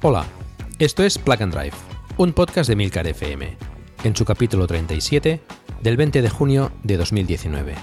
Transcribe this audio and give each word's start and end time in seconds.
Hola, 0.00 0.24
esto 0.78 1.02
es 1.02 1.18
Plug 1.18 1.42
and 1.42 1.52
Drive, 1.52 1.74
un 2.18 2.32
podcast 2.32 2.68
de 2.68 2.76
Milcar 2.76 3.08
FM, 3.08 3.56
en 4.04 4.14
su 4.14 4.24
capítulo 4.24 4.68
37 4.68 5.40
del 5.82 5.96
20 5.96 6.22
de 6.22 6.30
junio 6.30 6.70
de 6.84 6.96
2019. 6.96 7.74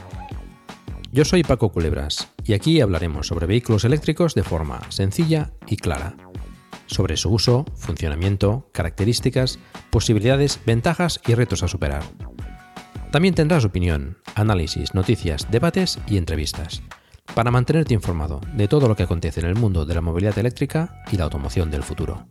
Yo 1.11 1.25
soy 1.25 1.43
Paco 1.43 1.73
Culebras 1.73 2.31
y 2.45 2.53
aquí 2.53 2.79
hablaremos 2.79 3.27
sobre 3.27 3.47
vehículos 3.47 3.83
eléctricos 3.83 4.33
de 4.33 4.43
forma 4.43 4.79
sencilla 4.87 5.51
y 5.67 5.75
clara, 5.75 6.15
sobre 6.85 7.17
su 7.17 7.33
uso, 7.33 7.65
funcionamiento, 7.75 8.69
características, 8.71 9.59
posibilidades, 9.89 10.61
ventajas 10.65 11.19
y 11.27 11.35
retos 11.35 11.63
a 11.63 11.67
superar. 11.67 12.03
También 13.11 13.35
tendrás 13.35 13.65
opinión, 13.65 14.19
análisis, 14.35 14.93
noticias, 14.93 15.51
debates 15.51 15.99
y 16.07 16.15
entrevistas 16.15 16.81
para 17.33 17.51
mantenerte 17.51 17.93
informado 17.93 18.41
de 18.53 18.67
todo 18.67 18.87
lo 18.87 18.95
que 18.95 19.03
acontece 19.03 19.39
en 19.39 19.47
el 19.47 19.55
mundo 19.55 19.85
de 19.85 19.95
la 19.95 20.01
movilidad 20.01 20.37
eléctrica 20.37 21.03
y 21.11 21.17
la 21.17 21.25
automoción 21.25 21.71
del 21.71 21.83
futuro. 21.83 22.27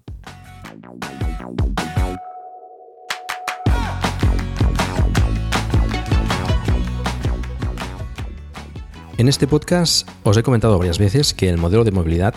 En 9.16 9.28
este 9.28 9.46
podcast 9.46 10.08
os 10.24 10.36
he 10.36 10.42
comentado 10.42 10.78
varias 10.78 10.98
veces 10.98 11.34
que 11.34 11.48
el 11.48 11.58
modelo 11.58 11.84
de 11.84 11.92
movilidad 11.92 12.34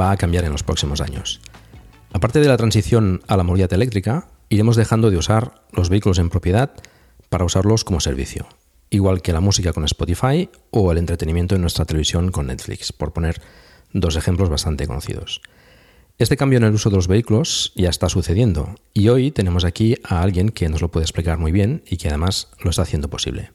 va 0.00 0.10
a 0.10 0.16
cambiar 0.16 0.44
en 0.44 0.52
los 0.52 0.62
próximos 0.62 1.00
años. 1.00 1.40
Aparte 2.12 2.40
de 2.40 2.48
la 2.48 2.56
transición 2.56 3.20
a 3.26 3.36
la 3.36 3.42
movilidad 3.42 3.72
eléctrica, 3.72 4.28
iremos 4.48 4.76
dejando 4.76 5.10
de 5.10 5.18
usar 5.18 5.62
los 5.72 5.90
vehículos 5.90 6.18
en 6.18 6.30
propiedad 6.30 6.70
para 7.28 7.44
usarlos 7.44 7.84
como 7.84 8.00
servicio 8.00 8.46
igual 8.90 9.22
que 9.22 9.32
la 9.32 9.40
música 9.40 9.72
con 9.72 9.84
Spotify 9.84 10.48
o 10.70 10.92
el 10.92 10.98
entretenimiento 10.98 11.54
en 11.54 11.60
nuestra 11.60 11.84
televisión 11.84 12.30
con 12.30 12.46
Netflix, 12.46 12.92
por 12.92 13.12
poner 13.12 13.40
dos 13.92 14.16
ejemplos 14.16 14.48
bastante 14.48 14.86
conocidos. 14.86 15.40
Este 16.18 16.36
cambio 16.36 16.56
en 16.56 16.64
el 16.64 16.74
uso 16.74 16.90
de 16.90 16.96
los 16.96 17.06
vehículos 17.06 17.72
ya 17.76 17.90
está 17.90 18.08
sucediendo 18.08 18.74
y 18.92 19.08
hoy 19.08 19.30
tenemos 19.30 19.64
aquí 19.64 19.94
a 20.02 20.20
alguien 20.20 20.48
que 20.48 20.68
nos 20.68 20.82
lo 20.82 20.90
puede 20.90 21.04
explicar 21.04 21.38
muy 21.38 21.52
bien 21.52 21.84
y 21.88 21.96
que 21.96 22.08
además 22.08 22.50
lo 22.62 22.70
está 22.70 22.82
haciendo 22.82 23.08
posible. 23.08 23.52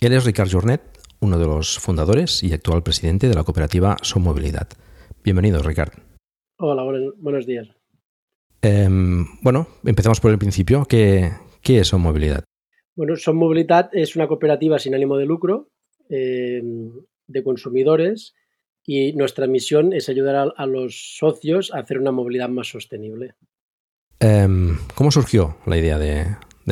Él 0.00 0.12
es 0.12 0.24
Ricard 0.24 0.50
Jornet, 0.50 0.82
uno 1.20 1.38
de 1.38 1.46
los 1.46 1.78
fundadores 1.78 2.42
y 2.42 2.52
actual 2.52 2.82
presidente 2.82 3.28
de 3.28 3.34
la 3.34 3.44
cooperativa 3.44 3.96
Son 4.02 4.22
Movilidad. 4.22 4.68
Bienvenido, 5.24 5.62
Ricard. 5.62 5.92
Hola, 6.58 6.82
buenos, 7.16 7.46
días. 7.46 7.68
Em, 8.60 9.26
bueno, 9.40 9.66
empezamos 9.84 10.20
por 10.20 10.30
el 10.32 10.38
principio. 10.38 10.84
¿Qué, 10.84 11.32
qué 11.62 11.80
es 11.80 11.88
Son 11.88 12.02
Movilidad? 12.02 12.44
Bueno, 12.96 13.14
Movilidad 13.32 13.90
es 13.92 14.16
una 14.16 14.26
cooperativa 14.26 14.78
sin 14.78 14.94
ánimo 14.94 15.16
de 15.16 15.26
lucro 15.26 15.70
eh, 16.08 16.62
de 17.26 17.42
consumidores 17.42 18.34
y 18.84 19.12
nuestra 19.12 19.46
misión 19.46 19.92
es 19.92 20.08
ayudar 20.08 20.52
a, 20.56 20.66
los 20.66 21.16
socios 21.18 21.72
a 21.72 21.78
hacer 21.78 21.98
una 21.98 22.10
movilidad 22.10 22.48
más 22.48 22.68
sostenible. 22.68 23.34
Em, 24.18 24.76
¿Cómo 24.94 25.10
surgió 25.10 25.56
la 25.66 25.78
idea 25.78 25.98
de, 25.98 26.26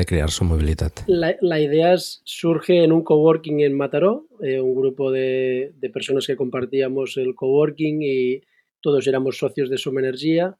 crear 0.06 0.30
Son 0.30 0.48
Movilidad? 0.48 0.92
La, 1.06 1.60
idea 1.60 1.96
surge 1.96 2.82
en 2.82 2.92
un 2.92 3.04
coworking 3.04 3.60
en 3.60 3.76
Mataró, 3.76 4.26
eh, 4.42 4.60
un 4.60 4.74
grupo 4.74 5.10
de, 5.12 5.72
de, 5.76 5.90
personas 5.90 6.26
que 6.26 6.36
compartíamos 6.36 7.16
el 7.16 7.34
coworking 7.34 8.02
y 8.02 8.40
todos 8.80 9.06
éramos 9.06 9.38
socios 9.38 9.70
de 9.70 9.78
Soma 9.78 10.00
Energía 10.00 10.58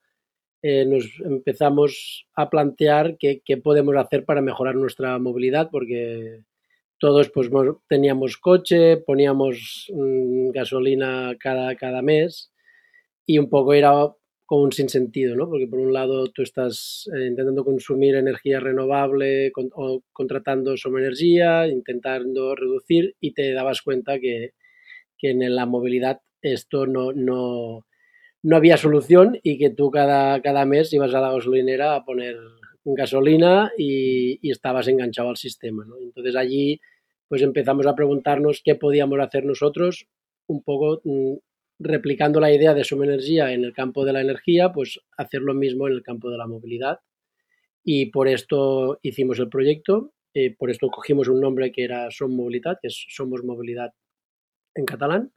eh, 0.63 0.85
nos 0.85 1.09
empezamos 1.21 2.27
a 2.35 2.51
plantear 2.51 3.17
qué, 3.19 3.41
podemos 3.63 3.97
hacer 3.97 4.25
para 4.25 4.43
mejorar 4.43 4.75
nuestra 4.75 5.19
movilidad, 5.19 5.71
porque 5.71 6.41
todos 6.99 7.31
pues, 7.31 7.49
teníamos 7.89 8.37
coche, 8.39 8.97
poníamos 8.99 9.87
mm, 9.95 10.51
gasolina 10.51 11.37
cada, 11.39 11.77
cada 11.77 12.03
mes 12.03 12.53
y 13.25 13.39
un 13.39 13.49
poco 13.49 13.73
era 13.75 13.93
como 14.47 14.63
un 14.63 14.73
sinsentido, 14.73 15.37
¿no? 15.37 15.49
Porque 15.49 15.67
por 15.67 15.79
un 15.79 15.93
lado 15.93 16.29
tú 16.29 16.43
estás 16.43 17.09
eh, 17.15 17.27
intentando 17.27 17.65
consumir 17.65 18.17
energía 18.17 18.61
renovable 18.61 19.53
o 19.75 20.03
contratando 20.13 20.75
energía, 20.77 21.69
intentando 21.69 22.55
reducir 22.57 23.15
y 23.21 23.35
te 23.35 23.53
dabas 23.53 23.83
cuenta 23.83 24.19
que, 24.19 24.55
que 25.19 25.31
en 25.31 25.55
la 25.55 25.67
movilidad 25.67 26.23
esto 26.41 26.87
no, 26.87 27.13
no, 27.13 27.85
no 28.43 28.57
había 28.57 28.77
solución 28.77 29.39
y 29.43 29.59
que 29.59 29.71
tú 29.71 29.91
cada, 29.91 30.41
cada 30.43 30.65
mes 30.65 30.93
ibas 30.93 31.15
a 31.15 31.21
la 31.21 31.33
gasolinera 31.33 31.95
a 31.95 32.05
poner 32.05 32.37
gasolina 32.85 33.73
y, 33.77 34.51
estabas 34.51 34.89
enganchado 34.89 35.31
al 35.31 35.37
sistema. 35.37 35.85
Entonces 36.01 36.37
allí 36.37 36.81
pues 37.29 37.43
empezamos 37.43 37.87
a 37.87 37.95
preguntarnos 37.95 38.63
qué 38.65 38.75
podíamos 38.75 39.21
hacer 39.21 39.45
nosotros, 39.45 40.07
un 40.47 40.63
poco 40.63 41.03
mm, 41.05 41.35
replicando 41.79 42.41
la 42.41 42.51
idea 42.51 42.73
de 42.73 42.85
Suma 42.85 43.05
Energía 43.05 43.53
en 43.53 43.65
el 43.65 43.75
campo 43.75 44.05
de 44.05 44.15
la 44.15 44.23
energía, 44.23 44.73
pues 44.73 44.99
hacer 45.17 45.43
lo 45.43 45.53
mismo 45.53 45.87
en 45.87 45.95
el 45.95 46.03
campo 46.03 46.31
de 46.31 46.39
la 46.39 46.47
movilidad. 46.47 47.01
Y 47.85 48.07
por 48.07 48.29
esto 48.29 48.99
hicimos 49.03 49.39
el 49.41 49.51
proyecto, 49.51 50.15
eh, 50.33 50.55
por 50.57 50.71
esto 50.71 50.89
cogimos 50.89 51.29
un 51.29 51.41
nombre 51.41 51.71
que 51.71 51.85
era 51.85 52.11
Som 52.11 52.35
Movilidad, 52.35 52.79
que 52.81 52.89
es 52.89 53.07
Somos 53.09 53.45
Movilidad 53.45 53.93
en 54.75 54.87
catalán 54.87 55.33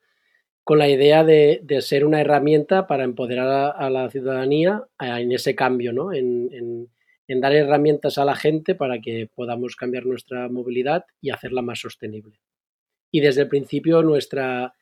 con 0.64 0.78
la 0.78 0.90
idea 0.90 1.24
de, 1.24 1.62
ser 1.82 2.06
una 2.06 2.22
herramienta 2.22 2.88
para 2.88 3.04
empoderar 3.04 3.74
a, 3.78 3.90
la 3.90 4.10
ciudadanía 4.10 4.84
en 5.00 5.32
ese 5.32 5.56
cambio, 5.56 5.92
¿no? 5.94 6.14
En, 6.14 6.90
dar 7.28 7.54
herramientas 7.54 8.18
a 8.18 8.26
la 8.26 8.36
gente 8.36 8.76
para 8.76 9.00
que 9.00 9.30
podamos 9.34 9.78
cambiar 9.78 10.06
nuestra 10.06 10.50
movilidad 10.50 11.06
y 11.22 11.30
hacerla 11.30 11.62
más 11.62 11.80
sostenible. 11.80 12.42
Y 13.10 13.22
desde 13.22 13.44
el 13.44 13.48
principio 13.48 14.04
nuestra, 14.04 14.74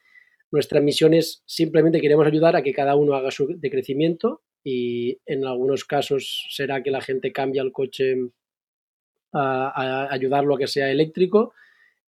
nuestra 0.51 0.81
misión 0.81 1.13
es 1.13 1.43
simplemente 1.45 2.01
queremos 2.01 2.25
ayudar 2.25 2.55
a 2.55 2.63
que 2.63 2.73
cada 2.73 2.95
uno 2.95 3.13
haga 3.13 3.29
su 3.29 3.47
decrecimiento 3.59 4.41
y 4.63 5.19
en 5.27 5.45
algunos 5.45 5.85
casos 5.85 6.47
será 6.49 6.81
que 6.81 6.89
la 6.89 7.01
gente 7.01 7.31
cambie 7.31 7.61
el 7.61 7.71
coche 7.71 8.15
a, 9.31 10.07
ayudarlo 10.11 10.55
a 10.55 10.57
que 10.57 10.67
sea 10.67 10.89
eléctrico. 10.89 11.53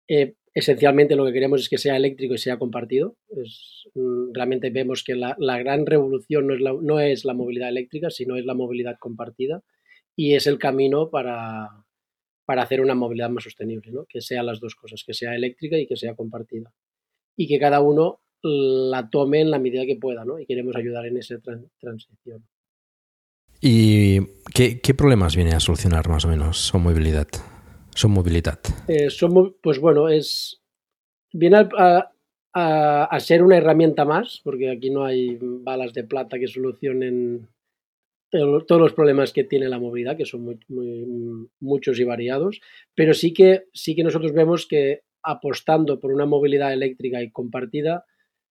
Eh, 0.08 0.34
esencialmente 0.54 1.16
lo 1.16 1.24
que 1.26 1.32
queremos 1.32 1.60
es 1.60 1.68
que 1.68 1.78
sea 1.78 1.96
eléctrico 1.96 2.34
y 2.34 2.38
sea 2.38 2.58
compartido. 2.58 3.16
Mm, 3.94 4.32
realmente 4.32 4.70
vemos 4.70 5.04
que 5.04 5.14
la, 5.14 5.36
gran 5.58 5.86
revolución 5.86 6.46
no 6.46 6.54
es, 6.54 6.60
la, 6.60 6.72
no 6.80 7.00
es, 7.00 7.24
la, 7.24 7.34
movilidad 7.34 7.68
eléctrica, 7.68 8.10
sino 8.10 8.36
es 8.36 8.44
la 8.44 8.54
movilidad 8.54 8.96
compartida 8.98 9.62
y 10.16 10.34
es 10.34 10.46
el 10.46 10.58
camino 10.58 11.10
para, 11.10 11.84
para 12.44 12.62
hacer 12.62 12.80
una 12.80 12.94
movilidad 12.94 13.30
más 13.30 13.44
sostenible, 13.44 13.92
¿no? 13.92 14.06
que 14.08 14.20
sean 14.20 14.46
las 14.46 14.60
dos 14.60 14.74
cosas, 14.74 15.04
que 15.06 15.14
sea 15.14 15.34
eléctrica 15.34 15.78
y 15.78 15.86
que 15.86 15.96
sea 15.96 16.14
compartida. 16.14 16.72
Y 17.36 17.46
que 17.46 17.58
cada 17.58 17.80
uno 17.80 18.20
la 18.42 19.08
tome 19.08 19.40
en 19.40 19.50
la 19.50 19.58
medida 19.58 19.86
que 19.86 19.96
pueda, 19.96 20.24
¿no? 20.24 20.38
Y 20.38 20.46
queremos 20.46 20.74
ayudar 20.74 21.06
en 21.06 21.18
esa 21.18 21.36
transición. 21.78 22.46
¿Y 23.60 24.20
qué, 24.54 24.80
qué 24.80 24.94
problemas 24.94 25.36
viene 25.36 25.52
a 25.52 25.60
solucionar 25.60 26.08
más 26.08 26.24
o 26.24 26.28
menos 26.28 26.58
su 26.58 26.78
movilidad? 26.78 27.28
Son 27.94 28.12
movilidad. 28.12 28.58
Eh, 28.88 29.08
pues 29.62 29.78
bueno, 29.78 30.08
es 30.08 30.60
viene 31.32 31.68
a, 31.76 32.10
a, 32.52 33.20
ser 33.20 33.42
una 33.42 33.56
herramienta 33.56 34.04
más, 34.04 34.40
porque 34.42 34.70
aquí 34.70 34.90
no 34.90 35.04
hay 35.04 35.38
balas 35.40 35.92
de 35.92 36.04
plata 36.04 36.38
que 36.38 36.48
solucionen 36.48 37.48
todos 38.30 38.80
los 38.80 38.92
problemas 38.92 39.32
que 39.32 39.44
tiene 39.44 39.68
la 39.68 39.80
movilidad, 39.80 40.16
que 40.16 40.24
son 40.24 40.60
muy, 40.68 41.48
muchos 41.58 41.98
y 41.98 42.04
variados, 42.04 42.60
pero 42.94 43.12
sí 43.12 43.32
que, 43.32 43.64
sí 43.72 43.96
que 43.96 44.04
nosotros 44.04 44.32
vemos 44.32 44.66
que 44.66 45.02
apostando 45.22 45.98
por 45.98 46.12
una 46.12 46.26
movilidad 46.26 46.72
eléctrica 46.72 47.22
y 47.22 47.30
compartida, 47.30 48.04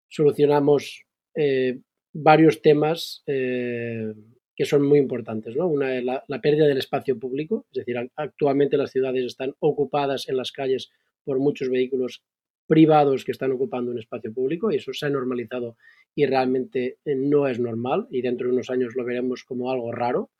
solucionamos 0.08 1.04
eh, 1.34 1.80
varios 2.12 2.60
temas 2.60 3.22
eh, 3.26 4.12
que 4.60 4.66
son 4.66 4.86
muy 4.86 4.98
importantes. 4.98 5.56
¿no? 5.56 5.68
Una 5.68 5.96
es 5.96 6.04
la, 6.04 6.40
pérdida 6.42 6.66
del 6.66 6.76
espacio 6.76 7.18
público, 7.18 7.64
es 7.72 7.78
decir, 7.78 7.96
actualmente 8.14 8.76
las 8.76 8.90
ciudades 8.90 9.24
están 9.24 9.54
ocupadas 9.58 10.28
en 10.28 10.36
las 10.36 10.52
calles 10.52 10.90
por 11.24 11.38
muchos 11.38 11.70
vehículos 11.70 12.22
privados 12.66 13.24
que 13.24 13.32
están 13.32 13.52
ocupando 13.52 13.90
un 13.90 13.98
espacio 13.98 14.34
público 14.34 14.70
y 14.70 14.76
eso 14.76 14.92
se 14.92 15.06
ha 15.06 15.08
normalizado 15.08 15.78
y 16.14 16.26
realmente 16.26 16.98
eh, 17.06 17.14
no 17.14 17.48
es 17.48 17.58
normal 17.58 18.06
y 18.10 18.20
dentro 18.20 18.48
de 18.48 18.52
unos 18.52 18.68
años 18.68 18.92
lo 18.96 19.04
veremos 19.06 19.44
como 19.44 19.70
algo 19.70 19.92
raro, 19.92 20.30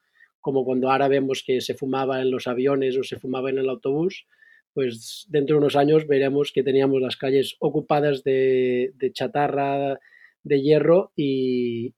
como 0.43 0.67
cuando 0.67 0.91
ahora 0.91 1.09
vemos 1.09 1.43
que 1.43 1.63
se 1.63 1.73
fumaba 1.73 2.21
en 2.21 2.31
los 2.31 2.47
aviones 2.47 2.99
o 2.99 3.03
se 3.03 3.19
fumaba 3.19 3.49
en 3.49 3.57
el 3.57 3.71
autobús, 3.71 4.27
pues 4.75 5.25
dentro 5.31 5.57
de 5.57 5.61
unos 5.61 5.77
años 5.77 6.07
veremos 6.07 6.53
que 6.53 6.63
teníamos 6.63 7.01
las 7.01 7.17
calles 7.17 7.57
ocupadas 7.59 8.23
de, 8.23 8.93
chatarra, 9.15 9.99
de 10.43 10.61
hierro 10.61 11.11
y, 11.17 11.95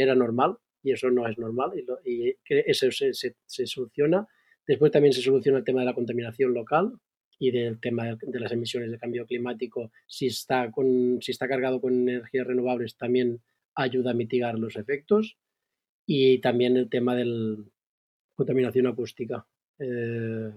era 0.00 0.14
normal 0.14 0.58
y 0.88 0.92
eso 0.92 1.10
no 1.10 1.28
es 1.28 1.36
normal 1.38 1.72
y, 2.04 2.34
eso 2.48 2.90
se, 2.90 3.12
se, 3.12 3.66
soluciona. 3.66 4.26
Después 4.66 4.90
también 4.90 5.12
se 5.12 5.20
soluciona 5.20 5.58
el 5.58 5.64
tema 5.64 5.80
de 5.80 5.86
la 5.86 5.94
contaminación 5.94 6.54
local 6.54 6.92
y 7.38 7.50
del 7.50 7.78
tema 7.78 8.16
de 8.20 8.40
las 8.40 8.52
emisiones 8.52 8.90
de 8.90 8.98
cambio 8.98 9.26
climático. 9.26 9.92
Si 10.06 10.26
está, 10.26 10.70
con, 10.70 11.20
si 11.20 11.32
está 11.32 11.46
cargado 11.46 11.80
con 11.80 12.08
energías 12.08 12.46
renovables 12.46 12.96
también 12.96 13.40
ayuda 13.74 14.12
a 14.12 14.14
mitigar 14.14 14.58
los 14.58 14.76
efectos 14.76 15.36
y 16.06 16.38
también 16.40 16.76
el 16.78 16.88
tema 16.88 17.14
de 17.14 17.58
contaminación 18.34 18.86
acústica. 18.86 19.46
Eh, 19.78 20.50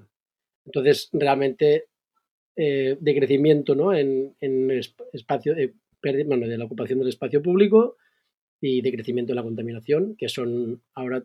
entonces, 0.66 1.10
realmente, 1.12 1.88
eh, 2.56 2.98
de 3.00 3.16
crecimiento 3.16 3.75
¿no? 3.75 3.94
en, 3.94 4.36
en 4.39 4.72
espacio, 5.13 5.57
eh, 5.57 5.74
bueno, 6.25 6.48
de 6.48 6.57
la 6.57 6.66
ocupación 6.66 7.00
del 7.00 7.10
espacio 7.10 7.42
público 7.42 7.98
y 8.62 8.81
de 8.81 8.92
crecimiento 8.94 9.31
de 9.31 9.36
la 9.36 9.44
contaminación, 9.44 10.16
que 10.16 10.30
son 10.30 10.81
ahora 10.94 11.24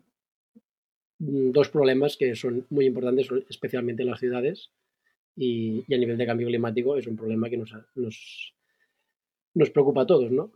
mm, 1.19 1.51
dos 1.51 1.69
problemas 1.69 2.17
que 2.17 2.35
son 2.35 2.65
muy 2.69 2.85
importantes, 2.87 3.29
especialmente 3.47 4.01
en 4.01 4.09
las 4.09 4.19
ciudades, 4.19 4.71
y, 5.35 5.85
a 5.93 5.97
nivel 5.97 6.17
de 6.17 6.25
cambio 6.25 6.47
climático 6.47 6.97
es 6.97 7.05
un 7.05 7.15
problema 7.15 7.47
que 7.49 7.57
nos, 7.57 7.71
nos, 9.53 9.69
preocupa 9.69 10.01
a 10.01 10.07
todos, 10.07 10.31
¿no? 10.31 10.51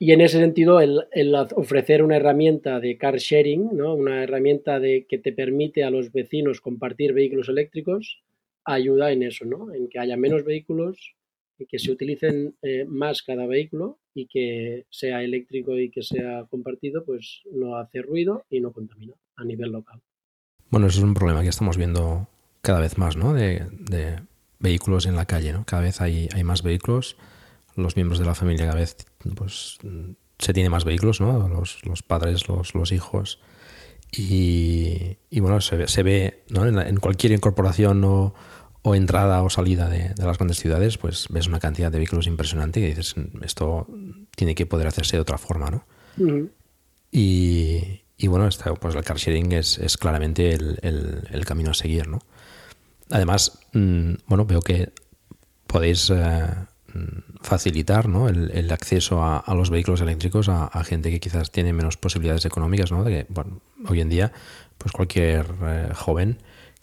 Y 0.00 0.12
en 0.12 0.20
ese 0.20 0.38
sentido, 0.38 0.80
el, 0.80 1.04
el, 1.12 1.34
ofrecer 1.34 2.02
una 2.02 2.16
herramienta 2.16 2.80
de 2.80 2.96
car 2.96 3.18
sharing, 3.18 3.76
¿no? 3.76 3.94
una 3.94 4.24
herramienta 4.24 4.80
de, 4.80 5.06
que 5.06 5.18
te 5.18 5.32
permite 5.32 5.84
a 5.84 5.90
los 5.90 6.10
vecinos 6.10 6.62
compartir 6.62 7.12
vehículos 7.12 7.50
eléctricos, 7.50 8.22
ayuda 8.64 9.12
en 9.12 9.22
eso, 9.22 9.44
¿no? 9.44 9.74
en 9.74 9.88
que 9.88 9.98
haya 9.98 10.16
menos 10.16 10.42
vehículos, 10.42 11.14
y 11.14 11.19
que 11.66 11.78
se 11.78 11.90
utilicen 11.90 12.54
eh, 12.62 12.84
más 12.86 13.22
cada 13.22 13.46
vehículo 13.46 13.98
y 14.14 14.26
que 14.26 14.86
sea 14.90 15.22
eléctrico 15.22 15.76
y 15.78 15.90
que 15.90 16.02
sea 16.02 16.46
compartido, 16.50 17.04
pues 17.04 17.42
no 17.52 17.76
hace 17.76 18.02
ruido 18.02 18.44
y 18.50 18.60
no 18.60 18.72
contamina 18.72 19.14
a 19.36 19.44
nivel 19.44 19.72
local. 19.72 20.00
Bueno, 20.70 20.86
eso 20.86 20.98
es 20.98 21.04
un 21.04 21.14
problema 21.14 21.42
que 21.42 21.48
estamos 21.48 21.76
viendo 21.76 22.28
cada 22.60 22.80
vez 22.80 22.98
más, 22.98 23.16
¿no? 23.16 23.34
De, 23.34 23.66
de 23.70 24.20
vehículos 24.58 25.06
en 25.06 25.16
la 25.16 25.26
calle, 25.26 25.52
¿no? 25.52 25.64
Cada 25.64 25.82
vez 25.82 26.00
hay, 26.00 26.28
hay 26.34 26.44
más 26.44 26.62
vehículos 26.62 27.16
los 27.76 27.96
miembros 27.96 28.18
de 28.18 28.26
la 28.26 28.34
familia 28.34 28.66
cada 28.66 28.78
vez 28.78 28.96
pues, 29.34 29.78
se 30.38 30.52
tiene 30.52 30.70
más 30.70 30.84
vehículos, 30.84 31.20
¿no? 31.20 31.48
Los, 31.48 31.84
los 31.84 32.02
padres, 32.02 32.48
los, 32.48 32.74
los 32.74 32.92
hijos. 32.92 33.40
Y, 34.12 35.18
y, 35.30 35.40
bueno, 35.40 35.60
se 35.60 35.86
se 35.86 36.02
ve 36.02 36.42
¿no? 36.48 36.66
en, 36.66 36.96
cualquier 36.96 37.32
incorporación 37.32 38.02
o, 38.04 38.34
o, 38.82 38.94
entrada 38.94 39.42
o 39.42 39.50
salida 39.50 39.88
de, 39.88 40.10
de, 40.10 40.24
las 40.24 40.38
grandes 40.38 40.58
ciudades, 40.58 40.98
pues 40.98 41.26
ves 41.30 41.46
una 41.46 41.60
cantidad 41.60 41.90
de 41.90 41.98
vehículos 41.98 42.26
impresionante 42.26 42.80
y 42.80 42.86
dices, 42.86 43.14
esto 43.42 43.86
tiene 44.34 44.54
que 44.54 44.66
poder 44.66 44.86
hacerse 44.86 45.16
de 45.16 45.22
otra 45.22 45.38
forma, 45.38 45.70
¿no? 45.70 45.84
y, 47.10 48.02
y, 48.16 48.26
bueno, 48.26 48.48
pues 48.80 48.94
el 48.94 49.04
car 49.04 49.16
sharing 49.16 49.52
es, 49.52 49.78
es 49.78 49.96
claramente 49.96 50.52
el, 50.52 50.78
el, 50.82 51.28
el, 51.30 51.44
camino 51.44 51.70
a 51.70 51.74
seguir, 51.74 52.08
¿no? 52.08 52.20
Además, 53.10 53.58
mm, 53.72 54.14
bueno, 54.26 54.44
veo 54.44 54.60
que 54.60 54.92
podéis... 55.66 56.10
Eh, 56.10 56.46
Mm, 56.92 57.38
facilitar 57.40 58.08
¿no? 58.08 58.28
el, 58.28 58.70
acceso 58.72 59.22
a, 59.22 59.54
los 59.54 59.70
vehículos 59.70 60.00
eléctricos 60.00 60.48
a, 60.48 60.68
gente 60.84 61.10
que 61.10 61.20
quizás 61.20 61.50
tiene 61.50 61.72
menos 61.72 61.96
posibilidades 61.96 62.44
económicas, 62.44 62.90
¿no? 62.92 63.04
De 63.04 63.10
que, 63.10 63.26
bueno, 63.30 63.60
hoy 63.88 64.00
en 64.00 64.08
día, 64.08 64.32
pues 64.76 64.92
cualquier 64.92 65.46
eh, 65.62 65.88
joven 65.94 66.38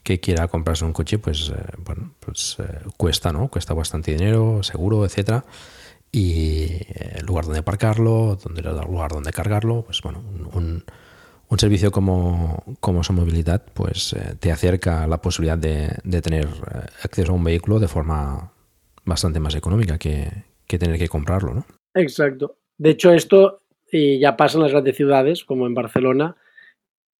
que 0.07 0.21
quiera 0.21 0.48
comprarse 0.48 0.86
un 0.86 0.94
coche, 0.94 1.19
pues, 1.19 1.50
eh, 1.50 1.62
bueno, 1.83 2.13
pues 2.21 2.56
eh, 2.59 2.80
cuesta, 2.95 3.33
¿no? 3.33 3.50
Cuesta 3.50 3.74
bastante 3.74 4.12
dinero, 4.12 4.63
seguro, 4.63 5.04
etcétera. 5.04 5.44
Y 6.13 6.77
el 7.18 7.25
lugar 7.25 7.44
donde 7.44 7.59
aparcarlo, 7.59 8.38
donde, 8.42 8.62
el 8.62 8.77
lugar 8.89 9.12
donde 9.12 9.33
cargarlo, 9.33 9.83
pues 9.83 10.01
bueno, 10.01 10.24
un, 10.54 10.86
un 11.50 11.59
servicio 11.59 11.92
como, 11.92 12.63
como 12.80 13.01
movilidad 13.09 13.65
pues 13.74 14.15
te 14.39 14.50
acerca 14.50 15.04
a 15.04 15.07
la 15.07 15.21
posibilidad 15.21 15.57
de, 15.57 15.98
de 16.06 16.21
tener 16.21 16.48
acceso 17.04 17.33
a 17.33 17.36
un 17.36 17.44
vehículo 17.44 17.80
de 17.80 17.89
forma 17.89 18.54
bastante 19.04 19.42
más 19.42 19.56
económica 19.56 19.98
que, 19.98 20.30
tener 20.65 20.98
que 20.98 21.09
comprarlo, 21.09 21.54
¿no? 21.54 21.65
Exacto. 21.94 22.56
De 22.77 22.92
hecho, 22.92 23.12
esto 23.12 23.59
ya 23.92 24.38
pasa 24.38 24.57
en 24.57 24.63
las 24.63 24.71
grandes 24.71 24.95
ciudades, 24.95 25.44
como 25.44 25.68
en 25.68 25.74
Barcelona, 25.74 26.38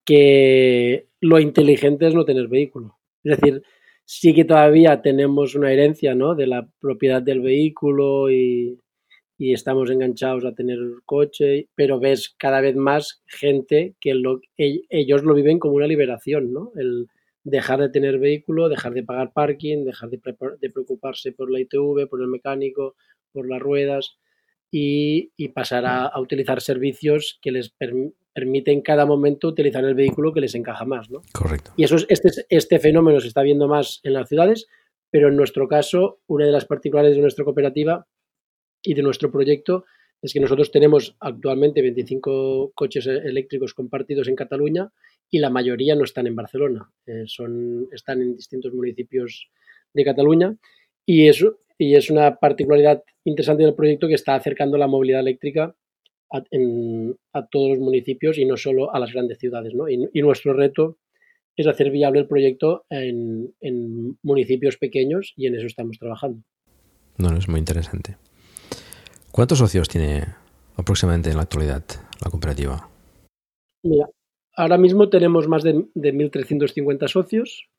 que 0.08 1.10
lo 1.22 1.40
inteligente 1.40 2.08
es 2.08 2.16
no 2.16 2.26
tener 2.26 2.48
vehículo. 2.48 2.98
Es 3.24 3.38
decir, 3.38 3.62
sí 4.06 4.34
que 4.34 4.46
todavía 4.46 5.02
tenemos 5.02 5.54
una 5.54 5.72
herencia 5.72 6.16
¿no? 6.16 6.34
de 6.34 6.48
la 6.48 6.70
propiedad 6.80 7.22
del 7.22 7.42
vehículo 7.42 8.32
y, 8.32 8.80
estamos 9.40 9.92
enganchados 9.92 10.46
a 10.46 10.56
tener 10.56 10.80
coche, 11.06 11.70
pero 11.76 12.00
ves 12.00 12.34
cada 12.40 12.60
vez 12.60 12.76
más 12.76 13.22
gente 13.28 13.96
que 14.00 14.16
lo, 14.16 14.42
ellos 14.58 15.24
lo 15.24 15.36
viven 15.36 15.60
como 15.60 15.76
una 15.76 15.86
liberación, 15.86 16.52
¿no? 16.52 16.72
El, 16.76 17.08
dejar 17.48 17.80
de 17.80 17.90
tener 17.90 18.20
vehículo, 18.20 18.68
dejar 18.68 18.94
de 18.94 19.04
pagar 19.04 19.32
parking, 19.32 19.86
dejar 19.86 20.10
de, 20.10 20.70
preocuparse 20.70 21.32
por 21.32 21.50
la 21.50 21.62
ITV, 21.62 22.08
por 22.10 22.22
el 22.22 22.28
mecánico, 22.28 22.96
por 23.32 23.48
las 23.50 23.62
ruedas 23.62 24.18
y, 24.70 25.32
pasar 25.50 25.86
a, 25.86 26.20
utilizar 26.20 26.60
servicios 26.60 27.40
que 27.42 27.52
les 27.52 27.70
permiten 28.38 28.82
cada 28.82 29.08
momento 29.08 29.48
utilizar 29.48 29.84
el 29.84 29.96
vehículo 29.96 30.32
que 30.32 30.42
les 30.42 30.54
encaja 30.54 30.86
más. 30.86 31.10
¿no? 31.10 31.24
Correcto. 31.34 31.72
Y 31.76 31.86
eso 31.86 31.96
es, 31.96 32.06
este, 32.08 32.30
este 32.50 32.78
fenómeno 32.78 33.20
se 33.20 33.30
está 33.30 33.42
viendo 33.42 33.68
más 33.68 34.00
en 34.04 34.14
las 34.14 34.30
ciudades, 34.30 34.68
pero 35.10 35.30
en 35.30 35.36
nuestro 35.36 35.68
caso, 35.68 36.20
una 36.28 36.46
de 36.46 36.52
las 36.52 36.66
particulares 36.66 37.16
de 37.16 37.22
nuestra 37.24 37.44
cooperativa 37.44 38.06
y 38.84 38.94
de 38.94 39.02
nuestro 39.02 39.32
proyecto 39.32 39.86
es 40.22 40.34
que 40.34 40.40
nosotros 40.40 40.70
tenemos 40.70 41.18
actualmente 41.20 41.82
25 41.82 42.74
coches 42.76 43.08
eléctricos 43.08 43.74
compartidos 43.74 44.28
en 44.28 44.36
Cataluña 44.36 44.92
y 45.32 45.40
la 45.40 45.50
mayoría 45.50 45.96
no 45.96 46.04
están 46.04 46.28
en 46.28 46.36
Barcelona, 46.36 46.92
eh, 47.08 47.24
son, 47.26 47.88
están 47.92 48.22
en 48.22 48.36
distintos 48.36 48.72
municipios 48.72 49.50
de 49.96 50.06
Cataluña 50.06 50.56
y 51.08 51.28
es, 51.28 51.44
y 51.80 51.96
es 51.96 52.12
una 52.12 52.36
particularidad 52.36 53.04
interesante 53.24 53.64
del 53.64 53.74
proyecto 53.74 54.08
que 54.08 54.14
está 54.14 54.36
acercando 54.36 54.78
la 54.78 54.86
movilidad 54.86 55.22
eléctrica 55.22 55.76
a, 56.32 57.48
todos 57.48 57.70
los 57.70 57.80
municipios 57.80 58.38
y 58.38 58.46
no 58.46 58.58
solo 58.58 58.94
a 58.94 59.00
las 59.00 59.14
grandes 59.14 59.40
ciudades. 59.40 59.74
¿no? 59.74 59.90
Y, 59.90 60.22
nuestro 60.22 60.54
reto 60.54 60.98
es 61.56 61.68
hacer 61.68 61.90
viable 61.92 62.20
el 62.22 62.28
proyecto 62.28 62.86
en, 62.90 63.54
en, 63.62 64.18
municipios 64.22 64.78
pequeños 64.78 65.34
y 65.36 65.48
en 65.48 65.56
eso 65.56 65.68
estamos 65.68 65.98
trabajando. 65.98 66.44
No, 67.18 67.36
es 67.36 67.48
muy 67.48 67.60
interesante. 67.60 68.18
¿Cuántos 69.32 69.60
socios 69.60 69.88
tiene 69.88 70.24
aproximadamente 70.76 71.30
en 71.30 71.38
la 71.38 71.44
actualidad 71.44 71.84
la 72.24 72.30
cooperativa? 72.30 72.90
Mira, 73.84 74.08
Ahora 74.58 74.80
mismo 74.80 75.08
tenemos 75.10 75.48
más 75.48 75.62
de, 75.62 75.76
1.350 75.76 77.08
socios. 77.08 77.70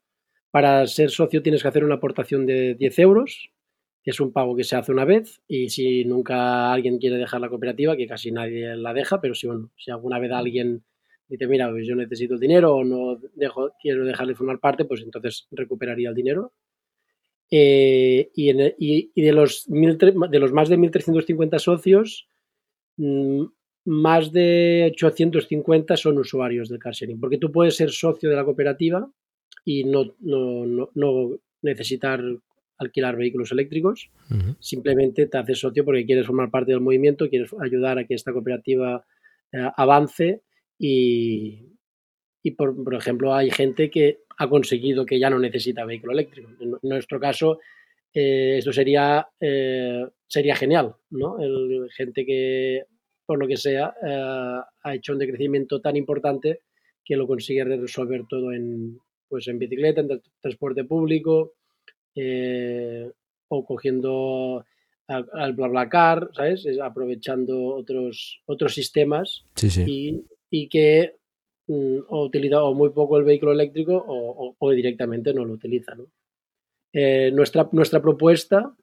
Para 0.53 0.87
ser 0.87 1.11
socio 1.11 1.43
tienes 1.43 1.63
que 1.63 1.69
hacer 1.69 1.85
una 1.85 1.97
aportación 1.97 2.47
de 2.47 2.77
10 2.77 2.99
euros, 3.01 3.51
es 4.11 4.21
un 4.21 4.33
pago 4.33 4.57
que 4.57 4.65
se 4.65 4.77
hace 4.77 4.93
una 4.93 5.05
vez. 5.05 5.41
Y 5.49 5.71
si 5.71 6.05
nunca 6.05 6.73
alguien 6.73 6.99
quiere 6.99 7.17
dejar 7.17 7.41
la 7.41 7.49
cooperativa, 7.49 7.97
que 7.97 8.07
casi 8.07 8.31
nadie 8.31 8.77
la 8.77 8.95
deja, 8.95 9.21
pero 9.21 9.35
si, 9.35 9.47
bueno, 9.47 9.71
si 9.77 9.91
alguna 9.91 10.19
vez 10.19 10.33
alguien 10.33 10.83
dice, 11.29 11.47
mira, 11.47 11.71
pues 11.71 11.87
yo 11.87 11.95
necesito 11.95 12.39
dinero 12.39 12.77
o 12.77 12.85
no 12.85 13.21
dejo, 13.35 13.73
quiero 13.81 14.05
dejar 14.05 14.27
de 14.27 14.35
formar 14.35 14.61
parte, 14.61 14.85
pues 14.85 15.03
entonces 15.03 15.47
recuperaría 15.51 16.09
el 16.09 16.15
dinero. 16.15 16.53
Eh, 17.51 18.31
y, 18.35 18.53
de, 18.53 19.33
los 19.33 19.65
de 19.67 20.13
más 20.53 20.69
de 20.69 20.79
1.350 20.79 21.59
socios, 21.59 22.29
mm, 22.97 23.45
más 23.87 24.33
de 24.33 24.91
850 24.93 25.97
son 25.97 26.19
usuarios 26.19 26.69
del 26.69 26.79
car 26.79 26.93
sharing, 26.93 27.21
porque 27.21 27.39
tú 27.39 27.51
puedes 27.51 27.77
ser 27.77 27.91
socio 27.91 28.29
de 28.29 28.37
la 28.37 28.45
cooperativa 28.45 29.11
y 29.65 29.85
no, 29.85 30.15
no, 30.21 30.91
no, 30.95 31.39
necesitar 31.63 32.23
alquilar 32.79 33.17
vehículos 33.17 33.53
eléctricos. 33.53 34.11
Simplemente 34.61 35.27
te 35.27 35.39
haces 35.39 35.59
socio 35.59 35.85
porque 35.85 36.07
quieres 36.07 36.27
formar 36.27 36.51
parte 36.51 36.73
del 36.73 36.81
movimiento, 36.81 37.29
quieres 37.29 37.51
ayudar 37.61 37.99
a 37.99 38.07
que 38.07 38.15
esta 38.15 38.33
cooperativa 38.33 39.05
eh, 39.53 39.69
avance 39.77 40.43
y, 40.79 41.77
y 42.43 42.51
por, 42.53 42.83
por, 42.83 42.95
ejemplo, 42.95 43.35
hay 43.35 43.51
gente 43.51 43.91
que 43.91 44.21
ha 44.39 44.49
conseguido 44.49 45.05
que 45.05 45.19
ya 45.19 45.29
no 45.29 45.39
necesita 45.39 45.85
vehículo 45.85 46.13
eléctrico. 46.13 46.51
En, 46.61 46.77
nuestro 46.83 47.19
caso, 47.19 47.59
eh, 48.15 48.57
esto 48.59 48.73
sería, 48.73 49.27
eh, 49.41 50.07
sería 50.27 50.55
genial, 50.55 50.95
¿no? 51.11 51.39
El, 51.41 51.89
gente 51.91 52.25
que, 52.25 52.85
por 53.27 53.39
lo 53.41 53.49
que 53.49 53.57
sea, 53.57 53.93
ha 54.83 54.95
hecho 54.95 55.13
un 55.13 55.19
decrecimiento 55.19 55.81
tan 55.81 55.97
importante 55.97 56.61
que 57.05 57.17
lo 57.17 57.27
consigue 57.27 57.65
resolver 57.65 58.23
todo 58.29 58.53
en, 58.53 58.99
pues 59.29 59.49
en 59.49 59.59
bicicleta, 59.59 60.01
en 60.01 60.23
transporte 60.41 60.85
público 60.85 61.55
eh, 62.15 63.11
o 63.49 63.65
cogiendo 63.65 64.65
al 65.09 65.55
BlaBlaCar, 65.55 66.31
¿sabes? 66.35 66.67
Aprovechando 66.83 67.75
otros, 67.75 68.43
otros 68.45 68.75
sistemas 68.75 69.45
sí, 69.55 69.71
sí. 69.71 69.85
Y, 69.87 70.25
y, 70.51 70.69
que 70.69 71.17
mm, 71.67 72.01
o 72.09 72.27
utiliza 72.27 72.63
o 72.63 72.75
muy 72.75 72.91
poco 72.91 73.17
el 73.17 73.25
vehículo 73.25 73.53
eléctrico 73.53 73.97
o, 73.97 74.49
o, 74.49 74.57
o 74.59 74.71
directamente 74.71 75.33
no 75.33 75.47
lo 75.47 75.55
utiliza, 75.55 75.95
¿no? 75.95 76.07
Eh, 76.93 77.31
nuestra, 77.33 77.69
nuestra 77.73 78.01
propuesta 78.01 78.75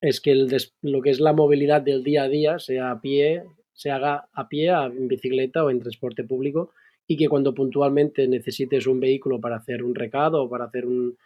es 0.00 0.20
que 0.20 0.32
el 0.32 0.48
des, 0.48 0.74
lo 0.82 1.00
que 1.00 1.10
es 1.10 1.20
la 1.20 1.32
movilidad 1.32 1.82
del 1.82 2.02
día 2.02 2.24
a 2.24 2.28
día, 2.28 2.58
sea 2.58 2.90
a 2.90 3.00
pie, 3.00 3.44
se 3.72 3.90
haga 3.90 4.28
a 4.32 4.48
pie, 4.48 4.70
en 4.70 5.08
bicicleta 5.08 5.64
o 5.64 5.70
en 5.70 5.80
transporte 5.80 6.24
público 6.24 6.70
y 7.06 7.16
que 7.16 7.28
cuando 7.28 7.54
puntualmente 7.54 8.26
necesites 8.28 8.86
un 8.86 9.00
vehículo 9.00 9.40
para 9.40 9.56
hacer 9.56 9.82
un 9.82 9.94
recado 9.94 10.42
o 10.42 10.48
para 10.48 10.66
hacer 10.66 10.86
un, 10.86 11.16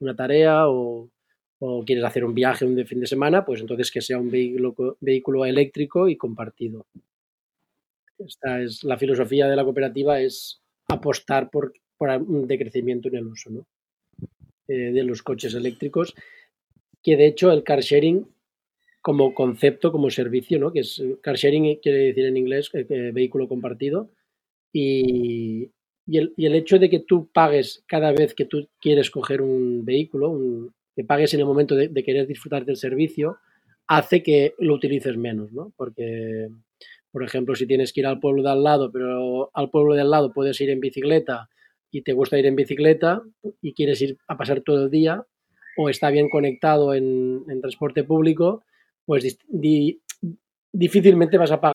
una 0.00 0.14
tarea 0.14 0.68
o, 0.68 1.10
quieres 1.86 2.04
hacer 2.04 2.24
un 2.24 2.34
viaje 2.34 2.66
un 2.66 2.86
fin 2.86 3.00
de 3.00 3.06
semana, 3.06 3.44
pues 3.44 3.60
entonces 3.60 3.90
que 3.90 4.02
sea 4.02 4.18
un 4.18 4.30
vehículo, 4.30 4.98
vehículo 5.00 5.46
eléctrico 5.46 6.08
y 6.08 6.16
compartido. 6.16 6.86
Esta 8.18 8.60
es 8.60 8.84
la 8.84 8.98
filosofía 8.98 9.48
de 9.48 9.56
la 9.56 9.64
cooperativa, 9.64 10.20
es 10.20 10.60
apostar 10.88 11.50
por, 11.50 11.72
por 11.96 12.10
un 12.10 12.46
decrecimiento 12.46 13.08
en 13.08 13.16
el 13.16 13.26
uso 13.26 13.50
¿no? 13.50 13.66
eh, 14.68 14.92
de 14.92 15.02
los 15.04 15.22
coches 15.22 15.54
eléctricos, 15.54 16.14
que 17.02 17.16
de 17.16 17.26
hecho 17.26 17.50
el 17.50 17.64
car 17.64 17.80
sharing 17.80 18.26
como 19.00 19.34
concepto, 19.34 19.92
como 19.92 20.10
servicio, 20.10 20.58
¿no? 20.58 20.72
que 20.72 20.80
es 20.80 21.02
car 21.22 21.36
sharing 21.36 21.78
quiere 21.80 21.98
decir 21.98 22.26
en 22.26 22.36
inglés 22.36 22.70
eh, 22.74 22.86
eh, 22.88 23.10
vehículo 23.12 23.48
compartido, 23.48 24.10
y, 24.72 25.70
y, 26.06 26.18
el, 26.18 26.34
el, 26.36 26.54
hecho 26.54 26.78
de 26.78 26.90
que 26.90 27.00
tú 27.00 27.30
pagues 27.32 27.82
cada 27.86 28.12
vez 28.12 28.34
que 28.34 28.44
tú 28.44 28.68
quieres 28.80 29.10
coger 29.10 29.40
un 29.42 29.84
vehículo, 29.84 30.30
un, 30.30 30.74
que 30.94 31.04
pagues 31.04 31.34
en 31.34 31.40
el 31.40 31.46
momento 31.46 31.74
de, 31.74 31.88
de, 31.88 32.04
querer 32.04 32.26
disfrutar 32.26 32.64
del 32.64 32.76
servicio, 32.76 33.38
hace 33.86 34.22
que 34.22 34.54
lo 34.58 34.74
utilices 34.74 35.16
menos, 35.16 35.52
¿no? 35.52 35.72
Porque, 35.76 36.48
por 37.10 37.24
ejemplo, 37.24 37.54
si 37.54 37.66
tienes 37.66 37.92
que 37.92 38.00
ir 38.00 38.06
al 38.06 38.20
pueblo 38.20 38.42
de 38.42 38.50
al 38.50 38.62
lado, 38.62 38.90
pero 38.92 39.50
al 39.54 39.70
pueblo 39.70 39.94
de 39.94 40.02
al 40.02 40.10
lado 40.10 40.32
puedes 40.32 40.60
ir 40.60 40.70
en 40.70 40.80
bicicleta 40.80 41.48
y 41.90 42.02
te 42.02 42.12
gusta 42.12 42.38
ir 42.38 42.46
en 42.46 42.56
bicicleta 42.56 43.22
y 43.60 43.72
quieres 43.74 44.00
ir 44.02 44.18
a 44.26 44.36
pasar 44.36 44.62
todo 44.62 44.84
el 44.84 44.90
día, 44.90 45.24
o 45.76 45.88
está 45.88 46.10
bien 46.10 46.28
conectado 46.28 46.94
en, 46.94 47.44
en 47.48 47.60
transporte 47.60 48.04
público, 48.04 48.64
pues 49.06 49.38
di, 49.48 50.00
difícilmente 50.72 51.38
vas 51.38 51.50
a 51.50 51.60
pagar. 51.60 51.74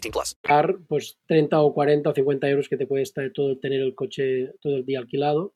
18 0.00 0.38
plus. 0.42 0.78
Pues 0.88 1.18
30 1.26 1.60
o 1.60 1.72
40 1.72 2.10
o 2.10 2.14
50 2.14 2.48
euros 2.48 2.68
que 2.68 2.76
te 2.76 2.86
cuesta 2.86 3.22
todo 3.32 3.58
tener 3.58 3.80
el 3.80 3.94
coche 3.94 4.52
todo 4.60 4.76
el 4.76 4.84
día 4.84 4.98
alquilado 4.98 5.52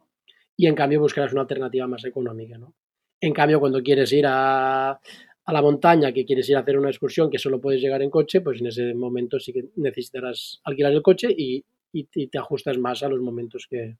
y 0.56 0.66
en 0.66 0.74
cambio 0.74 1.00
buscarás 1.00 1.32
una 1.32 1.42
alternativa 1.42 1.86
más 1.86 2.04
económica, 2.04 2.58
¿no? 2.58 2.74
En 3.20 3.32
cambio, 3.32 3.60
cuando 3.60 3.82
quieres 3.82 4.12
ir 4.12 4.26
a, 4.26 4.90
a 4.90 5.52
la 5.52 5.62
montaña, 5.62 6.12
que 6.12 6.24
quieres 6.24 6.48
ir 6.48 6.56
a 6.56 6.60
hacer 6.60 6.78
una 6.78 6.90
excursión 6.90 7.30
que 7.30 7.38
solo 7.38 7.60
puedes 7.60 7.80
llegar 7.80 8.02
en 8.02 8.10
coche, 8.10 8.40
pues 8.40 8.60
en 8.60 8.66
ese 8.66 8.94
momento 8.94 9.38
sí 9.38 9.52
que 9.52 9.66
necesitarás 9.76 10.60
alquilar 10.64 10.92
el 10.92 11.02
coche 11.02 11.28
y, 11.30 11.64
y, 11.92 12.08
y 12.14 12.26
te 12.26 12.38
ajustas 12.38 12.78
más 12.78 13.02
a 13.02 13.08
los 13.08 13.20
momentos 13.20 13.66
que, 13.68 13.96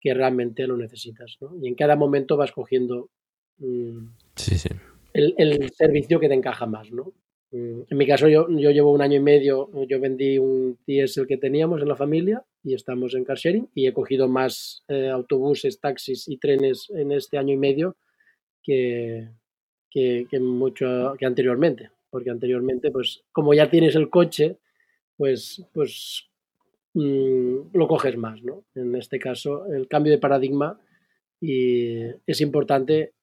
que 0.00 0.14
realmente 0.14 0.66
lo 0.66 0.76
necesitas. 0.76 1.36
¿no? 1.40 1.56
Y 1.60 1.68
en 1.68 1.74
cada 1.74 1.96
momento 1.96 2.36
vas 2.36 2.52
cogiendo 2.52 3.10
mmm, 3.58 4.06
sí, 4.34 4.58
sí. 4.58 4.68
El, 5.12 5.34
el, 5.38 5.70
servicio 5.70 6.20
que 6.20 6.28
te 6.28 6.34
encaja 6.34 6.66
más. 6.66 6.90
¿no? 6.90 7.12
Mm, 7.50 7.82
en 7.88 7.96
mi 7.96 8.06
caso, 8.06 8.28
yo, 8.28 8.46
yo, 8.50 8.70
llevo 8.70 8.92
un 8.92 9.00
año 9.00 9.16
y 9.16 9.20
medio, 9.20 9.70
yo 9.86 10.00
vendí 10.00 10.38
un 10.38 10.78
diésel 10.86 11.26
que 11.26 11.38
teníamos 11.38 11.80
en 11.80 11.88
la 11.88 11.96
familia 11.96 12.44
y 12.62 12.74
estamos 12.74 13.14
en 13.14 13.24
car 13.24 13.38
sharing 13.38 13.70
y 13.74 13.86
he 13.86 13.92
cogido 13.92 14.28
más 14.28 14.84
eh, 14.88 15.08
autobuses, 15.08 15.80
taxis 15.80 16.28
y 16.28 16.36
trenes 16.38 16.90
en 16.90 17.12
este 17.12 17.38
año 17.38 17.54
y 17.54 17.56
medio 17.56 17.96
que, 18.62 19.30
que, 19.90 20.26
mucho 20.40 21.14
que 21.18 21.26
anteriormente. 21.26 21.90
Porque 22.10 22.30
anteriormente, 22.30 22.90
pues 22.90 23.24
como 23.32 23.54
ya 23.54 23.70
tienes 23.70 23.94
el 23.94 24.10
coche, 24.10 24.58
pues, 25.16 25.64
pues 25.72 26.24
mmm, 26.94 27.70
lo 27.72 27.88
coges 27.88 28.16
más, 28.16 28.42
¿no? 28.42 28.64
En 28.74 28.94
este 28.94 29.18
caso, 29.18 29.66
el 29.72 29.88
cambio 29.88 30.12
de 30.12 30.18
paradigma 30.18 30.80
y 31.40 32.00
es 32.26 32.40
importante, 32.40 33.14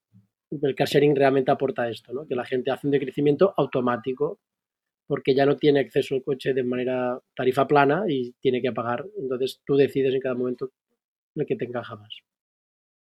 el 0.50 0.76
car 0.76 0.88
sharing 0.88 1.16
realmente 1.16 1.52
aporta 1.52 1.90
esto, 1.90 2.14
¿no? 2.14 2.28
Que 2.28 2.36
la 2.36 2.46
gente 2.46 2.72
hace 2.72 2.88
un 2.88 2.92
decrecimiento 2.92 3.54
automático 3.58 4.40
porque 5.08 5.36
ya 5.36 5.46
no 5.46 5.56
tiene 5.58 5.82
acceso 5.82 6.16
al 6.16 6.24
coche 6.24 6.54
de 6.54 6.64
manera 6.64 7.20
tarifa 7.36 7.68
plana 7.68 8.04
y 8.08 8.34
tiene 8.42 8.62
que 8.62 8.72
pagar. 8.72 9.06
Entonces 9.20 9.62
tú 9.66 9.76
decides 9.76 10.14
en 10.14 10.22
cada 10.22 10.36
momento 10.36 10.72
el 11.36 11.46
que 11.46 11.56
te 11.56 11.66
encaja 11.66 11.96
más. 11.96 12.10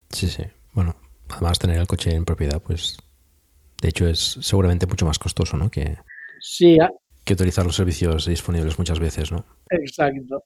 Sí, 0.09 0.27
sí. 0.27 0.43
Bueno, 0.73 0.95
además 1.29 1.59
tener 1.59 1.77
el 1.77 1.87
coche 1.87 2.13
en 2.13 2.25
propiedad, 2.25 2.61
pues 2.61 2.97
de 3.81 3.89
hecho 3.89 4.07
es 4.07 4.19
seguramente 4.41 4.87
mucho 4.87 5.05
más 5.05 5.19
costoso, 5.19 5.57
¿no? 5.57 5.69
Que, 5.69 5.97
sí, 6.39 6.77
que 7.23 7.33
utilizar 7.33 7.65
los 7.65 7.75
servicios 7.75 8.25
disponibles 8.25 8.77
muchas 8.77 8.99
veces, 8.99 9.31
¿no? 9.31 9.45
Exacto. 9.69 10.43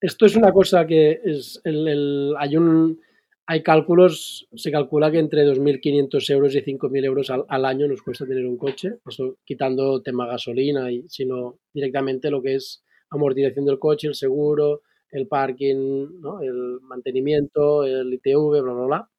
Esto 0.00 0.26
es 0.26 0.36
una 0.36 0.52
cosa 0.52 0.86
que 0.86 1.20
es 1.24 1.60
el, 1.64 1.86
el, 1.86 2.34
hay 2.38 2.56
un 2.56 3.00
hay 3.46 3.62
cálculos, 3.62 4.48
se 4.54 4.70
calcula 4.70 5.10
que 5.10 5.18
entre 5.18 5.44
2.500 5.44 6.30
euros 6.30 6.54
y 6.54 6.62
5.000 6.62 7.04
euros 7.04 7.30
al, 7.30 7.64
año 7.64 7.88
nos 7.88 8.02
cuesta 8.02 8.26
tener 8.26 8.46
un 8.46 8.56
coche, 8.56 8.98
quitando 9.44 10.00
tema 10.02 10.26
gasolina, 10.26 10.90
y 10.92 11.04
sino 11.08 11.58
directamente 11.72 12.30
lo 12.30 12.40
que 12.40 12.54
es 12.54 12.84
amortización 13.10 13.64
del 13.64 13.78
coche, 13.78 14.08
el 14.08 14.14
seguro, 14.14 14.82
el 15.10 15.26
parking, 15.28 16.08
el 16.42 16.80
mantenimiento, 16.82 17.84
el 17.84 18.14
ITV, 18.14 18.62
bla, 18.62 18.72
bla, 18.72 18.86
bla. 18.86 19.10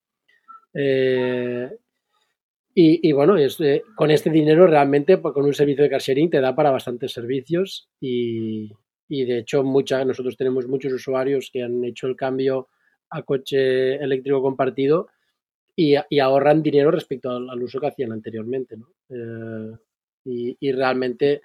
Eh, 0.73 1.69
Y, 2.75 3.11
bueno, 3.11 3.37
es, 3.37 3.59
eh, 3.61 3.83
con 3.95 4.09
este 4.09 4.31
dinero 4.31 4.65
realmente, 4.65 5.19
pues, 5.19 5.33
con 5.33 5.45
un 5.45 5.53
servicio 5.53 5.83
de 5.83 5.91
car 5.91 6.01
sharing 6.01 6.29
te 6.31 6.41
da 6.41 6.55
para 6.55 6.71
bastantes 6.71 7.11
servicios 7.11 7.89
y, 8.01 8.71
y 9.07 9.25
de 9.25 9.39
hecho 9.39 9.63
mucha, 9.63 10.03
nosotros 10.05 10.35
tenemos 10.37 10.67
muchos 10.67 10.91
usuarios 10.93 11.51
que 11.53 11.61
han 11.63 11.83
hecho 11.83 12.07
el 12.07 12.15
cambio 12.15 12.69
a 13.13 13.21
coche 13.23 13.95
eléctrico 13.95 14.41
compartido 14.41 15.07
y, 15.75 15.95
ahorran 16.19 16.61
dinero 16.61 16.91
respecto 16.91 17.31
al, 17.31 17.63
uso 17.63 17.79
que 17.79 17.87
hacían 17.87 18.11
anteriormente. 18.11 18.77
¿no? 18.77 18.89
Eh, 19.09 20.55
y, 20.59 20.71
realmente 20.71 21.41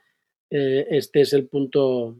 eh, 0.51 0.87
este 0.91 1.23
es 1.23 1.33
el 1.33 1.47
punto 1.49 2.17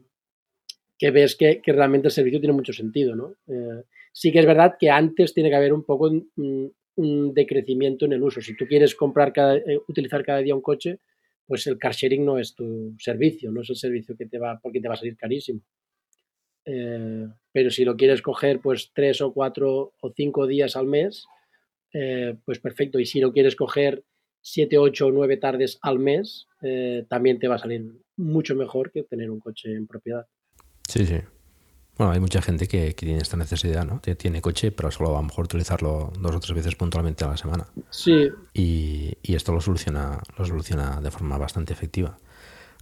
que 0.97 1.11
ves 1.11 1.35
que, 1.35 1.61
realmente 1.65 2.07
el 2.07 2.13
servicio 2.13 2.39
tiene 2.39 2.53
mucho 2.53 2.73
sentido. 2.73 3.15
¿no? 3.15 3.35
Eh, 3.47 3.83
sí 4.11 4.31
que 4.31 4.39
es 4.39 4.45
verdad 4.45 4.75
que 4.79 4.89
antes 4.89 5.33
tiene 5.33 5.49
que 5.49 5.55
haber 5.55 5.73
un 5.73 5.83
poco 5.83 6.07
un, 6.07 6.73
un 6.95 7.33
decrecimiento 7.33 8.05
en 8.05 8.13
el 8.13 8.23
uso. 8.23 8.41
Si 8.41 8.55
tú 8.55 8.65
quieres 8.65 8.95
comprar 8.95 9.31
cada, 9.31 9.59
utilizar 9.87 10.23
cada 10.23 10.39
día 10.39 10.55
un 10.55 10.61
coche, 10.61 10.99
pues 11.45 11.65
el 11.65 11.79
car 11.79 11.93
sharing 11.93 12.23
no 12.23 12.37
es 12.37 12.53
tu 12.53 12.95
servicio, 12.99 13.51
no 13.51 13.61
es 13.61 13.69
el 13.71 13.75
servicio 13.75 14.15
que 14.15 14.27
te 14.27 14.37
va, 14.37 14.59
porque 14.61 14.79
te 14.79 14.87
va 14.87 14.93
a 14.93 14.97
salir 14.97 15.17
carísimo. 15.17 15.61
Eh, 16.65 17.27
pero 17.51 17.71
si 17.71 17.83
lo 17.83 17.97
quieres 17.97 18.21
coger 18.21 18.59
pues 18.61 18.91
tres 18.93 19.21
o 19.21 19.33
cuatro 19.33 19.93
o 20.01 20.13
cinco 20.15 20.47
días 20.47 20.75
al 20.75 20.85
mes, 20.87 21.25
eh, 21.93 22.35
pues 22.45 22.59
perfecto. 22.59 22.99
Y 22.99 23.05
si 23.05 23.19
lo 23.19 23.33
quieres 23.33 23.55
coger 23.55 24.03
siete, 24.41 24.77
ocho 24.77 25.07
o 25.07 25.11
nueve 25.11 25.37
tardes 25.37 25.79
al 25.81 25.99
mes, 25.99 26.47
eh, 26.61 27.05
también 27.09 27.39
te 27.39 27.47
va 27.47 27.55
a 27.55 27.59
salir 27.59 27.85
mucho 28.17 28.55
mejor 28.55 28.91
que 28.91 29.03
tener 29.03 29.31
un 29.31 29.39
coche 29.39 29.73
en 29.73 29.87
propiedad. 29.87 30.25
Sí, 30.87 31.05
sí. 31.05 31.17
Bueno, 31.97 32.13
hay 32.13 32.21
mucha 32.21 32.41
gente 32.41 32.67
que, 32.67 32.95
que, 32.95 33.05
tiene 33.05 33.21
esta 33.21 33.35
necesidad, 33.35 33.85
¿no? 33.85 33.99
Tiene 33.99 34.41
coche, 34.41 34.71
pero 34.71 34.89
solo 34.89 35.09
a 35.09 35.21
lo 35.21 35.23
mejor 35.23 35.45
utilizarlo 35.45 36.13
dos 36.17 36.35
o 36.35 36.39
tres 36.39 36.55
veces 36.55 36.75
puntualmente 36.75 37.25
a 37.25 37.27
la 37.27 37.35
semana. 37.35 37.67
Sí. 37.89 38.29
Y, 38.53 39.17
y 39.21 39.35
esto 39.35 39.51
lo 39.51 39.59
soluciona, 39.59 40.21
lo 40.37 40.45
soluciona 40.45 41.01
de 41.01 41.11
forma 41.11 41.37
bastante 41.37 41.73
efectiva. 41.73 42.17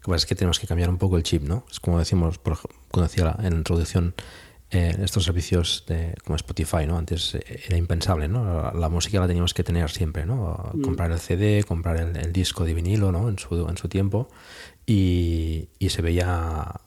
Que 0.07 0.11
pasa 0.11 0.23
es 0.23 0.25
que 0.25 0.35
tenemos 0.35 0.57
que 0.57 0.67
cambiar 0.67 0.89
un 0.89 0.97
poco 0.97 1.17
el 1.17 1.23
chip, 1.23 1.43
¿no? 1.43 1.65
Es 1.69 1.81
como 1.81 1.99
decimos, 1.99 2.37
por, 2.37 2.57
como 2.91 3.05
decía 3.05 3.35
en 3.39 3.51
la 3.51 3.57
introducción, 3.57 4.15
eh, 4.71 4.95
estos 5.01 5.25
servicios 5.25 5.83
de, 5.85 6.15
como 6.23 6.37
Spotify, 6.37 6.87
¿no? 6.87 6.97
Antes 6.97 7.35
era 7.35 7.75
impensable, 7.75 8.29
¿no? 8.29 8.45
La, 8.45 8.71
la, 8.71 8.87
música 8.87 9.19
la 9.19 9.27
teníamos 9.27 9.53
que 9.53 9.65
tener 9.65 9.89
siempre, 9.89 10.25
¿no? 10.25 10.71
Mm. 10.73 10.81
Comprar 10.81 11.11
el 11.11 11.19
CD, 11.19 11.65
comprar 11.65 11.97
el, 11.97 12.15
el, 12.15 12.31
disco 12.31 12.63
de 12.63 12.73
vinilo, 12.73 13.11
¿no? 13.11 13.27
En 13.27 13.37
su, 13.37 13.67
en 13.67 13.75
su 13.75 13.89
tiempo. 13.89 14.29
Y, 14.85 15.67
y 15.77 15.89
se 15.89 16.01
veía 16.01 16.79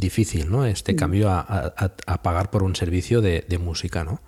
difícil, 0.00 0.50
¿no? 0.50 0.64
Este 0.64 0.96
cambio 0.96 1.28
a, 1.28 1.40
a, 1.40 1.94
a 2.06 2.22
pagar 2.22 2.50
por 2.50 2.62
un 2.62 2.74
servicio 2.74 3.20
de, 3.20 3.44
de, 3.46 3.58
música, 3.58 4.02
¿no? 4.02 4.22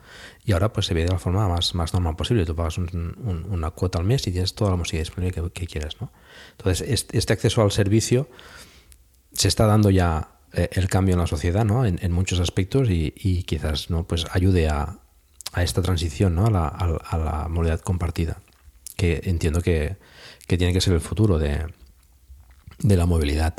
Y 0.44 0.52
ahora 0.52 0.70
pues 0.70 0.84
se 0.84 0.92
ve 0.92 1.04
de 1.04 1.12
la 1.12 1.18
forma 1.18 1.48
más, 1.48 1.74
más 1.74 1.94
normal 1.94 2.14
posible. 2.14 2.44
Tú 2.44 2.54
pagas 2.54 2.76
un, 2.76 2.88
un, 2.92 3.46
una 3.50 3.70
cuota 3.70 3.98
al 3.98 4.04
mes 4.04 4.26
y 4.26 4.32
tienes 4.32 4.54
toda 4.54 4.72
la 4.72 4.76
música 4.76 4.98
disponible 4.98 5.32
que, 5.32 5.50
que 5.50 5.66
quieras, 5.66 5.96
¿no? 5.98 6.12
Entonces, 6.58 7.06
este, 7.12 7.32
acceso 7.32 7.62
al 7.62 7.72
servicio 7.72 8.28
se 9.32 9.48
está 9.48 9.66
dando 9.66 9.90
ya 9.90 10.28
eh, 10.52 10.68
el 10.72 10.88
cambio 10.88 11.14
en 11.14 11.20
la 11.20 11.26
sociedad, 11.26 11.64
¿no? 11.64 11.84
En, 11.84 12.12
muchos 12.12 12.40
aspectos 12.40 12.88
y, 12.90 13.42
quizás, 13.44 13.90
¿no? 13.90 14.04
Pues 14.06 14.26
ayude 14.32 14.68
a, 14.68 14.98
esta 15.56 15.82
transición, 15.82 16.34
¿no? 16.34 16.46
A 16.46 16.50
la, 16.50 16.68
a, 16.68 17.18
la 17.18 17.48
movilidad 17.48 17.80
compartida, 17.80 18.40
que 18.96 19.20
entiendo 19.24 19.60
que, 19.60 19.96
que 20.46 20.58
tiene 20.58 20.72
que 20.72 20.80
ser 20.80 20.94
el 20.94 21.00
futuro 21.00 21.38
de, 21.38 21.66
de 22.78 22.96
la 22.96 23.06
movilidad, 23.06 23.54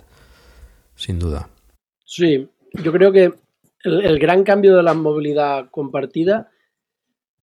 sin 0.96 1.20
duda. 1.20 1.50
Sí, 2.06 2.50
yo 2.74 2.92
creo 2.92 3.12
que 3.12 3.34
el, 3.84 4.20
gran 4.20 4.44
cambio 4.44 4.75
de 4.75 4.84
la 4.84 4.94
movilidad 4.94 5.70
compartida 5.70 6.50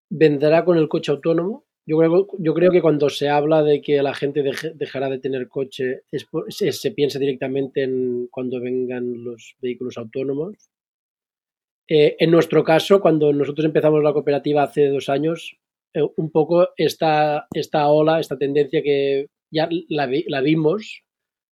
vendrá 0.08 0.64
con 0.64 0.76
el 0.76 0.88
coche 0.88 1.12
autónomo. 1.12 1.64
Yo 1.84 1.98
creo, 1.98 2.28
yo 2.38 2.54
creo 2.54 2.70
que 2.70 2.80
cuando 2.80 3.10
se 3.10 3.28
habla 3.28 3.62
de 3.62 3.80
que 3.82 4.02
la 4.02 4.14
gente 4.14 4.42
deje, 4.42 4.72
dejará 4.74 5.08
de 5.08 5.18
tener 5.18 5.48
coche, 5.48 6.02
es, 6.12 6.26
es, 6.60 6.80
se 6.80 6.90
piensa 6.92 7.18
directamente 7.18 7.82
en 7.82 8.28
cuando 8.30 8.60
vengan 8.60 9.24
los 9.24 9.56
vehículos 9.60 9.98
autónomos. 9.98 10.56
Eh, 11.88 12.16
en 12.18 12.30
nuestro 12.30 12.62
caso, 12.62 13.00
cuando 13.00 13.32
nosotros 13.32 13.64
empezamos 13.64 14.02
la 14.02 14.12
cooperativa 14.12 14.62
hace 14.62 14.88
dos 14.88 15.08
años, 15.08 15.58
eh, 15.94 16.02
un 16.16 16.30
poco 16.30 16.68
esta, 16.76 17.48
esta 17.52 17.88
ola, 17.88 18.20
esta 18.20 18.38
tendencia 18.38 18.82
que 18.82 19.26
ya 19.50 19.68
la, 19.88 20.08
la 20.26 20.40
vimos, 20.40 21.02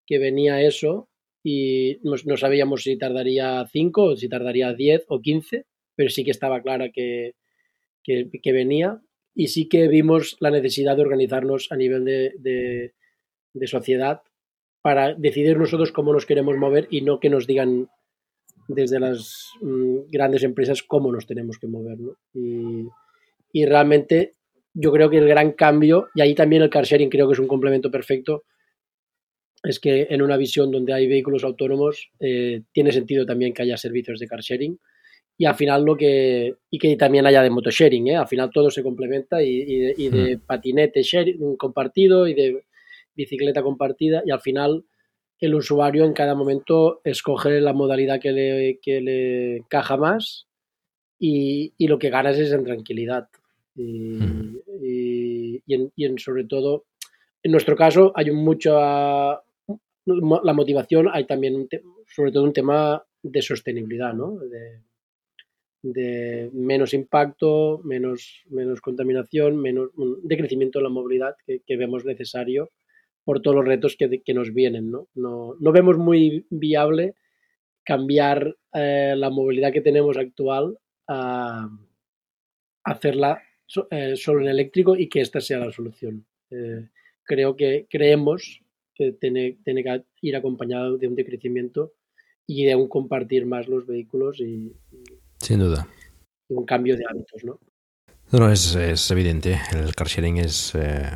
que 0.06 0.20
venía 0.20 0.62
eso, 0.62 1.10
y 1.44 2.00
no, 2.04 2.16
no 2.26 2.36
sabíamos 2.36 2.84
si 2.84 2.98
tardaría 2.98 3.66
5 3.72 4.04
o 4.04 4.16
si 4.18 4.28
tardaría 4.28 4.74
10 4.74 5.06
o 5.08 5.22
15, 5.22 5.66
pero 5.96 6.10
sí 6.10 6.26
que 6.26 6.32
estaba 6.32 6.62
clara 6.62 6.90
que, 6.92 7.36
que, 8.04 8.30
que, 8.44 8.52
venía 8.52 9.02
y 9.38 9.50
sí 9.50 9.70
que 9.70 9.88
vimos 9.88 10.36
la 10.40 10.50
necesidad 10.50 10.96
de 10.96 11.04
organizarnos 11.04 11.72
a 11.72 11.76
nivel 11.76 12.04
de, 12.04 12.94
de, 13.54 13.68
sociedad 13.68 14.22
para 14.82 15.14
decidir 15.14 15.58
nosotros 15.60 15.92
cómo 15.92 16.12
nos 16.12 16.26
queremos 16.26 16.58
mover 16.58 16.88
y 16.90 17.02
no 17.02 17.20
que 17.20 17.30
nos 17.30 17.46
digan 17.46 17.88
desde 18.68 19.00
las 19.00 19.52
mmm, 19.62 20.10
grandes 20.10 20.42
empresas 20.42 20.82
cómo 20.82 21.12
nos 21.12 21.28
tenemos 21.28 21.60
que 21.60 21.68
mover. 21.68 22.00
Y, 22.34 22.88
y 23.54 23.66
realmente 23.68 24.34
yo 24.74 24.92
creo 24.92 25.08
que 25.12 25.20
el 25.20 25.28
gran 25.28 25.52
cambio, 25.52 26.08
y 26.16 26.22
ahí 26.22 26.34
también 26.34 26.64
el 26.64 26.72
car 26.72 26.86
sharing 26.86 27.10
creo 27.10 27.28
que 27.28 27.34
es 27.34 27.40
un 27.40 27.48
complemento 27.48 27.92
perfecto, 27.92 28.44
es 29.62 29.80
que 29.80 30.08
en 30.10 30.24
una 30.24 30.38
visión 30.38 30.72
donde 30.72 30.94
hay 30.94 31.08
vehículos 31.08 31.44
autónomos 31.44 32.10
eh, 32.20 32.64
tiene 32.72 32.92
sentido 32.92 33.28
también 33.28 33.54
que 33.54 33.62
haya 33.62 33.78
servicios 33.78 34.20
de 34.20 34.28
car 34.28 34.42
sharing 34.42 34.80
y 35.38 35.46
al 35.46 35.56
final 35.56 35.84
lo 35.84 35.96
que 35.96 36.56
y 36.70 36.80
que 36.80 36.96
también 36.96 37.26
haya 37.28 37.44
de 37.44 37.50
motosharing, 37.50 38.08
¿eh? 38.08 38.16
al 38.16 38.28
final 38.28 38.50
todo 38.52 38.72
se 38.72 38.84
complementa 38.84 39.44
y, 39.44 39.50
y 39.50 39.80
de, 39.80 39.94
y 39.98 40.10
de 40.10 40.38
mm. 40.38 40.40
patinete 40.42 41.04
sharing, 41.04 41.56
compartido 41.58 42.28
y 42.28 42.34
de 42.34 42.64
bicicleta 43.16 43.62
compartida 43.62 44.24
y 44.26 44.32
al 44.32 44.42
final 44.42 44.86
el 45.40 45.54
usuario 45.54 46.06
en 46.06 46.14
cada 46.14 46.34
momento 46.34 47.02
escoge 47.04 47.62
la 47.62 47.74
modalidad 47.74 48.20
que 48.20 48.32
le, 48.32 48.80
que 48.82 49.02
le 49.02 49.58
encaja 49.58 49.98
más 49.98 50.48
y, 51.20 51.74
y 51.78 51.88
lo 51.88 52.00
que 52.00 52.10
ganas 52.10 52.38
es 52.40 52.52
en 52.52 52.64
tranquilidad 52.64 53.30
y, 53.76 54.18
mm. 54.20 54.58
y, 54.82 55.74
en, 55.74 55.92
y 55.96 56.06
en 56.06 56.18
sobre 56.18 56.46
todo 56.46 56.86
en 57.44 57.52
nuestro 57.52 57.76
caso 57.76 58.12
hay 58.16 58.32
mucha 58.32 59.42
la 60.08 60.54
motivación, 60.54 61.10
hay 61.12 61.26
también 61.26 61.56
un 61.56 61.70
sobre 62.08 62.32
todo 62.32 62.44
un 62.44 62.54
tema 62.54 63.04
de 63.22 63.42
sostenibilidad, 63.42 64.14
¿no? 64.14 64.38
De, 64.38 64.80
de 65.94 66.50
menos 66.54 66.94
impacto, 66.94 67.82
menos, 67.84 68.44
menos 68.50 68.82
contaminación, 68.82 69.58
menos 69.58 69.90
de 70.24 70.38
crecimiento 70.38 70.80
en 70.80 70.84
la 70.84 70.90
movilidad 70.90 71.36
que, 71.46 71.62
que 71.66 71.78
vemos 71.78 72.06
necesario 72.06 72.72
por 73.24 73.42
todos 73.42 73.58
los 73.58 73.66
retos 73.66 73.96
que, 73.98 74.22
que 74.24 74.34
nos 74.34 74.54
vienen. 74.54 74.90
¿no? 74.90 75.10
No, 75.14 75.56
no, 75.60 75.72
vemos 75.72 75.98
muy 75.98 76.46
viable 76.50 77.16
cambiar 77.84 78.56
eh, 78.74 79.16
la 79.18 79.30
movilidad 79.30 79.74
que 79.74 79.82
tenemos 79.82 80.18
actual 80.18 80.78
a, 81.08 81.70
hacerla 82.86 83.42
eh, 83.92 84.16
solo 84.16 84.42
en 84.42 84.48
eléctrico 84.48 84.96
y 84.96 85.10
que 85.10 85.20
esta 85.20 85.42
sea 85.42 85.60
la 85.60 85.72
solución. 85.72 86.26
Eh, 86.52 86.88
creo 87.24 87.58
que 87.58 87.86
creemos 87.90 88.62
que 88.96 89.12
tiene, 89.12 89.58
tiene 89.64 89.84
que 89.84 90.04
ir 90.22 90.36
acompañado 90.38 90.98
de 90.98 91.08
un 91.08 91.16
decrecimiento 91.16 91.94
y 92.46 92.64
de 92.64 92.76
un 92.76 92.88
compartir 92.88 93.46
más 93.46 93.68
los 93.68 93.86
vehículos 93.86 94.40
y, 94.40 94.72
sin 95.48 95.60
duda 95.60 95.88
un 96.50 96.66
cambio 96.66 96.96
de 96.96 97.04
hábitos, 97.10 97.44
¿no? 97.44 97.60
No, 98.32 98.52
es, 98.52 98.76
es 98.76 99.10
evidente. 99.12 99.60
El 99.72 99.96
car 99.96 100.08
sharing 100.08 100.38
es, 100.38 100.74
eh, 100.76 101.10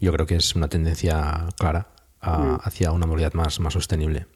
yo 0.00 0.12
creo 0.12 0.26
que 0.26 0.36
es 0.36 0.54
una 0.54 0.68
tendencia 0.68 1.46
clara 1.58 1.88
a, 2.20 2.38
mm. 2.38 2.58
hacia 2.62 2.92
una 2.92 3.06
movilidad 3.06 3.34
más, 3.34 3.60
más 3.60 3.72
sostenible. 3.72 4.26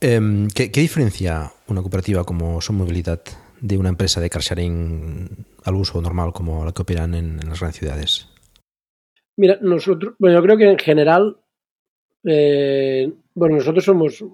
Eh, 0.00 0.48
¿qué, 0.54 0.70
¿qué, 0.70 0.80
diferencia 0.80 1.50
una 1.68 1.80
cooperativa 1.80 2.24
como 2.24 2.60
Son 2.60 2.76
Movilidad 2.76 3.22
de 3.60 3.78
una 3.78 3.88
empresa 3.88 4.20
de 4.20 4.30
car 4.30 4.42
sharing 4.42 5.46
al 5.64 5.74
uso 5.74 6.00
normal 6.00 6.32
como 6.32 6.64
la 6.64 6.72
que 6.72 6.82
operan 6.82 7.14
en, 7.14 7.40
en 7.40 7.48
las 7.48 7.58
grandes 7.58 7.78
ciudades? 7.80 8.28
Mira, 9.36 9.58
nosotros, 9.60 10.14
bueno, 10.18 10.36
yo 10.36 10.42
creo 10.42 10.56
que 10.56 10.70
en 10.70 10.78
general, 10.78 11.38
eh, 12.24 13.12
bueno, 13.34 13.56
nosotros 13.56 13.84
somos, 13.84 14.24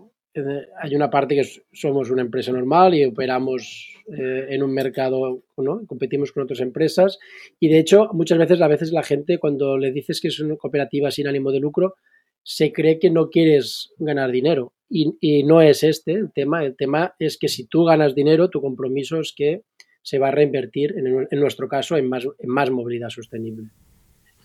hay 0.81 0.95
una 0.95 1.11
parte 1.11 1.35
que 1.35 1.47
somos 1.73 2.11
una 2.11 2.23
empresa 2.23 2.53
normal 2.53 2.95
y 2.95 3.05
operamos 3.05 3.95
eh, 4.17 4.47
en 4.51 4.63
un 4.63 4.73
mercado, 4.73 5.43
¿no? 5.57 5.87
competimos 5.87 6.33
con 6.33 6.45
otras 6.45 6.61
empresas 6.61 7.19
y 7.61 7.69
de 7.69 7.79
hecho 7.79 8.09
muchas 8.13 8.39
veces, 8.39 8.61
a 8.61 8.69
veces 8.69 8.93
la 8.93 9.03
gente 9.03 9.39
cuando 9.39 9.77
le 9.77 9.93
dices 9.93 10.21
que 10.21 10.29
es 10.29 10.41
una 10.41 10.57
cooperativa 10.57 11.11
sin 11.11 11.27
ánimo 11.27 11.53
de 11.53 11.61
lucro, 11.61 11.97
se 12.43 12.73
cree 12.73 12.99
que 12.99 13.11
no 13.11 13.29
quieres 13.29 13.93
ganar 13.99 14.31
dinero 14.31 14.73
y, 14.89 15.17
y 15.21 15.45
no 15.45 15.61
es 15.61 15.83
este 15.83 16.13
el 16.13 16.33
tema, 16.33 16.65
el 16.65 16.77
tema 16.77 17.15
es 17.19 17.39
que 17.39 17.49
si 17.49 17.67
tú 17.67 17.85
ganas 17.85 18.15
dinero, 18.15 18.49
tu 18.49 18.61
compromiso 18.61 19.21
es 19.21 19.33
que 19.37 19.63
se 20.03 20.19
va 20.19 20.29
a 20.29 20.33
reinvertir, 20.33 20.95
en, 20.97 21.29
en 21.31 21.41
nuestro 21.41 21.69
caso, 21.69 21.97
en 21.97 22.09
más, 22.09 22.25
en 22.25 22.51
más 22.51 22.71
movilidad 22.71 23.09
sostenible. 23.09 23.69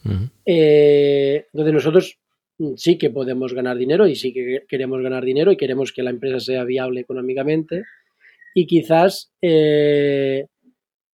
Uh 0.06 0.10
-huh. 0.10 0.30
eh, 0.46 1.46
entonces 1.52 1.74
nosotros 1.74 2.20
sí 2.76 2.98
que 2.98 3.10
podemos 3.10 3.54
ganar 3.54 3.78
dinero 3.78 4.08
y 4.08 4.16
sí 4.16 4.34
que 4.34 4.64
queremos 4.68 5.02
ganar 5.02 5.24
dinero 5.24 5.52
y 5.52 5.58
queremos 5.58 5.92
que 5.92 6.04
la 6.04 6.10
empresa 6.10 6.40
sea 6.40 6.64
viable 6.64 7.02
económicamente. 7.02 7.84
Y 8.54 8.66
quizás 8.66 9.32
eh, 9.42 10.46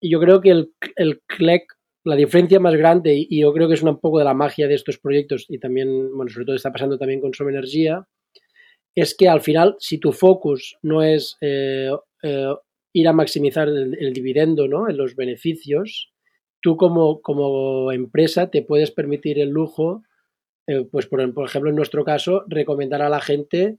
yo 0.01 0.21
creo 0.21 0.41
que 0.41 0.51
el, 0.51 0.73
el 0.97 1.21
CLEC 1.27 1.65
la 2.05 2.17
diferencia 2.17 2.59
más 2.59 2.75
grande, 2.75 3.15
y 3.15 3.41
yo 3.41 3.53
creo 3.53 3.69
que 3.69 3.75
es 3.75 3.83
un 3.83 4.01
poco 4.01 4.19
de 4.19 4.25
la 4.25 4.35
magia 4.35 4.67
de 4.67 4.75
estos 4.75 4.99
proyectos, 4.99 5.47
y 5.49 5.59
también, 5.59 6.15
bueno, 6.17 6.31
sobre 6.31 6.47
todo 6.47 6.57
está 6.57 6.73
pasando 6.73 6.99
también 6.99 7.21
con 7.21 7.33
Som 7.33 7.49
Energía, 7.49 8.07
es 8.95 9.17
que 9.17 9.29
al 9.29 9.41
final, 9.41 9.77
si 9.79 9.99
tu 9.99 10.13
focus 10.13 10.77
no 10.83 11.03
es 11.03 11.37
eh, 11.41 11.91
eh, 12.23 12.55
ir 12.93 13.09
a 13.09 13.13
maximizar 13.13 13.69
el, 13.69 13.97
el, 13.99 14.13
dividendo, 14.13 14.69
¿no? 14.69 14.89
En 14.89 14.97
los 14.97 15.15
beneficios, 15.15 16.13
tú 16.61 16.77
como, 16.77 17.23
como 17.23 17.93
empresa 17.93 18.51
te 18.51 18.63
puedes 18.63 18.91
permitir 18.91 19.39
el 19.39 19.51
lujo, 19.51 20.03
eh, 20.67 20.87
pues 20.91 21.07
por, 21.07 21.33
por, 21.35 21.47
ejemplo, 21.47 21.71
en 21.71 21.77
nuestro 21.77 22.05
caso, 22.05 22.45
recomendar 22.47 23.03
a 23.03 23.09
la 23.09 23.21
gente 23.21 23.79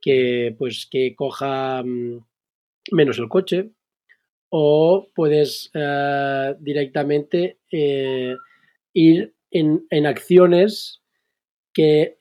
que, 0.00 0.54
pues, 0.58 0.86
que 0.90 1.14
coja 1.14 1.82
um, 1.82 2.24
menos 2.92 3.18
el 3.18 3.28
coche, 3.28 3.70
o 4.50 5.08
puedes 5.14 5.70
uh, 5.74 6.54
directamente 6.60 7.58
eh, 7.70 8.36
ir 8.94 9.34
en, 9.50 9.86
en, 9.90 10.06
acciones 10.06 11.02
que 11.74 12.18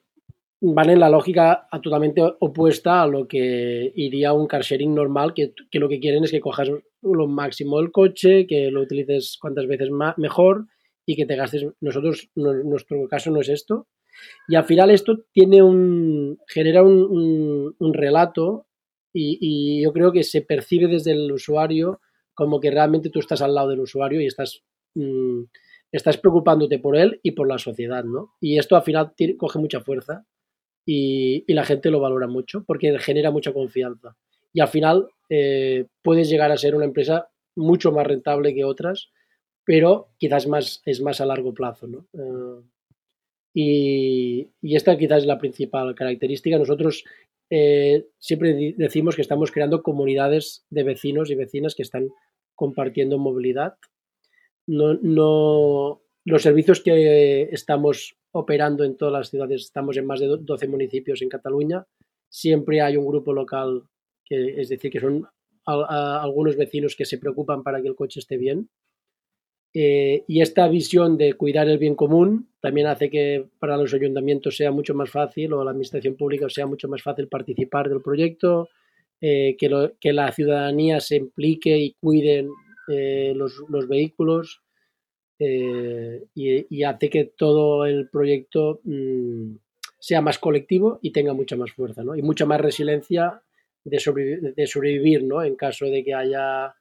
van 0.59 0.89
en 0.89 0.99
la 0.99 1.09
lógica 1.09 1.67
totalmente 1.81 2.21
opuesta 2.39 3.01
a 3.01 3.07
lo 3.07 3.27
que 3.27 3.91
iría 3.95 4.33
un 4.33 4.47
car 4.47 4.63
sharing 4.63 4.93
normal, 4.93 5.33
que, 5.33 5.53
que 5.71 5.79
lo 5.79 5.87
que 5.87 5.99
quieren 5.99 6.23
es 6.23 6.31
que 6.31 6.41
cojas 6.41 6.69
lo 7.01 7.27
máximo 7.27 7.77
del 7.77 7.91
coche, 7.91 8.47
que 8.47 8.71
lo 8.71 8.81
utilices 8.81 9.37
cuantas 9.39 9.67
veces 9.67 9.89
más, 9.89 10.17
mejor 10.17 10.65
y 11.05 11.15
que 11.15 11.25
te 11.25 11.35
gastes. 11.35 11.65
Nosotros, 11.79 12.29
no, 12.35 12.53
nuestro 12.53 13.07
caso 13.07 13.31
no 13.31 13.39
es 13.39 13.49
esto. 13.49 13.87
Y 14.47 14.55
al 14.55 14.65
final 14.65 14.89
esto 14.89 15.25
genera 15.33 15.63
un, 16.83 17.93
relato 17.93 18.67
y, 19.13 19.81
yo 19.81 19.93
creo 19.93 20.11
que 20.11 20.23
se 20.23 20.41
percibe 20.41 20.87
desde 20.87 21.11
el 21.11 21.31
usuario 21.31 22.01
como 22.33 22.59
que 22.59 22.71
realmente 22.71 23.09
tú 23.09 23.19
estás 23.19 23.41
al 23.41 23.55
lado 23.55 23.69
del 23.69 23.79
usuario 23.79 24.21
y 24.21 24.27
estás, 24.27 24.63
mmm, 24.93 25.43
estás 25.91 26.17
preocupándote 26.17 26.77
por 26.77 26.95
él 26.95 27.19
y 27.23 27.31
por 27.31 27.47
la 27.47 27.57
sociedad, 27.57 28.03
¿no? 28.03 28.35
Y 28.39 28.59
esto 28.59 28.75
al 28.75 28.83
final 28.83 29.13
tiene, 29.15 29.37
coge 29.37 29.57
mucha 29.57 29.81
fuerza 29.81 30.25
y, 30.85 31.43
y, 31.47 31.53
la 31.53 31.65
gente 31.65 31.89
lo 31.89 31.99
valora 31.99 32.27
mucho 32.27 32.63
porque 32.65 32.97
genera 32.99 33.31
mucha 33.31 33.53
confianza. 33.53 34.15
Y 34.53 34.59
al 34.59 34.67
final 34.67 35.07
eh, 35.29 35.87
puedes 36.01 36.29
llegar 36.29 36.51
a 36.51 36.57
ser 36.57 36.75
una 36.75 36.85
empresa 36.85 37.29
mucho 37.55 37.91
más 37.91 38.07
rentable 38.07 38.53
que 38.53 38.63
otras, 38.63 39.09
pero 39.63 40.09
quizás 40.17 40.47
más, 40.47 40.81
es 40.85 41.01
más 41.01 41.19
a 41.19 41.25
largo 41.25 41.53
plazo. 41.53 41.87
¿no? 41.87 42.07
Eh, 42.13 42.63
y, 43.59 44.51
esta 44.61 44.95
quizás 44.99 45.23
es 45.23 45.25
la 45.25 45.39
principal 45.39 45.95
característica. 45.95 46.59
Nosotros 46.59 47.03
eh, 47.49 48.05
siempre 48.19 48.75
decimos 48.77 49.15
que 49.15 49.23
estamos 49.23 49.51
creando 49.51 49.81
comunidades 49.81 50.63
de 50.69 50.83
vecinos 50.83 51.31
y 51.31 51.35
vecinas 51.35 51.73
que 51.73 51.81
están 51.81 52.09
compartiendo 52.53 53.17
movilidad. 53.17 53.77
No, 54.67 54.93
no, 55.01 56.03
los 56.23 56.43
servicios 56.43 56.81
que 56.81 57.49
estamos 57.51 58.15
operando 58.31 58.83
en 58.83 58.95
todas 58.95 59.13
las 59.13 59.29
ciudades, 59.31 59.63
estamos 59.63 59.97
en 59.97 60.05
más 60.05 60.19
de 60.19 60.27
12 60.27 60.67
municipios 60.67 61.23
en 61.23 61.29
Cataluña, 61.29 61.87
siempre 62.29 62.81
hay 62.81 62.95
un 62.95 63.07
grupo 63.07 63.33
local, 63.33 63.85
que, 64.23 64.61
es 64.61 64.69
decir, 64.69 64.91
que 64.91 64.99
son 64.99 65.27
algunos 65.65 66.55
vecinos 66.57 66.95
que 66.95 67.05
se 67.05 67.17
preocupan 67.17 67.63
para 67.63 67.81
que 67.81 67.87
el 67.87 67.95
coche 67.95 68.19
esté 68.19 68.37
bien. 68.37 68.69
Eh, 69.73 70.23
y 70.27 70.41
esta 70.41 70.67
visión 70.67 71.17
de 71.17 71.33
cuidar 71.33 71.67
el 71.67 71.77
bien 71.77 71.95
común 71.95 72.49
también 72.61 72.87
hace 72.87 73.09
que 73.09 73.45
para 73.59 73.77
los 73.77 73.93
ayuntamientos 73.93 74.55
sea 74.55 74.71
mucho 74.71 74.95
más 74.95 75.09
fácil 75.09 75.53
o 75.53 75.63
la 75.63 75.71
administración 75.71 76.15
pública 76.15 76.49
sea 76.49 76.65
mucho 76.65 76.87
más 76.87 77.03
fácil 77.03 77.27
participar 77.27 77.89
del 77.89 78.01
proyecto, 78.01 78.69
eh, 79.21 79.55
que, 79.59 80.13
la 80.13 80.31
ciudadanía 80.31 80.99
se 80.99 81.17
implique 81.17 81.77
y 81.77 81.93
cuiden 81.93 82.49
eh, 82.87 83.33
los, 83.35 83.63
los, 83.69 83.87
vehículos 83.87 84.61
y, 85.39 86.83
hace 86.83 87.09
que 87.09 87.25
todo 87.25 87.85
el 87.85 88.09
proyecto 88.09 88.79
mmm, 88.83 89.55
sea 89.99 90.21
más 90.21 90.39
colectivo 90.39 90.99
y 91.01 91.11
tenga 91.11 91.33
mucha 91.33 91.55
más 91.55 91.71
fuerza 91.71 92.03
¿no? 92.03 92.15
y 92.15 92.21
mucha 92.21 92.45
más 92.45 92.61
resiliencia 92.61 93.41
de, 93.83 94.53
de 94.55 94.67
sobrevivir 94.67 95.23
¿no? 95.23 95.43
en 95.43 95.55
caso 95.55 95.85
de 95.85 96.03
que 96.03 96.13
haya 96.13 96.76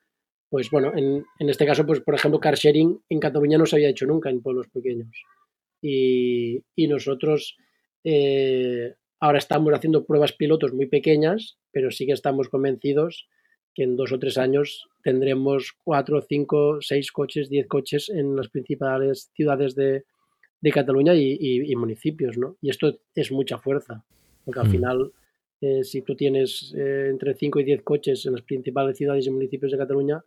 pues 0.49 0.71
bueno, 0.71 0.93
en, 0.97 1.25
en, 1.39 1.49
este 1.49 1.67
caso, 1.67 1.85
pues 1.85 2.01
por 2.01 2.15
ejemplo, 2.15 2.41
car 2.41 2.55
sharing 2.55 3.01
en 3.09 3.21
Cataluña 3.21 3.59
no 3.59 3.67
se 3.67 3.77
había 3.77 3.89
hecho 3.89 4.07
nunca 4.07 4.31
en 4.31 4.43
pueblos 4.43 4.69
pequeños. 4.69 5.23
Y, 5.83 6.63
y 6.75 6.89
nosotros 6.89 7.57
eh, 8.05 8.95
ahora 9.21 9.39
estamos 9.39 9.73
haciendo 9.75 10.05
pruebas 10.05 10.33
pilotos 10.33 10.73
muy 10.73 10.87
pequeñas, 10.87 11.59
pero 11.73 11.91
sí 11.91 12.07
que 12.07 12.13
estamos 12.13 12.49
convencidos 12.49 13.29
que 13.75 13.83
en 13.83 13.97
dos 13.97 14.13
o 14.13 14.19
tres 14.19 14.39
años 14.39 14.87
tendremos 15.03 15.75
cuatro, 15.85 16.23
cinco, 16.23 16.79
seis 16.81 17.13
coches, 17.13 17.51
diez 17.51 17.67
coches 17.67 18.09
en 18.09 18.35
las 18.35 18.49
principales 18.49 19.31
ciudades 19.35 19.75
de, 19.75 20.05
de 20.61 20.73
Cataluña 20.73 21.15
y, 21.15 21.37
y, 21.39 21.71
y, 21.71 21.77
municipios, 21.77 22.39
¿no? 22.39 22.57
Y 22.63 22.71
esto 22.71 22.99
es 23.15 23.31
mucha 23.31 23.59
fuerza, 23.59 24.03
porque 24.45 24.61
al 24.61 24.69
mm. 24.69 24.71
final, 24.71 25.13
eh, 25.61 25.85
si 25.85 26.01
tú 26.03 26.17
tienes 26.17 26.75
eh, 26.75 27.09
entre 27.11 27.35
cinco 27.35 27.61
y 27.61 27.65
diez 27.65 27.83
coches 27.83 28.25
en 28.25 28.33
las 28.33 28.43
principales 28.43 28.97
ciudades 28.97 29.27
y 29.27 29.31
municipios 29.31 29.73
de 29.73 29.79
Cataluña, 29.79 30.25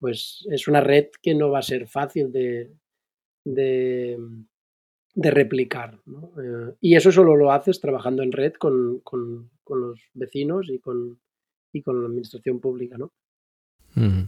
pues 0.00 0.46
es 0.50 0.66
una 0.66 0.80
red 0.80 1.08
que 1.22 1.34
no 1.34 1.50
va 1.50 1.58
a 1.60 1.62
ser 1.62 1.86
fácil 1.86 2.32
de, 2.32 2.72
de, 3.44 4.18
de 5.14 5.30
replicar. 5.30 6.00
¿no? 6.06 6.32
Eh, 6.42 6.74
y 6.80 6.96
eso 6.96 7.12
solo 7.12 7.36
lo 7.36 7.52
haces 7.52 7.80
trabajando 7.80 8.22
en 8.22 8.32
red 8.32 8.54
con, 8.54 9.00
con, 9.04 9.50
con, 9.62 9.80
los 9.82 10.00
vecinos 10.14 10.68
y 10.70 10.78
con, 10.78 11.20
y 11.72 11.82
con 11.82 12.00
la 12.00 12.08
administración 12.08 12.60
pública. 12.60 12.96
¿no? 12.96 13.12
Mm. 13.94 14.22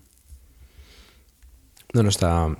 No, 1.95 2.09
está, 2.09 2.57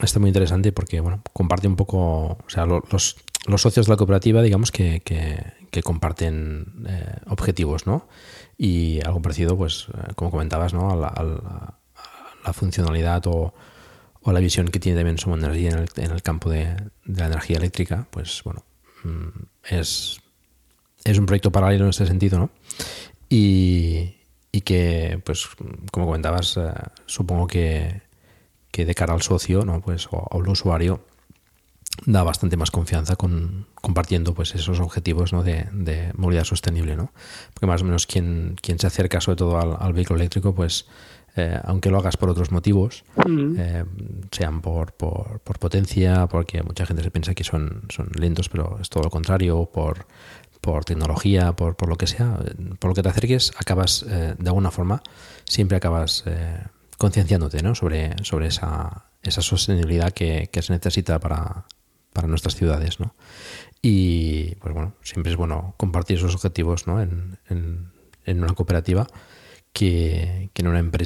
está 0.00 0.18
muy 0.20 0.28
interesante 0.28 0.72
porque 0.72 1.00
bueno, 1.00 1.22
comparte 1.32 1.68
un 1.68 1.76
poco, 1.76 2.38
o 2.44 2.48
sea, 2.48 2.66
los, 2.66 3.16
los 3.46 3.62
socios 3.62 3.86
de 3.86 3.92
la 3.92 3.96
cooperativa, 3.96 4.42
digamos 4.42 4.70
que, 4.70 5.00
que, 5.00 5.82
comparten 5.82 6.86
eh, 6.88 7.18
objetivos, 7.26 7.86
¿no? 7.86 8.08
Y 8.56 9.04
algo 9.04 9.20
parecido, 9.20 9.58
pues, 9.58 9.88
eh, 9.92 10.14
como 10.14 10.30
comentabas, 10.30 10.72
¿no? 10.72 10.88
La 12.46 12.52
funcionalidad 12.52 13.26
o, 13.26 13.54
o, 14.22 14.32
la 14.32 14.40
visión 14.40 14.68
que 14.68 14.80
tiene 14.80 14.98
también 14.98 15.18
Soma 15.18 15.36
Energía 15.36 15.70
en 15.96 16.10
el, 16.10 16.22
campo 16.22 16.50
de, 16.50 16.76
la 17.04 17.26
energía 17.26 17.56
eléctrica, 17.56 18.06
pues 18.10 18.42
bueno, 18.44 18.64
mm, 19.04 19.28
es, 19.70 20.20
es 21.04 21.18
un 21.18 21.26
proyecto 21.26 21.52
paralelo 21.52 21.84
en 21.84 21.90
este 21.90 22.06
sentido, 22.06 22.38
¿no? 22.38 22.50
Y, 23.28 24.16
y 24.52 24.60
que, 24.62 25.20
pues, 25.24 25.48
como 25.92 26.06
comentabas, 26.06 26.56
eh, 26.56 26.72
supongo 27.06 27.46
que, 27.46 28.02
que, 28.70 28.84
de 28.84 28.94
cara 28.94 29.14
al 29.14 29.22
socio, 29.22 29.64
¿no? 29.64 29.80
Pues, 29.80 30.08
o, 30.10 30.28
al 30.30 30.48
usuario, 30.48 31.04
da 32.04 32.22
bastante 32.22 32.56
más 32.56 32.70
confianza 32.70 33.16
con, 33.16 33.66
compartiendo 33.74 34.34
pues 34.34 34.54
esos 34.54 34.80
objetivos 34.80 35.32
¿no? 35.32 35.42
de, 35.42 35.66
de, 35.72 36.12
movilidad 36.14 36.44
sostenible, 36.44 36.96
¿no? 36.96 37.10
Porque 37.54 37.66
más 37.66 37.82
o 37.82 37.84
menos 37.84 38.06
quien, 38.06 38.56
quien 38.60 38.78
se 38.78 38.86
acerca 38.86 39.20
sobre 39.20 39.36
todo 39.36 39.58
al, 39.58 39.76
al 39.78 39.92
vehículo 39.92 40.20
eléctrico, 40.20 40.54
pues 40.54 40.86
eh, 41.36 41.60
aunque 41.64 41.90
lo 41.90 41.98
hagas 41.98 42.16
por 42.16 42.30
otros 42.30 42.50
motivos, 42.50 43.04
mm. 43.26 43.54
eh, 43.58 43.84
sean 44.30 44.62
por, 44.62 44.92
por, 44.92 45.40
por, 45.40 45.58
potencia, 45.58 46.26
porque 46.28 46.62
mucha 46.62 46.86
gente 46.86 47.02
se 47.02 47.10
piensa 47.10 47.34
que 47.34 47.44
son, 47.44 47.82
son 47.90 48.08
lentos, 48.18 48.48
pero 48.48 48.78
es 48.80 48.88
todo 48.88 49.04
lo 49.04 49.10
contrario, 49.10 49.66
por, 49.66 50.06
por 50.60 50.84
tecnología, 50.84 51.52
por, 51.52 51.76
por 51.76 51.88
lo 51.88 51.96
que 51.96 52.06
sea, 52.06 52.38
por 52.78 52.90
lo 52.90 52.94
que 52.94 53.02
te 53.02 53.08
acerques, 53.08 53.52
acabas 53.58 54.04
eh, 54.08 54.34
de 54.38 54.48
alguna 54.48 54.70
forma, 54.70 55.02
siempre 55.44 55.76
acabas 55.76 56.24
concienciándote 56.98 57.62
¿no? 57.62 57.74
sobre, 57.74 58.16
sobre 58.24 58.46
esa, 58.46 59.04
esa 59.22 59.42
sostenibilidad 59.42 60.12
que, 60.12 60.48
que, 60.50 60.62
se 60.62 60.72
necesita 60.72 61.20
para, 61.20 61.66
para 62.12 62.28
nuestras 62.28 62.56
ciudades. 62.56 62.98
¿no? 63.00 63.14
Y 63.82 64.54
pues 64.56 64.72
bueno, 64.72 64.94
siempre 65.02 65.32
es 65.32 65.36
bueno 65.36 65.74
compartir 65.76 66.16
esos 66.16 66.34
objetivos 66.34 66.86
¿no? 66.86 67.02
en, 67.02 67.38
en, 67.48 67.90
en 68.24 68.42
una 68.42 68.54
cooperativa 68.54 69.06
que, 69.72 70.50
que 70.52 70.62
en 70.62 70.68
una 70.68 70.78
empresa. 70.78 71.05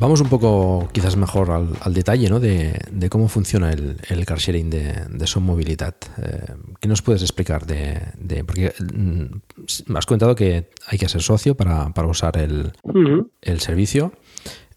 Vamos 0.00 0.20
un 0.20 0.28
poco, 0.28 0.88
quizás 0.92 1.16
mejor 1.16 1.50
al, 1.50 1.70
al 1.80 1.92
detalle 1.92 2.30
¿no? 2.30 2.38
de, 2.38 2.78
de, 2.92 3.10
cómo 3.10 3.26
funciona 3.26 3.72
el, 3.72 3.96
el 4.08 4.24
car 4.24 4.38
sharing 4.38 4.70
de, 4.70 4.94
de 5.10 5.26
Son 5.26 5.42
Movilidad. 5.42 5.96
Eh, 6.22 6.54
¿Qué 6.80 6.86
nos 6.86 7.02
puedes 7.02 7.22
explicar? 7.22 7.66
De, 7.66 8.00
de, 8.16 8.44
porque 8.44 8.72
mm, 8.78 9.96
has 9.96 10.06
comentado 10.06 10.36
que 10.36 10.70
hay 10.86 10.98
que 10.98 11.08
ser 11.08 11.20
socio 11.20 11.56
para, 11.56 11.92
para 11.94 12.06
usar 12.06 12.36
el, 12.36 12.72
uh 12.82 12.92
-huh. 12.92 13.28
el 13.42 13.60
servicio. 13.60 14.12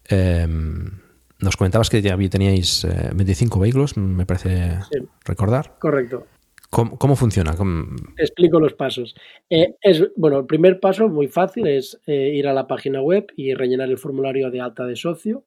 Eh, 0.10 0.48
nos 1.40 1.56
comentabas 1.56 1.90
que 1.92 2.02
ya 2.02 2.18
teníais 2.30 2.84
eh, 2.86 3.12
25 3.14 3.60
vehículos, 3.60 3.98
me 3.98 4.26
parece 4.26 4.80
sí. 4.92 5.00
recordar. 5.26 5.76
Correcto. 5.80 6.26
¿Cómo, 6.72 6.98
cómo 6.98 7.18
funciona? 7.18 7.54
¿Cómo... 7.58 7.96
Te 8.16 8.24
explico 8.24 8.58
los 8.58 8.74
pasos. 8.74 9.14
Eh, 9.50 9.76
es, 9.82 10.08
bueno, 10.16 10.40
el 10.40 10.46
primer 10.46 10.80
paso, 10.80 11.10
muy 11.10 11.28
fácil, 11.28 11.68
es 11.68 12.00
eh, 12.08 12.32
ir 12.34 12.48
a 12.48 12.54
la 12.54 12.66
página 12.66 13.02
web 13.02 13.28
y 13.36 13.54
rellenar 13.54 13.90
el 13.90 13.98
formulario 13.98 14.50
de 14.50 14.62
alta 14.62 14.86
de 14.86 14.96
socio. 14.96 15.44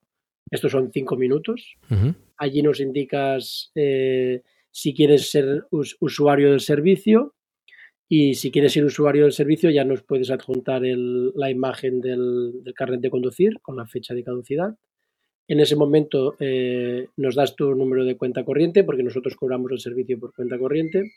Estos 0.50 0.72
son 0.72 0.92
cinco 0.92 1.16
minutos. 1.16 1.76
Uh 1.90 1.94
-huh. 1.94 2.14
Allí 2.36 2.62
nos 2.62 2.78
indicas 2.78 3.72
eh, 3.74 4.42
si 4.70 4.92
quieres 4.92 5.30
ser 5.30 5.64
us 5.70 5.96
usuario 6.00 6.50
del 6.50 6.60
servicio 6.60 7.34
y 8.06 8.34
si 8.34 8.50
quieres 8.50 8.72
ser 8.74 8.84
usuario 8.84 9.22
del 9.22 9.32
servicio 9.32 9.70
ya 9.70 9.84
nos 9.84 10.02
puedes 10.02 10.30
adjuntar 10.30 10.84
el, 10.84 11.32
la 11.36 11.48
imagen 11.50 12.00
del, 12.00 12.62
del 12.62 12.74
carnet 12.74 13.00
de 13.00 13.08
conducir 13.08 13.60
con 13.62 13.76
la 13.76 13.86
fecha 13.86 14.12
de 14.12 14.24
caducidad. 14.24 14.76
En 15.46 15.60
ese 15.60 15.76
momento 15.76 16.36
eh, 16.40 17.08
nos 17.16 17.34
das 17.34 17.54
tu 17.54 17.74
número 17.74 18.04
de 18.04 18.16
cuenta 18.16 18.44
corriente 18.44 18.82
porque 18.82 19.02
nosotros 19.02 19.36
cobramos 19.36 19.70
el 19.72 19.80
servicio 19.80 20.18
por 20.18 20.32
cuenta 20.34 20.58
corriente 20.58 21.12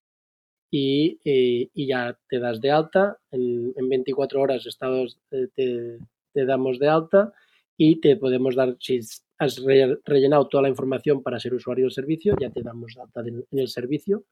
y, 0.69 1.19
eh, 1.23 1.69
ya 1.73 2.17
te 2.27 2.39
das 2.39 2.59
de 2.59 2.71
alta. 2.71 3.17
En, 3.31 3.73
en 3.75 3.89
24 3.89 4.41
horas 4.41 4.65
estados, 4.65 5.17
eh, 5.31 5.47
te, 5.55 6.45
damos 6.45 6.77
de 6.77 6.87
alta 6.89 7.33
y 7.77 7.99
te 8.01 8.17
podemos 8.17 8.55
dar, 8.55 8.75
si 8.79 8.99
has 9.37 9.63
re, 9.63 9.97
rellenado 10.03 10.47
toda 10.47 10.63
la 10.63 10.69
información 10.69 11.23
para 11.23 11.39
ser 11.39 11.53
usuario 11.53 11.85
del 11.85 11.93
servicio, 11.93 12.35
ya 12.39 12.49
te 12.49 12.61
damos 12.61 12.95
de 12.95 13.01
alta 13.01 13.21
en, 13.21 13.45
el 13.51 13.67
servicio. 13.69 14.25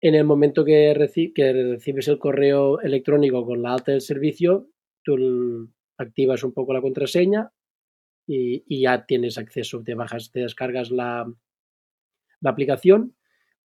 En 0.00 0.14
el 0.14 0.24
momento 0.24 0.64
que 0.64 0.94
recibes 0.94 2.08
el 2.08 2.18
correo 2.18 2.80
electrónico 2.80 3.44
con 3.44 3.62
la 3.62 3.74
alta 3.74 3.92
del 3.92 4.00
servicio, 4.00 4.68
tú 5.04 5.68
activas 5.98 6.42
un 6.42 6.52
poco 6.52 6.72
la 6.72 6.80
contraseña, 6.80 7.52
y, 8.26 8.80
ya 8.80 9.06
tienes 9.06 9.38
acceso, 9.38 9.82
te 9.82 9.94
bajas, 9.94 10.30
te 10.30 10.40
descargas 10.40 10.90
la, 10.90 11.32
la 12.40 12.50
aplicación 12.50 13.14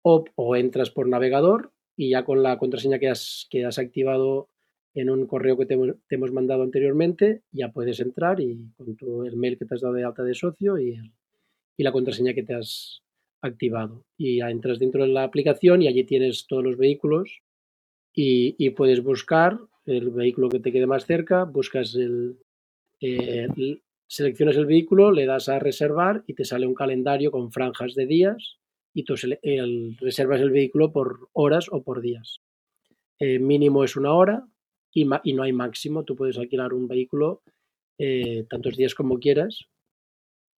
o, 0.02 0.24
o, 0.34 0.56
entras 0.56 0.90
por 0.90 1.08
navegador 1.08 1.72
y 1.96 2.10
ya 2.10 2.24
con 2.24 2.42
la 2.42 2.58
contraseña 2.58 2.98
que 2.98 3.08
has, 3.08 3.46
que 3.50 3.64
has 3.64 3.78
activado 3.78 4.48
en 4.94 5.10
un 5.10 5.26
correo 5.26 5.56
que 5.56 5.66
te, 5.66 5.76
hemos 6.10 6.32
mandado 6.32 6.62
anteriormente, 6.62 7.42
ya 7.50 7.72
puedes 7.72 8.00
entrar 8.00 8.40
y 8.40 8.70
con 8.76 8.94
tu, 8.96 9.24
el 9.24 9.36
mail 9.36 9.58
que 9.58 9.64
te 9.64 9.74
has 9.74 9.80
dado 9.80 9.94
de 9.94 10.04
alta 10.04 10.22
de 10.22 10.34
socio 10.34 10.78
y, 10.78 10.98
y 11.76 11.82
la 11.82 11.92
contraseña 11.92 12.34
que 12.34 12.42
te 12.42 12.54
has 12.54 13.02
activado. 13.40 14.04
Y 14.16 14.38
ya 14.38 14.50
entras 14.50 14.78
dentro 14.78 15.02
de 15.02 15.08
la 15.08 15.24
aplicación 15.24 15.82
y 15.82 15.88
allí 15.88 16.04
tienes 16.04 16.46
todos 16.46 16.62
los 16.62 16.76
vehículos 16.76 17.40
y, 18.14 18.54
y 18.58 18.70
puedes 18.70 19.02
buscar 19.02 19.58
el 19.86 20.10
vehículo 20.10 20.48
que 20.48 20.60
te 20.60 20.72
quede 20.72 20.86
más 20.86 21.06
cerca, 21.06 21.44
buscas 21.44 21.94
el, 21.94 22.38
eh, 23.00 23.48
el 23.56 23.82
seleccionas 24.06 24.56
el 24.56 24.66
vehículo, 24.66 25.10
le 25.12 25.26
das 25.26 25.48
a 25.48 25.58
reservar 25.58 26.24
y 26.26 26.34
te 26.34 26.44
sale 26.44 26.66
un 26.66 26.74
calendario 26.74 27.30
con 27.30 27.52
franjas 27.52 27.94
de 27.94 28.06
días 28.06 28.58
y 28.94 29.04
tú 29.04 29.14
reservas 30.00 30.40
el 30.40 30.50
vehículo 30.50 30.92
por 30.92 31.28
horas 31.32 31.66
o 31.70 31.82
por 31.82 32.00
días. 32.00 32.40
Mínimo 33.18 33.84
es 33.84 33.96
una 33.96 34.12
hora 34.12 34.44
y, 34.92 35.04
no 35.04 35.42
hay 35.42 35.52
máximo. 35.52 36.04
Tú 36.04 36.16
puedes 36.16 36.38
alquilar 36.38 36.74
un 36.74 36.88
vehículo 36.88 37.42
eh, 37.98 38.44
tantos 38.48 38.76
días 38.76 38.94
como 38.94 39.18
quieras. 39.18 39.66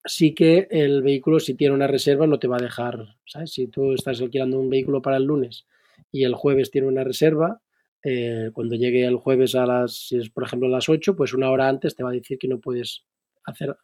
Sí 0.04 0.35
que 0.35 0.66
el 0.70 1.02
vehículo, 1.02 1.40
si 1.40 1.54
tiene 1.54 1.74
una 1.74 1.87
reserva, 1.87 2.26
no 2.26 2.38
te 2.38 2.48
va 2.48 2.57
a 2.57 2.62
dejar. 2.62 3.16
Si 3.46 3.68
tú 3.68 3.92
estás 3.92 4.20
alquilando 4.20 4.59
un 4.59 4.68
vehículo 4.68 5.00
para 5.00 5.16
el 5.16 5.24
lunes 5.24 5.66
y 6.12 6.24
el 6.24 6.35
jueves 6.35 6.70
tiene 6.70 6.88
una 6.88 7.04
reserva, 7.04 7.62
eh, 8.02 8.50
cuando 8.52 8.76
llegue 8.76 9.07
el 9.07 9.16
jueves 9.16 9.54
a 9.54 9.64
las, 9.64 10.09
si 10.09 10.18
es 10.18 10.28
por 10.28 10.44
ejemplo 10.44 10.68
a 10.68 10.72
las 10.72 10.88
8, 10.88 11.16
pues 11.16 11.33
una 11.33 11.50
hora 11.50 11.68
antes 11.68 11.96
te 11.96 12.02
va 12.02 12.11
a 12.11 12.14
decir 12.14 12.38
que 12.38 12.48
no 12.48 12.61
puedes 12.61 13.04
hacer 13.44 13.76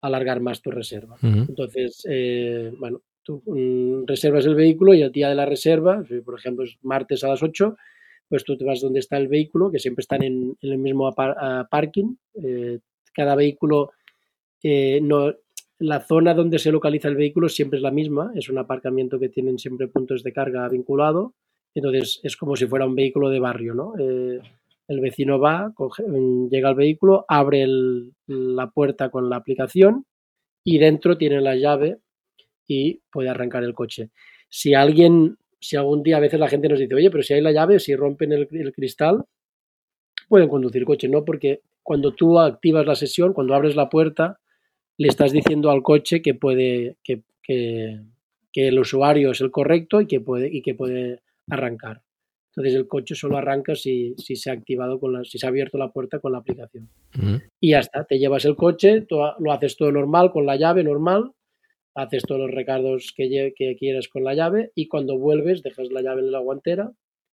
alargar 0.00 0.40
más 0.40 0.60
tu 0.60 0.70
reserva. 0.70 1.16
Uh 1.22 1.26
-huh. 1.26 1.48
Entonces, 1.48 2.06
eh, 2.08 2.72
bueno, 2.78 3.00
tú 3.22 3.42
um, 3.46 4.06
reservas 4.06 4.46
el 4.46 4.54
vehículo 4.54 4.94
y 4.94 5.02
el 5.02 5.10
día 5.10 5.28
de 5.28 5.34
la 5.34 5.46
reserva, 5.46 6.04
si 6.06 6.20
por 6.20 6.38
ejemplo 6.38 6.64
es 6.64 6.76
martes 6.82 7.24
a 7.24 7.28
las 7.28 7.42
8, 7.42 7.76
pues 8.28 8.44
tú 8.44 8.56
te 8.56 8.64
vas 8.64 8.80
donde 8.80 9.00
está 9.00 9.16
el 9.16 9.28
vehículo, 9.28 9.70
que 9.70 9.78
siempre 9.78 10.02
están 10.02 10.22
en, 10.22 10.56
en 10.60 10.72
el 10.72 10.78
mismo 10.78 11.12
par 11.14 11.36
uh, 11.36 11.68
parking. 11.70 12.16
Eh, 12.34 12.78
cada 13.12 13.34
vehículo, 13.34 13.92
eh, 14.62 15.00
no, 15.02 15.32
la 15.78 16.00
zona 16.00 16.34
donde 16.34 16.58
se 16.58 16.72
localiza 16.72 17.08
el 17.08 17.16
vehículo 17.16 17.48
siempre 17.48 17.78
es 17.78 17.82
la 17.82 17.90
misma, 17.90 18.32
es 18.34 18.48
un 18.48 18.58
aparcamiento 18.58 19.18
que 19.18 19.28
tienen 19.28 19.58
siempre 19.58 19.88
puntos 19.88 20.22
de 20.22 20.32
carga 20.32 20.68
vinculado, 20.68 21.34
entonces 21.74 22.20
es 22.22 22.36
como 22.36 22.56
si 22.56 22.66
fuera 22.66 22.86
un 22.86 22.94
vehículo 22.94 23.30
de 23.30 23.40
barrio, 23.40 23.74
¿no? 23.74 23.94
El 24.86 25.00
vecino 25.00 25.38
va, 25.38 25.72
coge, 25.74 26.04
llega 26.50 26.68
al 26.68 26.74
vehículo, 26.74 27.24
abre 27.28 27.66
la 28.26 28.70
puerta 28.70 29.10
con 29.10 29.30
la 29.30 29.36
aplicación 29.36 30.04
y 30.62 30.78
dentro 30.78 31.16
tiene 31.16 31.40
la 31.40 31.56
llave 31.56 31.98
y 32.66 33.00
puede 33.10 33.28
arrancar 33.28 33.64
el 33.64 33.74
coche. 33.74 34.10
Si 34.48 34.74
alguien, 34.74 35.36
si 35.60 35.76
algún 35.76 36.02
día 36.02 36.18
a 36.18 36.20
veces 36.20 36.38
la 36.38 36.48
gente 36.48 36.68
nos 36.68 36.78
dice, 36.78 36.94
oye, 36.94 37.10
pero 37.10 37.22
si 37.22 37.34
hay 37.34 37.40
la 37.40 37.52
llave, 37.52 37.80
si 37.80 37.94
rompen 37.96 38.32
el, 38.32 38.48
el 38.50 38.72
cristal, 38.72 39.24
pueden 40.28 40.48
conducir 40.48 40.84
coche, 40.84 41.08
¿no? 41.08 41.24
Porque 41.24 41.60
cuando 41.82 42.14
tú 42.14 42.38
activas 42.38 42.86
la 42.86 42.94
sesión, 42.94 43.32
cuando 43.32 43.54
abres 43.54 43.76
la 43.76 43.88
puerta, 43.90 44.40
le 44.96 45.08
estás 45.08 45.32
diciendo 45.32 45.70
al 45.70 45.82
coche 45.82 46.22
que 46.22 46.34
puede, 46.34 46.96
que, 47.02 47.22
que, 47.42 48.00
que 48.52 48.68
el 48.68 48.78
usuario 48.78 49.32
es 49.32 49.40
el 49.40 49.50
correcto 49.50 50.00
y 50.00 50.06
que 50.06 50.20
puede, 50.20 50.48
y 50.48 50.62
que 50.62 50.74
puede 50.74 51.20
arrancar. 51.50 52.03
Entonces 52.56 52.74
el 52.74 52.86
coche 52.86 53.14
solo 53.16 53.36
arranca 53.36 53.74
si, 53.74 54.14
si 54.16 54.36
se 54.36 54.50
ha 54.50 54.52
activado 54.52 55.00
con 55.00 55.12
la, 55.12 55.24
si 55.24 55.38
se 55.38 55.46
ha 55.46 55.48
abierto 55.48 55.76
la 55.76 55.90
puerta 55.90 56.20
con 56.20 56.32
la 56.32 56.38
aplicación. 56.38 56.88
Uh 57.16 57.20
-huh. 57.20 57.42
Y 57.60 57.70
ya 57.70 57.80
está, 57.80 58.04
te 58.04 58.18
llevas 58.18 58.44
el 58.44 58.54
coche, 58.54 59.00
tú 59.02 59.16
lo 59.40 59.52
haces 59.52 59.76
todo 59.76 59.90
normal 59.90 60.30
con 60.30 60.46
la 60.46 60.56
llave 60.56 60.84
normal, 60.84 61.32
haces 61.96 62.22
todos 62.22 62.42
los 62.42 62.50
recargos 62.52 63.12
que, 63.16 63.52
que 63.56 63.76
quieras 63.76 64.08
con 64.08 64.22
la 64.24 64.34
llave 64.34 64.70
y 64.74 64.86
cuando 64.88 65.18
vuelves 65.18 65.62
dejas 65.62 65.90
la 65.90 66.02
llave 66.02 66.20
en 66.20 66.30
la 66.30 66.38
guantera 66.40 66.92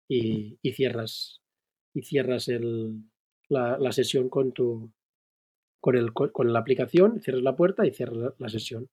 y, 0.10 0.58
y 0.62 0.71
cierras 0.73 1.41
y 1.93 2.01
cierras 2.01 2.49
el, 2.49 3.04
la, 3.49 3.78
la, 3.80 3.91
sesión 3.93 4.28
con 4.30 4.51
tu 4.51 4.91
con, 5.82 5.95
el, 5.95 6.12
con 6.13 6.51
la 6.51 6.60
aplicación, 6.60 7.21
cierras 7.21 7.43
la 7.43 7.56
puerta 7.56 7.86
y 7.86 7.91
cierras 7.91 8.17
la, 8.17 8.34
la 8.38 8.49
sesión. 8.49 8.89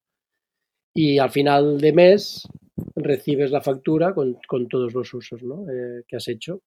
Y 0.94 1.18
al 1.18 1.30
final 1.30 1.80
de 1.80 1.92
mes 1.92 2.46
recibes 2.96 3.50
la 3.50 3.60
factura 3.60 4.14
con, 4.14 4.38
con 4.46 4.68
todos 4.68 4.92
los 4.94 5.12
usos 5.14 5.42
¿no? 5.42 5.64
eh, 5.70 6.02
que 6.06 6.16
has 6.16 6.28
hecho 6.28 6.62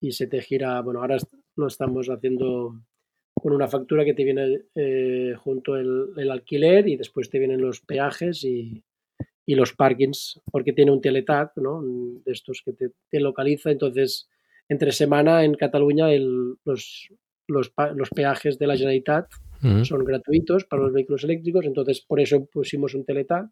y 0.00 0.12
se 0.12 0.26
te 0.26 0.40
gira, 0.40 0.80
bueno, 0.80 1.00
ahora 1.00 1.16
lo 1.56 1.66
estamos 1.68 2.08
haciendo 2.08 2.74
con 3.34 3.52
una 3.52 3.68
factura 3.68 4.04
que 4.04 4.14
te 4.14 4.24
viene 4.24 4.62
eh, 4.74 5.34
junto 5.38 5.76
el, 5.76 6.08
el, 6.16 6.30
alquiler 6.30 6.88
y 6.88 6.96
después 6.96 7.30
te 7.30 7.38
vienen 7.38 7.60
los 7.60 7.80
peajes 7.80 8.42
y, 8.44 8.82
y 9.46 9.54
los 9.54 9.74
parkings, 9.74 10.40
porque 10.50 10.72
tiene 10.72 10.92
un 10.92 11.00
teletag, 11.00 11.52
¿no? 11.56 11.82
De 11.82 12.32
estos 12.32 12.62
que 12.64 12.72
te, 12.72 12.90
te 13.10 13.20
localiza. 13.20 13.70
Entonces, 13.70 14.28
entre 14.68 14.92
semana 14.92 15.44
en 15.44 15.54
Cataluña 15.54 16.12
el, 16.12 16.56
los, 16.64 17.08
los, 17.48 17.72
los, 17.94 18.10
peajes 18.10 18.58
de 18.58 18.66
la 18.66 18.76
Generalitat 18.76 19.28
Son 19.84 20.04
gratuitos 20.04 20.64
para 20.64 20.82
los 20.82 20.92
vehículos 20.92 21.22
eléctricos, 21.22 21.64
entonces 21.64 22.00
por 22.00 22.18
eso 22.18 22.46
pusimos 22.46 22.94
un 22.94 23.04
teletag 23.04 23.48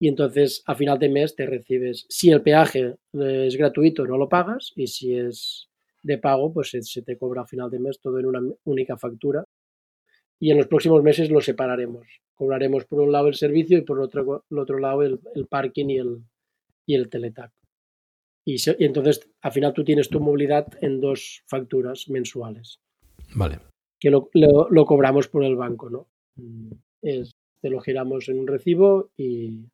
y 0.00 0.08
entonces 0.08 0.62
a 0.66 0.74
final 0.74 0.98
de 0.98 1.08
mes 1.08 1.36
te 1.36 1.46
recibes, 1.46 2.04
si 2.08 2.30
el 2.30 2.42
peaje 2.42 2.96
eh, 3.12 3.44
es 3.46 3.56
gratuito 3.56 4.04
no 4.06 4.18
lo 4.18 4.28
pagas 4.28 4.72
y 4.74 4.88
si 4.88 5.14
es 5.14 5.68
de 6.02 6.18
pago 6.18 6.52
pues 6.52 6.70
se, 6.70 6.82
se 6.82 7.02
te 7.02 7.16
cobra 7.16 7.42
a 7.42 7.46
final 7.46 7.70
de 7.70 7.78
mes 7.78 8.00
todo 8.00 8.18
en 8.18 8.26
una 8.26 8.40
única 8.64 8.96
factura 8.96 9.44
y 10.40 10.50
en 10.50 10.56
los 10.56 10.66
próximos 10.66 11.02
meses 11.02 11.30
lo 11.30 11.40
separaremos. 11.40 12.08
Cobraremos 12.34 12.86
por 12.86 13.00
un 13.00 13.12
lado 13.12 13.28
el 13.28 13.34
servicio 13.34 13.76
y 13.76 13.82
por 13.82 13.98
el 13.98 14.04
otro, 14.04 14.46
el 14.50 14.58
otro 14.58 14.78
lado 14.78 15.02
el, 15.02 15.20
el 15.34 15.46
parking 15.46 15.90
y 15.90 15.98
el, 15.98 16.24
y 16.86 16.94
el 16.94 17.10
teletag. 17.10 17.52
Y, 18.46 18.58
se, 18.58 18.74
y, 18.78 18.86
entonces 18.86 19.30
al 19.42 19.52
final 19.52 19.74
tú 19.74 19.84
tienes 19.84 20.08
tu 20.08 20.18
movilidad 20.18 20.66
en 20.80 20.98
dos 21.00 21.44
facturas 21.46 22.08
mensuales. 22.08 22.80
Vale. 23.34 23.60
Que 24.00 24.10
lo, 24.10 24.30
lo, 24.32 24.68
lo 24.70 24.84
cobramos 24.86 25.28
por 25.28 25.44
el 25.44 25.56
banco, 25.56 25.90
¿no? 25.90 26.08
Es, 27.02 27.32
te 27.60 27.70
lo 27.70 27.80
giramos 27.80 28.28
en 28.28 28.38
un 28.38 28.46
recibo 28.46 29.10
y, 29.16 29.66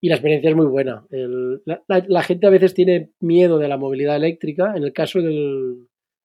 y 0.00 0.08
la 0.08 0.14
experiencia 0.14 0.50
es 0.50 0.56
muy 0.56 0.66
buena. 0.66 1.06
El, 1.10 1.62
la, 1.64 1.82
la, 1.88 2.04
la, 2.06 2.22
gente 2.22 2.46
a 2.46 2.50
veces 2.50 2.74
tiene 2.74 3.10
miedo 3.20 3.58
de 3.58 3.68
la 3.68 3.76
movilidad 3.76 4.16
eléctrica. 4.16 4.74
En 4.76 4.84
el 4.84 4.92
caso 4.92 5.20
del, 5.20 5.88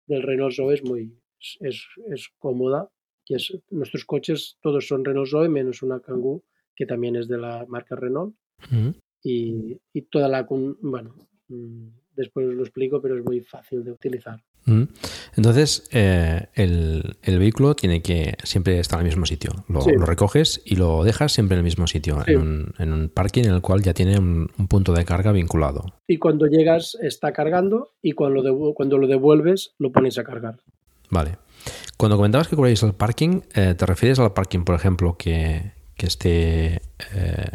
del 0.06 0.22
Renault 0.22 0.54
Zoe 0.54 0.74
es 0.74 0.84
muy 0.84 1.18
es, 1.60 1.86
es 2.08 2.28
cómoda. 2.38 2.88
Que 3.24 3.36
es, 3.36 3.56
nuestros 3.70 4.04
coches 4.04 4.58
todos 4.60 4.86
son 4.86 5.04
Renault 5.04 5.28
Zoe 5.28 5.48
menos 5.48 5.82
una 5.82 6.00
Kangoo 6.00 6.42
que 6.74 6.86
también 6.86 7.16
es 7.16 7.28
de 7.28 7.38
la 7.38 7.64
marca 7.68 7.96
Renault. 7.96 8.34
Uh 8.70 8.74
-huh. 8.74 8.94
y, 9.24 9.80
y, 9.92 10.02
toda 10.02 10.28
la 10.28 10.46
bueno 10.80 11.16
mm, 11.48 11.88
después 12.14 12.46
os 12.46 12.54
lo 12.54 12.62
explico 12.62 13.00
pero 13.02 13.16
es 13.18 13.24
muy 13.24 13.40
fácil 13.40 13.82
de 13.84 13.90
utilizar. 13.90 14.40
-huh. 14.66 14.88
Entonces, 15.36 15.88
eh, 15.92 16.46
el, 16.54 17.16
el, 17.22 17.38
vehículo 17.38 17.74
tiene 17.74 18.02
que 18.02 18.36
siempre 18.42 18.78
estar 18.78 19.00
en 19.00 19.06
el 19.06 19.12
mismo 19.12 19.26
sitio. 19.26 19.50
Lo, 19.68 19.80
sí. 19.80 19.92
lo 19.92 20.06
recoges 20.06 20.60
y 20.64 20.76
lo 20.76 21.04
dejas 21.04 21.32
siempre 21.32 21.56
en 21.56 21.58
el 21.60 21.64
mismo 21.64 21.86
sitio, 21.86 22.22
sí. 22.24 22.32
en, 22.32 22.40
un, 22.40 22.74
en, 22.78 22.92
un, 22.92 23.08
parking 23.08 23.44
en 23.44 23.52
el 23.52 23.60
cual 23.60 23.82
ya 23.82 23.94
tiene 23.94 24.18
un, 24.18 24.50
un, 24.58 24.68
punto 24.68 24.92
de 24.92 25.04
carga 25.04 25.32
vinculado. 25.32 25.84
Y 26.06 26.18
cuando 26.18 26.46
llegas 26.46 26.96
está 27.00 27.32
cargando 27.32 27.90
y 28.02 28.12
cuando 28.12 28.42
lo, 28.42 28.74
cuando 28.74 28.98
lo 28.98 29.06
devuelves 29.06 29.72
lo 29.78 29.92
pones 29.92 30.18
a 30.18 30.24
cargar. 30.24 30.56
Vale. 31.10 31.36
Cuando 31.96 32.16
comentabas 32.16 32.48
que 32.48 32.56
cubréis 32.56 32.82
el 32.82 32.94
parking, 32.94 33.42
eh, 33.54 33.74
¿te 33.76 33.86
refieres 33.86 34.18
al 34.18 34.32
parking, 34.32 34.64
por 34.64 34.74
ejemplo, 34.74 35.16
que, 35.16 35.72
que 35.94 36.06
esté 36.06 36.82
eh, 37.14 37.46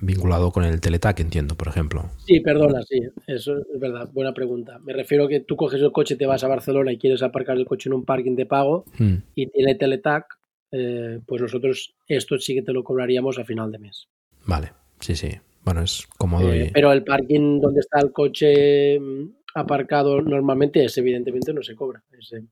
vinculado 0.00 0.50
con 0.50 0.64
el 0.64 0.80
Teletac, 0.80 1.20
entiendo, 1.20 1.56
por 1.56 1.68
ejemplo. 1.68 2.10
Sí, 2.26 2.40
perdona, 2.40 2.82
sí, 2.82 3.00
eso 3.26 3.58
es 3.58 3.80
verdad, 3.80 4.08
buena 4.12 4.32
pregunta. 4.32 4.78
Me 4.80 4.92
refiero 4.92 5.24
a 5.24 5.28
que 5.28 5.40
tú 5.40 5.56
coges 5.56 5.80
el 5.80 5.92
coche, 5.92 6.16
te 6.16 6.26
vas 6.26 6.42
a 6.44 6.48
Barcelona 6.48 6.92
y 6.92 6.98
quieres 6.98 7.22
aparcar 7.22 7.56
el 7.56 7.66
coche 7.66 7.88
en 7.88 7.94
un 7.94 8.04
parking 8.04 8.36
de 8.36 8.46
pago 8.46 8.84
mm. 8.98 9.14
y 9.34 9.46
tiene 9.46 9.74
Teletac, 9.74 10.38
eh, 10.72 11.20
pues 11.26 11.42
nosotros 11.42 11.94
esto 12.06 12.38
sí 12.38 12.54
que 12.54 12.62
te 12.62 12.72
lo 12.72 12.84
cobraríamos 12.84 13.38
a 13.38 13.44
final 13.44 13.70
de 13.70 13.78
mes. 13.78 14.08
Vale, 14.46 14.72
sí, 15.00 15.14
sí. 15.14 15.30
Bueno, 15.64 15.82
es 15.82 16.06
cómodo. 16.16 16.52
Eh, 16.52 16.66
y... 16.66 16.70
Pero 16.70 16.92
el 16.92 17.04
parking 17.04 17.60
donde 17.60 17.80
está 17.80 18.00
el 18.00 18.12
coche 18.12 18.98
mm, 18.98 19.28
aparcado 19.54 20.22
normalmente, 20.22 20.84
ese 20.84 21.00
evidentemente 21.00 21.52
no 21.52 21.62
se 21.62 21.74
cobra. 21.74 22.02
Ese, 22.18 22.44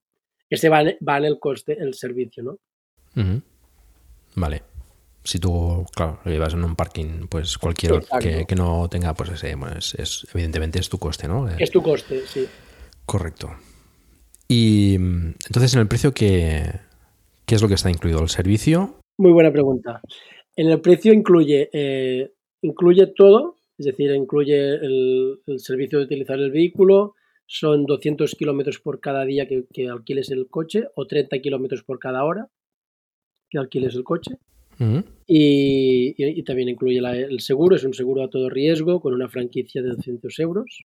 ese 0.50 0.68
va, 0.68 0.82
va 1.06 1.18
en 1.18 1.24
el 1.24 1.38
coste, 1.38 1.76
el 1.80 1.94
servicio, 1.94 2.42
¿no? 2.42 2.58
Uh 3.16 3.20
-huh. 3.20 3.42
Vale 4.34 4.67
si 5.28 5.38
tú, 5.38 5.84
claro, 5.94 6.20
lo 6.24 6.32
llevas 6.32 6.54
en 6.54 6.64
un 6.64 6.74
parking, 6.74 7.26
pues 7.28 7.58
cualquier 7.58 8.00
que, 8.18 8.46
que, 8.48 8.54
no 8.54 8.88
tenga, 8.88 9.12
pues 9.12 9.28
ese, 9.28 9.56
bueno, 9.56 9.76
es, 9.76 9.94
es, 9.96 10.26
evidentemente 10.32 10.78
es 10.78 10.88
tu 10.88 10.96
coste, 10.96 11.28
¿no? 11.28 11.46
Es 11.46 11.70
tu 11.70 11.82
coste, 11.82 12.22
sí. 12.26 12.46
Correcto. 13.04 13.50
Y 14.48 14.94
entonces, 14.94 15.74
en 15.74 15.80
el 15.80 15.86
precio, 15.86 16.14
¿qué, 16.14 16.62
qué 17.44 17.54
es 17.54 17.60
lo 17.60 17.68
que 17.68 17.74
está 17.74 17.90
incluido? 17.90 18.22
¿El 18.22 18.30
servicio? 18.30 19.00
Muy 19.18 19.32
buena 19.32 19.52
pregunta. 19.52 20.00
En 20.56 20.70
el 20.70 20.80
precio 20.80 21.12
incluye, 21.12 21.68
eh, 21.74 22.32
incluye 22.62 23.08
todo, 23.08 23.56
es 23.76 23.84
decir, 23.84 24.10
incluye 24.12 24.76
el, 24.76 25.42
el, 25.46 25.60
servicio 25.60 25.98
de 25.98 26.06
utilizar 26.06 26.38
el 26.38 26.50
vehículo, 26.50 27.16
son 27.44 27.84
200 27.84 28.34
kilómetros 28.34 28.78
por 28.78 28.98
cada 28.98 29.26
día 29.26 29.46
que, 29.46 29.66
que 29.74 29.90
alquiles 29.90 30.30
el 30.30 30.48
coche 30.48 30.84
o 30.94 31.06
30 31.06 31.38
kilómetros 31.40 31.82
por 31.82 31.98
cada 31.98 32.24
hora 32.24 32.48
que 33.50 33.58
alquiles 33.58 33.94
el 33.94 34.04
coche. 34.04 34.38
Y, 35.26 36.42
también 36.44 36.68
incluye 36.68 36.98
el 36.98 37.40
seguro, 37.40 37.76
es 37.76 37.84
un 37.84 37.94
seguro 37.94 38.22
a 38.22 38.30
todo 38.30 38.48
riesgo 38.48 39.00
con 39.00 39.14
una 39.14 39.28
franquicia 39.28 39.82
de 39.82 39.90
200 39.90 40.38
euros. 40.38 40.84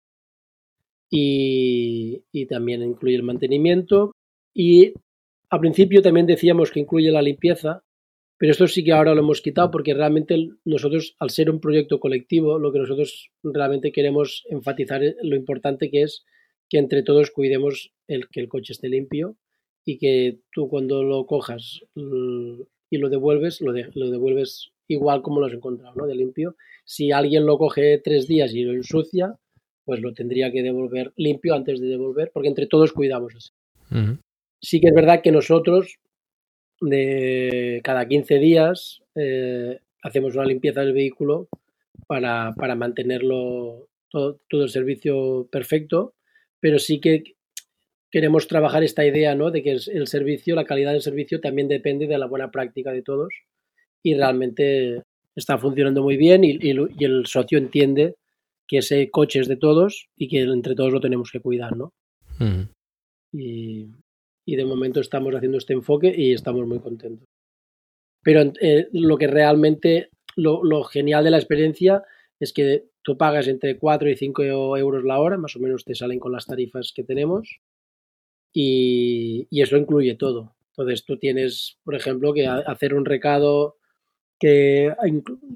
Y, 1.10 2.24
y, 2.32 2.46
también 2.48 2.82
incluye 2.82 3.16
el 3.16 3.24
mantenimiento. 3.24 4.12
Y 4.54 4.94
al 5.50 5.60
principio 5.60 6.02
también 6.02 6.26
decíamos 6.26 6.72
que 6.72 6.80
incluye 6.80 7.12
la 7.12 7.22
limpieza, 7.22 7.84
pero 8.38 8.52
esto 8.52 8.68
sí 8.68 8.84
que 8.84 8.92
ahora 8.92 9.14
lo 9.14 9.22
hemos 9.22 9.42
quitado 9.42 9.72
porque 9.72 9.94
realmente 9.94 10.50
nosotros, 10.66 11.16
al 11.20 11.30
ser 11.30 11.50
un 11.50 11.60
proyecto 11.60 12.00
colectivo, 12.00 12.60
lo 12.60 12.74
que 12.74 12.80
nosotros 12.80 13.30
realmente 13.44 13.92
queremos 13.92 14.44
enfatizar 14.50 15.04
es 15.04 15.16
lo 15.22 15.36
importante 15.36 15.90
que 15.90 16.02
es 16.02 16.26
que 16.70 16.80
entre 16.80 17.04
todos 17.04 17.32
cuidemos 17.32 17.94
el 18.08 18.28
que 18.30 18.40
el 18.42 18.50
coche 18.50 18.74
esté 18.74 18.90
limpio 18.90 19.38
y 19.86 19.98
que 19.98 20.40
tú 20.52 20.68
cuando 20.68 21.04
lo 21.04 21.26
cojas 21.26 21.82
y 22.94 22.98
lo 23.00 23.10
devuelves, 23.10 23.60
lo, 23.60 23.74
de, 23.74 23.90
lo, 23.96 24.12
devuelves 24.12 24.72
igual 24.88 25.24
como 25.24 25.40
lo 25.40 25.48
has 25.48 25.54
encontrado, 25.54 25.96
¿no? 25.96 26.06
De 26.06 26.14
limpio. 26.14 26.56
Si 26.86 27.12
alguien 27.12 27.44
lo 27.48 27.58
coge 27.58 27.98
tres 27.98 28.28
días 28.28 28.54
y 28.54 28.62
lo 28.62 28.74
ensucia, 28.74 29.36
pues 29.84 30.00
lo 30.00 30.14
tendría 30.14 30.52
que 30.52 30.62
devolver 30.62 31.12
limpio 31.16 31.56
antes 31.56 31.82
de 31.82 31.88
devolver, 31.88 32.30
porque 32.32 32.50
entre 32.50 32.68
todos 32.68 32.94
cuidamos 32.94 33.34
así. 33.36 33.50
Uh 33.90 33.96
-huh. 33.96 34.20
Sí 34.62 34.80
que 34.80 34.90
es 34.90 34.94
verdad 34.94 35.22
que 35.24 35.32
nosotros, 35.32 35.98
de 36.82 37.82
cada 37.84 38.08
15 38.08 38.38
días, 38.38 39.02
eh, 39.16 39.80
hacemos 40.04 40.36
una 40.36 40.46
limpieza 40.46 40.82
del 40.82 40.94
vehículo 40.94 41.48
para, 42.06 42.54
para 42.56 42.76
mantenerlo 42.76 43.88
todo, 44.10 44.40
todo 44.48 44.64
el 44.64 44.70
servicio 44.70 45.48
perfecto, 45.52 46.14
pero 46.60 46.78
sí 46.78 47.00
que 47.00 47.24
queremos 48.14 48.48
trabajar 48.48 48.84
esta 48.84 49.04
idea 49.04 49.34
¿no? 49.34 49.50
de 49.50 49.64
que 49.64 49.72
el 49.72 50.08
servicio, 50.08 50.56
la 50.56 50.66
calidad 50.66 50.92
del 50.92 51.02
servicio 51.02 51.42
también 51.42 51.68
depende 51.68 52.06
de 52.06 52.20
la 52.20 52.28
buena 52.28 52.52
práctica 52.52 52.92
de 52.92 53.02
todos 53.02 53.34
y 54.04 54.14
realmente 54.14 55.02
está 55.36 55.58
funcionando 55.58 56.04
muy 56.04 56.16
bien 56.16 56.44
y, 56.44 56.52
y, 56.52 56.76
y, 57.00 57.06
el 57.06 57.26
socio 57.26 57.58
entiende 57.58 58.14
que 58.68 58.78
ese 58.78 59.10
coche 59.10 59.40
es 59.40 59.48
de 59.48 59.56
todos 59.56 60.10
y 60.16 60.28
que 60.28 60.42
entre 60.42 60.76
todos 60.76 60.94
lo 60.94 61.02
tenemos 61.02 61.32
que 61.32 61.40
cuidar, 61.40 61.76
¿no? 61.76 61.92
Mm. 62.38 62.70
Y, 63.32 63.88
y, 64.46 64.56
de 64.56 64.66
momento 64.66 65.00
estamos 65.00 65.34
haciendo 65.34 65.58
este 65.58 65.74
enfoque 65.74 66.14
y 66.16 66.34
estamos 66.34 66.68
muy 66.68 66.78
contentos. 66.80 67.26
Pero 68.22 68.54
eh, 68.62 68.90
lo 68.92 69.18
que 69.18 69.26
realmente, 69.26 70.10
lo, 70.36 70.64
lo, 70.64 70.84
genial 70.84 71.24
de 71.24 71.32
la 71.32 71.38
experiencia 71.38 72.04
es 72.40 72.54
que 72.54 72.86
tú 73.02 73.18
pagas 73.18 73.48
entre 73.48 73.80
4 73.80 74.08
y 74.12 74.16
5 74.16 74.78
euros 74.78 75.04
la 75.04 75.20
hora, 75.20 75.40
más 75.40 75.56
o 75.56 75.60
menos 75.60 75.84
te 75.84 75.96
salen 75.96 76.20
con 76.20 76.32
las 76.32 76.46
tarifas 76.46 76.94
que 76.96 77.04
tenemos 77.04 77.60
y, 78.54 79.48
y, 79.50 79.62
eso 79.62 79.78
incluye 79.78 80.16
todo. 80.16 80.56
Entonces 80.70 81.06
tú 81.06 81.18
tienes, 81.18 81.78
por 81.84 81.96
ejemplo, 81.96 82.34
que 82.34 82.48
hacer 82.48 82.94
un 82.94 83.06
recado 83.06 83.78
que 84.40 84.92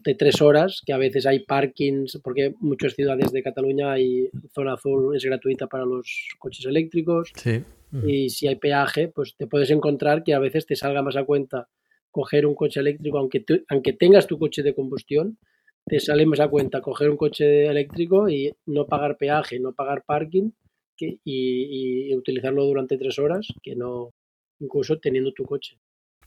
de 0.06 0.16
tres 0.16 0.42
horas, 0.42 0.82
que 0.86 0.94
a 0.94 0.98
veces 0.98 1.26
hay 1.26 1.40
parkings, 1.40 2.22
porque 2.24 2.54
muchas 2.60 2.94
ciudades 2.94 3.32
de 3.32 3.44
Cataluña 3.44 3.92
hay 3.92 4.30
zona 4.54 4.74
azul 4.74 5.16
es 5.16 5.26
gratuita 5.26 5.68
para 5.68 5.86
los 5.86 6.30
coches 6.40 6.66
eléctricos. 6.66 7.32
Sí. 7.36 7.64
Y 8.06 8.30
si 8.30 8.48
hay 8.48 8.56
peaje, 8.56 9.10
pues 9.10 9.36
te 9.38 9.48
puedes 9.48 9.72
encontrar 9.72 10.24
que 10.24 10.34
a 10.34 10.40
veces 10.40 10.66
te 10.66 10.76
salga 10.76 11.02
más 11.02 11.16
a 11.16 11.26
cuenta 11.26 11.68
coger 12.12 12.46
un 12.46 12.56
coche 12.56 12.80
eléctrico, 12.80 13.18
aunque, 13.18 13.42
tú, 13.42 13.62
aunque 13.70 13.94
tengas 13.94 14.28
tu 14.28 14.40
coche 14.40 14.64
de 14.64 14.74
combustión, 14.74 15.38
te 15.86 16.00
sale 16.00 16.26
más 16.26 16.40
a 16.40 16.48
cuenta 16.48 16.82
coger 16.82 17.10
un 17.10 17.18
coche 17.18 17.68
eléctrico 17.68 18.30
y 18.30 18.54
no 18.66 18.88
pagar 18.88 19.18
peaje, 19.18 19.60
no 19.60 19.74
pagar 19.74 20.04
parking 20.06 20.52
que, 20.98 21.20
y, 21.24 22.10
y, 22.10 22.16
utilizarlo 22.16 22.66
durante 22.66 22.98
tres 22.98 23.20
horas 23.20 23.48
que 23.62 23.76
no 23.76 24.12
incluso 24.60 24.98
teniendo 24.98 25.32
tu 25.34 25.46
coche. 25.46 25.78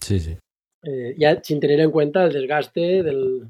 Sí, 0.00 0.20
sí. 0.20 0.36
Eh, 0.82 1.14
ya 1.18 1.40
sin 1.42 1.60
tener 1.60 1.80
en 1.80 1.90
cuenta 1.90 2.24
el 2.24 2.32
desgaste 2.32 3.02
del, 3.02 3.48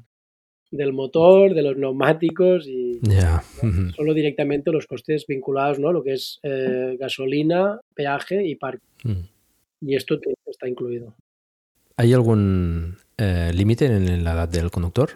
del 0.71 0.93
motor, 0.93 1.53
de 1.53 1.61
los 1.61 1.77
neumáticos 1.77 2.67
y 2.67 2.99
yeah. 3.01 3.43
¿no? 3.63 3.93
solo 3.93 4.13
directamente 4.13 4.71
los 4.71 4.87
costes 4.87 5.25
vinculados, 5.27 5.79
¿no? 5.79 5.91
Lo 5.91 6.03
que 6.03 6.13
es 6.13 6.39
eh, 6.43 6.97
gasolina, 6.99 7.79
peaje 7.93 8.45
y 8.45 8.55
parque. 8.55 8.85
Mm. 9.03 9.21
Y 9.81 9.95
esto 9.95 10.19
te, 10.19 10.33
está 10.45 10.67
incluido. 10.67 11.13
¿Hay 11.97 12.13
algún 12.13 12.97
eh, 13.17 13.51
límite 13.53 13.85
en 13.85 14.23
la 14.23 14.33
edad 14.33 14.49
del 14.49 14.71
conductor? 14.71 15.11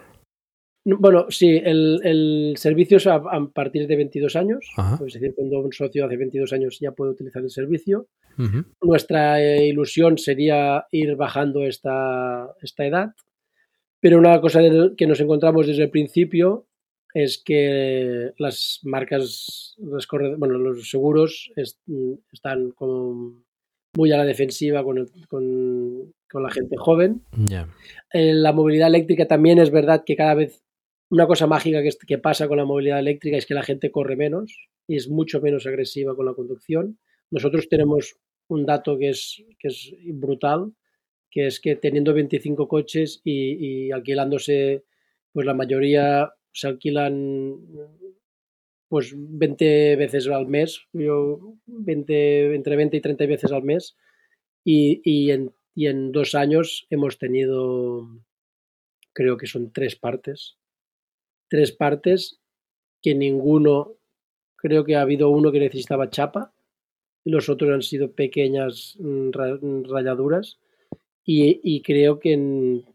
Bueno, 0.87 1.25
sí, 1.29 1.59
el, 1.63 1.99
el 2.03 2.53
servicio 2.57 2.97
es 2.97 3.07
a, 3.07 3.15
a, 3.15 3.49
partir 3.51 3.87
de 3.87 3.95
22 3.95 4.35
años, 4.35 4.69
Ajá. 4.77 5.03
es 5.03 5.13
decir, 5.15 5.33
cuando 5.35 5.59
un 5.59 5.73
socio 5.73 6.05
hace 6.05 6.15
22 6.15 6.53
años 6.53 6.77
ya 6.79 6.91
puede 6.91 7.11
utilizar 7.11 7.41
el 7.41 7.49
servicio. 7.49 8.07
Uh 8.37 8.43
-huh. 8.43 8.65
Nuestra 8.81 9.41
eh, 9.41 9.67
ilusión 9.67 10.19
sería 10.19 10.85
ir 10.91 11.15
bajando 11.15 11.63
esta, 11.65 12.53
esta 12.61 12.85
edad, 12.85 13.09
Pero 13.99 14.19
una 14.19 14.39
cosa 14.39 14.59
que 14.95 15.07
nos 15.07 15.19
encontramos 15.19 15.65
desde 15.65 15.83
el 15.83 15.89
principio 15.89 16.67
es 17.15 17.41
que 17.43 18.33
las 18.37 18.81
marcas, 18.83 19.73
bueno, 20.37 20.59
los 20.59 20.87
seguros 20.87 21.51
están 22.31 22.71
como 22.71 23.33
muy 23.95 24.11
a 24.11 24.17
la 24.17 24.25
defensiva 24.25 24.83
con, 24.83 25.07
con, 25.29 26.13
con 26.29 26.43
la 26.43 26.51
gente 26.51 26.75
joven. 26.77 27.23
En 28.11 28.43
la 28.43 28.51
movilidad 28.51 28.89
eléctrica 28.89 29.25
también 29.27 29.57
es 29.57 29.71
verdad 29.71 30.03
que 30.05 30.15
cada 30.15 30.35
vez 30.35 30.61
una 31.09 31.27
cosa 31.27 31.47
mágica 31.47 31.81
que, 31.83 31.89
que, 32.07 32.17
pasa 32.17 32.47
con 32.47 32.57
la 32.57 32.65
movilidad 32.65 32.99
eléctrica 32.99 33.37
es 33.37 33.45
que 33.45 33.53
la 33.53 33.63
gente 33.63 33.91
corre 33.91 34.15
menos 34.15 34.69
y 34.87 34.95
es 34.95 35.09
mucho 35.09 35.41
menos 35.41 35.65
agresiva 35.65 36.15
con 36.15 36.25
la 36.25 36.33
conducción. 36.33 36.99
Nosotros 37.31 37.69
tenemos 37.69 38.17
un 38.47 38.65
dato 38.65 38.97
que 38.97 39.09
es, 39.09 39.43
que 39.59 39.67
es 39.67 39.93
brutal, 40.05 40.73
que 41.31 41.47
es 41.47 41.59
que 41.59 41.75
teniendo 41.75 42.13
25 42.13 42.67
coches 42.67 43.21
y, 43.23 43.87
y 43.87 43.91
alquilándose, 43.91 44.83
pues 45.31 45.45
la 45.45 45.53
mayoría 45.53 46.31
se 46.51 46.67
alquilan 46.67 47.57
pues 48.87 49.13
20 49.15 49.95
veces 49.97 50.27
al 50.27 50.47
mes, 50.47 50.87
yo 50.93 51.57
20, 51.65 52.55
entre 52.55 52.75
20 52.75 52.97
y 52.97 53.01
30 53.01 53.25
veces 53.25 53.51
al 53.51 53.63
mes, 53.63 53.97
y, 54.63 55.01
y, 55.03 55.31
en, 55.31 55.53
y 55.73 55.87
en 55.87 56.11
dos 56.11 56.35
años 56.35 56.87
hemos 56.89 57.17
tenido, 57.17 58.07
creo 59.13 59.37
que 59.37 59.47
son 59.47 59.73
tres 59.73 59.95
partes, 59.95 60.57
tres 61.49 61.71
partes 61.71 62.39
que 63.01 63.15
ninguno, 63.15 63.95
creo 64.55 64.83
que 64.83 64.95
ha 64.95 65.01
habido 65.01 65.29
uno 65.29 65.51
que 65.51 65.59
necesitaba 65.59 66.09
chapa, 66.09 66.53
y 67.23 67.31
los 67.31 67.49
otros 67.49 67.71
han 67.71 67.81
sido 67.81 68.11
pequeñas 68.11 68.97
mm, 68.99 69.31
rayaduras, 69.89 70.59
y, 71.23 71.59
y 71.63 71.81
creo 71.81 72.19
que 72.19 72.33
en, 72.33 72.85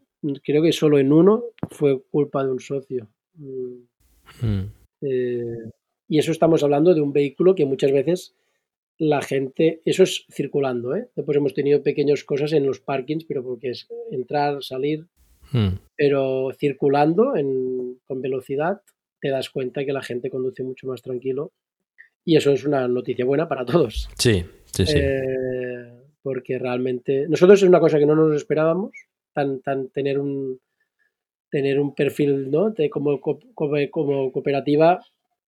creo 0.43 0.61
que 0.61 0.71
solo 0.71 0.99
en 0.99 1.11
uno 1.11 1.45
fue 1.69 2.01
culpa 2.03 2.43
de 2.43 2.51
un 2.51 2.59
socio. 2.59 3.09
Mm. 3.35 3.91
Hmm. 4.41 4.71
Eh, 5.01 5.71
y 6.07 6.19
eso 6.19 6.31
estamos 6.31 6.63
hablando 6.63 6.93
de 6.93 7.01
un 7.01 7.13
vehículo 7.13 7.55
que 7.55 7.65
muchas 7.65 7.91
veces 7.91 8.35
la 8.97 9.21
gente, 9.21 9.81
eso 9.85 10.03
es 10.03 10.25
circulando, 10.31 10.95
¿eh? 10.95 11.09
Después 11.15 11.37
hemos 11.37 11.53
tenido 11.53 11.81
pequeñas 11.81 12.23
cosas 12.23 12.53
en 12.53 12.65
los 12.65 12.79
parkings, 12.79 13.25
pero 13.25 13.43
porque 13.43 13.71
es 13.71 13.87
entrar, 14.11 14.63
salir, 14.63 15.07
hmm. 15.51 15.79
pero 15.95 16.49
circulando 16.57 17.33
con 18.07 18.21
velocidad 18.21 18.81
te 19.19 19.29
das 19.29 19.49
cuenta 19.49 19.85
que 19.85 19.93
la 19.93 20.01
gente 20.01 20.29
conduce 20.29 20.63
mucho 20.63 20.87
más 20.87 21.01
tranquilo 21.01 21.51
y 22.25 22.35
eso 22.35 22.51
es 22.51 22.65
una 22.65 22.87
noticia 22.87 23.25
buena 23.25 23.47
para 23.47 23.65
todos. 23.65 24.09
Sí, 24.17 24.43
sí, 24.65 24.85
sí. 24.85 24.97
Eh, 24.97 25.91
porque 26.21 26.59
realmente 26.59 27.27
nosotros 27.27 27.61
es 27.61 27.67
una 27.67 27.79
cosa 27.79 27.97
que 27.97 28.05
no 28.05 28.15
nos 28.15 28.35
esperábamos, 28.35 28.91
tan, 29.33 29.61
tan 29.61 29.89
tener 29.89 30.19
un 30.19 30.59
tener 31.49 31.79
un 31.79 31.93
perfil, 31.93 32.49
¿no? 32.49 32.71
De 32.71 32.89
como, 32.89 33.19
como, 33.19 33.39
como 33.91 34.31
cooperativa 34.31 34.99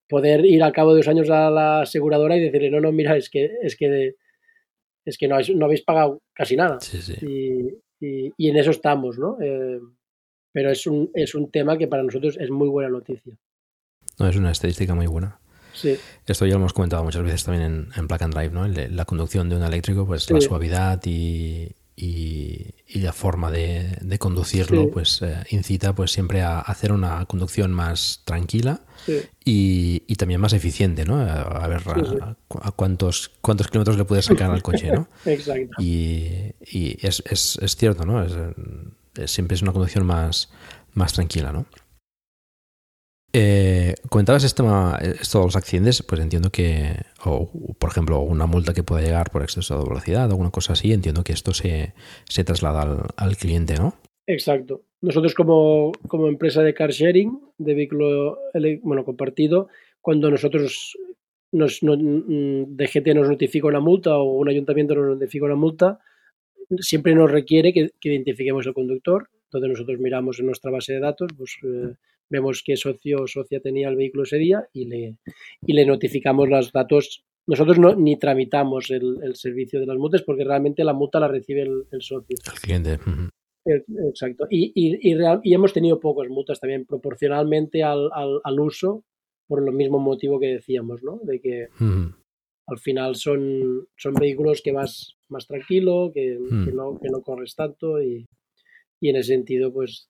poder 0.08 0.46
ir 0.46 0.62
al 0.62 0.74
cabo 0.74 0.92
de 0.92 0.98
dos 0.98 1.08
años 1.08 1.30
a 1.30 1.50
la 1.50 1.82
aseguradora 1.82 2.36
y 2.38 2.42
decirle, 2.42 2.70
no, 2.70 2.82
no, 2.82 2.92
mira, 2.92 3.16
es 3.16 3.30
que, 3.30 3.50
es 3.62 3.76
que, 3.76 4.16
es 5.06 5.18
que 5.18 5.28
no, 5.28 5.38
no 5.56 5.66
habéis 5.66 5.82
pagado 5.82 6.22
casi 6.34 6.56
nada. 6.56 6.78
Y, 7.22 7.70
y, 8.38 8.50
en 8.50 8.58
eso 8.58 8.72
estamos, 8.72 9.18
¿no? 9.18 9.38
Eh, 9.42 9.80
pero 10.52 10.70
es 10.70 10.86
un, 10.86 11.10
es 11.14 11.36
un 11.36 11.50
tema 11.50 11.78
que 11.78 11.88
para 11.88 12.04
nosotros 12.04 12.38
es 12.40 12.50
muy 12.50 12.68
buena 12.68 12.90
noticia. 12.90 13.38
No, 14.20 14.28
es 14.28 14.36
una 14.36 14.52
estadística 14.52 14.94
muy 14.94 15.08
buena. 15.08 15.40
Sí. 15.74 15.98
Esto 16.28 16.46
ya 16.46 16.54
lo 16.54 16.60
hemos 16.60 16.74
comentado 16.74 17.04
muchas 17.04 17.24
veces 17.24 17.44
también 17.46 17.66
en, 17.66 17.90
en 17.96 18.08
Plug 18.08 18.24
and 18.24 18.34
Drive, 18.34 18.52
¿no? 18.52 18.68
la 18.68 19.06
conducción 19.06 19.50
de 19.50 19.56
un 19.56 19.64
eléctrico, 19.64 20.06
pues 20.06 20.30
la 20.30 20.40
suavidad 20.40 21.02
y, 21.06 21.72
y, 21.96 22.74
la 22.96 23.12
forma 23.12 23.52
de, 23.52 23.98
de 24.02 24.20
conducirlo 24.20 24.90
pues 24.92 25.22
eh, 25.24 25.36
incita 25.50 25.94
pues 25.94 26.12
siempre 26.12 26.42
a 26.42 26.60
hacer 26.60 26.92
una 26.92 27.26
conducción 27.26 27.72
más 27.74 28.22
tranquila 28.24 28.82
y, 29.44 30.04
y, 30.08 30.16
también 30.16 30.40
más 30.40 30.54
eficiente, 30.54 31.04
¿no? 31.04 31.20
A, 31.20 31.68
ver 31.68 31.82
a, 31.88 32.72
cuántos 32.72 33.32
cuántos 33.42 33.68
kilómetros 33.68 33.98
le 33.98 34.06
puedes 34.06 34.26
sacar 34.26 34.52
al 34.52 34.62
coche, 34.62 34.92
¿no? 34.92 35.08
Exacto. 35.26 35.82
Y, 35.82 36.54
y 36.62 36.98
es, 37.02 37.24
es, 37.26 37.58
es, 37.62 37.76
cierto, 37.76 38.06
¿no? 38.06 38.26
siempre 39.26 39.56
es 39.56 39.62
una 39.62 39.74
conducción 39.74 40.06
más, 40.06 40.50
más 40.94 41.14
tranquila, 41.14 41.52
¿no? 41.52 41.66
Eh, 43.36 43.96
comentabas 44.10 44.44
esto, 44.44 44.64
esto 45.02 45.40
de 45.40 45.46
los 45.46 45.56
accidentes, 45.56 46.04
pues 46.04 46.22
entiendo 46.22 46.52
que, 46.52 46.98
o 47.26 47.50
por 47.80 47.90
ejemplo, 47.90 48.20
una 48.20 48.46
multa 48.46 48.76
que 48.76 48.84
pueda 48.84 49.02
llegar 49.02 49.32
por 49.32 49.42
exceso 49.42 49.80
de 49.80 49.90
velocidad, 49.90 50.26
alguna 50.26 50.52
cosa 50.52 50.74
así, 50.74 50.94
entiendo 50.94 51.24
que 51.24 51.34
esto 51.34 51.52
se, 51.52 51.94
se 52.26 52.44
traslada 52.44 53.08
al, 53.18 53.36
cliente, 53.38 53.76
¿no? 53.76 53.96
Exacto. 54.28 54.84
Nosotros 55.02 55.34
como, 55.34 55.94
como, 56.08 56.28
empresa 56.28 56.62
de 56.62 56.76
car 56.76 56.92
sharing, 56.92 57.40
de 57.58 57.74
vehículo 57.74 58.38
bueno, 58.84 59.04
compartido, 59.04 59.68
cuando 60.00 60.30
nosotros 60.30 60.96
nos, 61.52 61.82
no, 61.82 61.96
mm, 61.98 62.76
DGT 62.76 63.16
nos 63.16 63.30
notifica 63.30 63.66
una 63.68 63.80
multa 63.80 64.16
o 64.16 64.34
un 64.34 64.48
ayuntamiento 64.48 64.94
nos 64.94 65.08
notifica 65.08 65.46
una 65.46 65.56
multa, 65.56 66.00
siempre 66.80 67.16
nos 67.16 67.32
requiere 67.32 67.74
que, 67.74 67.90
que 68.00 68.10
identifiquemos 68.10 68.68
el 68.68 68.76
conductor. 68.76 69.28
Entonces 69.46 69.70
nosotros 69.72 70.00
miramos 70.00 70.40
en 70.40 70.46
nuestra 70.46 70.72
base 70.72 70.94
de 70.94 71.00
datos, 71.00 71.32
pues 71.36 71.58
eh, 71.64 71.96
vemos 72.30 72.64
qué 72.66 72.76
socio 72.76 73.24
o 73.24 73.28
socia 73.28 73.60
tenía 73.60 73.90
el 73.90 73.96
vehículo 73.96 74.24
ese 74.24 74.38
día 74.38 74.68
y 74.74 74.86
le, 74.86 75.18
y 75.66 75.74
le 75.74 75.86
notificamos 75.86 76.50
los 76.50 76.72
datos. 76.72 77.24
Nosotros 77.48 77.78
no, 77.78 77.96
ni 77.96 78.18
tramitamos 78.18 78.90
el, 78.90 79.20
el, 79.22 79.36
servicio 79.36 79.80
de 79.80 79.86
las 79.86 79.98
multas 79.98 80.24
porque 80.24 80.44
realmente 80.44 80.84
la 80.84 80.94
multa 80.94 81.20
la 81.20 81.28
recibe 81.28 81.64
el, 81.64 81.84
el 81.92 82.02
socio. 82.02 82.38
El 82.46 82.60
cliente. 82.60 83.00
Exacto. 83.66 84.48
Y, 84.50 84.72
y, 84.76 85.10
y, 85.10 85.16
real, 85.16 85.40
y, 85.44 85.54
hemos 85.54 85.74
tenido 85.74 86.00
pocas 86.00 86.30
multas 86.30 86.60
también 86.60 86.86
proporcionalmente 86.86 87.84
al, 87.84 88.10
al, 88.14 88.40
al, 88.44 88.60
uso 88.60 89.04
por 89.48 89.66
el 89.66 89.74
mismo 89.74 90.00
motivo 90.00 90.40
que 90.40 90.48
decíamos, 90.48 91.04
¿no? 91.04 91.20
De 91.24 91.40
que 91.40 91.68
al 92.68 92.80
final 92.80 93.16
son, 93.16 93.88
son 93.98 94.14
vehículos 94.14 94.62
que 94.64 94.72
vas 94.72 95.18
más 95.30 95.48
tranquilo, 95.48 96.12
que, 96.14 96.38
que, 96.66 96.72
no, 96.72 97.00
que 97.00 97.10
no 97.10 97.22
corres 97.22 97.56
tanto 97.56 98.02
y, 98.02 98.26
y 99.04 99.10
en 99.10 99.18
ese 99.18 99.34
sentido, 99.34 99.74
pues 99.74 100.08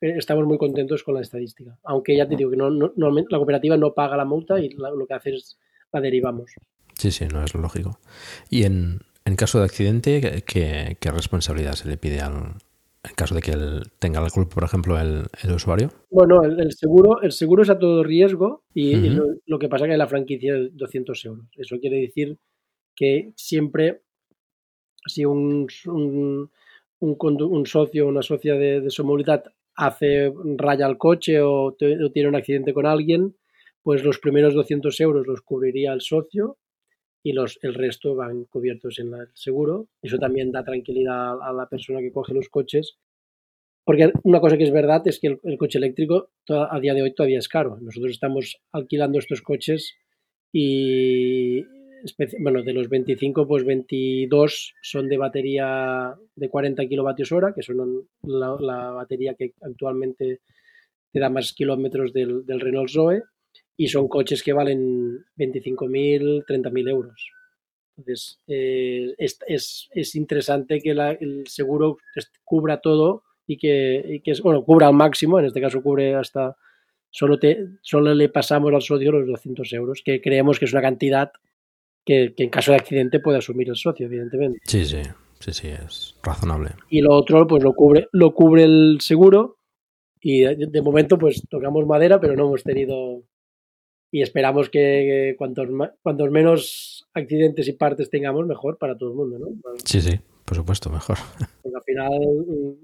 estamos 0.00 0.46
muy 0.46 0.56
contentos 0.56 1.02
con 1.02 1.14
la 1.14 1.20
estadística. 1.20 1.78
Aunque 1.84 2.16
ya 2.16 2.26
te 2.26 2.36
digo 2.36 2.50
que 2.50 2.56
no, 2.56 2.70
no, 2.70 2.90
la 2.96 3.36
cooperativa 3.36 3.76
no 3.76 3.92
paga 3.92 4.16
la 4.16 4.24
multa 4.24 4.58
y 4.58 4.70
lo 4.70 5.06
que 5.06 5.12
hace 5.12 5.34
es 5.34 5.58
la 5.92 6.00
derivamos. 6.00 6.52
Sí, 6.94 7.10
sí, 7.10 7.26
no 7.30 7.44
es 7.44 7.54
lógico. 7.54 8.00
Y 8.48 8.62
en, 8.62 9.00
en 9.26 9.36
caso 9.36 9.58
de 9.58 9.66
accidente, 9.66 10.42
¿qué, 10.46 10.96
¿qué, 10.98 11.10
responsabilidad 11.10 11.74
se 11.74 11.86
le 11.86 11.98
pide 11.98 12.20
al, 12.20 12.54
en 13.04 13.14
caso 13.14 13.34
de 13.34 13.42
que 13.42 13.50
él 13.50 13.82
tenga 13.98 14.22
la 14.22 14.30
culpa, 14.30 14.54
por 14.54 14.64
ejemplo, 14.64 14.98
el, 14.98 15.26
el 15.44 15.52
usuario? 15.52 15.90
Bueno, 16.10 16.42
el, 16.44 16.58
el, 16.60 16.72
seguro, 16.72 17.20
el 17.20 17.32
seguro 17.32 17.62
es 17.62 17.68
a 17.68 17.78
todo 17.78 18.02
riesgo 18.04 18.64
y, 18.72 18.96
uh 18.96 18.98
-huh. 18.98 19.04
y 19.04 19.10
lo, 19.10 19.24
lo, 19.44 19.58
que 19.58 19.68
pasa 19.68 19.84
es 19.84 19.90
que 19.90 19.98
la 19.98 20.08
franquicia 20.08 20.56
es 20.56 20.74
200 20.74 21.24
euros. 21.26 21.46
Eso 21.58 21.78
quiere 21.78 22.00
decir 22.00 22.38
que 22.96 23.32
siempre, 23.36 24.00
si 25.06 25.26
un, 25.26 25.68
un 25.84 26.50
un, 27.00 27.16
un 27.42 27.66
socio 27.66 28.06
o 28.06 28.08
una 28.08 28.22
socia 28.22 28.54
de, 28.54 28.80
de, 28.80 28.90
su 28.90 29.04
movilidad 29.04 29.44
hace 29.74 30.32
raya 30.56 30.86
al 30.86 30.98
coche 30.98 31.40
o, 31.40 31.74
te, 31.78 32.02
o, 32.04 32.10
tiene 32.10 32.28
un 32.28 32.36
accidente 32.36 32.72
con 32.72 32.86
alguien, 32.86 33.36
pues 33.82 34.02
los 34.02 34.18
primeros 34.18 34.54
200 34.54 35.00
euros 35.00 35.26
los 35.26 35.40
cubriría 35.42 35.92
el 35.92 36.00
socio 36.00 36.58
y 37.22 37.32
los, 37.32 37.58
el 37.62 37.74
resto 37.74 38.14
van 38.14 38.44
cubiertos 38.44 38.98
en 38.98 39.14
el 39.14 39.28
seguro. 39.34 39.88
Eso 40.02 40.18
también 40.18 40.52
da 40.52 40.64
tranquilidad 40.64 41.40
a, 41.40 41.52
la 41.52 41.68
persona 41.68 42.00
que 42.00 42.12
coge 42.12 42.34
los 42.34 42.48
coches. 42.48 42.98
Porque 43.84 44.12
una 44.24 44.40
cosa 44.40 44.58
que 44.58 44.64
es 44.64 44.72
verdad 44.72 45.02
es 45.06 45.18
que 45.18 45.28
el, 45.28 45.40
el 45.44 45.56
coche 45.56 45.78
eléctrico 45.78 46.30
a 46.48 46.78
día 46.80 46.94
de 46.94 47.02
hoy 47.02 47.14
todavía 47.14 47.38
es 47.38 47.48
caro. 47.48 47.78
Nosotros 47.80 48.12
estamos 48.12 48.60
alquilando 48.72 49.18
estos 49.18 49.40
coches 49.40 49.94
y, 50.52 51.64
bueno, 52.40 52.62
de 52.62 52.72
los 52.72 52.88
25, 52.88 53.46
pues 53.46 53.64
22 53.64 54.74
son 54.82 55.08
de 55.08 55.16
batería 55.16 56.14
de 56.34 56.48
40 56.48 56.86
kilovatios 56.86 57.32
hora, 57.32 57.52
que 57.54 57.62
son 57.62 58.08
la, 58.22 58.90
batería 58.92 59.34
que 59.34 59.52
actualmente 59.60 60.40
te 61.12 61.20
da 61.20 61.30
más 61.30 61.52
kilómetros 61.52 62.12
del, 62.12 62.44
del, 62.44 62.60
Renault 62.60 62.90
Zoe, 62.90 63.22
y 63.76 63.88
son 63.88 64.08
coches 64.08 64.42
que 64.42 64.52
valen 64.52 65.24
25.000, 65.36 66.44
30.000 66.44 66.90
euros. 66.90 67.30
Entonces, 67.96 68.40
eh, 68.46 69.14
es, 69.18 69.38
es, 69.46 69.88
es, 69.92 70.14
interesante 70.14 70.80
que 70.80 70.94
la, 70.94 71.12
el 71.12 71.46
seguro 71.46 71.98
cubra 72.44 72.80
todo 72.80 73.24
y 73.46 73.56
que, 73.56 74.04
y 74.06 74.20
que, 74.20 74.34
bueno, 74.42 74.64
cubra 74.64 74.88
al 74.88 74.94
máximo, 74.94 75.38
en 75.38 75.46
este 75.46 75.60
caso 75.60 75.82
cubre 75.82 76.14
hasta, 76.14 76.56
solo, 77.10 77.38
te, 77.38 77.66
solo 77.82 78.14
le 78.14 78.28
pasamos 78.28 78.72
al 78.72 78.82
socio 78.82 79.12
los 79.12 79.26
200 79.26 79.72
euros, 79.72 80.02
que 80.04 80.20
creemos 80.20 80.58
que 80.58 80.66
es 80.66 80.72
una 80.72 80.82
cantidad 80.82 81.32
que, 82.08 82.32
que, 82.34 82.44
en 82.44 82.48
caso 82.48 82.72
de 82.72 82.78
accidente 82.78 83.20
puede 83.20 83.36
asumir 83.36 83.68
el 83.68 83.76
socio, 83.76 84.06
evidentemente. 84.06 84.60
Sí, 84.64 84.86
sí, 84.86 85.02
sí, 85.40 85.52
sí, 85.52 85.68
es 85.68 86.16
razonable. 86.22 86.70
Y 86.88 87.02
lo 87.02 87.12
otro, 87.12 87.46
pues 87.46 87.62
lo 87.62 87.74
cubre, 87.74 88.08
lo 88.12 88.32
cubre 88.32 88.64
el 88.64 88.98
seguro 89.00 89.58
y 90.20 90.40
de, 90.40 90.56
de 90.70 90.82
momento, 90.82 91.18
pues 91.18 91.42
tocamos 91.50 91.86
madera, 91.86 92.18
pero 92.18 92.34
no 92.34 92.46
hemos 92.46 92.64
tenido 92.64 93.22
y 94.10 94.22
esperamos 94.22 94.70
que, 94.70 95.34
cuantos, 95.36 95.68
cuantos 96.02 96.30
menos 96.30 97.06
accidentes 97.12 97.68
y 97.68 97.72
partes 97.74 98.08
tengamos, 98.08 98.46
mejor 98.46 98.78
para 98.78 98.96
todo 98.96 99.10
el 99.10 99.16
mundo, 99.16 99.38
¿no? 99.38 99.48
Sí, 99.84 100.00
sí, 100.00 100.18
por 100.46 100.56
supuesto, 100.56 100.88
mejor. 100.88 101.18
Porque 101.62 101.76
al 101.76 101.82
final 101.84 102.78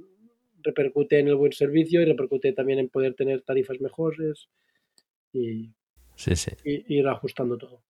repercute 0.63 1.19
en 1.19 1.29
el 1.29 1.37
buen 1.37 1.53
servicio 1.53 2.03
y 2.03 2.05
repercute 2.05 2.53
también 2.53 2.79
en 2.79 2.91
poder 2.91 3.15
tener 3.15 3.41
tarifas 3.41 3.81
mejores 3.81 4.49
y, 5.33 5.71
Sí, 6.15 6.37
sí. 6.37 6.51
y 6.63 6.99
ir 6.99 7.09
ajustando 7.09 7.57
todo. 7.57 7.83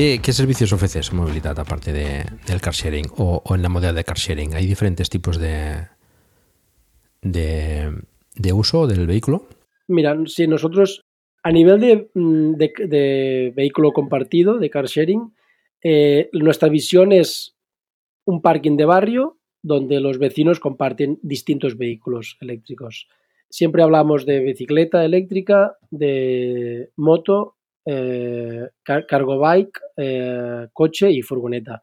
¿Qué, 0.00 0.32
servicios 0.32 0.72
ofreces 0.72 1.12
movilidad 1.12 1.58
aparte 1.58 1.92
de, 1.92 2.24
del 2.46 2.62
car 2.62 2.72
sharing 2.72 3.04
o, 3.18 3.42
en 3.54 3.60
la 3.60 3.68
modalidad 3.68 3.96
de 3.96 4.04
car 4.04 4.16
sharing? 4.16 4.54
¿Hay 4.54 4.66
diferentes 4.66 5.10
tipos 5.10 5.38
de, 5.38 5.88
de, 7.20 8.52
uso 8.54 8.86
del 8.86 9.06
vehículo? 9.06 9.46
Mira, 9.88 10.16
si 10.24 10.46
nosotros 10.46 11.02
a 11.42 11.52
nivel 11.52 11.80
de, 11.80 12.10
mm, 12.14 13.54
vehículo 13.54 13.92
compartido, 13.92 14.58
de 14.58 14.70
car 14.70 14.86
sharing, 14.86 15.34
eh, 15.82 16.30
nuestra 16.32 16.70
visión 16.70 17.12
es 17.12 17.54
un 18.24 18.40
parking 18.40 18.78
de 18.78 18.86
barrio 18.86 19.36
donde 19.62 20.00
los 20.00 20.16
vecinos 20.16 20.60
comparten 20.60 21.18
distintos 21.20 21.76
vehículos 21.76 22.38
eléctricos. 22.40 23.06
Siempre 23.50 23.82
hablamos 23.82 24.24
de 24.24 24.40
bicicleta 24.40 25.04
eléctrica, 25.04 25.76
de 25.90 26.88
moto, 26.96 27.58
eh, 27.84 28.68
car- 28.82 29.06
cargo 29.06 29.38
bike, 29.38 29.80
eh, 29.96 30.66
coche 30.72 31.10
y 31.10 31.22
furgoneta. 31.22 31.82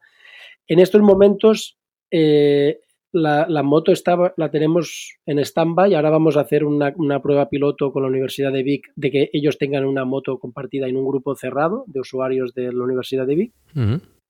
En 0.66 0.78
estos 0.80 1.00
momentos 1.02 1.76
eh, 2.10 2.80
la, 3.12 3.46
la 3.48 3.62
moto 3.62 3.90
estaba, 3.90 4.34
la 4.36 4.50
tenemos 4.50 5.16
en 5.26 5.38
stand-by. 5.38 5.94
Ahora 5.94 6.10
vamos 6.10 6.36
a 6.36 6.40
hacer 6.40 6.64
una, 6.64 6.92
una 6.96 7.22
prueba 7.22 7.48
piloto 7.48 7.90
con 7.90 8.02
la 8.02 8.08
Universidad 8.08 8.52
de 8.52 8.62
Vic 8.62 8.92
de 8.96 9.10
que 9.10 9.30
ellos 9.32 9.56
tengan 9.58 9.84
una 9.86 10.04
moto 10.04 10.38
compartida 10.38 10.86
en 10.88 10.96
un 10.96 11.06
grupo 11.06 11.34
cerrado 11.34 11.84
de 11.86 12.00
usuarios 12.00 12.52
de 12.54 12.72
la 12.72 12.84
Universidad 12.84 13.26
de 13.26 13.34
Vic. 13.34 13.52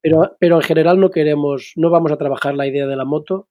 Pero, 0.01 0.37
pero 0.39 0.57
en 0.57 0.62
general 0.62 1.01
no 1.01 1.11
queremos, 1.11 1.73
no 1.75 1.91
vamos 1.91 2.12
a 2.12 2.16
trabajar 2.19 2.55
la 2.55 2.69
idea 2.69 2.87
de 2.87 2.95
la 2.97 3.05
moto 3.05 3.49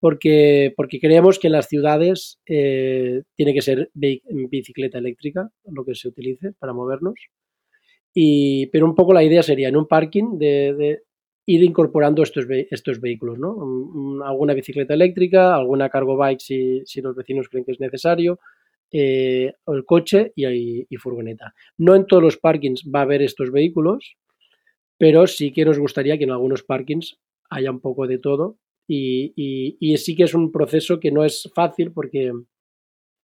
porque, 0.00 0.72
porque 0.76 0.98
creemos 0.98 1.38
que 1.38 1.48
en 1.48 1.52
las 1.52 1.68
ciudades 1.68 2.40
eh, 2.46 3.22
tiene 3.36 3.52
que 3.54 3.62
ser 3.62 3.90
bi- 3.94 4.22
bicicleta 4.50 4.98
eléctrica 4.98 5.50
lo 5.70 5.84
que 5.84 5.94
se 5.94 6.08
utilice 6.08 6.52
para 6.58 6.72
movernos. 6.72 7.14
Y, 8.14 8.66
pero 8.66 8.86
un 8.86 8.94
poco 8.94 9.12
la 9.14 9.24
idea 9.24 9.42
sería 9.42 9.68
en 9.68 9.76
un 9.76 9.86
parking 9.86 10.38
de, 10.38 10.74
de 10.74 11.02
ir 11.46 11.62
incorporando 11.64 12.22
estos, 12.22 12.46
estos 12.70 13.00
vehículos, 13.00 13.38
¿no? 13.38 13.54
Un- 13.54 13.96
un- 14.16 14.22
alguna 14.22 14.54
bicicleta 14.54 14.94
eléctrica, 14.94 15.54
alguna 15.54 15.88
cargo 15.88 16.16
bike 16.16 16.40
si, 16.40 16.82
los 17.02 17.16
vecinos 17.16 17.48
creen 17.48 17.64
que 17.64 17.72
es 17.72 17.80
necesario, 17.80 18.38
eh, 18.92 19.54
el 19.66 19.84
coche 19.86 20.32
y, 20.36 20.86
furgoneta. 20.98 21.54
No 21.78 21.94
en 21.94 22.06
todos 22.06 22.22
los 22.22 22.36
parkings 22.36 22.84
va 22.94 23.00
a 23.00 23.02
haber 23.02 23.22
estos 23.22 23.50
vehículos, 23.50 24.16
pero 24.98 25.26
sí 25.26 25.52
que 25.52 25.64
nos 25.64 25.78
gustaría 25.78 26.18
que 26.18 26.24
en 26.24 26.30
algunos 26.32 26.62
parkings 26.62 27.18
haya 27.50 27.70
un 27.70 27.80
poco 27.80 28.06
de 28.06 28.18
todo 28.18 28.58
y- 28.88 29.32
y 29.80 29.96
sí 29.98 30.14
que 30.16 30.24
es 30.24 30.34
un 30.34 30.52
proceso 30.52 31.00
que 31.00 31.10
no 31.12 31.24
es 31.24 31.50
fácil 31.54 31.92
porque 31.92 32.32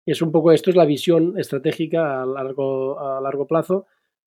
es 0.06 0.22
un 0.22 0.32
poco 0.32 0.52
esto 0.52 0.70
es 0.70 0.76
la 0.76 0.84
visión 0.84 1.38
estratégica 1.38 2.22
a 2.22 2.26
largo, 2.26 2.98
a 2.98 3.20
largo 3.20 3.46
plazo, 3.46 3.86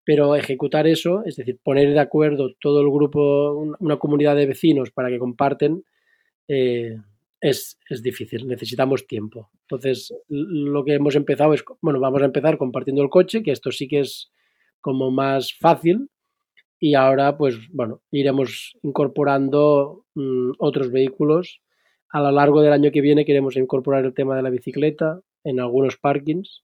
pero 0.05 0.35
ejecutar 0.35 0.87
eso, 0.87 1.23
es 1.25 1.35
decir, 1.35 1.59
poner 1.63 1.93
de 1.93 1.99
acuerdo 1.99 2.51
todo 2.59 2.81
el 2.81 2.89
grupo, 2.89 3.53
un- 3.53 3.75
una 3.79 3.97
comunidad 3.97 4.35
de 4.35 4.47
vecinos 4.47 4.91
para 4.91 5.09
que 5.09 5.19
comparten, 5.19 5.83
eh, 6.47 6.97
es, 7.41 7.79
es 7.89 8.03
difícil, 8.03 8.47
necesitamos 8.47 9.07
tiempo. 9.07 9.49
Entonces, 9.63 10.13
lo 10.29 10.83
que 10.85 10.93
hemos 10.95 11.15
empezado 11.15 11.53
es, 11.53 11.63
bueno, 11.81 11.99
vamos 11.99 12.21
a 12.21 12.25
empezar 12.25 12.57
compartiendo 12.57 13.01
el 13.03 13.09
coche, 13.09 13.43
que 13.43 13.51
esto 13.51 13.71
sí 13.71 13.87
que 13.87 14.01
es 14.01 14.31
como 14.81 15.11
más 15.11 15.53
fácil, 15.59 16.09
y 16.79 16.95
ahora, 16.95 17.37
pues 17.37 17.57
bueno, 17.71 18.01
iremos 18.11 18.73
incorporando 18.83 20.05
mm, 20.15 20.51
otros 20.59 20.91
vehículos. 20.91 21.61
A 22.09 22.21
lo 22.21 22.31
largo 22.31 22.61
del 22.61 22.73
año 22.73 22.91
que 22.91 23.01
viene 23.01 23.25
queremos 23.25 23.55
incorporar 23.55 24.03
el 24.05 24.13
tema 24.13 24.35
de 24.35 24.41
la 24.43 24.49
bicicleta 24.49 25.21
en 25.43 25.59
algunos 25.59 25.97
parkings, 25.97 26.63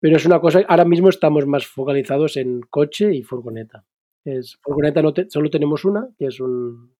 pero 0.00 0.16
es 0.16 0.26
una 0.26 0.40
cosa, 0.40 0.60
ahora 0.68 0.84
mismo 0.84 1.08
estamos 1.08 1.46
más 1.46 1.66
focalizados 1.66 2.36
en 2.36 2.60
coche 2.62 3.14
y 3.14 3.22
furgoneta. 3.22 3.84
Es, 4.24 4.58
furgoneta 4.62 5.02
no 5.02 5.12
te- 5.14 5.30
solo 5.30 5.50
tenemos 5.50 5.84
una, 5.84 6.08
que 6.18 6.26
es 6.26 6.40
un 6.40 6.94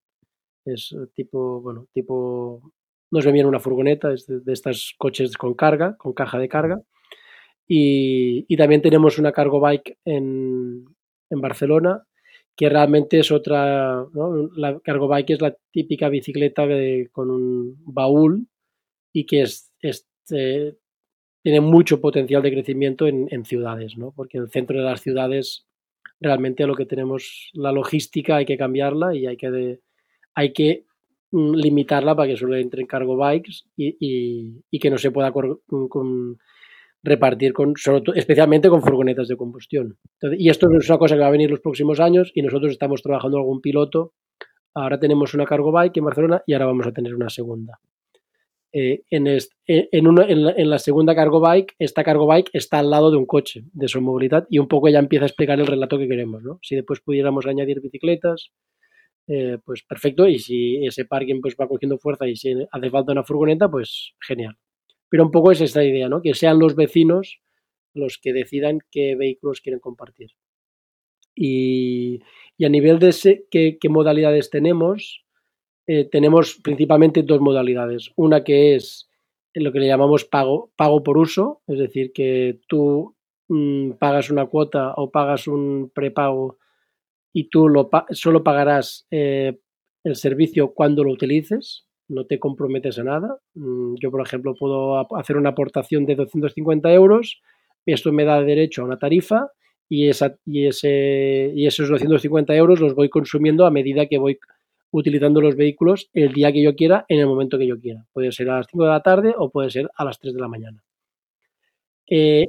es 0.67 0.95
tipo, 1.15 1.61
bueno, 1.63 1.87
tipo, 1.95 2.73
no 3.11 3.19
es 3.21 3.33
bien 3.33 3.47
una 3.47 3.61
furgoneta, 3.61 4.13
es 4.13 4.27
de, 4.27 4.41
de 4.41 4.53
estas 4.53 4.95
coches 4.99 5.37
con 5.39 5.55
carga, 5.55 5.97
con 5.99 6.13
caja 6.13 6.39
de 6.39 6.49
carga. 6.49 6.83
Y, 7.67 8.47
y 8.49 8.57
también 8.57 8.83
tenemos 8.83 9.19
una 9.19 9.33
cargo 9.33 9.61
bike 9.61 9.99
en, 10.05 10.85
en 11.31 11.41
Barcelona, 11.41 12.05
que 12.57 12.69
realmente 12.69 13.21
es 13.21 13.31
otra, 13.31 14.07
¿no? 14.13 14.49
La 14.57 14.81
cargo 14.81 15.07
bike 15.09 15.31
es 15.31 15.41
la 15.43 15.55
típica 15.73 16.09
bicicleta 16.09 16.67
de- 16.67 17.09
con 17.13 17.31
un 17.31 17.77
baúl 17.85 18.47
y 19.13 19.27
que 19.27 19.43
es, 19.43 19.73
es, 19.83 20.09
eh, 20.33 20.77
tiene 21.43 21.61
mucho 21.61 22.01
potencial 22.01 22.43
de 22.43 22.53
crecimiento 22.53 23.07
en, 23.07 23.29
en 23.31 23.45
ciudades, 23.45 23.97
¿no? 23.97 24.13
Porque 24.15 24.39
el 24.39 24.51
centro 24.51 24.79
de 24.79 24.85
las 24.85 25.01
ciudades 25.03 25.67
realmente 26.21 26.67
lo 26.67 26.75
que 26.75 26.87
tenemos, 26.87 27.51
la 27.55 27.73
logística 27.73 28.37
hay 28.37 28.45
que 28.47 28.59
cambiarla 28.59 29.15
y 29.15 29.27
hay 29.27 29.37
que, 29.37 29.51
de- 29.51 29.81
hay 30.35 30.53
que 30.53 30.85
mm, 31.31 31.55
limitarla 31.55 32.17
para 32.17 32.29
que 32.31 32.37
solo 32.37 32.57
entren 32.57 32.87
cargo 32.87 33.17
bikes 33.17 33.63
y, 33.77 33.97
y- 34.01 34.63
y 34.71 34.79
que 34.81 34.91
no 34.91 34.99
se 34.99 35.11
pueda 35.13 35.31
cor- 35.33 35.61
con- 35.89 36.39
repartir 37.05 37.53
con, 37.53 37.75
especialmente 38.17 38.69
con 38.69 38.83
furgonetas 38.83 39.29
de 39.29 39.37
combustión. 39.37 39.97
Y 40.37 40.51
esto 40.51 40.67
es 40.77 40.89
una 40.89 40.99
cosa 40.99 41.15
que 41.15 41.21
va 41.21 41.29
a 41.29 41.31
venir 41.31 41.51
los 41.51 41.61
próximos 41.61 42.01
años 42.01 42.33
y 42.35 42.43
nosotros 42.43 42.73
estamos 42.73 43.03
trabajando 43.03 43.39
algún 43.39 43.61
piloto. 43.61 44.15
Ahora 44.75 44.99
tenemos 44.99 45.33
una 45.35 45.45
cargo 45.47 45.71
bike 45.73 45.97
en 45.99 46.05
Barcelona 46.05 46.43
y 46.47 46.53
ahora 46.55 46.67
vamos 46.67 46.87
a 46.87 46.93
tener 46.93 47.15
una 47.15 47.31
segunda. 47.31 47.79
Eh, 48.73 49.03
en, 49.09 49.27
eh, 49.27 49.41
en, 49.67 50.71
la, 50.71 50.79
segunda 50.79 51.15
cargo 51.15 51.41
bike, 51.41 51.75
esta 51.79 52.05
cargo 52.05 52.27
bike 52.27 52.51
está 52.53 52.79
al 52.81 52.91
lado 52.91 53.11
de 53.11 53.17
un 53.17 53.25
coche 53.25 53.65
de 53.73 53.89
su 53.89 54.01
movilidad 54.03 54.47
y 54.51 54.59
un 54.59 54.69
poco 54.69 54.89
ya 54.89 54.99
empieza 54.99 55.25
a 55.25 55.29
explicar 55.29 55.59
el 55.59 55.67
relato 55.67 55.99
que 55.99 56.09
queremos. 56.09 56.43
¿no? 56.43 56.59
Si 56.63 56.75
después 56.77 57.01
pudiéramos 57.01 57.47
añadir 57.47 57.81
bicicletas, 57.81 58.51
eh, 59.27 59.59
pues 59.65 59.83
perfecto. 59.85 60.29
Y 60.29 60.39
si 60.39 60.85
ese 60.87 61.05
parking 61.07 61.41
pues 61.41 61.57
va 61.61 61.67
cogiendo 61.69 61.99
fuerza 61.99 62.29
y 62.29 62.37
si 62.37 62.55
hace 62.71 62.91
falta 62.91 63.13
una 63.13 63.25
furgoneta, 63.25 63.71
pues 63.71 64.13
genial. 64.21 64.57
Pero 65.09 65.25
un 65.25 65.31
poco 65.31 65.51
es 65.53 65.61
esta 65.63 65.83
idea, 65.83 66.09
¿no? 66.09 66.21
Que 66.21 66.35
sean 66.35 66.59
los 66.59 66.75
vecinos 66.77 67.41
los 67.95 68.19
que 68.19 68.33
decidan 68.35 68.81
qué 68.91 69.17
vehículos 69.17 69.61
quieren 69.63 69.81
compartir. 69.81 70.33
Y, 71.35 72.21
y 72.57 72.65
a 72.65 72.69
nivel 72.69 72.99
de 72.99 73.09
ese- 73.11 73.45
qué 73.51 73.79
modalidades 73.89 74.51
tenemos, 74.51 75.25
eh, 75.91 76.05
tenemos 76.05 76.61
principalmente 76.63 77.23
dos 77.23 77.41
modalidades. 77.41 78.13
Una 78.15 78.45
que 78.45 78.75
es 78.75 79.09
lo 79.55 79.73
que 79.73 79.81
le 79.81 79.87
llamamos 79.87 80.27
pago, 80.27 80.71
pago 80.77 81.03
por 81.03 81.17
uso, 81.17 81.63
es 81.67 81.79
decir, 81.79 82.13
que 82.13 82.61
tú 82.69 83.17
mm, 83.49 83.93
pagas 83.93 84.31
una 84.31 84.45
cuota 84.45 84.93
o 84.97 85.11
pagas 85.11 85.49
un 85.49 85.91
prepago 85.95 86.59
y 87.33 87.49
tú 87.49 87.69
solo 88.11 88.45
pagarás 88.45 89.07
eh, 89.11 89.59
el 90.05 90.17
servicio 90.17 90.75
cuando 90.75 91.05
lo 91.05 91.13
utilices, 91.13 91.87
no 92.07 92.27
te 92.27 92.39
comprometes 92.39 92.99
a 92.99 93.05
nada. 93.05 93.39
Mm, 93.55 93.95
Yo, 93.99 94.11
por 94.11 94.21
ejemplo, 94.21 94.55
puedo 94.55 94.99
hacer 95.17 95.39
una 95.39 95.51
aportación 95.51 96.05
de 96.05 96.17
250 96.17 96.93
euros, 96.93 97.41
esto 97.87 98.13
me 98.13 98.27
da 98.27 98.43
derecho 98.43 98.83
a 98.83 98.85
una 98.85 98.99
tarifa 98.99 99.53
y, 99.89 100.09
esa, 100.09 100.37
y, 100.45 100.67
ese, 100.67 101.51
y 101.57 101.67
esos 101.67 101.89
250 101.89 102.55
euros 102.55 102.79
los 102.79 102.95
voy 102.95 103.09
consumiendo 103.09 103.65
a 103.65 103.71
medida 103.71 104.07
que 104.07 104.19
voy 104.19 104.39
utilizando 104.91 105.41
los 105.41 105.57
vehículos 105.57 106.09
el 106.13 106.33
día 106.33 106.53
que 106.53 106.63
yo 106.63 106.75
quiera, 106.75 107.05
en 107.09 107.21
el 107.21 107.27
momento 107.27 107.59
que 107.59 107.67
yo 107.67 107.79
quiera. 107.79 108.05
Puede 108.13 108.33
ser 108.33 108.51
a 108.51 108.59
las 108.59 108.67
5 108.71 108.85
de 108.85 108.91
la 108.91 109.03
tarde 109.03 109.35
o 109.37 109.51
puede 109.51 109.71
ser 109.71 109.91
a 109.95 110.05
las 110.05 110.19
3 110.19 110.35
de 110.35 110.41
la 110.41 110.49
mañana. 110.49 110.83
Eh, 112.11 112.47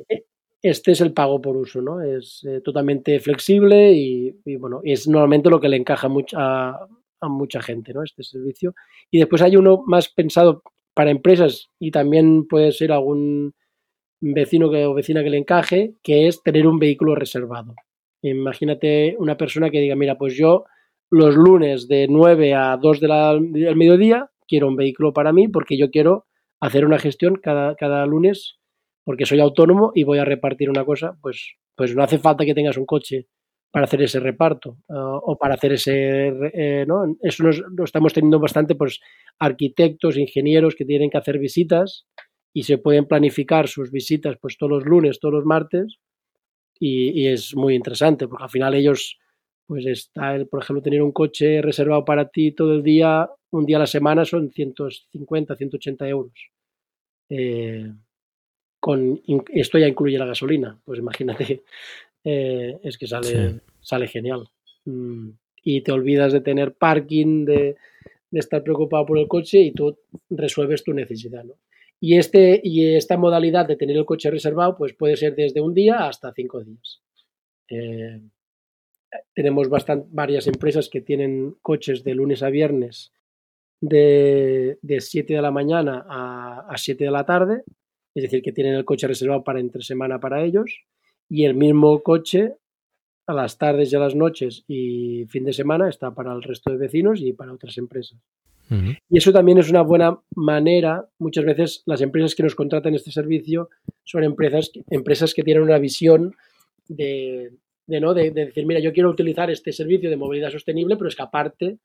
este 0.61 0.91
es 0.91 1.01
el 1.01 1.13
pago 1.13 1.41
por 1.41 1.55
uso, 1.55 1.81
¿no? 1.81 2.01
Es 2.01 2.45
eh, 2.47 2.61
totalmente 2.61 3.19
flexible 3.19 3.93
y, 3.93 4.35
y, 4.45 4.55
bueno, 4.57 4.81
es 4.83 5.07
normalmente 5.07 5.49
lo 5.49 5.59
que 5.59 5.69
le 5.69 5.77
encaja 5.77 6.09
a, 6.35 6.87
a 7.21 7.27
mucha 7.29 7.61
gente, 7.61 7.93
¿no? 7.93 8.03
Este 8.03 8.23
servicio. 8.23 8.75
Y 9.09 9.19
después 9.19 9.41
hay 9.41 9.55
uno 9.55 9.83
más 9.85 10.09
pensado 10.09 10.63
para 10.93 11.11
empresas 11.11 11.69
y 11.79 11.91
también 11.91 12.45
puede 12.47 12.71
ser 12.71 12.91
algún 12.91 13.53
vecino 14.21 14.69
que, 14.69 14.85
o 14.85 14.93
vecina 14.93 15.23
que 15.23 15.29
le 15.29 15.37
encaje, 15.37 15.93
que 16.03 16.27
es 16.27 16.43
tener 16.43 16.67
un 16.67 16.79
vehículo 16.79 17.15
reservado. 17.15 17.73
Imagínate 18.21 19.15
una 19.17 19.37
persona 19.37 19.69
que 19.69 19.79
diga, 19.79 19.95
mira, 19.95 20.17
pues 20.17 20.35
yo 20.35 20.65
los 21.11 21.35
lunes 21.35 21.87
de 21.87 22.07
9 22.09 22.53
a 22.53 22.77
2 22.77 22.99
de 22.99 23.07
la- 23.07 23.33
del 23.39 23.75
mediodía 23.75 24.29
quiero 24.47 24.67
un 24.67 24.75
vehículo 24.75 25.13
para 25.13 25.33
mí 25.33 25.47
porque 25.47 25.77
yo 25.77 25.89
quiero 25.91 26.25
hacer 26.59 26.85
una 26.85 26.99
gestión 26.99 27.35
cada, 27.35 27.75
cada 27.75 28.05
lunes 28.05 28.57
porque 29.05 29.25
soy 29.25 29.39
autónomo 29.39 29.91
y 29.95 30.03
voy 30.03 30.19
a 30.19 30.25
repartir 30.25 30.69
una 30.69 30.85
cosa, 30.85 31.17
pues, 31.21 31.53
pues 31.75 31.95
no 31.95 32.03
hace 32.03 32.19
falta 32.19 32.45
que 32.45 32.53
tengas 32.53 32.77
un 32.77 32.85
coche 32.85 33.27
para 33.71 33.85
hacer 33.85 34.01
ese 34.01 34.19
reparto 34.19 34.77
uh, 34.89 34.93
o 35.23 35.37
para 35.37 35.53
hacer 35.55 35.73
ese, 35.73 36.27
eh, 36.53 36.85
¿no? 36.87 37.15
Eso 37.21 37.43
nos, 37.43 37.59
lo 37.75 37.83
estamos 37.83 38.13
teniendo 38.13 38.39
bastante, 38.39 38.75
pues 38.75 38.99
arquitectos, 39.39 40.17
ingenieros 40.17 40.75
que 40.75 40.85
tienen 40.85 41.09
que 41.09 41.17
hacer 41.17 41.39
visitas 41.39 42.05
y 42.53 42.63
se 42.63 42.77
pueden 42.79 43.05
planificar 43.05 43.67
sus 43.67 43.91
visitas 43.91 44.37
pues 44.41 44.57
todos 44.57 44.71
los 44.71 44.85
lunes, 44.85 45.19
todos 45.19 45.33
los 45.35 45.45
martes 45.45 45.97
y, 46.79 47.09
y 47.21 47.27
es 47.27 47.55
muy 47.55 47.75
interesante 47.75 48.27
porque 48.27 48.43
al 48.43 48.49
final 48.49 48.73
ellos 48.73 49.17
pues 49.69 49.85
está, 49.85 50.35
el, 50.35 50.47
por 50.47 50.63
ejemplo, 50.63 50.81
tener 50.81 51.03
un 51.03 51.11
coche 51.11 51.61
reservado 51.61 52.03
para 52.03 52.27
ti 52.29 52.53
todo 52.53 52.73
el 52.73 52.81
día, 52.81 53.29
un 53.51 53.67
día 53.67 53.77
a 53.77 53.81
la 53.81 53.85
semana 53.85 54.25
son 54.25 54.49
150, 54.49 55.55
180 55.55 56.07
euros. 56.09 56.33
Eh, 57.29 57.93
con, 58.79 59.21
esto 59.53 59.77
ya 59.77 59.87
incluye 59.87 60.17
la 60.17 60.25
gasolina, 60.25 60.81
pues 60.83 60.97
imagínate, 60.97 61.61
eh, 62.23 62.79
es 62.81 62.97
que 62.97 63.05
sale, 63.05 63.59
sale 63.79 64.07
genial. 64.07 64.49
Mm, 64.85 65.29
y 65.63 65.81
te 65.81 65.91
olvidas 65.91 66.33
de 66.33 66.41
tener 66.41 66.73
parking, 66.73 67.45
de, 67.45 67.75
de, 68.31 68.39
estar 68.39 68.63
preocupado 68.63 69.05
por 69.05 69.19
el 69.19 69.27
coche 69.27 69.59
y 69.59 69.71
tú 69.71 69.95
resuelves 70.31 70.83
tu 70.83 70.93
necesidad. 70.93 71.43
¿no? 71.43 71.53
Y, 71.99 72.17
este, 72.17 72.59
y 72.63 72.95
esta 72.95 73.17
modalidad 73.17 73.67
de 73.67 73.75
tener 73.75 73.97
el 73.97 74.05
coche 74.05 74.31
reservado 74.31 74.75
pues 74.75 74.93
puede 74.93 75.15
ser 75.15 75.35
desde 75.35 75.61
un 75.61 75.75
día 75.75 76.07
hasta 76.07 76.33
cinco 76.33 76.63
días. 76.63 77.03
Eh, 77.69 78.19
tenemos 79.33 79.69
bastante, 79.69 80.07
varias 80.11 80.47
empresas 80.47 80.89
que 80.89 81.01
tienen 81.01 81.55
coches 81.61 82.03
de 82.03 82.15
lunes 82.15 82.43
a 82.43 82.49
viernes 82.49 83.11
de, 83.81 84.77
de 84.81 85.01
7 85.01 85.33
de 85.33 85.41
la 85.41 85.51
mañana 85.51 86.05
a, 86.07 86.65
a 86.69 86.77
7 86.77 87.03
de 87.03 87.11
la 87.11 87.25
tarde, 87.25 87.63
es 88.15 88.23
decir, 88.23 88.41
que 88.41 88.51
tienen 88.51 88.75
el 88.75 88.85
coche 88.85 89.07
reservado 89.07 89.43
para 89.43 89.59
entre 89.59 89.81
semana 89.81 90.19
para 90.19 90.43
ellos, 90.43 90.85
y 91.29 91.45
el 91.45 91.55
mismo 91.55 92.01
coche 92.01 92.55
a 93.27 93.33
las 93.33 93.57
tardes 93.57 93.93
y 93.93 93.95
a 93.95 93.99
las 93.99 94.15
noches 94.15 94.63
y 94.67 95.25
fin 95.27 95.45
de 95.45 95.53
semana 95.53 95.87
está 95.87 96.11
para 96.15 96.33
el 96.33 96.41
resto 96.41 96.71
de 96.71 96.77
vecinos 96.77 97.21
y 97.21 97.33
para 97.33 97.53
otras 97.53 97.77
empresas. 97.77 98.19
Y 99.09 99.17
eso 99.17 99.31
también 99.33 99.57
es 99.57 99.69
una 99.71 99.81
buena 99.81 100.19
manera. 100.35 101.09
Muchas 101.17 101.43
veces 101.43 101.81
las 101.87 102.01
empresas 102.01 102.35
que 102.35 102.43
nos 102.43 102.53
contratan 102.53 102.93
este 102.93 103.11
servicio 103.11 103.69
son 104.03 104.23
empresas, 104.23 104.71
empresas 104.91 105.33
que 105.33 105.41
tienen 105.41 105.63
una 105.63 105.79
visión 105.79 106.35
de, 106.87 107.51
de, 107.89 107.99
¿no? 107.99 108.13
de, 108.13 108.29
decir, 108.29 108.65
mira, 108.65 108.79
yo 108.79 108.93
quiero 108.93 109.09
utilizar 109.09 109.49
este 109.49 109.73
servicio 109.73 110.09
de 110.09 110.15
movilidad 110.15 110.51
sostenible, 110.51 110.95
pero 110.95 111.07
es 111.07 111.15
que 111.15 111.23
aparte 111.23 111.77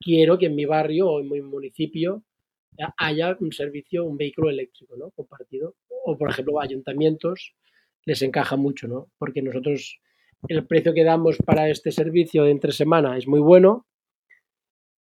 quiero 0.00 0.38
que 0.38 0.46
en 0.46 0.54
mi 0.54 0.64
barrio 0.64 1.08
o 1.08 1.20
en 1.20 1.28
mi 1.28 1.42
municipio 1.42 2.24
haya 2.96 3.36
un 3.38 3.52
servicio, 3.52 4.06
un 4.06 4.16
vehículo 4.16 4.48
eléctrico 4.48 4.96
¿no? 4.96 5.10
compartido. 5.10 5.74
O, 6.06 6.16
por 6.16 6.30
ejemplo, 6.30 6.60
ayuntamientos 6.60 7.54
les 8.06 8.22
encaja 8.22 8.56
mucho, 8.56 8.88
¿no? 8.88 9.08
porque 9.18 9.42
nosotros 9.42 10.00
el 10.48 10.66
precio 10.66 10.94
que 10.94 11.04
damos 11.04 11.36
para 11.44 11.68
este 11.68 11.90
servicio 11.90 12.44
de 12.44 12.52
entre 12.52 12.72
semana 12.72 13.18
es 13.18 13.28
muy 13.28 13.40
bueno. 13.40 13.86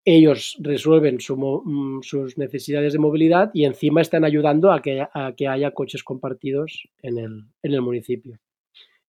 Ellos 0.05 0.59
resuelven 0.61 1.19
su, 1.21 1.37
mm, 1.37 2.03
sus 2.03 2.37
necesidades 2.37 2.93
de 2.93 2.99
movilidad 2.99 3.51
y 3.55 3.65
encima 3.65 4.03
están 4.03 4.25
ayudando 4.27 4.71
a 4.71 4.83
que, 4.83 5.01
a 5.01 5.33
que 5.35 5.49
haya 5.49 5.71
coches 5.71 6.05
compartidos 6.05 6.89
en 7.03 7.17
el, 7.17 7.45
en 7.63 7.73
el 7.73 7.81
municipio. 7.81 8.39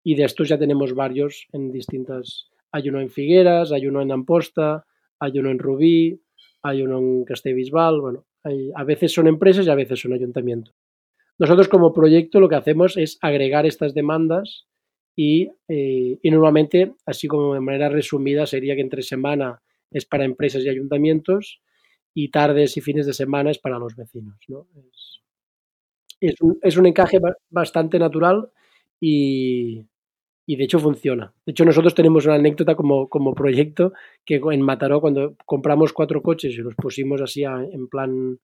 Y 0.04 0.16
de 0.16 0.24
estos 0.24 0.50
ya 0.50 0.58
tenemos 0.58 0.94
varios 0.94 1.48
en 1.52 1.72
distintas. 1.72 2.50
Hay 2.72 2.90
uno 2.90 3.02
en 3.02 3.10
Figueras, 3.10 3.72
hay 3.72 3.88
uno 3.88 4.02
en 4.02 4.12
Amposta, 4.12 4.86
hay 5.20 5.38
uno 5.40 5.52
en 5.52 5.60
Rubí, 5.60 6.22
hay 6.64 6.82
uno 6.82 7.00
en 7.00 7.26
Castellbisbal. 7.26 8.02
Bueno, 8.02 8.26
hay, 8.44 8.72
a 8.76 8.84
veces 8.84 9.14
son 9.14 9.28
empresas 9.28 9.66
y 9.68 9.70
a 9.70 9.76
veces 9.76 10.00
son 10.00 10.14
ayuntamientos. 10.14 10.74
Nosotros 11.38 11.68
como 11.68 11.94
proyecto 11.94 12.40
lo 12.40 12.50
que 12.50 12.56
hacemos 12.56 12.98
es 12.98 13.18
agregar 13.22 13.66
estas 13.66 13.94
demandas 13.94 14.68
y, 15.16 15.50
eh, 15.68 16.20
y, 16.22 16.32
normalmente, 16.32 16.94
así 17.06 17.28
como 17.28 17.54
de 17.54 17.60
manera 17.60 17.90
resumida, 17.90 18.46
sería 18.46 18.76
que 18.76 18.82
entre 18.82 19.02
semana 19.02 19.62
es 19.92 20.06
para 20.06 20.24
empresas 20.24 20.64
y 20.64 20.70
ayuntamientos 20.70 21.62
y 22.14 22.30
tardes 22.30 22.78
y 22.78 22.82
fines 22.82 23.06
de 23.06 23.14
semana 23.14 23.52
es 23.52 23.60
para 23.60 23.80
los 23.80 23.96
vecinos. 23.96 24.38
¿no? 24.48 24.68
Es, 24.76 25.22
es, 26.20 26.42
un, 26.42 26.60
es 26.62 26.78
un 26.78 26.86
encaje 26.86 27.20
bastante 27.50 28.00
natural 28.00 28.50
y, 29.00 29.84
y 30.52 30.58
de 30.58 30.66
hecho 30.66 30.80
funciona. 30.80 31.34
De 31.46 31.54
hecho, 31.54 31.64
nosotros 31.64 31.96
tenemos 31.96 32.26
una 32.26 32.36
anécdota 32.36 32.76
como, 32.76 33.08
como 33.08 33.34
proyecto 33.34 33.94
que 34.26 34.42
en 34.52 34.62
Mataró, 34.62 35.00
cuando 35.00 35.38
compramos 35.46 35.94
cuatro 35.94 36.22
coches 36.22 36.54
y 36.56 36.58
los 36.58 36.76
pusimos 36.76 37.22
así 37.22 37.44
en 37.46 37.88
plan 37.88 38.38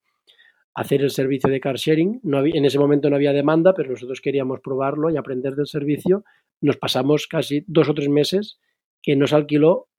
hacer 0.73 1.01
el 1.01 1.09
servicio 1.09 1.49
de 1.49 1.59
car 1.59 1.75
sharing, 1.75 2.21
no 2.23 2.45
en 2.45 2.63
ese 2.63 2.79
momento 2.79 3.09
no 3.09 3.17
había 3.17 3.33
demanda, 3.33 3.73
pero 3.73 3.89
nosotros 3.89 4.21
queríamos 4.21 4.61
probarlo 4.61 5.09
y 5.09 5.17
aprender 5.17 5.55
del 5.55 5.67
servicio. 5.67 6.23
Nos 6.61 6.77
pasamos 6.77 7.27
casi 7.27 7.65
dos 7.67 7.89
o 7.89 7.93
tres 7.93 8.07
meses 8.07 8.57
que 9.03 9.17
no 9.17 9.27
se 9.27 9.35
alquiló 9.35 9.89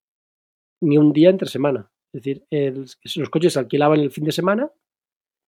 ni 0.81 0.97
un 0.97 1.13
día 1.13 1.29
entre 1.29 1.47
semana. 1.47 1.91
Es 2.11 2.23
decir, 2.23 2.43
los 3.17 3.29
coches 3.29 3.53
se 3.53 3.59
alquilaban 3.59 3.99
el 3.99 4.09
fin 4.09 4.23
de 4.23 4.31
semana 4.31 4.71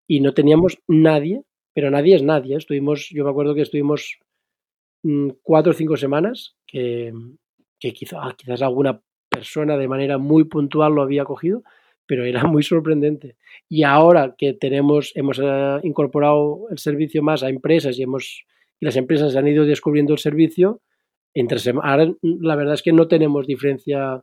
y 0.09 0.19
no 0.19 0.35
teníamos 0.35 0.81
nadie, 0.89 1.45
pero 1.75 1.93
nadie 1.93 2.17
es 2.17 2.25
nadie. 2.25 2.57
Estuvimos, 2.57 3.09
yo 3.11 3.23
me 3.23 3.31
acuerdo 3.31 3.55
que 3.55 3.63
estuvimos 3.63 4.19
cuatro 5.43 5.73
o 5.73 5.75
cinco 5.75 5.97
semanas 5.97 6.57
que, 6.67 7.13
que 7.79 7.95
ah, 8.17 8.35
quizás 8.37 8.63
alguna 8.63 9.01
persona 9.29 9.77
de 9.77 9.89
manera 9.89 10.19
muy 10.19 10.45
puntual 10.45 10.95
lo 10.95 11.03
había 11.03 11.25
cogido, 11.25 11.63
pero 12.07 12.25
era 12.25 12.45
muy 12.45 12.63
sorprendente. 12.63 13.37
Y 13.69 13.85
ahora 13.85 14.35
que 14.37 14.53
tenemos, 14.53 15.13
hemos 15.15 15.39
uh, 15.39 15.81
incorporado 15.83 16.67
el 16.71 16.79
servicio 16.79 17.23
más 17.23 17.43
a 17.43 17.49
empresas 17.49 17.99
y, 17.99 18.03
hemos, 18.03 18.45
y 18.81 18.85
las 18.85 18.97
empresas 18.97 19.37
han 19.37 19.47
ido 19.47 19.65
descubriendo 19.65 20.13
el 20.13 20.19
servicio, 20.19 20.83
entre 21.35 21.59
ahora 21.83 22.07
mm, 22.07 22.43
la 22.43 22.57
verdad 22.57 22.75
es 22.75 22.83
que 22.83 22.93
no 22.93 23.09
tenemos 23.09 23.47
diferencia. 23.47 24.23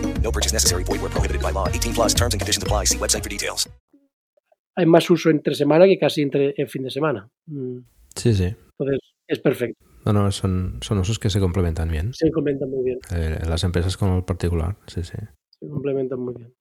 No 0.23 0.31
purchase 0.31 0.53
necessary. 0.53 0.83
Void 0.83 1.01
where 1.01 1.09
prohibited 1.09 1.41
by 1.41 1.51
law. 1.51 1.67
18 1.67 1.93
plus 1.93 2.13
terms 2.13 2.33
and 2.33 2.39
conditions 2.39 2.63
apply. 2.63 2.85
See 2.85 2.97
website 2.97 3.23
for 3.23 3.29
details. 3.29 3.67
Hay 4.77 4.85
más 4.85 5.09
uso 5.09 5.29
entre 5.29 5.53
semana 5.53 5.85
que 5.85 5.97
casi 5.97 6.21
entre 6.21 6.53
el 6.57 6.67
fin 6.69 6.83
de 6.83 6.91
semana. 6.91 7.29
Mm. 7.47 7.79
Sí, 8.15 8.33
sí. 8.33 8.55
Entonces, 8.79 8.99
es 9.27 9.39
perfecto. 9.39 9.77
No, 10.05 10.13
no, 10.13 10.31
son, 10.31 10.79
son 10.81 10.97
usos 10.99 11.19
que 11.19 11.29
se 11.29 11.39
complementan 11.39 11.89
bien. 11.89 12.13
Se 12.13 12.31
complementan 12.31 12.69
muy 12.69 12.83
bien. 12.83 12.99
Eh, 13.13 13.39
las 13.47 13.63
empresas 13.63 13.97
con 13.97 14.15
el 14.15 14.23
particular, 14.23 14.77
sí, 14.87 15.03
sí. 15.03 15.17
Se 15.59 15.67
complementan 15.67 16.19
muy 16.19 16.33
bien. 16.33 16.53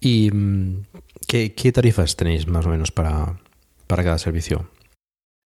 ¿Y 0.00 0.30
qué, 1.28 1.54
qué 1.54 1.72
tarifas 1.72 2.16
tenéis 2.16 2.46
más 2.46 2.66
o 2.66 2.70
menos 2.70 2.90
para, 2.90 3.40
para 3.86 4.02
cada 4.02 4.18
servicio? 4.18 4.68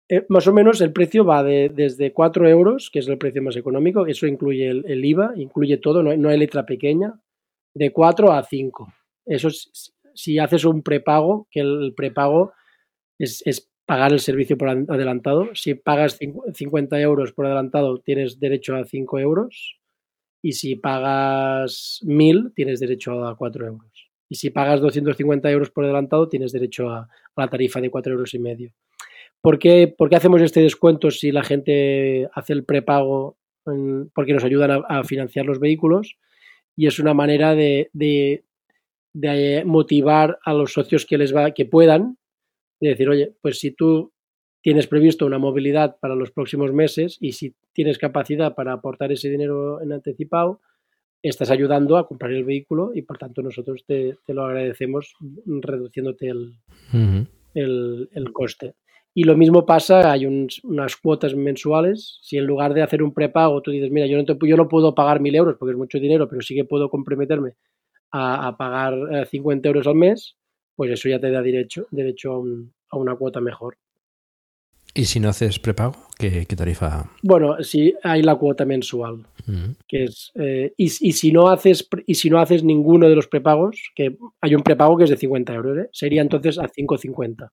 Eh, 0.09 0.25
más 0.29 0.47
o 0.47 0.53
menos 0.53 0.81
el 0.81 0.93
precio 0.93 1.25
va 1.25 1.43
de, 1.43 1.69
desde 1.69 2.13
4 2.13 2.49
euros, 2.49 2.91
que 2.91 3.01
es 3.01 3.09
el 3.09 3.19
precio 3.19 3.43
más 3.43 3.57
económico, 3.57 4.07
eso 4.07 4.27
incluye 4.27 4.69
el, 4.69 5.05
IVA, 5.05 5.33
incluye 5.37 5.79
todo, 5.79 6.03
no 6.03 6.11
hay, 6.11 6.19
no 6.19 6.31
letra 6.31 6.65
pequeña, 6.65 7.21
de 7.75 7.93
4 7.93 8.33
a 8.33 8.43
5. 8.45 8.95
Eso 9.27 9.49
es, 9.49 9.93
si 10.15 10.39
haces 10.39 10.65
un 10.65 10.83
prepago, 10.83 11.49
que 11.51 11.61
el 11.61 11.93
prepago 11.97 12.53
es, 13.19 13.43
es, 13.47 13.69
pagar 13.85 14.13
el 14.13 14.21
servicio 14.21 14.59
por 14.59 14.69
adelantado. 14.69 15.55
Si 15.55 15.75
pagas 15.75 16.19
50 16.53 17.01
euros 17.01 17.33
por 17.33 17.47
adelantado, 17.47 17.99
tienes 17.99 18.41
derecho 18.41 18.75
a 18.75 18.85
5 18.85 19.19
euros. 19.21 19.79
Y 20.43 20.53
si 20.53 20.77
pagas 20.77 22.01
1000, 22.05 22.53
tienes 22.55 22.81
derecho 22.81 23.25
a 23.25 23.37
4 23.37 23.67
euros. 23.67 24.11
Y 24.29 24.37
si 24.37 24.51
pagas 24.51 24.81
250 24.81 25.51
euros 25.51 25.71
por 25.71 25.85
adelantado, 25.85 26.29
tienes 26.29 26.53
derecho 26.53 26.91
a, 26.91 27.03
a 27.03 27.09
la 27.37 27.49
tarifa 27.49 27.81
de 27.81 27.91
4 27.91 28.13
euros 28.13 28.35
y 28.35 28.39
medio. 28.41 28.73
¿Por 29.47 29.61
qué, 29.61 29.87
¿Por 29.87 30.11
qué, 30.11 30.17
hacemos 30.17 30.43
este 30.43 30.61
descuento 30.61 31.13
si 31.13 31.31
la 31.31 31.45
gente 31.45 32.29
hace 32.35 32.53
el 32.53 32.65
prepago? 32.65 33.39
En, 33.65 34.11
porque 34.13 34.33
nos 34.33 34.43
ayudan 34.43 34.73
a, 34.73 34.77
a, 34.89 35.05
financiar 35.05 35.47
los 35.47 35.61
vehículos 35.61 36.17
y 36.75 36.89
es 36.89 36.99
una 36.99 37.15
manera 37.15 37.55
de, 37.55 37.89
de, 37.93 38.43
de, 39.13 39.63
motivar 39.65 40.41
a 40.45 40.53
los 40.53 40.73
socios 40.73 41.07
que 41.07 41.17
les 41.17 41.33
va, 41.33 41.53
que 41.53 41.65
puedan, 41.65 42.19
de 42.81 42.89
decir, 42.89 43.09
oye, 43.09 43.37
pues 43.41 43.61
si 43.61 43.71
tú 43.71 44.13
tienes 44.63 44.89
previsto 44.89 45.25
una 45.25 45.39
movilidad 45.39 45.97
para 46.01 46.17
los 46.17 46.33
próximos 46.33 46.73
meses 46.73 47.17
y 47.21 47.31
si 47.31 47.55
tienes 47.73 47.99
capacidad 47.99 48.57
para 48.57 48.73
aportar 48.73 49.13
ese 49.13 49.31
dinero 49.31 49.81
en 49.81 49.93
anticipado, 49.93 50.61
estás 51.23 51.53
ayudando 51.53 51.99
a 51.99 52.09
comprar 52.09 52.33
el 52.33 52.43
vehículo 52.43 52.91
y 52.97 53.03
por 53.03 53.17
tanto 53.17 53.43
nosotros 53.43 53.85
te, 53.87 54.19
te 54.27 54.35
lo 54.35 54.45
agradecemos 54.45 55.15
reduciéndote 55.47 56.31
el, 56.31 56.57
uh 56.93 56.97
-huh. 56.97 57.27
el, 57.55 58.09
el, 58.13 58.33
coste. 58.33 58.75
Y 59.19 59.25
lo 59.25 59.35
mismo 59.35 59.65
pasa, 59.65 60.13
hay 60.13 60.27
un, 60.27 60.47
unas 60.65 60.95
cuotas 60.95 61.35
mensuales. 61.35 62.19
Si 62.21 62.37
en 62.37 62.45
lugar 62.45 62.75
de 62.75 62.83
hacer 62.83 63.03
un 63.03 63.15
prepago 63.15 63.63
tú 63.63 63.71
dices, 63.71 63.91
mira, 63.91 64.07
yo 64.07 64.19
no, 64.19 64.27
te, 64.27 64.37
yo 64.47 64.59
no 64.59 64.69
puedo 64.69 64.95
pagar 64.95 65.21
mil 65.21 65.35
euros 65.35 65.57
porque 65.59 65.73
es 65.73 65.79
mucho 65.79 65.99
dinero, 65.99 66.29
pero 66.29 66.43
sí 66.43 66.55
que 66.55 66.67
puedo 66.67 66.91
comprometerme 66.91 67.55
a, 68.13 68.55
pagar 68.59 69.27
50 69.27 69.69
euros 69.69 69.87
al 69.87 69.95
mes, 69.95 70.37
pues 70.75 70.91
eso 70.91 71.09
ya 71.09 71.19
te 71.19 71.31
da 71.31 71.41
derecho, 71.41 71.87
derecho 71.91 72.45
a 72.91 72.99
una 72.99 73.17
cuota 73.17 73.41
mejor. 73.41 73.79
¿Y 74.97 75.05
si 75.05 75.21
no 75.21 75.29
haces 75.29 75.59
prepago? 75.59 75.95
¿Qué, 76.19 76.47
qué 76.47 76.57
tarifa? 76.57 77.11
Bueno, 77.23 77.63
sí 77.63 77.95
hay 78.03 78.23
la 78.23 78.37
cuota 78.37 78.65
mensual, 78.65 79.15
uh 79.15 79.53
-huh. 79.53 79.77
que 79.87 80.05
es 80.05 80.33
eh, 80.37 80.73
y, 80.79 80.85
y, 80.85 81.13
si 81.13 81.31
no 81.33 81.49
haces 81.49 81.87
y 82.07 82.15
si 82.15 82.31
no 82.31 82.39
haces 82.39 82.65
ninguno 82.65 83.07
de 83.07 83.15
los 83.15 83.29
prepagos, 83.29 83.77
que 83.95 84.17
hay 84.41 84.55
un 84.55 84.63
prepago 84.63 84.97
que 84.97 85.05
es 85.05 85.11
de 85.11 85.19
50 85.19 85.55
euros, 85.55 85.79
¿eh? 85.79 85.89
sería 85.93 86.23
entonces 86.23 86.59
a 86.59 86.67
5,50, 86.69 87.51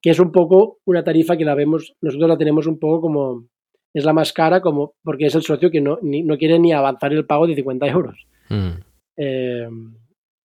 que 0.00 0.10
es 0.10 0.20
un 0.20 0.30
poco 0.30 0.78
una 0.84 1.02
tarifa 1.02 1.36
que 1.36 1.44
la 1.44 1.56
vemos, 1.56 1.94
nosotros 2.00 2.28
la 2.28 2.38
tenemos 2.38 2.68
un 2.68 2.78
poco 2.78 3.00
como 3.00 3.48
es 3.92 4.04
la 4.04 4.12
más 4.12 4.32
cara, 4.32 4.60
como 4.60 4.94
porque 5.02 5.26
es 5.26 5.34
el 5.34 5.42
socio 5.42 5.70
que 5.70 5.80
no, 5.80 5.98
ni, 6.02 6.22
no 6.22 6.36
quiere 6.38 6.58
ni 6.60 6.72
avanzar 6.72 7.12
el 7.12 7.26
pago 7.26 7.48
de 7.48 7.56
50 7.56 7.86
euros. 7.88 8.26
Uh 8.48 8.54
-huh. 8.54 8.84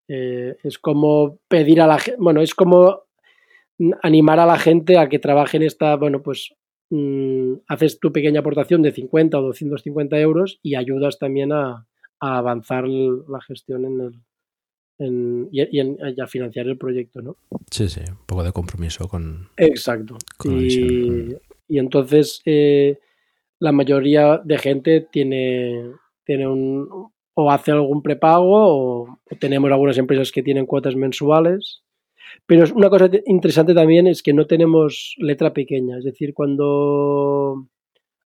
eh, 0.09 0.57
es 0.65 0.79
como 0.79 1.39
pedir 1.49 1.81
a 1.83 1.87
la 1.87 1.99
gente, 1.99 2.19
bueno, 2.19 2.41
es 2.41 2.55
como 2.55 3.10
animar 4.03 4.39
a 4.41 4.47
la 4.47 4.59
gente 4.59 4.99
a 4.99 5.09
que 5.09 5.19
trabaje 5.19 5.57
en 5.57 5.63
esta, 5.65 5.97
bueno, 5.97 6.23
pues 6.23 6.55
mmm, 6.91 7.55
haces 7.69 7.99
tu 7.99 8.13
pequeña 8.13 8.41
aportación 8.41 8.83
de 8.83 8.93
50 8.93 9.39
o 9.39 9.43
250 9.43 10.19
euros 10.19 10.59
y 10.63 10.75
ayudas 10.75 11.19
también 11.19 11.53
a, 11.53 11.87
a 12.21 12.39
avanzar 12.39 12.87
la 12.87 13.41
gestión 13.47 13.85
en 13.85 14.01
el, 14.01 14.21
en, 14.99 15.49
y, 15.51 15.77
y, 15.77 15.81
en, 15.81 15.97
y, 16.17 16.21
a 16.21 16.27
financiar 16.27 16.67
el 16.67 16.77
proyecto, 16.77 17.23
¿no? 17.23 17.37
Sí, 17.71 17.89
sí, 17.89 18.01
un 18.09 18.27
poco 18.27 18.45
de 18.45 18.53
compromiso 18.53 19.09
con. 19.09 19.49
Exacto. 19.57 20.17
Con 20.37 20.61
y, 20.61 21.37
y, 21.69 21.79
entonces 21.79 22.43
eh, 22.45 22.99
la 23.59 23.73
mayoría 23.73 24.41
de 24.45 24.59
gente 24.59 25.09
tiene, 25.11 25.93
tiene 26.25 26.47
un 26.47 27.11
o 27.33 27.51
hace 27.51 27.71
algún 27.71 28.03
prepago 28.03 28.57
o, 28.57 29.03
o 29.09 29.37
tenemos 29.39 29.71
algunas 29.71 29.97
empresas 29.97 30.31
que 30.33 30.43
tienen 30.43 30.67
cuotas 30.67 30.97
mensuales 30.97 31.83
pero 32.47 32.65
una 32.75 32.91
cosa 32.91 33.11
interesante 33.27 33.75
también 33.75 34.07
es 34.07 34.23
que 34.23 34.33
no 34.33 34.47
tenemos 34.47 35.15
letra 35.19 35.53
pequeña, 35.53 35.99
es 35.99 36.05
decir, 36.05 36.35
cuando 36.35 37.67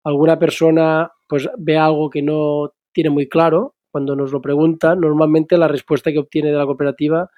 alguna 0.03 0.39
persona 0.39 1.11
pues 1.27 1.49
ve 1.57 1.77
algo 1.77 2.09
que 2.09 2.21
no 2.21 2.73
tiene 2.91 3.09
muy 3.09 3.27
claro, 3.27 3.75
cuando 3.91 4.15
nos 4.15 4.31
lo 4.31 4.41
pregunta, 4.41 4.95
normalmente 4.95 5.57
la 5.57 5.67
respuesta 5.67 6.11
que 6.11 6.19
obtiene 6.19 6.51
de 6.51 6.57
la 6.57 6.65
cooperativa 6.65 7.29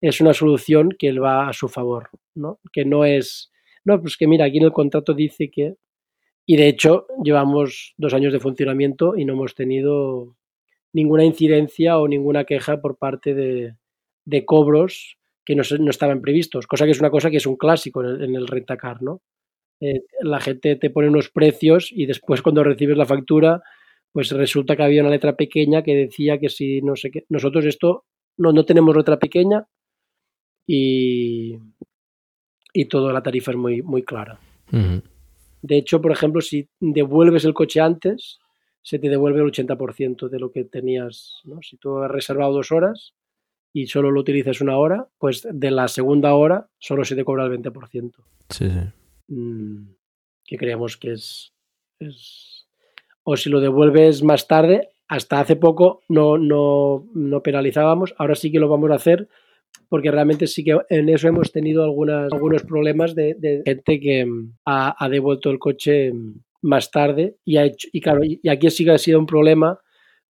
es 0.00 0.20
una 0.20 0.34
solución 0.34 0.90
que 0.98 1.18
va 1.18 1.48
a 1.48 1.52
su 1.52 1.68
favor, 1.68 2.10
¿no? 2.34 2.60
Que 2.72 2.84
no 2.84 3.04
es, 3.04 3.50
no, 3.84 4.00
pues 4.00 4.16
que 4.16 4.26
mira, 4.26 4.44
aquí 4.44 4.58
en 4.58 4.64
el 4.64 4.72
contrato 4.72 5.14
dice 5.14 5.50
que, 5.50 5.74
y 6.44 6.56
de 6.56 6.68
hecho 6.68 7.06
llevamos 7.22 7.94
dos 7.96 8.14
años 8.14 8.32
de 8.32 8.40
funcionamiento 8.40 9.16
y 9.16 9.24
no 9.24 9.32
hemos 9.32 9.54
tenido 9.54 10.36
ninguna 10.92 11.24
incidencia 11.24 11.98
o 11.98 12.08
ninguna 12.08 12.44
queja 12.44 12.80
por 12.80 12.98
parte 12.98 13.34
de, 13.34 13.74
de 14.24 14.44
cobros 14.44 15.18
que 15.46 15.54
no, 15.54 15.62
no, 15.78 15.90
estaban 15.90 16.20
previstos, 16.20 16.66
cosa 16.66 16.84
que 16.84 16.90
es 16.90 17.00
una 17.00 17.10
cosa 17.10 17.30
que 17.30 17.36
es 17.38 17.46
un 17.46 17.56
clásico 17.56 18.02
en 18.02 18.10
el, 18.10 18.24
en 18.24 18.34
el 18.34 18.46
rentacar, 18.48 19.00
¿no? 19.00 19.22
Eh, 19.80 20.02
la 20.20 20.40
gente 20.40 20.76
te 20.76 20.90
pone 20.90 21.08
unos 21.08 21.30
precios 21.30 21.90
y 21.92 22.06
después 22.06 22.42
cuando 22.42 22.64
recibes 22.64 22.96
la 22.96 23.06
factura, 23.06 23.62
pues 24.12 24.30
resulta 24.32 24.74
que 24.74 24.82
había 24.82 25.02
una 25.02 25.10
letra 25.10 25.36
pequeña 25.36 25.82
que 25.82 25.94
decía 25.94 26.38
que 26.38 26.48
si 26.48 26.82
no 26.82 26.96
sé 26.96 27.10
qué, 27.10 27.24
nosotros 27.28 27.64
esto 27.64 28.04
no, 28.38 28.52
no 28.52 28.64
tenemos 28.64 28.96
letra 28.96 29.18
pequeña 29.18 29.66
y, 30.66 31.56
y 32.72 32.84
toda 32.86 33.12
la 33.12 33.22
tarifa 33.22 33.52
es 33.52 33.56
muy, 33.56 33.82
muy 33.82 34.02
clara. 34.02 34.40
Uh 34.72 34.76
-huh. 34.76 35.02
De 35.62 35.76
hecho, 35.76 36.00
por 36.00 36.12
ejemplo, 36.12 36.40
si 36.40 36.68
devuelves 36.80 37.44
el 37.44 37.54
coche 37.54 37.80
antes, 37.80 38.38
se 38.82 38.98
te 38.98 39.08
devuelve 39.08 39.40
el 39.40 39.46
80% 39.46 40.28
de 40.28 40.38
lo 40.38 40.50
que 40.50 40.64
tenías, 40.64 41.40
¿no? 41.44 41.60
Si 41.60 41.76
tú 41.76 41.98
has 41.98 42.10
reservado 42.10 42.52
dos 42.52 42.70
horas, 42.72 43.14
y 43.76 43.88
solo 43.88 44.10
lo 44.10 44.20
utilizas 44.20 44.62
una 44.62 44.78
hora, 44.78 45.06
pues 45.18 45.46
de 45.52 45.70
la 45.70 45.86
segunda 45.86 46.32
hora 46.34 46.66
solo 46.78 47.04
se 47.04 47.14
te 47.14 47.26
cobra 47.26 47.44
el 47.44 47.60
20%. 47.60 48.10
Sí, 48.48 48.70
sí. 48.70 48.80
Mm, 49.28 49.90
que 50.46 50.56
creemos 50.56 50.96
que 50.96 51.12
es, 51.12 51.52
es, 51.98 52.66
O 53.22 53.36
si 53.36 53.50
lo 53.50 53.60
devuelves 53.60 54.22
más 54.22 54.48
tarde, 54.48 54.88
hasta 55.08 55.40
hace 55.40 55.56
poco 55.56 56.00
no, 56.08 56.38
no, 56.38 57.06
no 57.12 57.42
penalizábamos, 57.42 58.14
ahora 58.16 58.34
sí 58.34 58.50
que 58.50 58.60
lo 58.60 58.70
vamos 58.70 58.90
a 58.92 58.94
hacer 58.94 59.28
porque 59.90 60.10
realmente 60.10 60.46
sí 60.46 60.64
que 60.64 60.78
en 60.88 61.10
eso 61.10 61.28
hemos 61.28 61.52
tenido 61.52 61.84
algunas, 61.84 62.32
algunos 62.32 62.62
problemas 62.62 63.14
de, 63.14 63.34
de 63.34 63.60
gente 63.62 64.00
que 64.00 64.24
mm, 64.24 64.54
ha, 64.64 65.04
ha, 65.04 65.08
devuelto 65.10 65.50
el 65.50 65.58
coche 65.58 66.14
mm, 66.14 66.40
más 66.62 66.90
tarde 66.90 67.36
y 67.44 67.58
ha 67.58 67.64
hecho, 67.64 67.88
y 67.92 68.00
claro, 68.00 68.22
y 68.24 68.40
aquí 68.48 68.70
sí 68.70 68.86
que 68.86 68.92
ha 68.92 68.98
sido 68.98 69.18
un 69.18 69.26
problema 69.26 69.78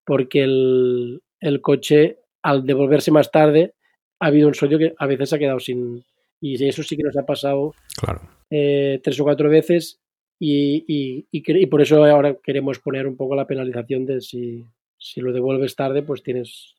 porque 0.05 0.43
el, 0.43 1.23
el 1.41 1.61
coche 1.61 2.19
al 2.47 2.65
devolverse 2.65 3.11
más 3.11 3.31
tarde, 3.33 3.75
ha 4.21 4.27
habido 4.27 4.47
un 4.47 4.55
socio 4.55 4.79
que 4.79 4.95
a 4.97 5.07
veces 5.07 5.33
ha 5.33 5.39
quedado 5.39 5.59
sin. 5.59 6.05
Y 6.41 6.63
eso 6.65 6.83
sí 6.83 6.97
que 6.97 7.03
nos 7.03 7.17
ha 7.17 7.27
pasado 7.27 7.75
claro. 8.01 8.21
eh, 8.51 9.01
tres 9.03 9.19
o 9.19 9.25
cuatro 9.25 9.49
veces. 9.49 10.01
Y, 10.39 10.85
y, 10.87 11.27
y, 11.33 11.43
y, 11.63 11.67
por 11.67 11.81
eso 11.81 12.05
ahora 12.05 12.37
queremos 12.43 12.79
poner 12.79 13.07
un 13.07 13.17
poco 13.17 13.35
la 13.35 13.47
penalización 13.47 14.05
de 14.05 14.21
si, 14.21 14.65
si 14.99 15.21
lo 15.23 15.33
devuelves 15.33 15.75
tarde, 15.75 16.03
pues 16.03 16.23
tienes 16.23 16.75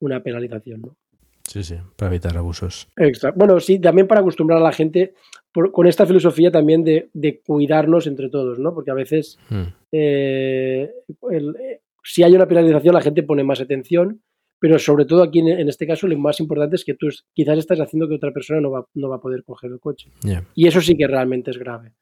una 0.00 0.22
penalización. 0.22 0.80
¿no? 0.80 0.96
Sí, 1.42 1.64
sí, 1.64 1.74
para 1.96 2.12
evitar 2.12 2.36
abusos. 2.38 2.88
Exacto. 2.96 3.38
Bueno, 3.38 3.60
sí, 3.60 3.80
también 3.80 4.06
para 4.06 4.20
acostumbrar 4.20 4.58
a 4.60 4.62
la 4.62 4.72
gente 4.72 5.14
por, 5.52 5.72
con 5.72 5.86
esta 5.86 6.06
filosofía 6.06 6.50
también 6.50 6.84
de, 6.84 7.10
de, 7.12 7.40
cuidarnos 7.40 8.06
entre 8.06 8.30
todos, 8.30 8.58
¿no? 8.58 8.72
Porque 8.72 8.92
a 8.92 8.94
veces 8.94 9.38
hmm. 9.50 9.64
eh, 9.92 10.90
el, 11.30 11.56
eh, 11.56 11.80
si 12.02 12.22
hay 12.22 12.34
una 12.34 12.46
penalización 12.46 12.94
la 12.94 13.02
gente 13.02 13.22
pone 13.22 13.42
más 13.42 13.60
atención 13.60 14.22
pero 14.58 14.78
sobre 14.78 15.04
todo 15.04 15.22
aquí 15.22 15.40
en, 15.40 15.48
en, 15.48 15.68
este 15.68 15.86
caso 15.86 16.06
lo 16.06 16.18
más 16.18 16.40
importante 16.40 16.76
es 16.76 16.84
que 16.84 16.94
tú 16.94 17.08
quizás 17.32 17.58
estás 17.58 17.80
haciendo 17.80 18.08
que 18.08 18.14
otra 18.14 18.32
persona 18.32 18.60
no 18.60 18.70
va, 18.70 18.86
no 18.94 19.08
va 19.08 19.16
a 19.16 19.20
poder 19.20 19.44
coger 19.44 19.70
el 19.70 19.80
coche. 19.80 20.10
Yeah. 20.22 20.44
Y 20.54 20.66
eso 20.66 20.80
sí 20.80 20.96
que 20.96 21.06
realmente 21.06 21.50
es 21.50 21.58
grave. 21.58 21.92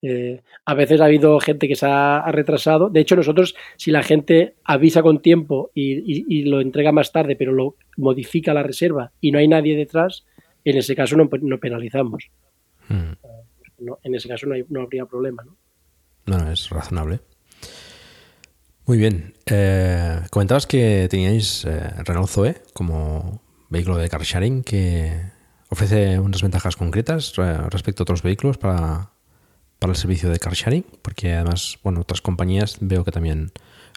Eh, 0.00 0.42
a 0.64 0.74
veces 0.74 1.00
ha 1.00 1.06
habido 1.06 1.40
gente 1.40 1.66
que 1.66 1.74
se 1.74 1.86
ha, 1.86 2.18
ha, 2.18 2.32
retrasado. 2.32 2.88
De 2.88 3.00
hecho, 3.00 3.16
nosotros, 3.16 3.56
si 3.76 3.90
la 3.90 4.02
gente 4.02 4.54
avisa 4.64 5.02
con 5.02 5.20
tiempo 5.20 5.70
y, 5.74 5.94
y, 5.94 6.24
y, 6.28 6.44
lo 6.44 6.60
entrega 6.60 6.92
más 6.92 7.10
tarde, 7.10 7.34
pero 7.34 7.52
lo 7.52 7.76
modifica 7.96 8.54
la 8.54 8.62
reserva 8.62 9.12
y 9.20 9.32
no 9.32 9.38
hay 9.38 9.48
nadie 9.48 9.76
detrás, 9.76 10.24
en 10.64 10.76
ese 10.76 10.94
caso 10.94 11.16
no, 11.16 11.28
no 11.40 11.58
penalizamos. 11.58 12.30
Mm. 12.88 13.12
No, 13.80 13.98
en 14.02 14.14
ese 14.14 14.28
caso 14.28 14.46
no, 14.46 14.54
hay, 14.54 14.64
no 14.68 14.82
habría 14.82 15.06
problema. 15.06 15.44
¿no? 15.44 15.56
no, 16.26 16.50
es 16.50 16.70
razonable. 16.70 17.20
Muy 18.88 18.96
bien. 18.96 19.34
Eh, 19.44 20.20
comentabas 20.30 20.66
que 20.66 21.08
teníais 21.10 21.66
eh, 21.66 21.90
Renault 22.06 22.30
Zoe 22.30 22.54
como 22.72 23.42
vehículo 23.68 23.98
de 23.98 24.08
car 24.08 24.22
sharing 24.22 24.64
que 24.64 25.12
ofrece 25.68 26.18
unas 26.18 26.40
ventajas 26.40 26.74
concretas 26.74 27.36
respecto 27.68 28.00
a 28.00 28.04
otros 28.04 28.22
vehículos 28.22 28.56
para, 28.56 29.10
para 29.78 29.90
el 29.92 29.96
servicio 29.98 30.30
de 30.30 30.38
car 30.38 30.54
sharing, 30.54 30.86
porque 31.02 31.34
además, 31.34 31.78
bueno, 31.84 32.00
otras 32.00 32.22
compañías 32.22 32.78
veo 32.80 33.04
que 33.04 33.10
también 33.10 33.50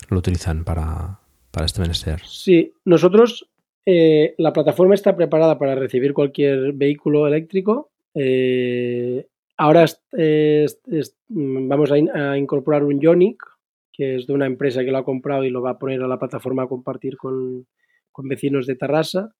lo 0.09 0.17
utilizan 0.17 0.65
para, 0.65 1.21
para 1.51 1.67
este 1.67 1.79
menester. 1.79 2.19
Sí, 2.25 2.73
nosotros, 2.83 3.49
eh, 3.85 4.35
la 4.39 4.51
plataforma 4.51 4.93
está 4.93 5.15
preparada 5.15 5.57
para 5.57 5.73
recibir 5.75 6.13
cualquier 6.13 6.73
vehículo 6.73 7.27
eléctrico. 7.27 7.91
Eh, 8.13 9.25
ahora 9.55 9.85
es, 9.85 10.81
vamos 11.29 11.91
a, 11.93 11.95
a, 11.95 12.37
incorporar 12.37 12.83
un 12.83 12.99
Ionic 12.99 13.50
que 14.01 14.15
es 14.15 14.25
de 14.25 14.33
una 14.33 14.47
empresa 14.47 14.83
que 14.83 14.89
lo 14.89 14.97
ha 14.97 15.05
comprado 15.05 15.43
y 15.43 15.51
lo 15.51 15.61
va 15.61 15.71
a 15.71 15.77
poner 15.77 16.01
a 16.01 16.07
la 16.07 16.17
plataforma 16.17 16.63
a 16.63 16.67
compartir 16.67 17.17
con, 17.17 17.67
con 18.11 18.27
vecinos 18.27 18.65
de 18.65 18.75
Tarrasa. 18.75 19.35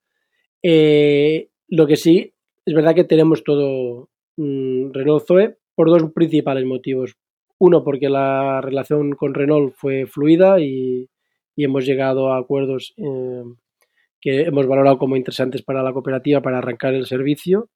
Eh, 0.62 1.49
lo 1.68 1.88
que 1.88 1.95
sí, 1.95 2.36
es 2.64 2.76
verdad 2.76 2.93
que 2.93 3.03
tenemos 3.03 3.43
todo 3.43 4.12
mmm, 4.38 4.91
Renault 4.93 5.26
Zoe 5.26 5.57
por 5.74 5.89
dos 5.89 6.12
principales 6.14 6.64
motivos. 6.64 7.16
Uno, 7.57 7.84
porque 7.84 8.07
la 8.07 8.62
relación 8.62 9.14
con 9.14 9.34
Renault 9.34 9.74
fue 9.74 10.05
fluida 10.05 10.59
y, 10.59 11.09
hemos 11.57 11.84
llegado 11.84 12.32
a 12.32 12.38
acuerdos 12.38 12.93
eh, 12.97 13.43
que 14.20 14.41
hemos 14.41 14.68
valorado 14.68 14.99
como 14.99 15.16
interesantes 15.16 15.64
para 15.64 15.82
la 15.82 15.91
cooperativa 15.91 16.41
para 16.41 16.59
arrancar 16.59 16.93
el 16.93 17.07
servicio. 17.07 17.70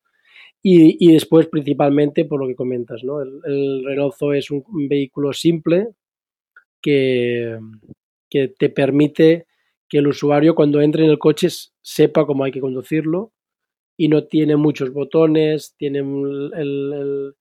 Y, 0.62 1.12
después, 1.14 1.48
principalmente, 1.48 2.26
por 2.26 2.40
lo 2.40 2.48
que 2.48 2.56
comentas, 2.56 3.04
¿no? 3.04 3.22
El, 3.22 3.84
Renault 3.86 4.16
Zoe 4.16 4.38
es 4.38 4.52
un 4.52 4.64
vehículo 4.88 5.34
simple 5.34 5.90
que, 6.86 7.60
te 8.60 8.70
permite 8.70 9.48
que 9.88 10.00
el 10.00 10.08
usuario 10.08 10.56
cuando 10.56 10.82
entre 10.82 11.06
en 11.06 11.10
el 11.10 11.20
coche 11.20 11.48
sepa 11.82 12.26
cómo 12.26 12.44
hay 12.44 12.52
que 12.52 12.60
conducirlo 12.60 13.32
y 13.98 14.10
no 14.10 14.26
tiene 14.26 14.58
muchos 14.58 14.92
botones, 14.92 15.74
tiene 15.78 16.00
el, 16.00 17.34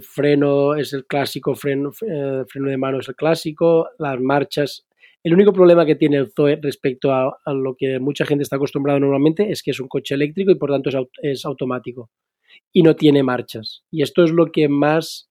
freno 0.00 0.74
es 0.74 0.92
el 0.92 1.06
clásico, 1.06 1.54
freno, 1.54 1.92
eh, 2.06 2.44
freno 2.48 2.68
de 2.68 2.76
mano 2.76 2.98
es 2.98 3.08
el 3.08 3.14
clásico, 3.14 3.88
las 3.98 4.20
marchas. 4.20 4.86
El 5.22 5.34
único 5.34 5.52
problema 5.52 5.86
que 5.86 5.94
tiene 5.94 6.16
el 6.16 6.32
Zoe 6.32 6.58
respecto 6.60 7.12
a, 7.12 7.38
lo 7.46 7.76
que 7.76 8.00
mucha 8.00 8.26
gente 8.26 8.42
está 8.42 8.56
acostumbrada 8.56 8.98
normalmente 8.98 9.50
es 9.50 9.62
que 9.62 9.70
es 9.70 9.78
un 9.78 9.88
coche 9.88 10.14
eléctrico 10.14 10.50
y 10.50 10.56
por 10.56 10.70
tanto 10.70 10.90
es 11.22 11.44
automático 11.44 12.10
y 12.72 12.82
no 12.82 12.96
tiene 12.96 13.22
marchas. 13.22 13.84
Y 13.90 14.02
esto 14.02 14.24
es 14.24 14.30
lo 14.32 14.50
que 14.52 14.68
más, 14.68 15.30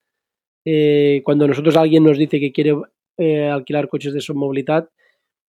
eh, 0.66 1.22
cuando 1.24 1.48
nosotros 1.48 1.76
alguien 1.76 2.04
nos 2.04 2.18
dice 2.18 2.40
que 2.40 2.52
quiere 2.52 2.74
eh, 3.18 3.48
alquilar 3.48 3.88
coches 3.88 4.14
de 4.14 4.34
movilidad, 4.34 4.90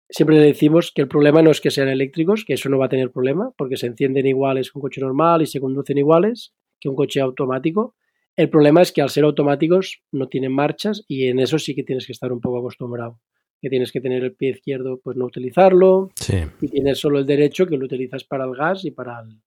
siempre 0.08 0.36
le 0.36 0.46
decimos 0.46 0.92
que 0.94 1.02
el 1.02 1.08
problema 1.08 1.42
no 1.42 1.50
es 1.50 1.60
que 1.60 1.70
sean 1.70 1.88
eléctricos, 1.88 2.44
que 2.44 2.54
eso 2.54 2.68
no 2.68 2.78
va 2.78 2.86
a 2.86 2.90
tener 2.90 3.10
problema, 3.10 3.52
porque 3.56 3.76
se 3.76 3.86
encienden 3.86 4.26
iguales 4.26 4.70
que 4.70 4.78
un 4.78 4.82
coche 4.82 5.00
normal 5.00 5.42
y 5.42 5.46
se 5.46 5.60
conducen 5.60 5.98
iguales 5.98 6.54
que 6.80 6.88
un 6.88 6.96
coche 6.96 7.20
automático. 7.20 7.94
El 8.36 8.50
problema 8.50 8.82
es 8.82 8.92
que 8.92 9.00
al 9.00 9.10
ser 9.10 9.24
automáticos 9.24 10.02
no 10.12 10.28
tienen 10.28 10.52
marchas 10.52 11.04
y 11.08 11.28
en 11.28 11.38
eso 11.38 11.58
sí 11.58 11.74
que 11.74 11.82
tienes 11.82 12.06
que 12.06 12.12
estar 12.12 12.32
un 12.32 12.40
poco 12.40 12.58
acostumbrado. 12.58 13.18
Que 13.62 13.70
tienes 13.70 13.90
que 13.90 14.02
tener 14.02 14.22
el 14.22 14.34
pie 14.34 14.50
izquierdo, 14.50 15.00
pues 15.02 15.16
no 15.16 15.24
utilizarlo. 15.24 16.10
Sí. 16.16 16.42
Y 16.60 16.68
tienes 16.68 16.98
solo 16.98 17.18
el 17.18 17.24
derecho 17.24 17.66
que 17.66 17.78
lo 17.78 17.86
utilizas 17.86 18.24
para 18.24 18.44
el 18.44 18.54
gas 18.54 18.84
y 18.84 18.90
para 18.90 19.20
el, 19.20 19.40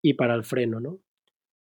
y 0.00 0.14
para 0.14 0.36
el 0.36 0.44
freno, 0.44 0.78
¿no? 0.78 1.00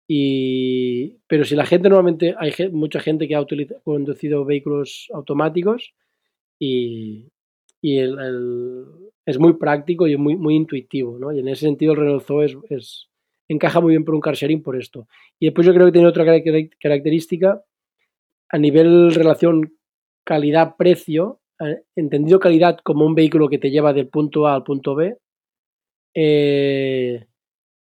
Y, 0.08 1.18
pero 1.26 1.44
si 1.44 1.56
la 1.56 1.66
gente 1.66 1.88
normalmente, 1.88 2.34
hay 2.38 2.52
mucha 2.70 3.00
gente 3.00 3.26
que 3.26 3.34
ha 3.34 3.44
conducido 3.82 4.44
vehículos 4.44 5.08
automáticos 5.12 5.94
y, 6.58 7.26
es 7.82 9.38
muy 9.38 9.54
práctico 9.54 10.06
y 10.06 10.16
muy, 10.16 10.36
muy 10.36 10.54
intuitivo, 10.56 11.18
¿no? 11.18 11.32
Y 11.32 11.40
en 11.40 11.48
ese 11.48 11.66
sentido 11.66 11.92
el 11.92 11.98
Renault 11.98 12.24
Zoe 12.24 12.46
es, 12.46 12.56
es, 12.68 13.08
encaja 13.48 13.80
muy 13.80 13.92
bien 13.92 14.04
por 14.04 14.14
un 14.14 14.20
car 14.20 14.34
sharing 14.34 14.62
por 14.62 14.76
esto. 14.76 15.06
Y 15.38 15.46
después 15.46 15.66
yo 15.66 15.74
creo 15.74 15.86
que 15.86 15.92
tiene 15.92 16.08
otra 16.08 16.24
característica 16.80 17.62
a 18.48 18.58
nivel 18.58 19.14
relación 19.14 19.76
calidad-precio, 20.24 21.40
eh, 21.60 21.82
entendido 21.94 22.40
calidad 22.40 22.78
como 22.82 23.06
un 23.06 23.14
vehículo 23.14 23.48
que 23.48 23.58
te 23.58 23.70
lleva 23.70 23.92
del 23.92 24.08
punto 24.08 24.46
A 24.46 24.54
al 24.54 24.64
punto 24.64 24.94
B, 24.94 25.16
eh, 26.14 27.26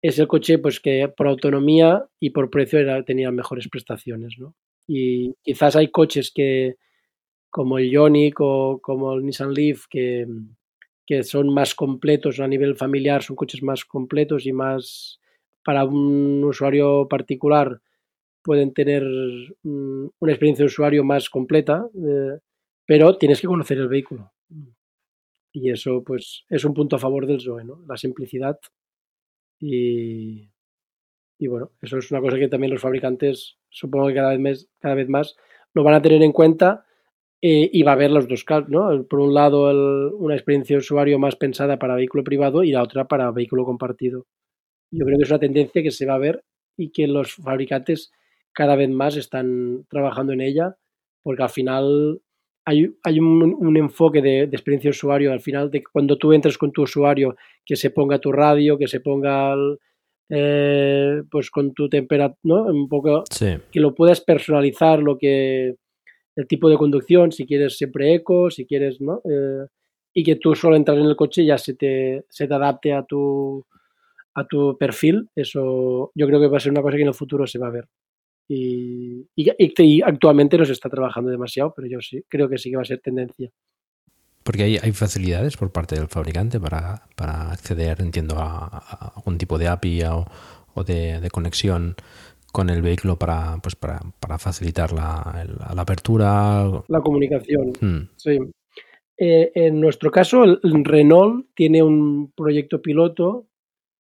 es 0.02 0.20
el 0.20 0.28
coche 0.28 0.58
pues 0.60 0.80
que 0.80 1.08
por 1.16 1.28
autonomía 1.28 2.06
y 2.20 2.30
por 2.32 2.50
precio 2.50 2.80
era, 2.80 3.04
tenía 3.04 3.32
mejores 3.32 3.68
prestaciones, 3.68 4.36
¿no? 4.38 4.56
Y 4.88 5.34
quizás 5.44 5.76
hay 5.76 5.90
coches 5.90 6.32
que 6.34 6.76
como 7.52 7.78
el 7.78 7.90
Ioniq 7.92 8.40
o 8.40 8.80
como 8.82 9.14
el 9.14 9.26
Nissan 9.26 9.54
Leaf 9.54 9.86
que, 9.90 10.28
que 11.06 11.24
son 11.24 11.54
más 11.54 11.76
completos 11.76 12.40
a 12.40 12.48
nivel 12.48 12.76
familiar, 12.76 13.24
son 13.24 13.36
coches 13.36 13.64
más 13.64 13.86
completos 13.86 14.46
y 14.46 14.54
más 14.54 15.20
para 15.64 15.84
un 15.84 16.44
usuario 16.44 17.08
particular 17.08 17.82
pueden 18.42 18.74
tener 18.74 19.04
mm, 19.64 20.08
una 20.20 20.32
experiencia 20.32 20.64
de 20.64 20.68
usuario 20.68 21.04
más 21.04 21.30
completa, 21.30 21.88
eh, 21.94 22.40
pero 22.86 23.18
tienes 23.18 23.42
que 23.42 23.48
conocer 23.48 23.78
el 23.78 23.88
vehículo. 23.88 24.32
Y 25.52 25.72
eso 25.72 26.04
pues 26.04 26.46
es 26.50 26.64
un 26.64 26.74
punto 26.74 26.96
a 26.96 27.00
favor 27.00 27.26
del 27.26 27.42
Zoe, 27.42 27.64
¿no? 27.64 27.84
La 27.88 27.98
simplicidad 27.98 28.60
y, 29.60 30.50
bueno, 31.48 31.72
eso 31.82 31.98
es 31.98 32.12
una 32.12 32.22
cosa 32.22 32.38
que 32.38 32.48
también 32.48 32.72
los 32.72 32.82
fabricantes, 32.82 33.58
supongo 33.70 34.08
que 34.08 34.16
cada 34.16 34.32
vez 34.32 34.40
más, 34.40 34.68
cada 34.80 34.96
vez 34.96 35.10
más 35.10 35.36
lo 35.74 35.84
van 35.84 35.96
a 35.96 36.02
tener 36.02 36.22
en 36.24 36.32
cuenta 36.32 36.86
eh, 37.42 37.70
y 37.72 37.84
va 37.84 37.92
a 37.92 37.94
haber 37.96 38.12
los 38.12 38.28
dos 38.28 38.44
casos, 38.44 38.70
¿no? 38.70 39.04
Por 39.06 39.20
un 39.20 39.34
lado, 39.34 40.18
una 40.18 40.36
experiencia 40.36 40.76
de 40.76 40.80
usuario 40.80 41.20
más 41.20 41.36
pensada 41.36 41.78
para 41.80 41.96
vehículo 41.96 42.24
privado 42.24 42.64
y 42.64 42.72
la 42.72 42.84
otra 42.84 43.08
para 43.08 43.32
vehículo 43.32 43.66
compartido. 43.66 44.26
Yo 44.92 45.06
creo 45.06 45.18
que 45.18 45.24
es 45.24 45.30
una 45.30 45.40
tendencia 45.40 45.84
que 45.84 45.92
se 45.92 46.06
va 46.06 46.16
a 46.16 46.20
ver 46.20 46.44
y 46.78 46.92
que 46.92 47.08
los 47.08 47.36
fabricantes 47.36 48.12
cada 48.54 48.76
vez 48.76 48.90
más 48.90 49.16
están 49.16 49.86
trabajando 49.90 50.34
en 50.34 50.42
ella, 50.42 50.78
porque 51.24 51.44
al 51.44 51.50
final 51.50 52.22
hay, 52.70 52.88
hay 53.04 53.20
un, 53.20 53.56
un, 53.60 53.78
enfoque 53.78 54.22
de, 54.22 54.46
de, 54.46 54.56
experiencia 54.56 54.90
de 54.90 54.96
usuario, 54.96 55.34
al 55.34 55.42
final 55.42 55.72
de 55.72 55.82
cuando 55.84 56.18
tú 56.18 56.34
entres 56.34 56.58
con 56.58 56.72
tu 56.72 56.84
usuario, 56.84 57.36
que 57.66 57.76
se 57.76 57.90
ponga 57.90 58.20
tu 58.20 58.32
radio, 58.32 58.78
que 58.78 58.88
se 58.88 59.00
ponga 59.00 59.54
el, 59.54 59.80
eh, 60.30 61.24
pues 61.32 61.50
con 61.50 61.74
tu 61.74 61.90
temperatura, 61.90 62.40
¿no? 62.44 62.66
Un 62.66 62.88
poco 62.88 63.24
sí. 63.32 63.58
que 63.72 63.80
lo 63.80 63.96
puedas 63.96 64.22
personalizar, 64.22 65.02
lo 65.02 65.18
que 65.18 65.76
el 66.36 66.48
tipo 66.48 66.70
de 66.70 66.78
conducción, 66.78 67.32
si 67.32 67.48
quieres 67.48 67.76
siempre 67.76 68.14
eco, 68.14 68.52
si 68.52 68.68
quieres, 68.68 69.02
¿no? 69.02 69.22
Eh, 69.26 69.66
y 70.14 70.24
que 70.24 70.36
tú 70.36 70.54
solo 70.54 70.76
entras 70.76 71.00
en 71.00 71.06
el 71.06 71.16
coche 71.16 71.44
ya 71.46 71.58
se 71.58 71.74
te, 71.74 72.26
se 72.30 72.48
te 72.48 72.54
adapte 72.54 72.94
a 72.94 73.04
tu, 73.04 73.66
a 74.36 74.46
tu 74.46 74.78
perfil, 74.78 75.28
eso 75.36 76.12
yo 76.14 76.28
creo 76.28 76.40
que 76.40 76.48
va 76.48 76.58
a 76.58 76.60
ser 76.60 76.72
una 76.72 76.84
cosa 76.84 76.98
que 76.98 77.02
en 77.02 77.08
el 77.08 77.16
futuro 77.16 77.48
se 77.48 77.58
va 77.58 77.68
a 77.68 77.72
ver. 77.72 77.86
Y, 78.52 79.28
y, 79.36 79.52
y 79.58 80.02
actualmente 80.02 80.58
no 80.58 80.66
se 80.66 80.74
está 80.74 80.90
trabajando 80.90 81.30
demasiado, 81.30 81.72
pero 81.76 81.88
yo 81.88 82.02
sí, 82.02 82.24
creo 82.28 82.50
que 82.50 82.58
sí 82.58 82.72
que 82.72 82.78
va 82.78 82.82
a 82.82 82.86
ser 82.86 83.00
tendencia. 83.00 83.52
Porque 84.44 84.64
hay, 84.64 84.78
hay 84.82 84.92
facilidades 84.92 85.56
por 85.56 85.72
parte 85.72 85.96
del 85.96 86.08
fabricante 86.08 86.60
para, 86.60 87.04
para 87.16 87.52
acceder, 87.52 88.02
entiendo, 88.02 88.40
a, 88.40 88.66
a, 88.66 89.14
algún 89.16 89.38
tipo 89.38 89.60
de 89.60 89.68
API 89.68 90.02
o, 90.04 90.26
o 90.74 90.84
de, 90.84 91.20
de, 91.20 91.30
conexión 91.30 91.96
con 92.52 92.72
el 92.72 92.82
vehículo 92.82 93.18
para, 93.18 93.58
pues 93.62 93.76
para, 93.76 94.00
para 94.20 94.40
facilitar 94.40 94.94
la, 94.94 95.46
la, 95.60 95.76
la, 95.76 95.82
apertura. 95.84 96.66
La 96.88 97.02
comunicación, 97.02 97.74
hmm. 97.80 98.10
sí. 98.16 98.40
Eh, 99.16 99.52
en 99.54 99.80
nuestro 99.80 100.10
caso, 100.10 100.44
el 100.44 100.86
Renault 100.86 101.48
tiene 101.54 101.84
un 101.84 102.32
proyecto 102.32 102.82
piloto 102.82 103.48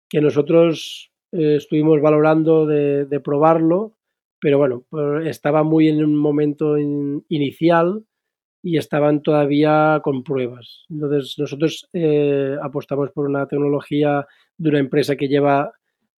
que 0.09 0.21
nosotros 0.21 1.11
eh, 1.33 1.57
estuvimos 1.57 2.01
valorando 2.01 2.67
de, 2.67 3.07
de, 3.07 3.21
probarlo, 3.21 3.98
pero 4.41 4.59
bueno, 4.59 4.85
estaba 5.25 5.63
muy 5.63 5.89
en 5.89 6.05
un 6.05 6.17
momento 6.17 6.79
in, 6.79 7.25
inicial 7.29 8.05
y 8.63 8.77
estaban 8.77 9.23
todavía 9.23 10.01
con 10.03 10.23
pruebas. 10.23 10.85
Entonces 10.91 11.35
nosotros 11.39 11.89
eh, 11.93 12.57
apostamos 12.63 13.11
por 13.13 13.29
una 13.29 13.47
tecnología 13.47 14.27
de 14.57 14.69
una 14.69 14.79
empresa 14.79 15.17
que 15.17 15.29
lleva 15.29 15.73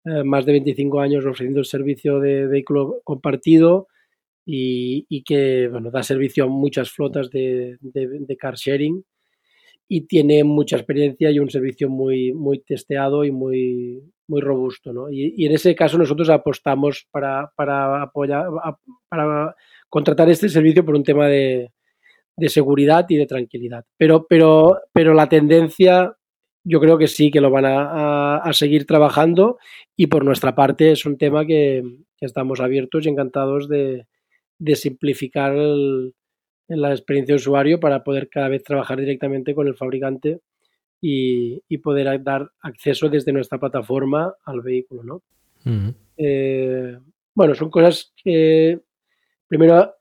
eh, 0.04 0.24
más 0.24 0.46
de 0.46 0.52
25 0.52 1.00
años 1.00 1.26
ofreciendo 1.26 1.60
el 1.60 1.66
servicio 1.66 2.20
de 2.20 2.46
vehículo 2.46 3.00
compartido 3.04 3.88
y, 4.46 5.06
y 5.08 5.22
que 5.22 5.68
bueno, 5.68 5.90
da 5.90 6.02
servicio 6.02 6.44
a 6.44 6.48
muchas 6.48 6.90
flotas 6.90 7.30
de, 7.30 7.76
de, 7.80 8.08
de, 8.20 8.36
car 8.36 8.54
sharing 8.54 9.04
y 9.86 10.02
tiene 10.02 10.42
mucha 10.44 10.76
experiencia 10.76 11.30
y 11.30 11.38
un 11.38 11.50
servicio 11.50 11.90
muy, 11.90 12.32
muy 12.32 12.60
testeado 12.60 13.24
y 13.24 13.30
muy, 13.30 14.02
muy 14.30 14.40
robusto. 14.40 14.92
¿no? 14.92 15.10
Y, 15.10 15.44
en 15.44 15.52
ese 15.52 15.74
caso 15.74 15.98
nosotros 15.98 16.30
apostamos 16.30 17.06
para, 17.10 17.52
para 17.56 18.02
apoyar, 18.02 18.46
para 19.08 19.54
contratar 19.88 20.30
este 20.30 20.48
servicio 20.48 20.84
por 20.84 20.94
un 20.94 21.02
tema 21.02 21.26
de, 21.26 21.72
de 22.36 22.48
seguridad 22.48 23.04
y 23.08 23.16
de 23.16 23.26
tranquilidad. 23.26 23.84
Pero, 23.98 24.26
pero, 24.28 24.78
pero 24.92 25.12
la 25.12 25.28
tendencia 25.28 26.16
yo 26.62 26.80
creo 26.80 26.98
que 26.98 27.08
sí, 27.08 27.30
que 27.30 27.40
lo 27.40 27.50
van 27.50 27.64
a, 27.64 28.36
a, 28.36 28.52
seguir 28.52 28.86
trabajando 28.86 29.58
y 29.96 30.08
por 30.08 30.24
nuestra 30.24 30.54
parte 30.54 30.92
es 30.92 31.06
un 31.06 31.16
tema 31.16 31.46
que, 31.46 31.82
estamos 32.20 32.60
abiertos 32.60 33.06
y 33.06 33.08
encantados 33.08 33.66
de, 33.66 34.06
de 34.58 34.76
simplificar 34.76 35.54
la 36.68 36.90
experiencia 36.90 37.32
de 37.32 37.36
usuario 37.36 37.80
para 37.80 38.04
poder 38.04 38.28
cada 38.28 38.50
vez 38.50 38.62
trabajar 38.62 39.00
directamente 39.00 39.54
con 39.54 39.68
el 39.68 39.74
fabricante 39.74 40.40
y, 41.00 41.62
y 41.68 41.78
poder 41.78 42.22
dar 42.22 42.50
acceso 42.60 43.08
desde 43.08 43.32
nuestra 43.32 43.58
plataforma 43.58 44.34
al 44.44 44.60
vehículo. 44.60 45.02
¿no? 45.02 45.14
Uh 45.64 45.68
-huh. 45.68 45.94
eh, 46.16 46.98
bueno, 47.34 47.54
son 47.54 47.70
cosas 47.70 48.12
que 48.22 48.80
primero 49.48 49.94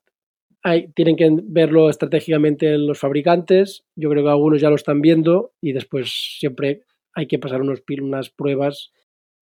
hay, 0.62 0.88
tienen 0.88 1.16
que 1.16 1.28
verlo 1.42 1.88
estratégicamente 1.88 2.76
los 2.76 2.98
fabricantes. 2.98 3.84
Yo 3.96 4.10
creo 4.10 4.24
que 4.24 4.30
algunos 4.30 4.60
ya 4.60 4.68
lo 4.68 4.76
están 4.76 5.00
viendo 5.00 5.52
y 5.60 5.72
después 5.72 6.36
siempre 6.38 6.82
hay 7.14 7.26
que 7.26 7.38
pasar 7.38 7.62
unos, 7.62 7.82
unas 8.00 8.30
pruebas 8.30 8.92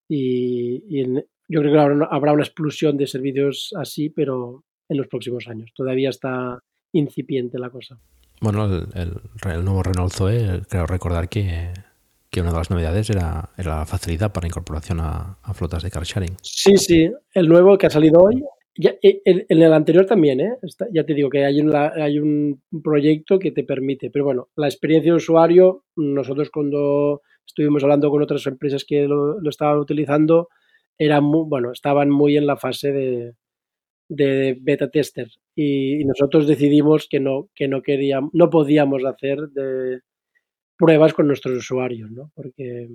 y, 0.07 0.83
y 0.87 1.01
en, 1.01 1.25
yo 1.47 1.59
creo 1.61 1.73
que 1.73 1.79
habrá, 1.79 2.05
habrá 2.09 2.31
una 2.33 2.43
explosión 2.43 2.95
de 2.97 3.07
servicios 3.07 3.73
así, 3.75 4.09
pero 4.09 4.63
en 4.87 4.97
los 4.97 5.07
próximos 5.07 5.47
años. 5.47 5.71
Todavía 5.75 6.09
está 6.09 6.59
incipiente 6.93 7.59
la 7.59 7.69
cosa. 7.69 7.99
Bueno, 8.41 8.65
el, 8.95 9.65
nuevo 9.65 9.83
Renault 9.83 10.13
Zoe, 10.13 10.61
creo 10.69 10.85
recordar 10.85 11.27
que, 11.27 11.73
que, 12.29 12.41
una 12.41 12.51
de 12.51 12.57
las 12.57 12.69
novedades 12.69 13.09
era, 13.09 13.49
era 13.57 13.79
la 13.79 13.85
facilidad 13.85 14.31
para 14.31 14.47
incorporación 14.47 14.99
a, 15.01 15.37
flotas 15.53 15.83
de 15.83 15.91
car 15.91 16.03
sharing. 16.03 16.37
Sí, 16.41 16.77
sí, 16.77 17.11
el 17.33 17.47
nuevo 17.47 17.77
que 17.77 17.87
ha 17.87 17.89
salido 17.89 18.21
hoy 18.21 18.43
ya, 18.81 18.95
en, 19.01 19.45
en, 19.49 19.61
el 19.61 19.73
anterior 19.73 20.05
también, 20.05 20.39
¿eh? 20.39 20.55
Ya 20.93 21.03
te 21.03 21.13
digo 21.13 21.29
que 21.29 21.43
hay, 21.43 21.59
una, 21.59 21.91
hay 21.95 22.17
un 22.17 22.61
proyecto 22.81 23.37
que 23.37 23.51
te 23.51 23.65
permite, 23.65 24.09
pero 24.09 24.23
bueno, 24.23 24.47
la 24.55 24.67
experiencia 24.67 25.11
de 25.11 25.17
usuario, 25.17 25.83
nosotros 25.97 26.49
cuando 26.49 27.21
estuvimos 27.45 27.83
hablando 27.83 28.09
con 28.09 28.21
otras 28.21 28.45
empresas 28.47 28.85
que 28.87 29.05
lo, 29.05 29.37
estaban 29.49 29.79
utilizando, 29.79 30.47
eran 30.97 31.25
muy, 31.25 31.43
bueno, 31.49 31.73
estaban 31.73 32.09
muy 32.09 32.37
en 32.37 32.47
la 32.47 32.55
fase 32.55 32.93
de, 32.93 33.33
de 34.09 34.57
beta 34.59 34.89
tester 34.89 35.29
y, 35.55 36.01
y, 36.01 36.05
nosotros 36.05 36.47
decidimos 36.47 37.07
que 37.07 37.19
no, 37.19 37.49
que 37.55 37.67
no 37.67 37.81
queríamos, 37.81 38.31
no 38.33 38.49
podíamos 38.49 39.05
hacer 39.05 39.49
de 39.49 40.01
pruebas 40.77 41.13
con 41.13 41.27
nuestros 41.27 41.57
usuarios, 41.57 42.09
¿no? 42.09 42.31
Porque 42.35 42.89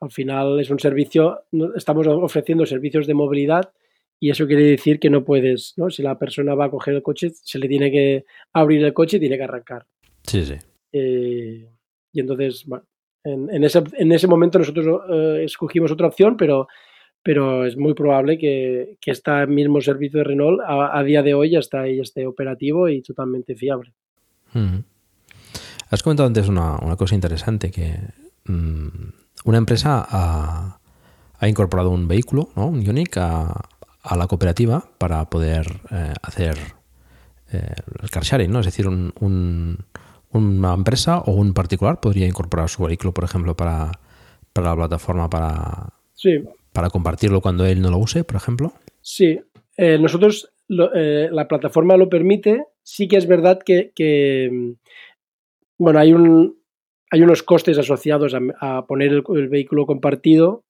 al 0.00 0.10
final 0.10 0.60
es 0.60 0.70
un 0.70 0.78
servicio, 0.78 1.44
estamos 1.76 2.06
ofreciendo 2.06 2.64
servicios 2.66 3.06
de 3.06 3.14
movilidad 3.14 3.72
y 4.20 4.30
eso 4.30 4.46
quiere 4.46 4.62
decir 4.62 4.98
que 4.98 5.10
no 5.10 5.24
puedes, 5.24 5.74
¿no? 5.76 5.90
Si 5.90 6.02
la 6.02 6.18
persona 6.18 6.54
va 6.54 6.66
a 6.66 6.70
coger 6.70 6.94
el 6.94 7.02
coche, 7.02 7.30
se 7.34 7.58
le 7.58 7.68
tiene 7.68 7.90
que 7.90 8.24
abrir 8.52 8.84
el 8.84 8.94
coche 8.94 9.16
y 9.16 9.20
tiene 9.20 9.36
que 9.36 9.44
arrancar. 9.44 9.86
Sí, 10.22 10.44
sí. 10.44 10.54
Eh, 10.92 11.68
y 12.12 12.20
entonces, 12.20 12.64
bueno, 12.66 12.86
en, 13.24 13.50
en, 13.50 13.64
ese, 13.64 13.82
en 13.94 14.12
ese 14.12 14.28
momento 14.28 14.58
nosotros 14.58 15.02
eh, 15.10 15.42
escogimos 15.44 15.90
otra 15.90 16.06
opción, 16.06 16.36
pero, 16.36 16.68
pero 17.24 17.64
es 17.64 17.76
muy 17.76 17.94
probable 17.94 18.38
que, 18.38 18.98
que 19.00 19.10
este 19.10 19.46
mismo 19.46 19.80
servicio 19.80 20.18
de 20.18 20.24
Renault 20.24 20.60
a, 20.60 20.96
a, 20.96 21.02
día 21.02 21.22
de 21.22 21.32
hoy 21.32 21.50
ya 21.50 21.58
está 21.58 21.86
esté 21.86 22.26
operativo 22.26 22.88
y 22.90 23.00
totalmente 23.00 23.56
fiable. 23.56 23.92
Mm. 24.52 24.80
Has 25.88 26.02
comentado 26.02 26.26
antes 26.26 26.48
una, 26.48 26.76
una 26.76 26.96
cosa 26.96 27.14
interesante, 27.14 27.70
que 27.70 27.96
mmm, 28.44 28.88
una 29.46 29.58
empresa 29.58 30.06
ha, 30.06 30.78
ha, 31.38 31.48
incorporado 31.48 31.90
un 31.90 32.06
vehículo, 32.06 32.50
¿no? 32.56 32.66
un 32.66 32.82
Ioniq, 32.82 33.16
a, 33.16 33.68
a 34.02 34.16
la 34.16 34.26
cooperativa 34.26 34.84
para 34.98 35.24
poder 35.30 35.66
eh, 35.90 36.12
hacer 36.20 36.58
eh, 37.52 37.74
el 38.02 38.10
car 38.10 38.22
sharing, 38.22 38.50
¿no? 38.50 38.60
Es 38.60 38.66
decir, 38.66 38.86
un, 38.86 39.14
un, 39.20 39.78
una 40.30 40.74
empresa 40.74 41.20
o 41.20 41.32
un 41.32 41.54
particular 41.54 42.00
podría 42.00 42.26
incorporar 42.26 42.68
su 42.68 42.84
vehículo, 42.84 43.14
por 43.14 43.24
ejemplo, 43.24 43.56
para, 43.56 43.92
para 44.52 44.68
la 44.70 44.76
plataforma 44.76 45.30
para, 45.30 45.88
sí. 46.12 46.44
Para 46.74 46.90
compartirlo 46.90 47.40
cuando 47.40 47.64
él 47.64 47.80
no 47.80 47.90
lo 47.90 47.98
use, 47.98 48.24
por 48.24 48.36
ejemplo. 48.36 48.72
Sí, 49.00 49.40
eh, 49.76 49.96
nosotros 49.96 50.52
lo, 50.68 50.92
eh, 50.92 51.28
la 51.30 51.46
plataforma 51.46 51.96
lo 51.96 52.08
permite. 52.08 52.64
Sí 52.82 53.06
que 53.06 53.16
es 53.16 53.26
verdad 53.26 53.60
que, 53.64 53.92
que 53.94 54.74
bueno, 55.78 56.00
hay 56.00 56.12
un 56.12 56.58
hay 57.10 57.22
unos 57.22 57.44
costes 57.44 57.78
asociados 57.78 58.34
a, 58.34 58.40
a 58.60 58.86
poner 58.86 59.12
el, 59.12 59.22
el, 59.36 59.48
vehículo 59.48 59.86
compartido, 59.86 60.64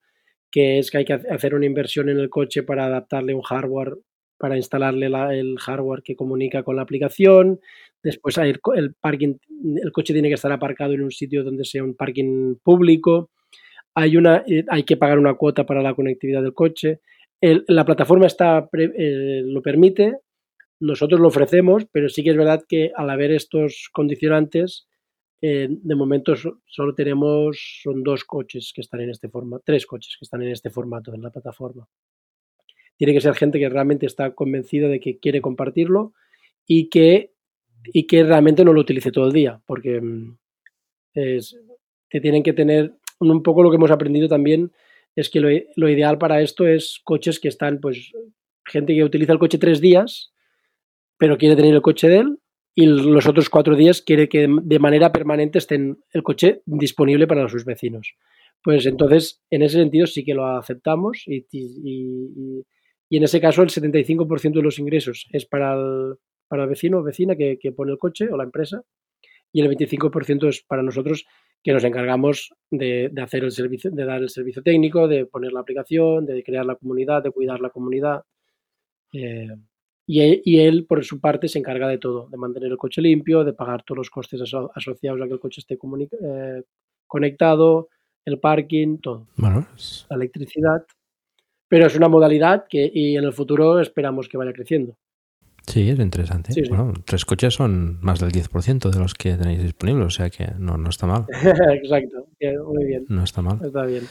que 0.51 0.79
es 0.79 0.91
que 0.91 0.99
hay 0.99 1.05
que 1.07 1.15
hacer 1.15 1.55
una 1.55 1.65
inversión 1.65 2.11
en 2.11 2.19
el 2.19 2.29
coche 2.29 2.63
para 2.63 2.85
adaptarle 2.85 3.35
un 3.35 3.41
hardware, 3.41 3.95
para 4.37 4.59
instalarle 4.59 5.09
la, 5.09 5.35
el 5.35 5.59
hardware 5.59 6.03
que 6.03 6.17
comunica 6.17 6.63
con 6.63 6.77
la 6.77 6.83
aplicación. 6.83 7.61
Después 8.03 8.37
hay 8.37 8.51
el, 8.51 8.61
el, 8.77 8.95
parking, 8.95 9.37
el 9.83 9.91
coche 9.91 10.13
tiene 10.13 10.29
que 10.29 10.35
estar 10.35 10.53
aparcado 10.53 10.93
en 10.93 11.03
un 11.03 11.13
sitio 11.13 11.45
donde 11.45 11.65
sea 11.65 11.83
un 11.83 11.95
parking 11.95 12.57
público. 12.63 13.31
Hay, 13.95 14.16
una, 14.16 14.45
hay 14.68 14.82
que 14.82 14.97
pagar 14.97 15.18
una 15.18 15.34
cuota 15.34 15.64
para 15.64 15.82
la 15.82 15.95
conectividad 15.95 16.42
del 16.42 16.55
coche. 16.55 17.01
La 17.40 17.84
plataforma 17.84 18.26
está, 18.26 18.68
eh, 18.72 19.42
lo 19.45 19.62
permite, 19.62 20.18
nosotros 20.80 21.20
lo 21.20 21.28
ofrecemos, 21.28 21.86
pero 21.90 22.09
sí 22.09 22.22
que 22.22 22.30
es 22.30 22.36
verdad 22.36 22.64
que 22.68 22.92
al 22.95 23.11
haber 23.11 23.32
estos 23.32 23.88
condicionantes, 23.92 24.88
eh, 25.40 25.68
de 25.70 25.95
momento 25.95 26.34
solo 26.66 26.95
tenemos, 26.95 27.80
son 27.82 28.03
dos 28.03 28.24
coches 28.24 28.72
que 28.74 28.80
están 28.80 29.01
en 29.01 29.11
este 29.11 29.28
formato, 29.28 29.62
tres 29.64 29.86
coches 29.86 30.16
que 30.18 30.24
están 30.24 30.42
en 30.42 30.49
este 30.51 30.70
formato 30.70 31.14
en 31.14 31.22
la 31.22 31.30
plataforma. 31.30 31.86
Tiene 32.97 33.12
que 33.12 33.20
ser 33.20 33.34
gente 33.34 33.59
que 33.59 33.68
realmente 33.68 34.07
está 34.07 34.34
convencida 34.34 34.88
de 34.88 35.01
que 35.01 35.18
quiere 35.18 35.40
compartirlo 35.40 36.14
y 36.66 36.88
que, 36.88 37.32
y 37.92 38.07
que 38.07 38.24
realmente 38.24 38.64
no 38.64 38.72
lo 38.72 38.80
utilice 38.80 39.12
todo 39.12 39.26
el 39.26 39.32
día, 39.32 39.61
porque 39.66 40.01
mm, 40.01 40.38
es, 41.14 41.59
te 42.09 42.20
tienen 42.20 42.42
que 42.42 42.53
tener 42.53 42.95
un 43.19 43.43
poco 43.43 43.62
lo 43.62 43.71
que 43.71 43.77
hemos 43.77 43.91
aprendido 43.91 44.29
también 44.29 44.73
es 45.17 45.31
que 45.31 45.41
lo, 45.41 45.89
ideal 45.89 46.19
para 46.19 46.43
esto 46.43 46.67
es 46.67 47.01
coches 47.05 47.39
que 47.39 47.49
están, 47.49 47.81
pues, 47.81 48.12
gente 48.65 48.95
que 48.95 49.05
utiliza 49.05 49.33
el 49.33 49.39
coche 49.39 49.59
tres 49.59 49.81
días, 49.81 50.33
pero 51.19 51.39
quiere 51.39 51.57
tener 51.57 51.75
el 51.75 51.83
coche 51.83 52.09
de 52.09 52.19
él 52.19 52.39
y 52.75 52.87
los 52.87 53.27
otros 53.27 53.49
cuatro 53.49 53.77
días 53.77 54.03
quiere 54.03 54.29
que 54.29 54.49
de 54.49 54.79
manera 54.81 55.12
permanente 55.12 55.59
estén 55.59 55.99
el 56.12 56.23
coche 56.25 56.62
disponible 56.67 57.27
para 57.27 57.49
sus 57.49 57.65
vecinos. 57.65 58.15
Pues 58.62 58.87
entonces, 58.87 59.43
en 59.51 59.62
ese 59.62 59.79
sentido 59.79 60.07
sí 60.07 60.25
que 60.25 60.35
lo 60.35 60.47
aceptamos 60.47 61.23
y, 61.27 61.47
y, 61.53 62.65
y, 63.11 63.17
en 63.17 63.23
ese 63.23 63.41
caso 63.41 63.62
el 63.62 63.69
75% 63.69 64.55
de 64.55 64.62
los 64.62 64.79
ingresos 64.79 65.29
es 65.31 65.47
para 65.47 65.75
el, 65.75 66.17
para 66.49 66.65
el 66.65 66.71
vecino 66.71 66.99
o 66.99 67.03
vecina 67.03 67.37
que, 67.37 67.59
pone 67.77 67.93
el 67.93 67.99
coche 67.99 68.29
o 68.31 68.37
la 68.37 68.45
empresa 68.45 68.83
y 69.53 69.61
el 69.61 69.69
25% 69.71 70.49
es 70.49 70.62
para 70.62 70.83
nosotros 70.83 71.27
que 71.65 71.73
nos 71.73 71.83
encargamos 71.83 72.55
de, 72.71 73.09
de, 73.11 73.23
hacer 73.23 73.43
el 73.43 73.51
servicio, 73.51 73.91
de 73.91 74.05
dar 74.05 74.21
el 74.21 74.29
servicio 74.29 74.62
técnico, 74.62 75.09
de 75.09 75.25
poner 75.25 75.51
la 75.51 75.61
aplicación, 75.61 76.27
de 76.27 76.45
crear 76.45 76.67
la 76.67 76.77
comunidad, 76.77 77.23
de 77.23 77.31
cuidar 77.31 77.59
la 77.61 77.71
comunidad. 77.71 78.23
Eh, 79.15 79.49
y 80.07 80.21
él, 80.21 80.43
y 80.45 80.61
él, 80.61 80.85
por 80.87 81.03
su 81.07 81.23
parte, 81.23 81.49
se 81.49 81.59
encarga 81.59 81.89
de 81.89 81.97
todo, 81.97 82.29
de 82.29 82.37
mantener 82.37 82.71
el 82.71 82.77
coche 82.77 83.01
limpio, 83.01 83.45
de 83.45 83.55
pagar 83.55 83.83
todos 83.83 83.97
los 83.97 84.11
costes 84.11 84.43
aso 84.43 84.71
asociados 84.75 85.23
a 85.23 85.27
que 85.27 85.33
el 85.33 85.41
coche 85.41 85.62
esté 85.62 85.79
eh, 85.81 86.62
conectado, 87.07 87.89
el 88.27 88.39
parking, 88.39 88.99
todo. 88.99 89.27
Bueno, 89.37 89.67
es... 89.75 90.07
La 90.11 90.17
electricidad. 90.17 90.85
Pero 91.67 91.87
es 91.87 91.97
una 91.97 92.09
modalidad 92.09 92.67
que 92.69 92.91
y 92.93 93.17
en 93.17 93.25
el 93.25 93.33
futuro 93.33 93.81
esperamos 93.81 94.29
que 94.29 94.37
vaya 94.37 94.53
creciendo. 94.53 94.99
Sí, 95.67 95.89
es 95.89 95.99
interesante. 95.99 96.53
Sí, 96.53 96.62
sí. 96.62 96.69
Bueno, 96.69 96.93
tres 97.05 97.25
coches 97.25 97.55
son 97.55 97.99
más 98.01 98.21
del 98.21 98.33
10% 98.33 98.91
de 98.91 98.99
los 98.99 99.15
que 99.15 99.35
tenéis 99.35 99.62
disponibles, 99.62 100.07
o 100.07 100.11
sea 100.11 100.31
que 100.31 100.53
no, 100.59 100.77
no 100.77 100.91
está 100.91 101.07
mal. 101.07 101.25
Exacto, 101.83 102.27
muy 102.67 102.85
bien. 102.85 103.07
No 103.09 103.25
está 103.25 103.43
mal. 103.43 103.61
Está 103.65 103.85
bien. 103.85 104.05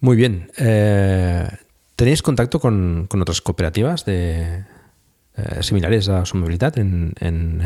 Muy 0.00 0.16
bien. 0.16 0.48
Eh, 0.58 1.46
¿Tenéis 1.96 2.22
contacto 2.22 2.58
con, 2.58 3.06
con 3.08 3.22
otras 3.22 3.40
cooperativas 3.40 4.04
de, 4.04 4.64
eh, 5.36 5.62
similares 5.62 6.08
a 6.08 6.24
su 6.26 6.36
movilidad 6.36 6.76
en, 6.78 7.12
en, 7.20 7.62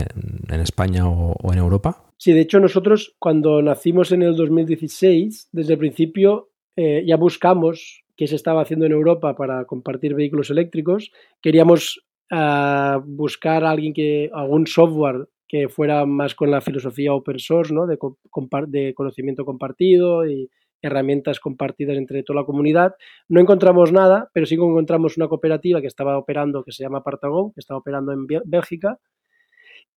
en 0.48 0.60
España 0.60 1.08
o, 1.08 1.32
o, 1.32 1.52
en 1.52 1.58
Europa? 1.58 2.04
Sí, 2.16 2.32
de 2.32 2.42
hecho 2.42 2.60
nosotros 2.60 3.16
cuando 3.18 3.60
nacimos 3.62 4.12
en 4.12 4.22
el 4.22 4.36
2016, 4.36 5.48
desde 5.52 5.72
el 5.72 5.78
principio 5.78 6.50
eh, 6.76 7.02
ya 7.06 7.16
buscamos 7.16 8.04
qué 8.16 8.26
se 8.26 8.36
estaba 8.36 8.62
haciendo 8.62 8.86
en 8.86 8.92
Europa 8.92 9.34
para 9.34 9.64
compartir 9.64 10.14
vehículos 10.14 10.50
eléctricos. 10.50 11.10
Queríamos 11.42 12.05
uh, 12.30 13.00
buscar 13.04 13.64
alguien 13.64 13.92
que, 13.92 14.30
algún 14.32 14.66
software 14.66 15.28
que 15.48 15.68
fuera 15.68 16.06
más 16.06 16.34
con 16.34 16.50
la 16.50 16.60
filosofía 16.60 17.14
open 17.14 17.38
source, 17.38 17.72
¿no? 17.72 17.86
de, 17.86 18.94
conocimiento 18.94 19.44
compartido 19.44 20.26
y, 20.26 20.50
herramientas 20.82 21.40
compartidas 21.40 21.96
entre 21.96 22.22
toda 22.22 22.40
la 22.40 22.46
comunidad. 22.46 22.94
No 23.28 23.40
encontramos 23.40 23.92
nada, 23.92 24.30
pero 24.32 24.46
sí 24.46 24.54
encontramos 24.54 25.16
una 25.16 25.28
cooperativa 25.28 25.80
que 25.80 25.86
estaba 25.86 26.18
operando, 26.18 26.64
que 26.64 26.72
se 26.72 26.82
llama 26.82 27.02
Partagon, 27.02 27.52
que 27.52 27.60
estaba 27.60 27.78
operando 27.78 28.12
en 28.12 28.26
Bélgica, 28.44 28.98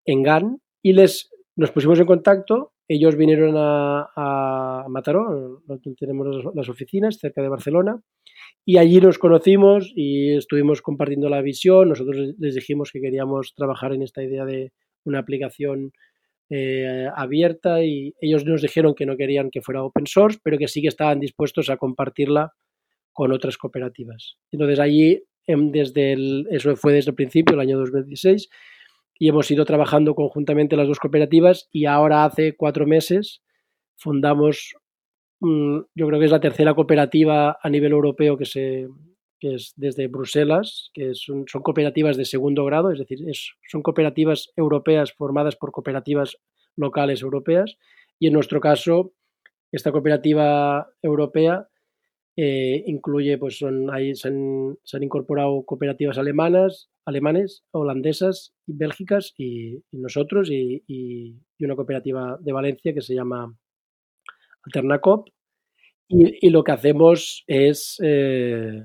en 0.04 0.22
GAN, 0.22 0.60
y 0.82 0.92
les, 0.92 1.30
nos 1.56 1.70
pusimos 1.72 1.98
en 2.00 2.06
contacto. 2.06 2.72
Ellos 2.86 3.16
vinieron 3.16 3.54
a, 3.56 4.08
a 4.16 4.86
Mataró, 4.88 5.60
donde 5.66 5.94
tenemos 5.94 6.54
las 6.54 6.68
oficinas, 6.68 7.18
cerca 7.18 7.42
de 7.42 7.48
Barcelona, 7.48 8.00
y 8.68 8.76
allí 8.76 9.00
nos 9.00 9.16
conocimos 9.16 9.90
y 9.96 10.36
estuvimos 10.36 10.82
compartiendo 10.82 11.30
la 11.30 11.40
visión. 11.40 11.88
Nosotros 11.88 12.34
les 12.38 12.54
dijimos 12.54 12.90
que 12.92 13.00
queríamos 13.00 13.54
trabajar 13.54 13.94
en 13.94 14.02
esta 14.02 14.22
idea 14.22 14.44
de 14.44 14.72
una 15.04 15.20
aplicación 15.20 15.94
eh, 16.50 17.08
abierta 17.16 17.82
y 17.82 18.14
ellos 18.20 18.44
nos 18.44 18.60
dijeron 18.60 18.94
que 18.94 19.06
no 19.06 19.16
querían 19.16 19.48
que 19.50 19.62
fuera 19.62 19.82
open 19.82 20.06
source, 20.06 20.38
pero 20.42 20.58
que 20.58 20.68
sí 20.68 20.82
que 20.82 20.88
estaban 20.88 21.18
dispuestos 21.18 21.70
a 21.70 21.78
compartirla 21.78 22.52
con 23.14 23.32
otras 23.32 23.56
cooperativas. 23.56 24.36
Entonces 24.52 24.78
allí, 24.80 25.24
desde 25.46 26.12
el, 26.12 26.46
eso 26.50 26.76
fue 26.76 26.92
desde 26.92 27.12
el 27.12 27.16
principio, 27.16 27.54
el 27.54 27.60
año 27.60 27.78
2016, 27.78 28.50
y 29.18 29.28
hemos 29.30 29.50
ido 29.50 29.64
trabajando 29.64 30.14
conjuntamente 30.14 30.76
las 30.76 30.88
dos 30.88 30.98
cooperativas 30.98 31.70
y 31.72 31.86
ahora 31.86 32.26
hace 32.26 32.54
cuatro 32.54 32.86
meses 32.86 33.40
fundamos, 33.98 34.74
yo 35.40 36.06
creo 36.06 36.18
que 36.18 36.24
es 36.24 36.30
la 36.30 36.40
tercera 36.40 36.74
cooperativa 36.74 37.58
a 37.62 37.70
nivel 37.70 37.92
europeo 37.92 38.36
que 38.36 38.44
se, 38.44 38.88
que 39.38 39.54
es 39.54 39.72
desde 39.76 40.08
Bruselas, 40.08 40.90
que 40.92 41.14
son, 41.14 41.44
cooperativas 41.62 42.16
de 42.16 42.24
segundo 42.24 42.64
grado, 42.64 42.90
es 42.90 42.98
decir, 42.98 43.18
es, 43.28 43.52
son 43.68 43.82
cooperativas 43.82 44.50
europeas 44.56 45.12
formadas 45.12 45.56
por 45.56 45.70
cooperativas 45.70 46.38
locales 46.76 47.22
europeas. 47.22 47.76
Y 48.18 48.26
en 48.26 48.32
nuestro 48.32 48.60
caso, 48.60 49.12
esta 49.70 49.92
cooperativa 49.92 50.88
europea 51.02 51.68
eh, 52.36 52.84
incluye, 52.86 53.38
pues 53.38 53.58
son, 53.58 53.90
ahí 53.92 54.14
se 54.14 54.28
han, 54.28 54.76
incorporado 55.00 55.64
cooperativas 55.64 56.18
alemanas, 56.18 56.88
alemanes, 57.04 57.64
holandesas 57.72 58.54
bélgicas 58.66 59.34
y, 59.36 59.82
y 59.90 59.98
nosotros 59.98 60.50
y, 60.50 60.84
y, 60.86 61.36
una 61.64 61.74
cooperativa 61.74 62.38
de 62.40 62.52
Valencia 62.52 62.94
que 62.94 63.00
se 63.00 63.14
llama 63.14 63.52
Alternacop. 64.64 65.28
Y, 66.08 66.46
y 66.46 66.50
lo 66.50 66.64
que 66.64 66.72
hacemos 66.72 67.44
es 67.46 67.98
eh, 68.02 68.82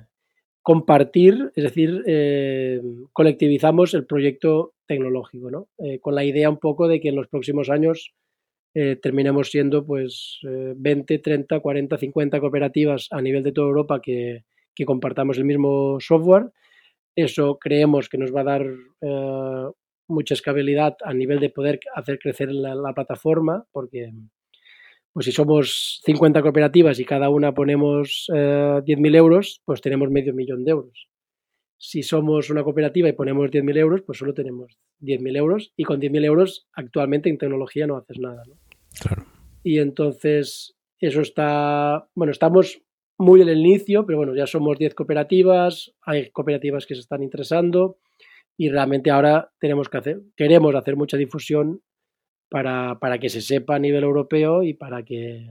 compartir, 0.61 1.51
es 1.55 1.63
decir, 1.63 2.03
eh, 2.05 2.82
colectivizamos 3.13 3.93
el 3.93 4.05
proyecto 4.05 4.74
tecnológico, 4.88 5.49
¿no? 5.49 5.67
Eh, 5.78 5.99
con 5.99 6.15
la 6.15 6.26
idea 6.26 6.49
un 6.49 6.59
poco 6.59 6.88
de 6.88 6.99
que 6.99 7.09
en 7.09 7.15
los 7.15 7.28
próximos 7.28 7.69
años 7.69 8.13
eh, 8.76 8.97
terminemos 9.01 9.51
siendo 9.51 9.86
pues 9.86 10.39
20, 10.43 11.19
30, 11.19 11.59
40, 11.59 11.97
50 11.97 12.39
cooperativas 12.39 13.07
a 13.11 13.21
nivel 13.21 13.43
de 13.43 13.51
toda 13.51 13.67
Europa 13.67 14.01
que, 14.01 14.43
que 14.76 14.86
compartamos 14.86 15.38
el 15.38 15.45
mismo 15.45 15.99
software. 15.99 16.51
Eso 17.15 17.57
creemos 17.59 18.09
que 18.09 18.17
nos 18.17 18.34
va 18.34 18.41
a 18.41 18.43
dar 18.43 18.65
eh, 19.01 19.65
mucha 20.07 20.34
escalabilidad 20.34 20.95
a 21.03 21.13
nivel 21.13 21.39
de 21.39 21.49
poder 21.49 21.80
hacer 21.93 22.19
crecer 22.19 22.51
la, 22.51 22.93
plataforma, 22.93 23.65
porque 23.71 24.11
pues 25.14 25.28
si 25.28 25.32
somos 25.32 26.01
50 26.05 26.41
cooperativas 26.41 26.99
y 26.99 27.05
cada 27.05 27.30
una 27.30 27.53
ponemos 27.53 28.28
eh, 28.34 28.82
10.000 28.84 29.16
euros, 29.16 29.61
pues 29.64 29.80
tenemos 29.80 30.09
medio 30.09 30.34
millón 30.34 30.64
de 30.66 30.72
euros. 30.72 31.07
Si 31.78 32.01
somos 32.01 32.49
una 32.49 32.64
cooperativa 32.64 33.09
y 33.09 33.14
ponemos 33.14 33.51
10.000 33.51 33.78
euros, 33.78 34.01
pues 34.01 34.18
solo 34.18 34.34
tenemos 34.34 34.78
10.000 35.01 35.38
euros 35.38 35.74
y 35.78 35.84
con 35.84 36.01
10.000 36.01 36.26
euros 36.26 36.68
actualmente 36.74 37.30
en 37.30 37.38
tecnología 37.38 37.86
no 37.86 37.97
haces 37.97 38.18
nada. 38.20 38.43
¿no? 38.47 38.55
Claro. 38.99 39.26
Y 39.64 39.78
entonces 39.80 40.76
eso 40.99 41.22
está, 41.22 42.07
bueno, 42.16 42.32
estamos 42.32 42.82
muy 43.18 43.41
en 43.41 43.49
el 43.49 43.59
inicio, 43.59 44.05
pero 44.05 44.18
bueno, 44.18 44.36
ya 44.36 44.47
somos 44.47 44.80
10 44.80 44.95
cooperativas, 44.95 45.93
hay 46.01 46.32
cooperativas 46.32 46.86
que 46.88 46.95
se 46.95 47.01
están 47.01 47.22
interesando 47.22 47.97
y 48.57 48.70
realmente 48.70 49.11
ahora 49.11 49.51
tenemos 49.59 49.89
que 49.89 49.97
hacer, 49.97 50.22
queremos 50.36 50.74
hacer 50.76 50.95
mucha 50.95 51.18
difusión 51.18 51.82
para, 52.54 52.99
para 52.99 53.18
que 53.18 53.30
se 53.30 53.41
sepa 53.41 53.78
a 53.78 53.80
nivel 53.80 54.04
europeo 54.04 54.62
y 54.62 54.76
para 54.76 55.01
que 55.01 55.49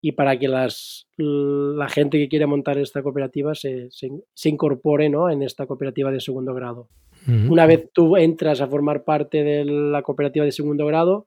y 0.00 0.12
para 0.12 0.38
que 0.38 0.48
las, 0.48 1.06
la 1.18 1.86
gente 1.90 2.16
que 2.16 2.30
quiere 2.30 2.46
montar 2.46 2.78
esta 2.78 3.02
cooperativa 3.02 3.54
se, 3.54 3.90
se, 3.90 4.08
se 4.32 4.48
incorpore 4.48 5.10
¿no? 5.10 5.28
en 5.28 5.42
esta 5.42 5.66
cooperativa 5.66 6.10
de 6.10 6.20
segundo 6.20 6.54
grado. 6.54 6.88
Uh 7.28 7.30
-huh. 7.30 7.50
Una 7.50 7.66
vez 7.66 7.90
tú 7.92 8.16
entras 8.16 8.62
a 8.62 8.68
formar 8.68 9.04
parte 9.04 9.44
de 9.44 9.66
la 9.66 10.00
cooperativa 10.00 10.46
de 10.46 10.52
segundo 10.52 10.86
grado, 10.86 11.26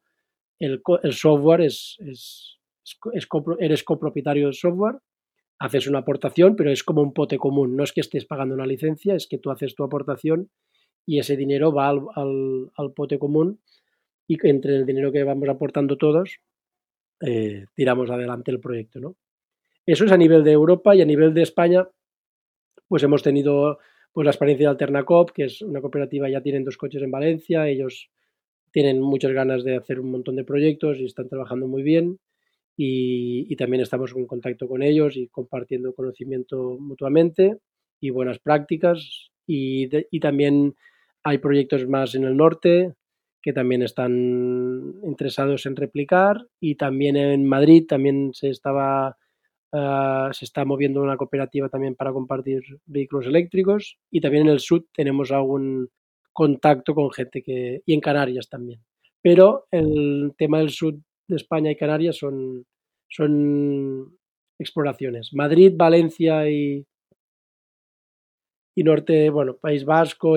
el, 0.60 0.82
el 1.04 1.14
software 1.14 1.62
es, 1.62 1.98
es, 2.00 2.58
es, 3.14 3.28
eres 3.60 3.84
copropietario 3.84 4.46
del 4.46 4.56
software, 4.56 4.96
haces 5.60 5.86
una 5.86 6.00
aportación, 6.00 6.56
pero 6.56 6.72
es 6.72 6.84
como 6.84 7.04
un 7.04 7.14
pote 7.14 7.38
común. 7.38 7.76
No 7.76 7.84
es 7.84 7.92
que 7.94 8.02
estés 8.02 8.26
pagando 8.26 8.56
una 8.56 8.66
licencia, 8.66 9.14
es 9.14 9.28
que 9.28 9.38
tú 9.38 9.52
haces 9.52 9.76
tu 9.76 9.84
aportación 9.84 10.50
y 11.06 11.20
ese 11.20 11.38
dinero 11.38 11.72
va 11.72 11.90
al, 11.90 12.00
al, 12.16 12.72
al 12.76 12.94
pote 12.94 13.20
común 13.20 13.60
y 14.28 14.38
entre 14.48 14.76
el 14.76 14.86
dinero 14.86 15.12
que 15.12 15.24
vamos 15.24 15.50
aportando 15.50 15.98
todos, 15.98 16.40
eh, 17.22 17.66
tiramos 17.74 18.10
adelante 18.10 18.52
el 18.52 18.60
proyecto. 18.60 19.00
¿no? 19.00 19.16
Eso 19.86 20.06
es 20.06 20.12
a 20.12 20.18
nivel 20.18 20.44
de 20.44 20.52
Europa 20.52 20.96
y 20.96 21.02
a 21.02 21.06
nivel 21.06 21.34
de 21.34 21.44
España, 21.44 21.88
pues 22.88 23.04
hemos 23.04 23.24
tenido 23.24 23.80
pues, 24.12 24.26
la 24.26 24.32
experiencia 24.32 24.68
de 24.68 24.72
Alternacop, 24.72 25.32
que 25.32 25.46
es 25.46 25.62
una 25.62 25.82
cooperativa, 25.82 26.30
ya 26.30 26.42
tienen 26.42 26.64
dos 26.64 26.78
coches 26.78 27.02
en 27.02 27.12
Valencia, 27.12 27.68
ellos 27.68 28.10
tienen 28.72 29.02
muchas 29.02 29.32
ganas 29.32 29.64
de 29.64 29.76
hacer 29.76 30.00
un 30.00 30.12
montón 30.12 30.36
de 30.36 30.44
proyectos 30.44 31.00
y 31.00 31.06
están 31.06 31.30
trabajando 31.30 31.68
muy 31.68 31.84
bien. 31.84 32.20
Y, 32.76 33.56
también 33.56 33.84
estamos 33.84 34.16
en 34.16 34.26
contacto 34.26 34.68
con 34.68 34.82
ellos 34.82 35.16
y 35.16 35.28
compartiendo 35.28 35.94
conocimiento 35.94 36.78
mutuamente 36.80 37.58
y 38.00 38.10
buenas 38.10 38.40
prácticas. 38.40 39.32
Y, 39.46 39.88
también 40.20 40.76
hay 41.24 41.38
proyectos 41.38 41.88
más 41.88 42.16
en 42.16 42.24
el 42.24 42.36
norte 42.36 42.94
que 43.44 43.54
también 43.54 43.84
están 43.84 44.96
interesados 45.04 45.68
en 45.68 45.76
replicar 45.76 46.48
y 46.60 46.76
también 46.76 47.16
en 47.18 47.46
Madrid 47.46 47.86
también 47.88 48.34
se 48.34 48.50
estaba 48.50 49.18
uh, 49.74 50.34
se 50.34 50.46
está 50.46 50.66
moviendo 50.66 51.02
una 51.02 51.18
cooperativa 51.18 51.70
también 51.70 51.96
para 51.96 52.14
compartir 52.14 52.64
vehículos 52.86 53.28
eléctricos 53.28 54.00
y 54.10 54.22
también 54.22 54.48
en 54.48 54.54
el 54.54 54.60
sur 54.60 54.86
tenemos 54.94 55.32
algún 55.32 55.90
contacto 56.32 56.96
con 56.96 57.12
gente 57.12 57.44
que 57.44 57.82
y 57.86 57.94
en 57.94 58.02
Canarias 58.02 58.50
también 58.50 58.82
pero 59.24 59.68
el 59.72 60.34
tema 60.38 60.60
del 60.60 60.70
sur 60.70 60.96
de 61.28 61.36
España 61.38 61.72
y 61.72 61.78
Canarias 61.78 62.18
son, 62.18 62.66
son 63.08 64.18
exploraciones. 64.60 65.30
Madrid, 65.34 65.74
Valencia 65.76 66.50
y, 66.50 66.86
y 68.76 68.84
norte, 68.84 69.30
bueno, 69.30 69.58
País 69.58 69.86
Vasco, 69.86 70.36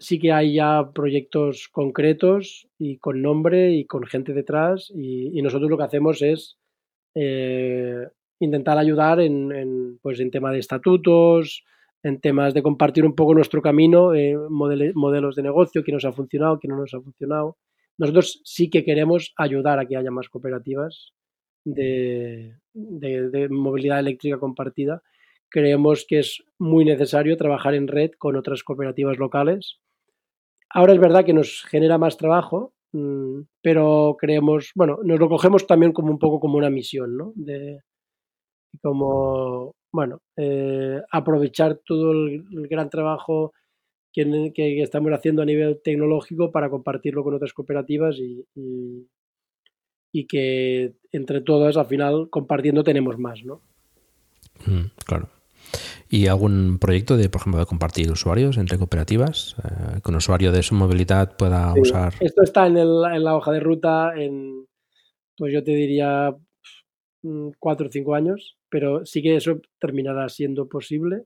sí 0.00 0.18
que 0.18 0.32
hay 0.32 0.54
ya 0.54 0.90
proyectos 0.92 1.68
concretos 1.70 2.68
y 2.78 2.98
con 2.98 3.22
nombre 3.22 3.72
y 3.72 3.86
con 3.86 4.04
gente 4.04 4.32
detrás 4.32 4.92
y, 4.94 5.40
nosotros 5.42 5.70
lo 5.70 5.78
que 5.78 5.84
hacemos 5.84 6.20
es 6.22 6.58
eh, 7.14 8.08
intentar 8.40 8.76
ayudar 8.78 9.20
en, 9.20 9.52
en, 9.52 9.98
pues 10.02 10.18
en 10.18 10.30
tema 10.30 10.50
de 10.50 10.58
estatutos, 10.58 11.64
en 12.02 12.20
temas 12.20 12.54
de 12.54 12.62
compartir 12.62 13.04
un 13.04 13.14
poco 13.14 13.34
nuestro 13.34 13.62
camino, 13.62 14.14
eh, 14.14 14.36
modelos 14.48 15.36
de 15.36 15.42
negocio, 15.42 15.84
qué 15.84 15.92
nos 15.92 16.04
ha 16.04 16.12
funcionado, 16.12 16.58
qué 16.58 16.68
no 16.68 16.76
nos 16.76 16.92
ha 16.92 17.00
funcionado 17.00 17.56
nosotros 17.98 18.40
sí 18.44 18.70
que 18.70 18.84
queremos 18.84 19.32
ayudar 19.36 19.78
a 19.78 19.86
que 19.86 19.96
haya 19.96 20.10
más 20.10 20.28
cooperativas 20.28 21.12
de, 21.64 22.56
de, 22.72 23.30
de, 23.30 23.48
movilidad 23.48 24.00
eléctrica 24.00 24.38
compartida. 24.38 25.02
Creemos 25.54 26.04
que 26.08 26.18
es 26.18 26.42
muy 26.58 26.84
necesario 26.84 27.36
trabajar 27.36 27.74
en 27.74 27.86
red 27.86 28.10
con 28.18 28.34
otras 28.34 28.64
cooperativas 28.64 29.18
locales. 29.18 29.78
Ahora 30.68 30.94
es 30.94 30.98
verdad 30.98 31.24
que 31.24 31.32
nos 31.32 31.62
genera 31.70 31.96
más 31.96 32.16
trabajo, 32.16 32.72
mmm, 32.90 33.42
pero 33.62 34.16
creemos, 34.18 34.72
bueno, 34.74 34.98
nos 35.04 35.20
lo 35.20 35.28
cogemos 35.28 35.64
también 35.68 35.92
como 35.92 36.10
un 36.10 36.18
poco 36.18 36.40
como 36.40 36.58
una 36.58 36.70
misión, 36.70 37.16
¿no? 37.16 37.32
De 37.36 37.78
como, 38.82 39.76
bueno, 39.92 40.22
eh, 40.36 41.00
aprovechar 41.12 41.78
todo 41.86 42.10
el, 42.10 42.42
gran 42.68 42.90
trabajo 42.90 43.52
que, 44.12 44.52
estamos 44.82 45.12
haciendo 45.12 45.42
a 45.42 45.46
nivel 45.46 45.80
tecnológico 45.84 46.50
para 46.50 46.68
compartirlo 46.68 47.22
con 47.22 47.34
otras 47.34 47.52
cooperativas 47.52 48.16
y, 48.18 48.44
y, 48.56 49.06
y, 50.12 50.26
que 50.26 50.94
entre 51.12 51.42
todas 51.42 51.76
al 51.76 51.86
final 51.86 52.28
compartiendo 52.28 52.82
tenemos 52.82 53.20
más, 53.20 53.44
¿no? 53.44 53.60
Mm, 54.66 54.86
claro. 55.06 55.33
¿Y 56.08 56.26
algún 56.26 56.78
proyecto 56.78 57.16
de, 57.16 57.28
por 57.28 57.40
ejemplo, 57.40 57.60
de 57.60 57.66
compartir 57.66 58.10
usuarios 58.10 58.56
entre 58.56 58.78
cooperativas? 58.78 59.56
Eh, 59.64 60.00
que 60.02 60.10
un 60.10 60.16
usuario 60.16 60.52
de 60.52 60.62
su 60.62 60.74
movilidad 60.74 61.36
pueda 61.36 61.72
sí, 61.74 61.80
usar. 61.80 62.14
Esto 62.20 62.42
está 62.42 62.66
en, 62.66 62.76
el, 62.76 63.02
en, 63.12 63.24
la 63.24 63.36
hoja 63.36 63.52
de 63.52 63.60
ruta 63.60 64.12
en, 64.16 64.66
pues 65.36 65.52
yo 65.52 65.64
te 65.64 65.72
diría, 65.72 66.34
mm, 67.22 67.50
cuatro 67.58 67.86
o 67.88 67.90
cinco 67.90 68.14
años, 68.14 68.56
pero 68.68 69.04
sí 69.04 69.22
que 69.22 69.36
eso 69.36 69.60
terminará 69.78 70.28
siendo 70.28 70.68
posible 70.68 71.24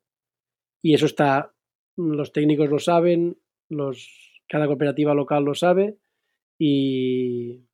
y 0.83 0.95
eso 0.95 1.07
está 1.07 1.53
los 1.97 2.33
técnicos 2.33 2.71
lo 2.71 2.79
saben, 2.79 3.37
los, 3.69 4.43
cada 4.49 4.67
cooperativa 4.67 5.15
local 5.15 5.45
lo 5.45 5.55
sabe 5.55 5.97
y, 6.59 7.65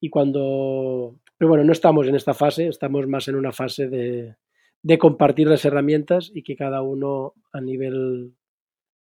y 0.00 0.10
cuando... 0.10 1.20
Pero 1.36 1.50
bueno, 1.50 1.64
no 1.64 1.72
estamos 1.72 2.06
en 2.08 2.16
esta 2.16 2.34
fase, 2.34 2.68
estamos 2.68 3.06
más 3.06 3.28
en 3.28 3.36
una 3.36 3.52
fase 3.52 3.88
de, 3.88 4.36
de 4.82 4.98
compartir 4.98 5.48
las 5.48 5.64
herramientas 5.64 6.30
y 6.34 6.42
que 6.42 6.56
cada 6.56 6.82
uno 6.82 7.34
a 7.52 7.60
nivel 7.60 8.34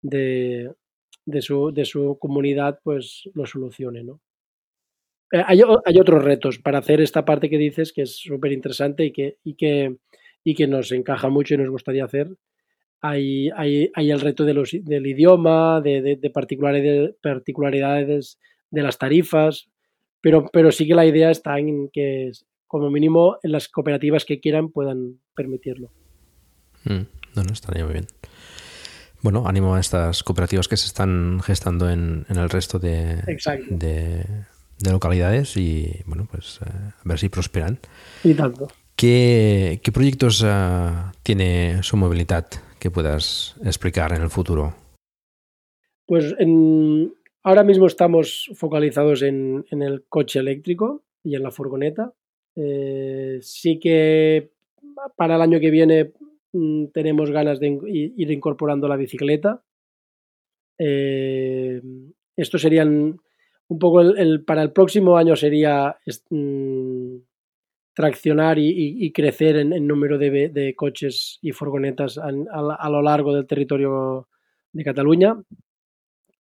de, 0.01 0.73
de, 1.25 1.41
su, 1.41 1.71
de 1.71 1.85
su 1.85 2.17
comunidad 2.19 2.79
pues 2.83 3.29
lo 3.33 3.45
solucione, 3.45 4.03
¿no? 4.03 4.21
Eh, 5.31 5.41
hay, 5.45 5.61
hay, 5.85 5.99
otros 5.99 6.23
retos 6.23 6.59
para 6.59 6.79
hacer 6.79 7.01
esta 7.01 7.25
parte 7.25 7.49
que 7.49 7.57
dices 7.57 7.91
que 7.91 8.03
es 8.03 8.15
súper 8.15 8.51
interesante 8.51 9.05
y 9.05 9.11
que, 9.11 9.37
y, 9.43 9.55
que, 9.55 9.97
y 10.43 10.53
que 10.53 10.67
nos 10.67 10.91
encaja 10.91 11.29
mucho 11.29 11.55
y 11.55 11.57
nos 11.57 11.69
gustaría 11.69 12.05
hacer, 12.05 12.29
hay, 13.01 13.49
hay, 13.55 13.91
hay 13.93 14.11
el 14.11 14.21
reto 14.21 14.45
de 14.45 14.53
los, 14.53 14.71
del 14.71 15.07
idioma, 15.07 15.81
de, 15.81 16.01
de, 16.01 16.15
de, 16.15 16.29
particularidades, 16.29 17.15
particularidades 17.21 18.39
de 18.69 18.83
las 18.83 18.97
tarifas, 18.97 19.67
pero, 20.21 20.47
pero 20.51 20.71
sí 20.71 20.87
que 20.87 20.95
la 20.95 21.05
idea 21.05 21.31
está 21.31 21.57
en 21.59 21.89
que, 21.89 22.31
como 22.75 22.91
mínimo, 22.91 23.37
en 23.41 23.53
las 23.53 23.69
cooperativas 23.69 24.25
que 24.25 24.41
quieran 24.41 24.67
puedan 24.67 25.21
permitirlo. 25.33 25.91
Mm, 26.83 27.07
no, 27.35 27.43
no, 27.43 27.53
estaría 27.53 27.85
muy 27.85 27.93
bien. 27.93 28.07
Bueno, 29.21 29.47
ánimo 29.47 29.75
a 29.75 29.79
estas 29.79 30.23
cooperativas 30.23 30.67
que 30.67 30.75
se 30.75 30.87
están 30.87 31.39
gestando 31.41 31.89
en, 31.89 32.25
en 32.27 32.35
el 32.35 32.49
resto 32.49 32.77
de, 32.77 33.21
de, 33.69 34.25
de, 34.79 34.91
localidades 34.91 35.55
y, 35.55 35.89
bueno, 36.05 36.27
pues 36.29 36.59
eh, 36.65 36.69
a 36.69 37.01
ver 37.05 37.17
si 37.17 37.29
prosperan. 37.29 37.79
Y 38.25 38.33
tanto. 38.33 38.67
¿Qué, 38.97 39.79
qué 39.81 39.93
proyectos 39.93 40.41
uh, 40.41 41.11
tiene 41.23 41.81
su 41.81 41.95
movilidad 41.95 42.45
que 42.77 42.91
puedas 42.91 43.55
explicar 43.63 44.11
en 44.11 44.21
el 44.21 44.29
futuro? 44.29 44.75
Pues 46.05 46.35
en, 46.39 47.13
ahora 47.41 47.63
mismo 47.63 47.87
estamos 47.87 48.51
focalizados 48.53 49.21
en, 49.21 49.65
en, 49.71 49.81
el 49.81 50.03
coche 50.09 50.39
eléctrico 50.39 51.05
y 51.23 51.35
en 51.35 51.43
la 51.43 51.51
furgoneta. 51.51 52.11
Eh, 52.55 53.39
sí 53.41 53.79
que 53.79 54.51
para 55.15 55.35
el 55.35 55.41
año 55.41 55.59
que 55.59 55.71
viene 55.71 56.13
mmm, 56.53 56.85
tenemos 56.87 57.31
ganas 57.31 57.59
de 57.59 57.79
ir 57.87 58.31
incorporando 58.31 58.87
la 58.87 58.95
bicicleta. 58.95 59.61
Eh, 60.77 61.81
esto 62.35 62.57
serían 62.57 63.19
un 63.67 63.79
poco 63.79 64.01
el, 64.01 64.43
para 64.43 64.61
el 64.61 64.71
próximo 64.71 65.17
año 65.17 65.35
sería 65.35 65.97
mmm, 66.29 67.17
traccionar 67.93 68.59
y, 68.59 69.11
crecer 69.13 69.55
en, 69.55 69.87
número 69.87 70.17
de, 70.17 70.73
coches 70.75 71.39
y 71.41 71.51
furgonetas 71.51 72.17
a, 72.17 72.89
lo 72.89 73.01
largo 73.01 73.33
del 73.33 73.47
territorio 73.47 74.27
de 74.73 74.83
Cataluña. 74.83 75.41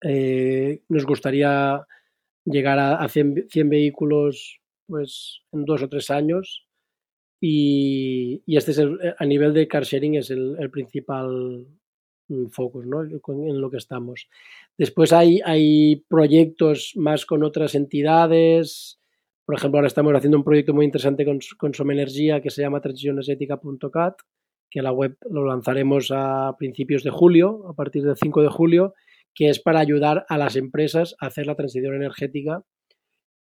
Eh, 0.01 0.81
nos 0.89 1.05
gustaría 1.05 1.81
llegar 2.43 2.77
a, 2.77 2.97
a 2.97 3.07
100, 3.07 3.47
100, 3.49 3.69
vehículos 3.69 4.59
pues 4.87 5.41
en 5.51 5.65
dos 5.65 5.83
o 5.83 5.89
tres 5.89 6.09
años 6.09 6.65
y, 7.41 8.41
este 8.47 8.71
es 8.71 8.77
el, 8.79 8.97
a 9.17 9.25
nivel 9.25 9.53
de 9.53 9.67
car 9.67 9.83
sharing 9.83 10.15
es 10.15 10.31
el, 10.31 10.69
principal 10.71 11.67
mm, 12.27 12.47
focus 12.47 12.85
¿no? 12.85 13.03
en 13.03 13.61
lo 13.61 13.69
que 13.69 13.77
estamos. 13.77 14.27
Después 14.77 15.13
hay, 15.13 15.41
hay 15.45 16.03
proyectos 16.07 16.93
más 16.95 17.25
con 17.25 17.43
otras 17.43 17.75
entidades. 17.75 18.99
Por 19.45 19.55
ejemplo, 19.55 19.77
ahora 19.77 19.87
estamos 19.87 20.13
haciendo 20.15 20.37
un 20.37 20.43
proyecto 20.43 20.73
muy 20.73 20.85
interesante 20.85 21.25
con, 21.25 21.39
con 21.57 21.73
Somenergia 21.73 22.41
que 22.41 22.49
se 22.49 22.61
llama 22.61 22.81
transicionesetica.cat, 22.81 24.15
que 24.71 24.81
la 24.81 24.91
web 24.91 25.17
lo 25.29 25.45
lanzaremos 25.45 26.11
a 26.11 26.55
principios 26.57 27.03
de 27.03 27.11
julio, 27.11 27.67
a 27.67 27.73
partir 27.73 28.03
del 28.03 28.17
5 28.17 28.41
de 28.41 28.49
julio, 28.49 28.93
que 29.35 29.49
es 29.49 29.59
para 29.59 29.79
ayudar 29.81 30.25
a 30.29 30.37
las 30.37 30.55
empresas 30.55 31.15
a 31.19 31.27
hacer 31.27 31.45
la 31.45 31.55
transición 31.55 31.93
energética 31.93 32.63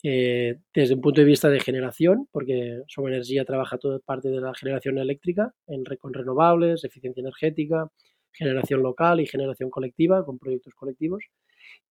eh, 0.06 0.58
desde 0.74 0.94
un 0.94 1.00
punto 1.00 1.22
de 1.22 1.26
vista 1.26 1.48
de 1.48 1.60
generación, 1.60 2.28
porque 2.30 2.82
Somenergia 2.88 3.46
trabaja 3.46 3.78
toda 3.78 4.00
parte 4.00 4.28
de 4.28 4.38
la 4.38 4.52
generación 4.52 4.98
eléctrica 4.98 5.54
en, 5.66 5.82
con 5.98 6.12
renovables, 6.12 6.84
eficiencia 6.84 7.22
energética, 7.22 7.88
generación 8.30 8.82
local 8.82 9.20
y 9.20 9.26
generación 9.26 9.70
colectiva, 9.70 10.22
con 10.26 10.38
proyectos 10.38 10.74
colectivos. 10.74 11.24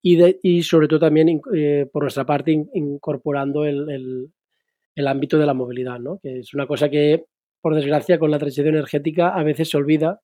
Y, 0.03 0.17
de, 0.17 0.39
y 0.43 0.61
sobre 0.61 0.87
todo 0.87 0.99
también, 0.99 1.41
eh, 1.55 1.87
por 1.91 2.03
nuestra 2.03 2.23
parte, 2.23 2.51
in, 2.51 2.69
incorporando 2.75 3.65
el, 3.65 3.89
el, 3.89 4.31
el, 4.93 5.07
ámbito 5.07 5.39
de 5.39 5.47
la 5.47 5.55
movilidad, 5.55 5.97
¿no? 5.97 6.19
que 6.21 6.37
es 6.41 6.53
una 6.53 6.67
cosa 6.67 6.89
que, 6.89 7.25
por 7.61 7.73
desgracia, 7.73 8.19
con 8.19 8.29
la 8.29 8.37
transición 8.37 8.67
energética 8.67 9.29
a 9.29 9.41
veces 9.41 9.71
se 9.71 9.77
olvida 9.77 10.21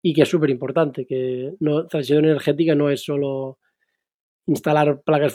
y 0.00 0.14
que 0.14 0.22
es 0.22 0.28
súper 0.28 0.50
importante, 0.50 1.04
que 1.04 1.54
no, 1.58 1.88
transición 1.88 2.26
energética 2.26 2.76
no 2.76 2.90
es 2.90 3.02
solo 3.02 3.58
instalar 4.46 5.02
placas 5.02 5.34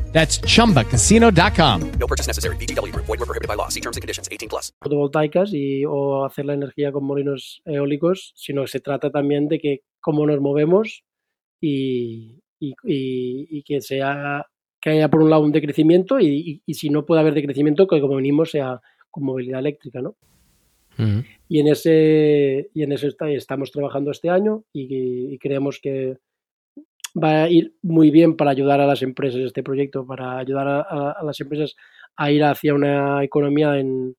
That's 0.11 0.39
chumbacasino.com. 0.41 1.91
No 1.99 2.07
purchase 2.07 2.27
necessary. 2.27 2.55
BGW. 2.57 2.91
Void 2.95 3.07
were 3.19 3.25
prohibited 3.25 3.47
by 3.47 3.55
law. 3.55 3.69
See 3.69 3.81
terms 3.81 3.97
and 3.97 4.01
conditions 4.01 4.29
18 4.31 4.49
plus. 4.49 4.71
Fotovoltaicas 4.81 5.53
y, 5.53 5.85
o 5.85 6.25
hacer 6.25 6.45
la 6.45 6.53
energía 6.53 6.91
con 6.91 7.05
molinos 7.05 7.61
eólicos, 7.65 8.33
sino 8.35 8.61
que 8.61 8.67
se 8.67 8.79
trata 8.79 9.09
también 9.09 9.47
de 9.47 9.59
que 9.59 9.81
cómo 9.99 10.25
nos 10.27 10.39
movemos 10.39 11.03
y, 11.61 12.41
y, 12.59 12.75
y, 12.83 13.47
y 13.49 13.63
que 13.63 13.81
sea 13.81 14.45
que 14.81 14.89
haya 14.89 15.09
por 15.09 15.21
un 15.21 15.29
lado 15.29 15.43
un 15.43 15.51
decrecimiento 15.51 16.19
y, 16.19 16.61
y, 16.65 16.73
si 16.73 16.89
no 16.89 17.05
puede 17.05 17.21
haber 17.21 17.35
decrecimiento, 17.35 17.87
que 17.87 18.01
como 18.01 18.15
venimos 18.15 18.49
sea 18.51 18.81
con 19.11 19.23
movilidad 19.23 19.59
eléctrica, 19.59 20.01
¿no? 20.01 20.15
Uh 20.97 21.03
-huh. 21.03 21.25
Y 21.47 21.59
en 21.59 21.67
ese 21.67 22.69
y 22.73 22.83
en 22.83 22.91
eso 22.91 23.07
está, 23.07 23.29
estamos 23.29 23.71
trabajando 23.71 24.11
este 24.11 24.29
año 24.29 24.63
y, 24.73 25.37
creemos 25.37 25.79
que 25.79 26.17
va 27.15 27.43
a 27.43 27.49
ir 27.49 27.75
muy 27.81 28.11
bien 28.11 28.35
para 28.35 28.51
ayudar 28.51 28.81
a 28.81 28.87
las 28.87 29.01
empresas 29.01 29.41
este 29.41 29.63
proyecto, 29.63 30.05
para 30.05 30.37
ayudar 30.37 30.67
a, 30.67 30.81
a, 30.81 31.11
a 31.11 31.23
las 31.23 31.39
empresas 31.39 31.75
a 32.15 32.31
ir 32.31 32.43
hacia 32.43 32.73
una 32.73 33.23
economía 33.23 33.77
en, 33.79 34.15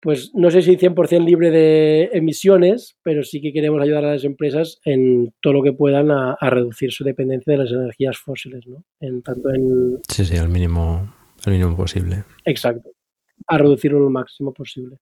pues 0.00 0.32
no 0.34 0.50
sé 0.50 0.62
si 0.62 0.76
100% 0.76 1.24
libre 1.24 1.50
de 1.50 2.10
emisiones, 2.12 2.96
pero 3.02 3.24
sí 3.24 3.40
que 3.40 3.52
queremos 3.52 3.82
ayudar 3.82 4.04
a 4.04 4.12
las 4.12 4.24
empresas 4.24 4.80
en 4.84 5.34
todo 5.40 5.54
lo 5.54 5.62
que 5.62 5.72
puedan 5.72 6.10
a, 6.10 6.34
a 6.34 6.50
reducir 6.50 6.92
su 6.92 7.02
dependencia 7.04 7.52
de 7.52 7.58
las 7.58 7.72
energías 7.72 8.16
fósiles, 8.16 8.66
¿no? 8.66 8.84
En 9.00 9.22
tanto 9.22 9.50
en... 9.50 9.98
Sí, 10.08 10.24
sí, 10.24 10.36
al 10.36 10.48
mínimo, 10.48 11.12
al 11.44 11.52
mínimo 11.52 11.76
posible. 11.76 12.24
Exacto, 12.44 12.90
a 13.48 13.58
reducirlo 13.58 13.98
lo 13.98 14.10
máximo 14.10 14.52
posible. 14.52 14.98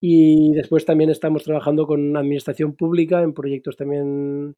Y 0.00 0.52
después 0.52 0.84
también 0.84 1.10
estamos 1.10 1.44
trabajando 1.44 1.86
con 1.86 2.16
administración 2.16 2.74
pública 2.74 3.22
en 3.22 3.32
proyectos 3.32 3.76
también 3.76 4.56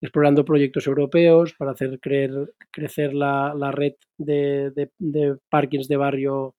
explorando 0.00 0.44
proyectos 0.44 0.86
europeos 0.86 1.54
para 1.54 1.72
hacer 1.72 1.98
creer, 2.00 2.52
crecer 2.70 3.14
la, 3.14 3.54
la 3.56 3.70
red 3.70 3.94
de, 4.18 4.70
de, 4.72 4.90
de, 4.98 5.36
parkings 5.48 5.88
de 5.88 5.96
barrio 5.96 6.54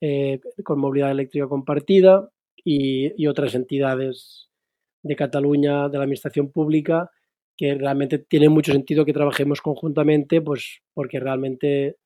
eh, 0.00 0.40
con 0.62 0.78
movilidad 0.78 1.10
eléctrica 1.10 1.46
compartida 1.46 2.28
y, 2.64 3.12
y, 3.22 3.26
otras 3.26 3.54
entidades 3.54 4.48
de 5.02 5.16
Cataluña, 5.16 5.88
de 5.88 5.98
la 5.98 6.04
administración 6.04 6.50
pública, 6.50 7.10
que 7.56 7.74
realmente 7.74 8.18
tiene 8.18 8.48
mucho 8.48 8.72
sentido 8.72 9.04
que 9.04 9.12
trabajemos 9.12 9.60
conjuntamente, 9.60 10.40
pues 10.40 10.80
porque 10.94 11.18
realmente 11.18 11.96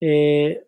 eh, 0.00 0.62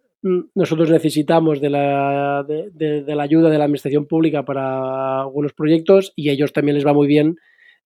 nosotros 0.55 0.90
necesitamos 0.90 1.60
de 1.60 1.70
la, 1.70 2.44
de, 2.47 3.02
de 3.02 3.14
la 3.14 3.22
ayuda 3.22 3.48
de 3.48 3.56
la 3.59 3.64
administración 3.64 4.06
pública 4.06 4.44
para 4.44 5.20
algunos 5.20 5.55
proyectos 5.55 6.12
y 6.16 6.28
a 6.28 6.32
ellos 6.32 6.52
también 6.52 6.74
les 6.74 6.86
va 6.86 6.92
muy 6.92 7.06
bien 7.06 7.36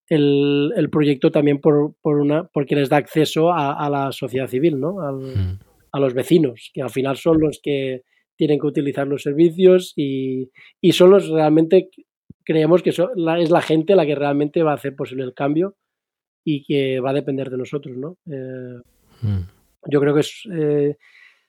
el, 0.08 0.72
el 0.76 0.90
proyecto 0.90 1.30
también 1.30 1.60
por, 1.60 1.94
por, 2.02 2.18
una, 2.18 2.44
porque 2.44 2.76
les 2.76 2.88
da 2.88 2.98
acceso 2.98 3.50
a, 3.52 3.72
a 3.72 3.88
la 3.90 4.12
sociedad 4.12 4.48
civil, 4.48 4.78
¿no? 4.78 5.00
Al, 5.00 5.16
mm. 5.16 5.58
a 5.92 6.00
los 6.00 6.14
vecinos, 6.14 6.70
que 6.74 6.82
al 6.82 6.90
final 6.90 7.16
son 7.16 7.40
los 7.40 7.60
que 7.62 8.02
tienen 8.36 8.58
que 8.58 8.66
utilizar 8.66 9.06
los 9.06 9.22
servicios 9.22 9.92
y, 9.96 10.50
y 10.80 10.92
son 10.92 11.10
los 11.10 11.28
realmente, 11.28 11.90
creemos 12.44 12.82
que 12.82 12.92
son, 12.92 13.10
la, 13.14 13.40
es 13.40 13.50
la 13.50 13.62
gente 13.62 13.94
la 13.94 14.04
que 14.04 14.14
realmente 14.14 14.62
va 14.62 14.72
a 14.72 14.76
hacer 14.76 14.94
posible 14.96 15.24
el 15.24 15.34
cambio 15.34 15.76
y 16.44 16.64
que 16.64 17.00
va 17.00 17.10
a 17.10 17.14
depender 17.14 17.48
de 17.48 17.58
nosotros, 17.58 17.96
¿no? 17.96 18.18
Eh, 18.30 18.80
mm. 19.22 19.40
Yo 19.90 20.00
creo 20.00 20.14
que 20.14 20.20
es, 20.20 20.42
eh, 20.52 20.96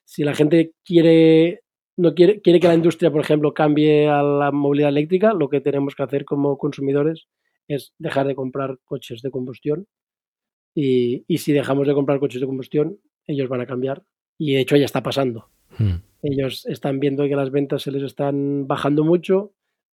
si 0.04 0.22
la 0.22 0.34
gente 0.34 0.72
quiere 0.84 1.60
no 1.98 2.14
quiere, 2.14 2.42
quiere 2.42 2.60
que 2.60 2.68
la 2.68 2.74
industria, 2.74 3.10
por 3.10 3.22
ejemplo, 3.22 3.54
cambie 3.54 4.06
a 4.06 4.22
la 4.22 4.52
movilidad 4.52 4.90
eléctrica, 4.90 5.32
lo 5.32 5.48
que 5.48 5.62
tenemos 5.62 5.94
que 5.94 6.02
hacer 6.02 6.26
como 6.26 6.58
consumidores 6.58 7.26
es 7.68 7.92
dejar 7.98 8.26
de 8.26 8.34
comprar 8.34 8.78
coches 8.84 9.22
de 9.22 9.30
combustión 9.30 9.86
y, 10.74 11.24
y, 11.26 11.38
si 11.38 11.52
dejamos 11.52 11.86
de 11.86 11.94
comprar 11.94 12.20
coches 12.20 12.40
de 12.40 12.46
combustión, 12.46 12.98
ellos 13.26 13.48
van 13.48 13.62
a 13.62 13.66
cambiar 13.66 14.02
y 14.38 14.54
de 14.54 14.60
hecho 14.60 14.76
ya 14.76 14.84
está 14.84 15.02
pasando. 15.02 15.48
Hmm. 15.78 15.96
Ellos 16.22 16.66
están 16.66 17.00
viendo 17.00 17.24
que 17.24 17.36
las 17.36 17.50
ventas 17.50 17.82
se 17.82 17.90
les 17.90 18.02
están 18.02 18.66
bajando 18.66 19.04
mucho, 19.04 19.52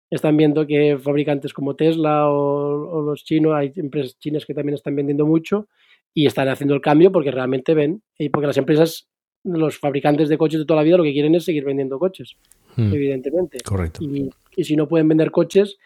están 0.09 0.35
viendo 0.35 0.67
que 0.67 0.97
fabricantes 0.97 1.53
como 1.53 1.75
Tesla 1.75 2.29
o, 2.29 2.97
o 2.97 3.01
los 3.01 3.23
chinos, 3.23 3.53
hay 3.55 3.71
empresas 3.75 4.17
chinas 4.19 4.45
que 4.45 4.53
también 4.53 4.75
están 4.75 4.95
vendiendo 4.95 5.25
mucho 5.25 5.67
y 6.13 6.25
están 6.25 6.49
haciendo 6.49 6.75
el 6.75 6.81
cambio 6.81 7.11
porque 7.11 7.31
realmente 7.31 7.73
ven 7.73 8.03
y 8.17 8.29
porque 8.29 8.47
las 8.47 8.57
empresas 8.57 9.07
los 9.43 9.77
fabricantes 9.77 10.29
de 10.29 10.37
coches 10.37 10.59
de 10.59 10.65
toda 10.65 10.79
la 10.79 10.83
vida 10.83 10.97
lo 10.97 11.03
que 11.03 11.11
quieren 11.11 11.35
es 11.35 11.43
seguir 11.43 11.65
vendiendo 11.65 11.99
coches, 11.99 12.37
hmm. 12.75 12.93
evidentemente. 12.93 13.59
Correcto. 13.59 14.03
Y, 14.03 14.29
y, 14.55 14.63
si 14.63 14.75
no 14.75 14.87
pueden 14.87 15.07
vender 15.07 15.31
coches, 15.31 15.77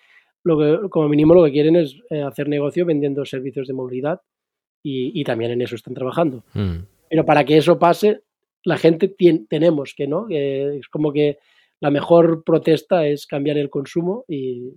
lo 0.48 0.58
que, 0.58 0.90
como 0.90 1.10
mínimo 1.10 1.34
lo 1.34 1.44
que 1.46 1.52
quieren 1.52 1.76
es 1.76 1.96
eh, 2.10 2.22
hacer 2.22 2.48
negocio 2.48 2.86
vendiendo 2.86 3.26
servicios 3.26 3.68
de 3.68 3.74
movilidad 3.74 4.22
y, 4.84 5.20
y 5.20 5.24
también 5.24 5.52
en 5.52 5.62
eso 5.62 5.76
están 5.76 5.94
trabajando. 5.94 6.44
Hmm. 6.54 6.86
Pero 7.10 7.26
para 7.26 7.44
que 7.44 7.58
eso 7.58 7.78
pase, 7.78 8.22
la 8.64 8.78
gente 8.78 9.08
tiene, 9.08 9.46
tenemos 9.50 9.94
que, 9.96 10.08
¿no? 10.08 10.28
Es 10.30 10.88
como 10.90 11.14
que 11.14 11.38
la 11.80 11.92
mejor 11.92 12.44
protesta 12.44 13.06
es 13.06 13.28
cambiar 13.28 13.58
el 13.58 13.70
consumo 13.70 14.26
y, 14.28 14.74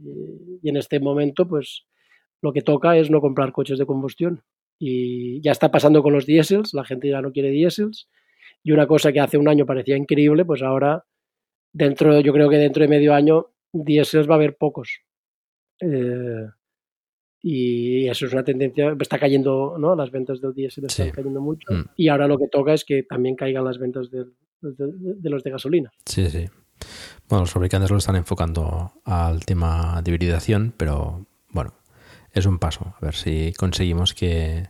y, 0.62 0.68
en 0.68 0.76
este 0.76 1.00
momento, 1.00 1.48
pues 1.48 1.86
lo 2.42 2.52
que 2.52 2.62
toca 2.62 2.96
es 2.96 3.10
no 3.10 3.20
comprar 3.20 3.52
coches 3.52 3.78
de 3.78 3.86
combustión. 3.86 4.42
Y 4.78 5.40
ya 5.42 5.52
está 5.52 5.70
pasando 5.70 6.02
con 6.02 6.12
los 6.12 6.26
diésels, 6.26 6.72
la 6.74 6.84
gente 6.84 7.08
ya 7.08 7.20
no 7.20 7.32
quiere 7.32 7.50
diésels. 7.50 8.08
Y 8.62 8.72
una 8.72 8.86
cosa 8.86 9.12
que 9.12 9.20
hace 9.20 9.38
un 9.38 9.48
año 9.48 9.66
parecía 9.66 9.96
increíble, 9.96 10.44
pues 10.44 10.62
ahora, 10.62 11.04
dentro, 11.72 12.20
yo 12.20 12.32
creo 12.32 12.48
que 12.48 12.56
dentro 12.56 12.82
de 12.82 12.88
medio 12.88 13.14
año, 13.14 13.46
diésels 13.72 14.28
va 14.28 14.34
a 14.34 14.36
haber 14.36 14.56
pocos. 14.56 15.00
Eh, 15.80 16.46
y 17.42 18.06
eso 18.08 18.26
es 18.26 18.32
una 18.32 18.44
tendencia, 18.44 18.94
está 19.00 19.18
cayendo, 19.18 19.76
¿no? 19.78 19.94
Las 19.96 20.10
ventas 20.10 20.40
del 20.40 20.52
diésel 20.52 20.84
están 20.84 21.06
Sí. 21.06 21.12
cayendo 21.12 21.40
mucho. 21.40 21.72
Mm. 21.72 21.84
Y 21.96 22.08
ahora 22.08 22.28
lo 22.28 22.36
que 22.38 22.48
toca 22.48 22.74
es 22.74 22.84
que 22.84 23.02
también 23.02 23.34
caigan 23.36 23.64
las 23.64 23.78
ventas 23.78 24.10
de, 24.10 24.26
de 24.60 25.30
los 25.30 25.42
de 25.42 25.50
gasolina. 25.50 25.90
Sí, 26.04 26.28
sí. 26.28 26.46
Bueno, 27.28 27.42
los 27.42 27.50
fabricantes 27.50 27.90
lo 27.90 27.96
están 27.96 28.16
enfocando 28.16 28.92
al 29.04 29.44
tema 29.46 30.02
de 30.02 30.10
hibridación, 30.10 30.74
pero 30.76 31.26
bueno, 31.50 31.72
es 32.32 32.44
un 32.46 32.58
paso. 32.58 32.94
A 33.00 33.04
ver 33.04 33.14
si 33.14 33.52
conseguimos 33.54 34.12
que, 34.14 34.64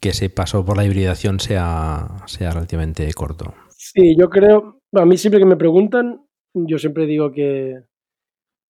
que 0.00 0.10
ese 0.10 0.28
paso 0.28 0.64
por 0.64 0.76
la 0.76 0.84
hibridación 0.84 1.40
sea, 1.40 2.08
sea 2.26 2.50
relativamente 2.52 3.10
corto. 3.14 3.54
Sí, 3.70 4.14
yo 4.18 4.28
creo, 4.28 4.80
a 4.92 5.06
mí 5.06 5.16
siempre 5.16 5.40
que 5.40 5.46
me 5.46 5.56
preguntan, 5.56 6.22
yo 6.52 6.78
siempre 6.78 7.06
digo 7.06 7.32
que 7.32 7.84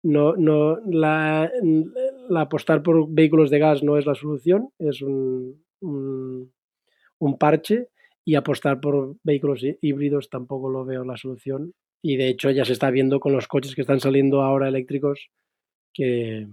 no, 0.02 0.34
no, 0.36 0.80
la, 0.86 1.50
apostar 2.36 2.82
por 2.82 3.08
vehículos 3.10 3.50
de 3.50 3.58
gas 3.58 3.82
no 3.82 3.98
es 3.98 4.06
la 4.06 4.14
solución, 4.14 4.70
es 4.78 5.02
un, 5.02 5.62
un, 5.80 6.52
un 7.18 7.38
parche 7.38 7.88
y 8.24 8.34
apostar 8.34 8.80
por 8.80 9.16
vehículos 9.22 9.62
hí- 9.62 9.78
híbridos 9.80 10.30
tampoco 10.30 10.70
lo 10.70 10.84
veo 10.84 11.04
la 11.04 11.16
solución. 11.16 11.74
Y 12.02 12.16
de 12.16 12.28
hecho 12.28 12.50
ya 12.50 12.64
se 12.64 12.72
está 12.72 12.90
viendo 12.90 13.20
con 13.20 13.32
los 13.32 13.46
coches 13.46 13.74
que 13.74 13.82
están 13.82 14.00
saliendo 14.00 14.40
ahora 14.42 14.68
eléctricos 14.68 15.28
que, 15.92 16.48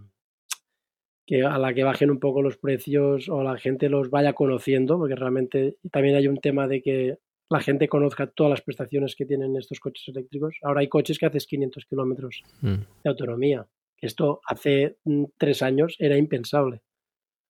que 1.25 1.43
a 1.43 1.57
la 1.57 1.73
que 1.73 1.83
bajen 1.83 2.11
un 2.11 2.19
poco 2.19 2.41
los 2.41 2.57
precios 2.57 3.29
o 3.29 3.43
la 3.43 3.57
gente 3.57 3.87
los 3.87 4.09
vaya 4.09 4.33
conociendo, 4.33 4.97
porque 4.97 5.15
realmente 5.15 5.77
también 5.91 6.15
hay 6.15 6.27
un 6.27 6.37
tema 6.37 6.67
de 6.67 6.81
que 6.81 7.17
la 7.49 7.59
gente 7.61 7.87
conozca 7.87 8.27
todas 8.27 8.51
las 8.51 8.61
prestaciones 8.61 9.15
que 9.15 9.25
tienen 9.25 9.55
estos 9.55 9.79
coches 9.79 10.07
eléctricos. 10.09 10.57
Ahora 10.63 10.81
hay 10.81 10.89
coches 10.89 11.17
que 11.17 11.25
haces 11.27 11.45
500 11.47 11.85
kilómetros 11.85 12.43
Mm. 12.61 12.75
de 13.03 13.09
autonomía. 13.09 13.65
Esto 14.01 14.41
hace 14.45 14.97
mm, 15.05 15.23
tres 15.37 15.61
años 15.61 15.95
era 15.99 16.17
impensable. 16.17 16.81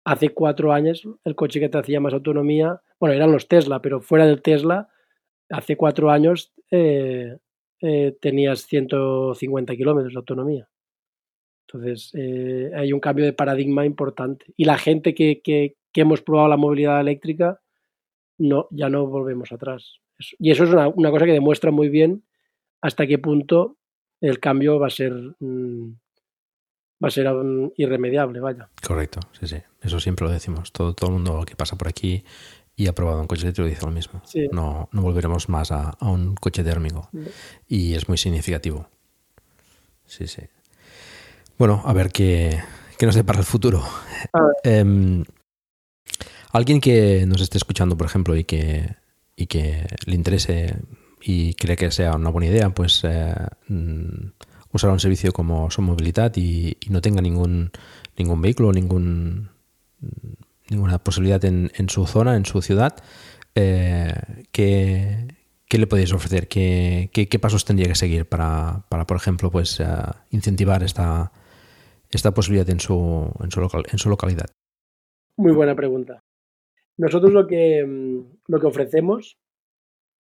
Hace 0.06 0.30
cuatro 0.30 0.72
años 0.74 1.04
el 1.26 1.36
coche 1.36 1.60
que 1.60 1.70
te 1.70 1.78
hacía 1.78 2.00
más 2.00 2.14
autonomía, 2.14 2.82
bueno, 3.00 3.14
eran 3.16 3.32
los 3.32 3.48
Tesla, 3.48 3.82
pero 3.82 4.02
fuera 4.02 4.26
del 4.26 4.42
Tesla, 4.42 4.88
hace 5.50 5.76
cuatro 5.78 6.12
años 6.12 6.54
eh, 6.72 7.38
eh, 7.82 8.18
tenías 8.22 8.62
150 8.68 9.76
kilómetros 9.76 10.14
de 10.14 10.18
autonomía. 10.20 10.68
Entonces, 11.68 12.12
eh, 12.14 12.72
hay 12.76 12.94
un 12.94 13.00
cambio 13.00 13.26
de 13.26 13.34
paradigma 13.34 13.86
importante. 13.86 14.46
Y 14.56 14.66
la 14.66 14.78
gente 14.78 15.14
que, 15.14 15.42
que- 15.42 15.76
que 15.94 16.02
hemos 16.02 16.22
probado 16.22 16.48
la 16.50 16.58
movilidad 16.58 17.02
eléctrica, 17.02 17.60
no, 18.38 18.68
ya 18.72 18.90
no 18.90 19.06
volvemos 19.08 19.52
atrás. 19.52 20.00
Y 20.40 20.52
eso 20.52 20.64
es 20.64 20.72
una, 20.72 20.88
una 20.88 21.12
cosa 21.12 21.26
que 21.26 21.34
demuestra 21.34 21.72
muy 21.72 21.90
bien 21.90 22.24
hasta 22.82 23.08
qué 23.08 23.18
punto 23.18 23.78
el 24.22 24.40
cambio 24.40 24.80
va 24.80 24.88
a 24.88 24.92
ser 24.92 25.14
mm, 25.40 25.92
va 27.04 27.08
a 27.08 27.12
ser 27.12 27.32
mm, 27.32 27.72
irremediable, 27.78 28.40
vaya. 28.40 28.70
Correcto, 28.86 29.20
sí, 29.40 29.48
sí. 29.48 29.58
Eso 29.82 30.00
siempre 30.00 30.26
lo 30.26 30.32
decimos. 30.32 30.72
Todo, 30.72 30.94
todo 30.94 31.10
el 31.10 31.14
mundo 31.16 31.44
que 31.46 31.56
pasa 31.56 31.78
por 31.78 31.88
aquí 31.88 32.24
y 32.76 32.88
ha 32.88 32.94
probado 32.94 33.22
un 33.22 33.28
coche 33.28 33.44
eléctrico 33.44 33.68
dice 33.68 33.86
lo 33.86 33.92
mismo. 33.92 34.22
Sí. 34.26 34.48
No, 34.52 34.90
no 34.92 35.02
volveremos 35.02 35.50
más 35.50 35.72
a, 35.72 35.90
a 35.90 36.10
un 36.10 36.36
coche 36.36 36.64
térmico. 36.64 37.10
No. 37.12 37.28
Y 37.68 37.96
es 37.96 38.08
muy 38.08 38.18
significativo. 38.18 38.88
Sí, 40.06 40.28
sí. 40.28 40.44
Bueno, 41.58 41.82
a 41.86 41.94
ver 41.94 42.12
qué, 42.12 42.60
qué 42.98 43.06
nos 43.06 43.16
depara 43.16 43.40
el 43.40 43.46
futuro. 43.46 43.84
Em, 44.64 45.24
alguien 46.58 46.82
que 46.82 47.26
nos 47.28 47.42
esté 47.42 47.58
escuchando, 47.58 47.96
por 47.96 48.08
ejemplo, 48.08 48.36
y 48.36 48.44
que, 48.44 48.96
y 49.36 49.46
que 49.46 49.86
le 50.06 50.16
interese 50.16 50.76
y 51.22 51.54
cree 51.54 51.76
que 51.76 51.92
sea 51.92 52.16
una 52.16 52.32
buena 52.32 52.48
idea, 52.48 52.70
pues 52.72 53.04
eh, 53.04 53.34
mm, 53.68 54.32
usar 54.74 54.90
un 54.90 55.00
servicio 55.00 55.32
como 55.32 55.70
Son 55.70 55.86
Movilidad 55.86 56.34
y, 56.36 56.78
no 56.90 57.00
tenga 57.02 57.22
ningún, 57.22 57.72
ningún 58.18 58.42
vehículo, 58.42 58.72
ningún, 58.72 59.50
ninguna 60.70 60.98
posibilidad 60.98 61.44
en, 61.46 61.72
en 61.76 61.90
su 61.90 62.08
zona, 62.08 62.36
en 62.36 62.46
su 62.46 62.62
ciudad, 62.62 62.96
eh, 63.54 64.14
¿qué, 64.52 65.28
le 65.70 65.88
podéis 65.88 66.12
ofrecer? 66.14 66.48
¿Qué, 66.48 67.40
pasos 67.40 67.66
tendría 67.66 67.88
que 67.88 67.96
seguir 67.96 68.28
para, 68.28 68.84
para 68.90 69.06
por 69.06 69.18
ejemplo, 69.18 69.52
pues 69.52 69.80
eh, 69.80 69.86
incentivar 70.32 70.82
esta, 70.82 71.32
esta 72.10 72.34
posibilidad 72.34 72.70
en 72.70 72.80
su, 72.80 73.32
en 73.44 73.52
su, 73.52 73.62
local, 73.62 73.84
en 73.92 74.00
su 74.00 74.10
localidad? 74.10 74.48
Muy 75.38 75.54
buena 75.54 75.76
pregunta. 75.76 76.24
Nosotros 76.98 77.32
lo 77.32 77.48
que, 77.48 77.86
mm, 77.86 78.20
lo 78.48 78.60
que 78.60 78.68
ofrecemos 78.68 79.38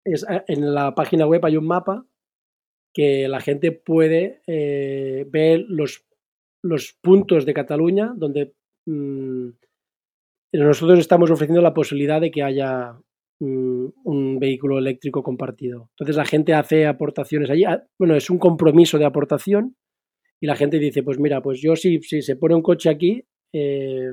es 0.06 0.28
a- 0.28 0.44
en 0.48 0.74
la 0.74 0.96
página 0.96 1.26
web 1.28 1.44
hay 1.46 1.58
un 1.58 1.68
mapa 1.68 2.06
que 2.94 3.28
la 3.28 3.40
gente 3.42 3.72
puede 3.72 4.42
eh, 4.48 5.26
ver 5.30 5.66
los, 5.68 6.06
los 6.64 6.94
puntos 7.02 7.46
de 7.46 7.54
Cataluña 7.54 8.14
donde 8.16 8.54
mm, 8.88 9.50
nosotros 10.54 11.00
estamos 11.00 11.30
ofreciendo 11.32 11.62
la 11.62 11.74
posibilidad 11.74 12.20
de 12.22 12.32
que 12.32 12.44
haya 12.44 12.94
mm, 13.40 13.86
un 14.04 14.40
vehículo 14.40 14.80
eléctrico 14.80 15.24
compartido. 15.24 15.90
Entonces 15.94 16.16
la 16.16 16.26
gente 16.26 16.54
hace 16.54 16.86
aportaciones 16.88 17.50
allí. 17.50 17.64
Ah, 17.66 17.84
Bueno, 17.98 18.16
es 18.16 18.30
un 18.30 18.40
compromiso 18.40 18.98
de 18.98 19.06
aportación 19.06 19.76
y 20.42 20.48
la 20.48 20.56
gente 20.56 20.80
dice, 20.80 21.04
pues 21.04 21.20
mira, 21.20 21.42
pues 21.42 21.62
yo 21.62 21.76
si, 21.76 22.02
si 22.02 22.22
se 22.22 22.36
pone 22.36 22.56
un 22.56 22.62
coche 22.62 22.90
aquí, 22.90 23.24
eh, 23.54 24.12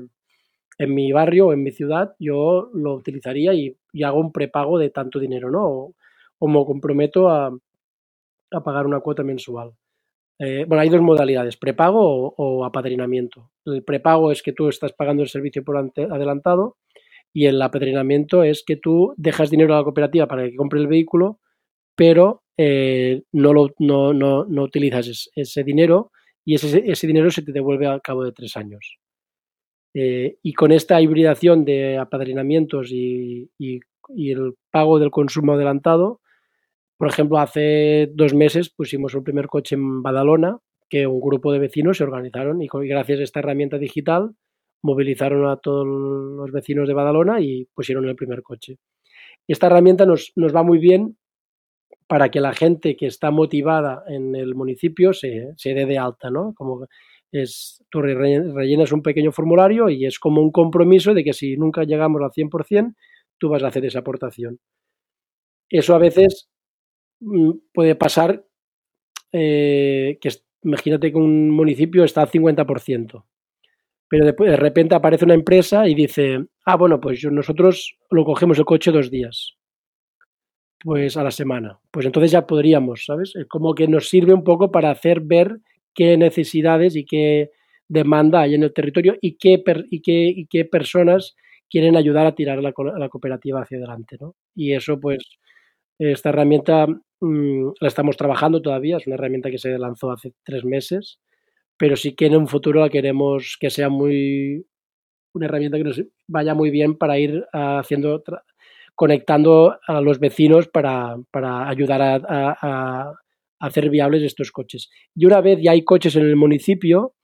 en 0.78 0.94
mi 0.94 1.12
barrio 1.12 1.48
o 1.48 1.52
en 1.52 1.62
mi 1.62 1.70
ciudad, 1.70 2.14
yo 2.18 2.70
lo 2.74 2.94
utilizaría 2.94 3.54
y, 3.54 3.76
hago 4.04 4.20
un 4.20 4.32
prepago 4.32 4.78
de 4.78 4.90
tanto 4.90 5.18
dinero, 5.18 5.50
¿no? 5.50 5.94
O, 6.38 6.48
me 6.48 6.64
comprometo 6.64 7.30
a, 7.30 7.56
pagar 8.64 8.86
una 8.86 9.00
cuota 9.00 9.22
mensual. 9.22 9.72
Eh, 10.38 10.64
bueno, 10.68 10.82
hay 10.82 10.88
dos 10.90 11.00
modalidades, 11.00 11.56
prepago 11.56 12.34
o, 12.36 12.64
apadrinamiento. 12.64 13.50
El 13.64 13.82
prepago 13.84 14.30
es 14.32 14.42
que 14.42 14.52
tú 14.52 14.68
estás 14.68 14.92
pagando 14.92 15.22
el 15.22 15.28
servicio 15.28 15.64
por 15.64 15.76
adelantado 15.78 16.76
y 17.32 17.46
el 17.46 17.60
apadrinamiento 17.60 18.44
es 18.44 18.62
que 18.66 18.76
tú 18.76 19.14
dejas 19.16 19.50
dinero 19.50 19.74
a 19.74 19.78
la 19.78 19.84
cooperativa 19.84 20.26
para 20.26 20.44
que 20.44 20.56
compre 20.56 20.80
el 20.80 20.88
vehículo, 20.88 21.40
pero 21.94 22.42
eh, 22.58 23.22
no, 23.32 23.52
lo, 23.52 23.70
no, 23.78 24.12
no, 24.14 24.44
no 24.44 24.62
utilizas 24.62 25.08
es- 25.08 25.30
ese 25.34 25.64
dinero 25.64 26.12
y 26.44 26.54
ese, 26.54 26.82
ese 26.90 27.06
dinero 27.06 27.30
se 27.30 27.42
te 27.42 27.52
devuelve 27.52 27.86
al 27.86 28.02
cabo 28.02 28.24
de 28.24 28.32
tres 28.32 28.56
años. 28.56 28.98
Eh, 29.98 30.36
y 30.42 30.52
con 30.52 30.72
esta 30.72 31.00
hibridación 31.00 31.64
de 31.64 31.96
apadrinamientos 31.96 32.90
y, 32.92 33.48
el 34.10 34.54
pago 34.70 34.98
del 34.98 35.10
consumo 35.10 35.54
adelantado, 35.54 36.20
por 36.98 37.08
ejemplo, 37.08 37.38
hace 37.38 38.10
dos 38.12 38.34
meses 38.34 38.68
pusimos 38.68 39.14
el 39.14 39.22
primer 39.22 39.46
coche 39.46 39.74
en 39.74 40.02
Badalona, 40.02 40.58
que 40.90 41.06
un 41.06 41.18
grupo 41.18 41.50
de 41.50 41.60
vecinos 41.60 41.96
se 41.96 42.04
organizaron 42.04 42.60
y, 42.60 42.68
gracias 42.68 43.20
a 43.20 43.22
esta 43.22 43.40
herramienta 43.40 43.78
digital 43.78 44.34
movilizaron 44.82 45.48
a 45.48 45.56
todos 45.56 45.86
los 45.86 46.52
vecinos 46.52 46.86
de 46.86 46.94
Badalona 46.94 47.40
y 47.40 47.64
pusieron 47.74 48.06
el 48.06 48.16
primer 48.16 48.42
coche. 48.42 48.76
Esta 49.48 49.68
herramienta 49.68 50.04
nos, 50.04 50.32
nos 50.36 50.54
va 50.54 50.62
muy 50.62 50.78
bien 50.78 51.16
para 52.06 52.30
que 52.30 52.40
la 52.40 52.52
gente 52.52 52.96
que 52.96 53.06
está 53.06 53.30
motivada 53.30 54.04
en 54.08 54.36
el 54.36 54.54
municipio 54.54 55.14
se, 55.14 55.54
se 55.56 55.72
dé 55.72 55.86
de 55.86 55.96
alta, 55.96 56.30
¿no? 56.30 56.52
Como 56.54 56.86
es, 57.42 57.84
tú 57.90 58.02
re- 58.02 58.14
rellenas 58.52 58.92
un 58.92 59.02
pequeño 59.02 59.32
formulario 59.32 59.88
y 59.90 60.06
es 60.06 60.18
como 60.18 60.40
un 60.42 60.50
compromiso 60.52 61.14
de 61.14 61.24
que 61.24 61.32
si 61.32 61.56
nunca 61.56 61.84
llegamos 61.84 62.22
al 62.22 62.32
100%, 62.32 62.94
tú 63.38 63.48
vas 63.50 63.62
a 63.62 63.68
hacer 63.68 63.84
esa 63.84 64.00
aportación. 64.00 64.58
Eso 65.68 65.94
a 65.94 65.98
veces 65.98 66.48
mm, 67.20 67.52
puede 67.74 67.94
pasar 67.96 68.44
eh, 69.32 70.18
que 70.20 70.30
imagínate 70.64 71.12
que 71.12 71.18
un 71.18 71.50
municipio 71.50 72.04
está 72.04 72.22
al 72.22 72.30
50%, 72.30 73.26
pero 74.08 74.26
de 74.26 74.56
repente 74.56 74.94
aparece 74.94 75.24
una 75.26 75.34
empresa 75.34 75.88
y 75.88 75.94
dice, 75.94 76.46
ah, 76.66 76.76
bueno, 76.76 77.00
pues 77.00 77.24
nosotros 77.24 77.96
lo 78.10 78.24
cogemos 78.24 78.58
el 78.58 78.66
coche 78.66 78.92
dos 78.92 79.10
días, 79.10 79.56
pues 80.82 81.16
a 81.16 81.22
la 81.24 81.30
semana. 81.30 81.78
Pues 81.90 82.06
entonces 82.06 82.30
ya 82.30 82.46
podríamos, 82.46 83.04
¿sabes? 83.06 83.34
Es 83.36 83.46
como 83.46 83.74
que 83.74 83.88
nos 83.88 84.08
sirve 84.08 84.34
un 84.34 84.44
poco 84.44 84.70
para 84.70 84.90
hacer 84.90 85.20
ver 85.20 85.58
qué 85.96 86.16
necesidades 86.16 86.94
y 86.94 87.04
qué 87.04 87.50
demanda 87.88 88.42
hay 88.42 88.54
en 88.54 88.62
el 88.62 88.72
territorio 88.72 89.16
y 89.20 89.36
qué, 89.36 89.62
y 89.90 90.02
qué, 90.02 90.32
y 90.36 90.46
qué 90.46 90.64
personas 90.64 91.34
quieren 91.68 91.96
ayudar 91.96 92.26
a 92.26 92.34
tirar 92.34 92.62
la, 92.62 92.72
cooperativa 92.72 93.62
hacia 93.62 93.78
adelante, 93.78 94.16
¿no? 94.20 94.34
Y 94.54 94.74
eso, 94.74 95.00
pues, 95.00 95.18
esta 95.98 96.28
herramienta 96.28 96.86
mm, 96.86 97.68
la 97.80 97.88
estamos 97.88 98.16
trabajando 98.16 98.62
todavía, 98.62 98.98
es 98.98 99.06
una 99.06 99.14
herramienta 99.14 99.50
que 99.50 99.58
se 99.58 99.78
lanzó 99.78 100.12
hace 100.12 100.32
tres 100.44 100.64
meses, 100.64 101.18
pero 101.78 101.96
sí 101.96 102.14
que 102.14 102.26
en 102.26 102.36
un 102.36 102.48
futuro 102.48 102.80
la 102.80 102.90
queremos 102.90 103.56
que 103.58 103.70
sea 103.70 103.88
muy 103.88 104.66
una 105.34 105.46
herramienta 105.46 105.78
que 105.78 105.84
nos 105.84 106.02
vaya 106.28 106.54
muy 106.54 106.70
bien 106.70 106.96
para 106.96 107.18
ir 107.18 107.44
haciendo 107.52 108.22
conectando 108.94 109.78
a 109.86 110.00
los 110.00 110.18
vecinos 110.18 110.68
para, 110.68 111.16
para 111.30 111.68
ayudar 111.68 112.00
a 112.02 113.12
hacer 113.58 113.90
viables 113.90 114.22
estos 114.22 114.50
coches. 114.52 114.90
Y 115.14 115.26
una 115.26 115.40
vez 115.40 115.58
ya 115.62 115.72
hay 115.72 115.82
coches 115.84 116.16
en 116.16 116.24
el 116.24 116.36
municipio, 116.36 117.14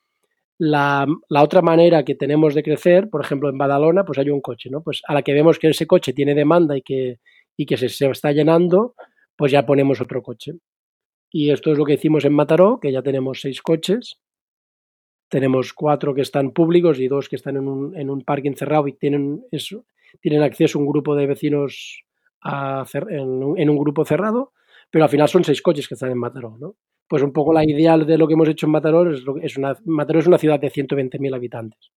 La, 0.58 1.06
la, 1.28 1.42
otra 1.42 1.60
manera 1.60 2.04
que 2.04 2.14
tenemos 2.14 2.54
de 2.54 2.62
crecer, 2.62 3.08
por 3.10 3.20
ejemplo, 3.24 3.48
en 3.48 3.58
Badalona, 3.58 4.04
pues 4.04 4.18
hay 4.18 4.30
un 4.30 4.40
coche, 4.40 4.70
¿no? 4.70 4.82
Pues 4.82 5.02
a 5.08 5.14
la 5.14 5.22
que 5.22 5.32
vemos 5.32 5.58
que 5.58 5.68
ese 5.68 5.86
coche 5.86 6.12
tiene 6.12 6.34
demanda 6.34 6.76
y 6.76 6.82
que, 6.82 7.18
y 7.56 7.66
que 7.66 7.76
se, 7.76 7.88
se 7.88 8.08
está 8.08 8.30
llenando, 8.32 8.94
pues 9.36 9.50
ya 9.50 9.66
ponemos 9.66 10.00
otro 10.00 10.22
coche. 10.22 10.52
Y 11.32 11.50
esto 11.50 11.72
es 11.72 11.78
lo 11.78 11.84
que 11.84 11.94
hicimos 11.94 12.24
en 12.24 12.34
Mataró, 12.34 12.78
que 12.78 12.92
ya 12.92 13.02
tenemos 13.02 13.40
seis 13.40 13.62
coches. 13.62 14.18
Tenemos 15.28 15.72
cuatro 15.72 16.14
que 16.14 16.20
están 16.20 16.52
públicos 16.52 17.00
y 17.00 17.08
dos 17.08 17.28
que 17.28 17.36
están 17.36 17.56
en 17.56 17.66
un, 17.66 17.96
en 17.98 18.10
un 18.10 18.22
parking 18.22 18.54
cerrado 18.54 18.86
y 18.86 18.92
tienen, 18.92 19.42
eso, 19.50 19.86
tienen 20.20 20.42
acceso 20.42 20.78
a 20.78 20.82
un 20.82 20.88
grupo 20.88 21.16
de 21.16 21.26
vecinos 21.26 22.04
a, 22.42 22.84
en, 23.08 23.70
un, 23.70 23.78
grupo 23.78 24.04
cerrado, 24.04 24.52
pero 24.92 25.04
al 25.04 25.10
final 25.10 25.26
son 25.26 25.42
seis 25.42 25.62
coches 25.62 25.88
que 25.88 25.94
están 25.94 26.10
en 26.10 26.18
Mataró, 26.18 26.58
¿no? 26.58 26.76
Pues 27.08 27.22
un 27.22 27.32
poco 27.32 27.52
la 27.52 27.64
ideal 27.64 28.06
de 28.06 28.18
lo 28.18 28.28
que 28.28 28.34
hemos 28.34 28.48
hecho 28.48 28.66
en 28.66 28.72
Mataró 28.72 29.10
es, 29.10 29.22
es 29.42 29.56
una, 29.56 29.74
Mataró 29.86 30.20
es 30.20 30.26
una 30.26 30.38
ciudad 30.38 30.60
de 30.60 30.70
120.000 30.70 31.34
habitantes. 31.34 31.90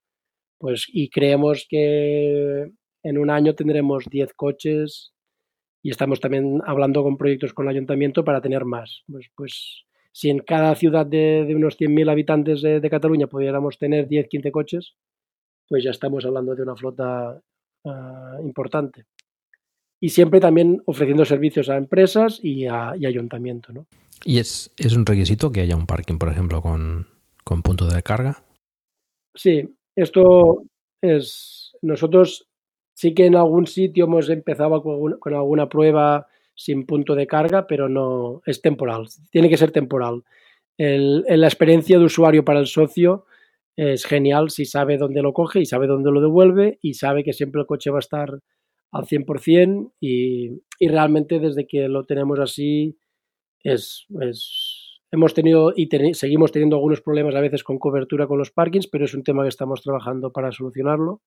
Pues, 0.58 0.88
y 0.88 1.10
creemos 1.10 1.68
que 1.70 2.72
en 3.04 3.18
un 3.18 3.30
año 3.30 3.54
tendremos 3.54 4.06
10 4.10 4.34
coches 4.34 5.14
y 5.84 5.92
estamos 5.92 6.22
también 6.22 6.62
hablando 6.66 7.04
con 7.04 7.18
proyectos 7.18 7.54
con 7.54 7.66
el 7.66 7.76
ayuntamiento 7.76 8.24
para 8.24 8.42
tener 8.42 8.64
más. 8.64 9.04
Pues, 9.08 9.28
pues 9.36 9.86
si 10.14 10.30
en 10.30 10.40
cada 10.40 10.74
ciudad 10.76 11.06
de, 11.06 11.44
de 11.46 11.56
unos 11.56 11.78
100.000 11.78 12.10
habitantes 12.10 12.62
de, 12.62 12.80
de, 12.80 12.90
Cataluña 12.90 13.28
pudiéramos 13.28 13.78
tener 13.78 14.08
10, 14.08 14.30
15 14.30 14.52
coches, 14.52 14.96
pues 15.68 15.84
ya 15.84 15.92
estamos 15.92 16.26
hablando 16.26 16.56
de 16.56 16.64
una 16.64 16.76
flota 16.76 17.42
uh, 17.84 18.42
importante. 18.42 19.06
Y 20.00 20.10
siempre 20.10 20.40
también 20.40 20.82
ofreciendo 20.86 21.26
servicios 21.26 21.70
a 21.70 21.78
empresas 21.78 22.40
y 22.44 22.66
a 22.68 22.94
y 22.98 23.06
ayuntamiento. 23.06 23.74
¿no? 23.74 23.88
¿Y 24.24 24.40
es, 24.40 24.72
es 24.78 24.96
un 24.96 25.06
requisito 25.06 25.52
que 25.52 25.62
haya 25.62 25.76
un 25.76 25.88
parking, 25.88 26.18
por 26.18 26.30
ejemplo, 26.30 26.62
con, 26.62 27.08
con 27.44 27.62
punto 27.62 27.88
de 27.88 28.04
carga? 28.04 28.44
Sí, 29.34 29.76
esto 29.96 30.64
es. 31.02 31.74
Nosotros 31.82 32.48
Sí 32.96 33.14
que 33.14 33.26
en 33.26 33.36
algún 33.36 33.68
sitio 33.68 34.06
hemos 34.06 34.30
empezado 34.30 34.82
con 34.82 34.94
alguna, 34.94 35.18
con 35.18 35.34
alguna 35.34 35.68
prueba 35.68 36.28
sin 36.56 36.86
punto 36.86 37.14
de 37.14 37.28
carga, 37.28 37.68
pero 37.68 37.90
no 37.90 38.42
es 38.46 38.62
temporal. 38.62 39.08
Tiene 39.30 39.50
que 39.50 39.58
ser 39.58 39.72
temporal. 39.72 40.24
El, 40.78 41.26
la 41.28 41.48
experiencia 41.48 42.00
de 42.00 42.06
usuario 42.06 42.46
para 42.46 42.62
el 42.62 42.68
socio 42.68 43.26
es 43.76 44.06
genial 44.06 44.50
si 44.50 44.64
sabe 44.64 44.98
dónde 44.98 45.22
lo 45.22 45.34
coge 45.34 45.60
y 45.60 45.66
sabe 45.66 45.88
dónde 45.88 46.10
lo 46.10 46.22
devuelve 46.22 46.80
y 46.82 46.94
sabe 46.94 47.26
que 47.26 47.34
siempre 47.34 47.60
el 47.60 47.68
coche 47.68 47.92
va 47.92 47.98
a 47.98 48.00
estar 48.00 48.40
al 48.96 49.06
100% 49.06 49.92
y, 50.00 50.62
y 50.80 50.88
realmente 50.88 51.40
desde 51.40 51.68
que 51.68 51.90
lo 51.90 52.06
tenemos 52.06 52.40
así 52.40 52.98
es, 53.62 54.06
es 54.22 55.02
hemos 55.12 55.34
tenido 55.34 55.74
y 55.76 55.90
ten, 55.90 56.16
seguimos 56.16 56.54
teniendo 56.54 56.78
algunos 56.78 57.02
problemas 57.02 57.36
a 57.36 57.42
veces 57.42 57.64
con 57.66 57.78
cobertura 57.78 58.26
con 58.26 58.38
los 58.38 58.52
parkings, 58.52 58.88
pero 58.88 59.04
es 59.04 59.14
un 59.14 59.24
tema 59.24 59.44
que 59.44 59.50
estamos 59.50 59.82
trabajando 59.82 60.32
para 60.32 60.54
solucionarlo 60.54 61.22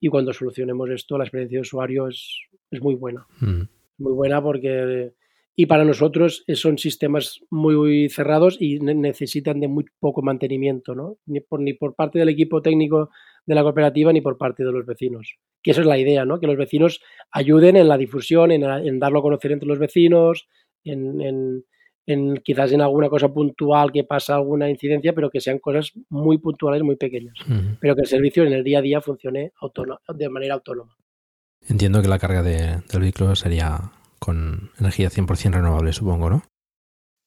y 0.00 0.08
cuando 0.08 0.32
solucionemos 0.32 0.88
esto 0.90 1.18
la 1.18 1.24
experiencia 1.24 1.58
de 1.58 1.62
usuario 1.62 2.08
es, 2.08 2.40
es 2.70 2.80
muy 2.80 2.94
buena. 2.94 3.26
Mm. 3.40 3.62
Muy 3.98 4.12
buena 4.12 4.42
porque... 4.42 5.12
Y 5.56 5.66
para 5.66 5.84
nosotros 5.84 6.42
son 6.54 6.78
sistemas 6.78 7.40
muy 7.48 8.08
cerrados 8.08 8.56
y 8.58 8.80
necesitan 8.80 9.60
de 9.60 9.68
muy 9.68 9.84
poco 10.00 10.20
mantenimiento, 10.20 10.96
¿no? 10.96 11.18
Ni 11.26 11.38
por, 11.38 11.60
ni 11.60 11.74
por 11.74 11.94
parte 11.94 12.18
del 12.18 12.30
equipo 12.30 12.60
técnico 12.60 13.10
de 13.46 13.54
la 13.54 13.62
cooperativa 13.62 14.12
ni 14.12 14.20
por 14.20 14.38
parte 14.38 14.64
de 14.64 14.72
los 14.72 14.86
vecinos. 14.86 15.36
Que 15.62 15.70
esa 15.72 15.80
es 15.80 15.86
la 15.86 15.98
idea, 15.98 16.24
¿no? 16.24 16.40
Que 16.40 16.46
los 16.46 16.56
vecinos 16.56 17.00
ayuden 17.30 17.76
en 17.76 17.88
la 17.88 17.96
difusión, 17.96 18.50
en, 18.52 18.64
en 18.64 18.98
darlo 18.98 19.18
a 19.20 19.22
conocer 19.22 19.52
entre 19.52 19.68
los 19.68 19.78
vecinos, 19.78 20.46
en, 20.84 21.20
en, 21.20 21.64
en, 22.06 22.36
quizás 22.38 22.72
en 22.72 22.80
alguna 22.80 23.08
cosa 23.08 23.28
puntual 23.32 23.92
que 23.92 24.04
pasa 24.04 24.34
alguna 24.34 24.68
incidencia, 24.68 25.14
pero 25.14 25.30
que 25.30 25.40
sean 25.40 25.58
cosas 25.58 25.92
muy 26.08 26.38
puntuales, 26.38 26.82
muy 26.82 26.96
pequeñas. 26.96 27.34
Uh 27.48 27.52
-huh. 27.52 27.78
Pero 27.80 27.94
que 27.94 28.02
el 28.02 28.06
servicio 28.08 28.44
en 28.44 28.52
el 28.52 28.64
día 28.64 28.78
a 28.78 28.82
día 28.82 29.00
funcione 29.00 29.52
de 30.14 30.28
manera 30.28 30.54
autónoma. 30.54 30.94
Entiendo 31.66 32.02
que 32.02 32.08
la 32.08 32.18
carga 32.18 32.42
de, 32.42 32.82
del 32.92 33.00
vehículo 33.00 33.34
sería 33.34 33.92
con 34.18 34.70
energía 34.78 35.08
100% 35.10 35.52
renovable, 35.52 35.92
supongo, 35.92 36.30
¿no? 36.30 36.42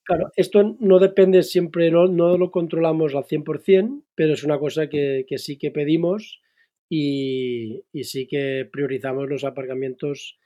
Claro, 0.07 0.31
esto 0.37 0.77
no 0.79 0.99
depende 0.99 1.43
siempre, 1.43 1.91
no, 1.91 2.07
no 2.07 2.37
lo 2.37 2.49
controlamos 2.49 3.13
al 3.13 3.25
100%, 3.25 4.03
pero 4.15 4.33
es 4.33 4.43
una 4.45 4.57
cosa 4.57 4.87
que, 4.87 5.25
que 5.27 5.37
sí 5.37 5.57
que 5.57 5.69
pedimos 5.69 6.41
y, 6.89 7.83
y, 7.91 8.05
sí 8.05 8.25
que 8.25 8.67
priorizamos 8.71 9.27
los 9.29 9.43
aparcamientos 9.43 10.39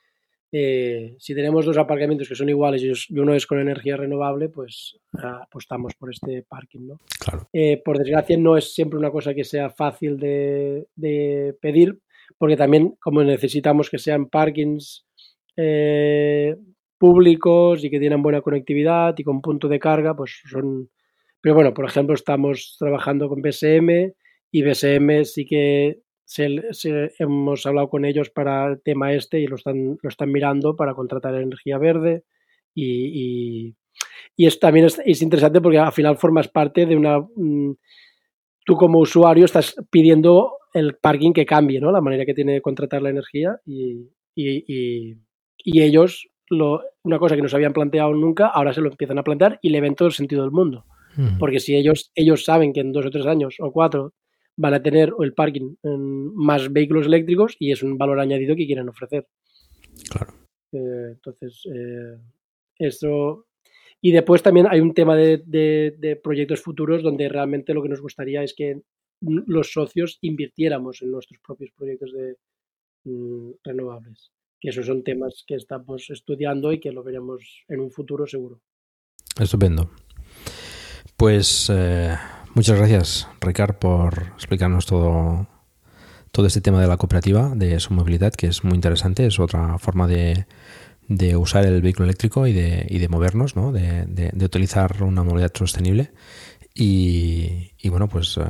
eh, 0.52 1.16
si 1.18 1.34
tenemos 1.34 1.66
dos 1.66 1.78
aparcamientos 1.78 2.28
que 2.28 2.36
son 2.36 2.50
iguales 2.50 2.82
y 2.84 3.20
uno 3.20 3.34
es 3.34 3.48
con 3.48 3.60
energía 3.60 3.96
renovable, 3.96 4.50
pues 4.50 4.98
apostamos 5.14 5.94
por 5.94 6.12
este 6.12 6.44
parking. 6.44 6.88
¿no? 6.88 7.00
Claro. 7.20 7.48
Eh, 7.54 7.82
por 7.84 7.98
desgracia, 7.98 8.38
no 8.38 8.58
es 8.58 8.74
siempre 8.74 9.00
una 9.00 9.12
cosa 9.12 9.34
que 9.34 9.46
sea 9.46 9.70
fácil 9.70 10.18
de, 10.18 10.88
de 10.96 11.56
pedir, 11.62 12.00
porque 12.38 12.58
también, 12.58 12.96
como 13.00 13.24
necesitamos 13.24 13.90
que 13.90 13.98
sean 13.98 14.28
parkings 14.28 15.06
eh, 15.56 16.56
públicos 17.02 17.84
y 17.84 17.90
que 17.90 18.00
tienen 18.00 18.22
buena 18.22 18.42
conectividad 18.42 19.16
y 19.18 19.24
con 19.24 19.42
punto 19.42 19.68
de 19.68 19.80
carga, 19.80 20.16
pues 20.16 20.40
son. 20.46 20.92
Pero 21.42 21.56
bueno, 21.56 21.74
por 21.74 21.86
ejemplo, 21.86 22.14
estamos 22.14 22.76
trabajando 22.78 23.28
con 23.28 23.42
BSM 23.42 24.14
y 24.52 24.62
BSM 24.62 25.26
sí 25.26 25.48
que 25.48 26.02
se, 26.24 26.62
hemos 27.18 27.66
hablado 27.66 27.90
con 27.90 28.06
ellos 28.06 28.30
para 28.30 28.68
el 28.68 28.84
tema 28.84 29.14
este 29.14 29.40
y 29.40 29.48
lo 29.48 29.56
están, 29.56 29.98
lo 30.00 30.10
están 30.10 30.32
mirando 30.32 30.76
para 30.76 30.94
contratar 30.94 31.34
energía 31.34 31.80
verde 31.80 32.24
y, 32.76 33.66
y, 33.66 33.76
y 34.38 34.46
es, 34.46 34.60
también 34.60 34.86
es, 34.86 35.02
es, 35.04 35.24
interesante 35.24 35.60
porque 35.60 35.80
al 35.80 35.92
final 35.92 36.18
formas 36.18 36.50
parte 36.50 36.86
de 36.86 36.96
una... 36.96 37.20
Mm, 37.20 37.74
tú 38.64 38.76
como 38.76 39.00
usuario 39.00 39.46
estás 39.46 39.76
pidiendo 39.90 40.52
el 40.76 40.98
parking 40.98 41.34
que 41.34 41.48
cambie, 41.48 41.82
¿no? 41.82 41.92
La 41.92 42.00
manera 42.00 42.26
que 42.26 42.36
tiene 42.36 42.54
de 42.54 42.62
contratar 42.62 43.02
la 43.02 43.10
energía 43.10 43.60
y, 43.66 44.08
y 44.36 45.82
ellos, 45.82 46.31
lo, 46.52 46.84
una 47.04 47.18
cosa 47.18 47.36
que 47.36 47.42
no 47.42 47.48
se 47.48 47.56
habían 47.56 47.74
planteado 47.74 48.14
nunca, 48.14 48.48
ahora 48.48 48.74
se 48.74 48.82
lo 48.82 48.90
empiezan 48.90 49.18
a 49.18 49.24
plantear 49.24 49.58
y 49.62 49.70
le 49.70 49.82
ven 49.82 49.96
todo 49.96 50.10
el 50.10 50.14
sentido 50.14 50.44
del 50.44 50.52
mundo. 50.52 50.86
Mm. 51.16 51.38
Porque 51.40 51.60
si 51.60 51.76
ellos, 51.76 52.12
ellos 52.14 52.44
saben 52.44 52.74
que 52.74 52.82
en 52.82 52.92
dos 52.92 53.06
o 53.06 53.10
tres 53.10 53.26
años 53.26 53.56
o 53.60 53.72
cuatro 53.72 54.14
van 54.58 54.74
a 54.74 54.84
tener 54.84 55.14
el 55.20 55.34
parking 55.34 55.76
en 55.82 56.36
más 56.36 56.72
vehículos 56.72 57.08
eléctricos 57.08 57.56
y 57.58 57.72
es 57.72 57.84
un 57.84 57.98
valor 57.98 58.20
añadido 58.20 58.56
que 58.56 58.66
quieren 58.66 58.90
ofrecer. 58.90 59.28
Claro. 60.10 60.34
Eh, 60.74 61.12
entonces, 61.14 61.64
eh, 61.74 62.18
esto. 62.78 63.48
Y 64.02 64.12
después 64.12 64.44
también 64.44 64.68
hay 64.70 64.82
un 64.82 64.94
tema 64.94 65.16
de, 65.16 65.42
de, 65.46 65.96
de, 65.98 66.16
proyectos 66.16 66.62
futuros 66.62 67.04
donde 67.04 67.30
realmente 67.30 67.74
lo 67.74 67.84
que 67.84 67.90
nos 67.90 68.02
gustaría 68.02 68.44
es 68.44 68.54
que 68.54 68.82
los 69.22 69.72
socios 69.72 70.18
invirtiéramos 70.22 71.02
en 71.02 71.12
nuestros 71.12 71.40
propios 71.40 71.72
proyectos 71.78 72.12
de 72.12 72.36
mm, 73.06 73.52
renovables. 73.64 74.32
Que 74.62 74.70
esos 74.70 74.86
son 74.86 75.04
temas 75.04 75.44
que 75.46 75.56
estamos 75.56 76.10
estudiando 76.10 76.72
y 76.72 76.80
que 76.80 76.92
lo 76.92 77.04
veremos 77.04 77.66
en 77.68 77.82
un 77.82 77.92
futuro 77.92 78.26
seguro. 78.28 78.62
Estupendo. 79.40 79.90
Pues 81.18 81.70
eh, 81.74 82.16
muchas 82.54 82.78
gracias, 82.78 83.28
Ricard, 83.42 83.76
por 83.76 84.34
explicarnos 84.36 84.86
todo, 84.86 85.48
todo 86.32 86.46
este 86.46 86.62
tema 86.62 86.80
de 86.80 86.88
la 86.88 86.98
cooperativa, 86.98 87.54
de 87.56 87.80
su 87.80 87.94
movilidad, 87.94 88.34
que 88.34 88.48
es 88.48 88.64
muy 88.64 88.76
interesante. 88.76 89.26
Es 89.26 89.40
otra 89.40 89.78
forma 89.78 90.08
de, 90.08 90.46
de 91.08 91.36
usar 91.36 91.66
el 91.66 91.82
vehículo 91.82 92.06
eléctrico 92.06 92.48
y 92.48 92.54
de, 92.54 92.86
y 92.90 93.00
de 93.00 93.10
movernos, 93.10 93.56
¿no? 93.56 93.72
de, 93.72 94.06
de, 94.06 94.46
utilizar 94.46 95.04
una 95.04 95.24
movilidad 95.24 95.52
sostenible. 95.54 96.12
Y, 96.74 97.72
y 97.78 97.90
bueno, 97.90 98.08
pues 98.08 98.38
uh, 98.38 98.44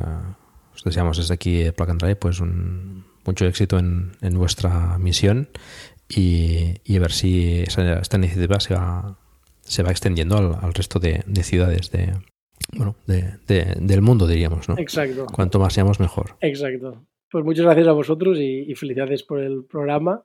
os 0.74 0.84
deseamos 0.84 1.16
desde 1.16 1.34
aquí 1.34 1.62
de 1.62 1.72
Plug 1.72 1.90
and 1.90 2.16
pues 2.16 2.40
un, 2.40 3.04
mucho 3.24 3.46
éxito 3.46 3.78
en, 3.78 4.12
en 4.20 4.38
vuestra 4.38 4.98
misión 4.98 5.48
y, 6.14 6.74
y, 6.84 6.96
a 6.96 7.00
ver 7.00 7.12
si 7.12 7.60
esa, 7.60 8.00
esta 8.00 8.16
iniciativa 8.16 8.60
se 8.60 8.74
va, 8.74 9.18
se 9.60 9.82
va 9.82 9.90
extendiendo 9.90 10.36
al, 10.36 10.54
al 10.60 10.74
resto 10.74 10.98
de, 10.98 11.22
de 11.26 11.42
ciudades 11.42 11.90
de, 11.90 12.12
bueno, 12.76 12.96
de, 13.06 13.38
de, 13.46 13.76
del 13.80 14.02
mundo, 14.02 14.26
diríamos, 14.26 14.68
¿no? 14.68 14.76
Exacto. 14.78 15.26
Cuanto 15.26 15.58
más 15.58 15.72
seamos, 15.72 16.00
mejor. 16.00 16.36
Exacto. 16.40 17.06
Pues 17.30 17.44
muchas 17.44 17.64
gracias 17.64 17.88
a 17.88 17.92
vosotros 17.92 18.38
y, 18.38 18.70
y 18.70 18.74
felicidades 18.74 19.22
por 19.22 19.40
el 19.40 19.64
programa 19.64 20.24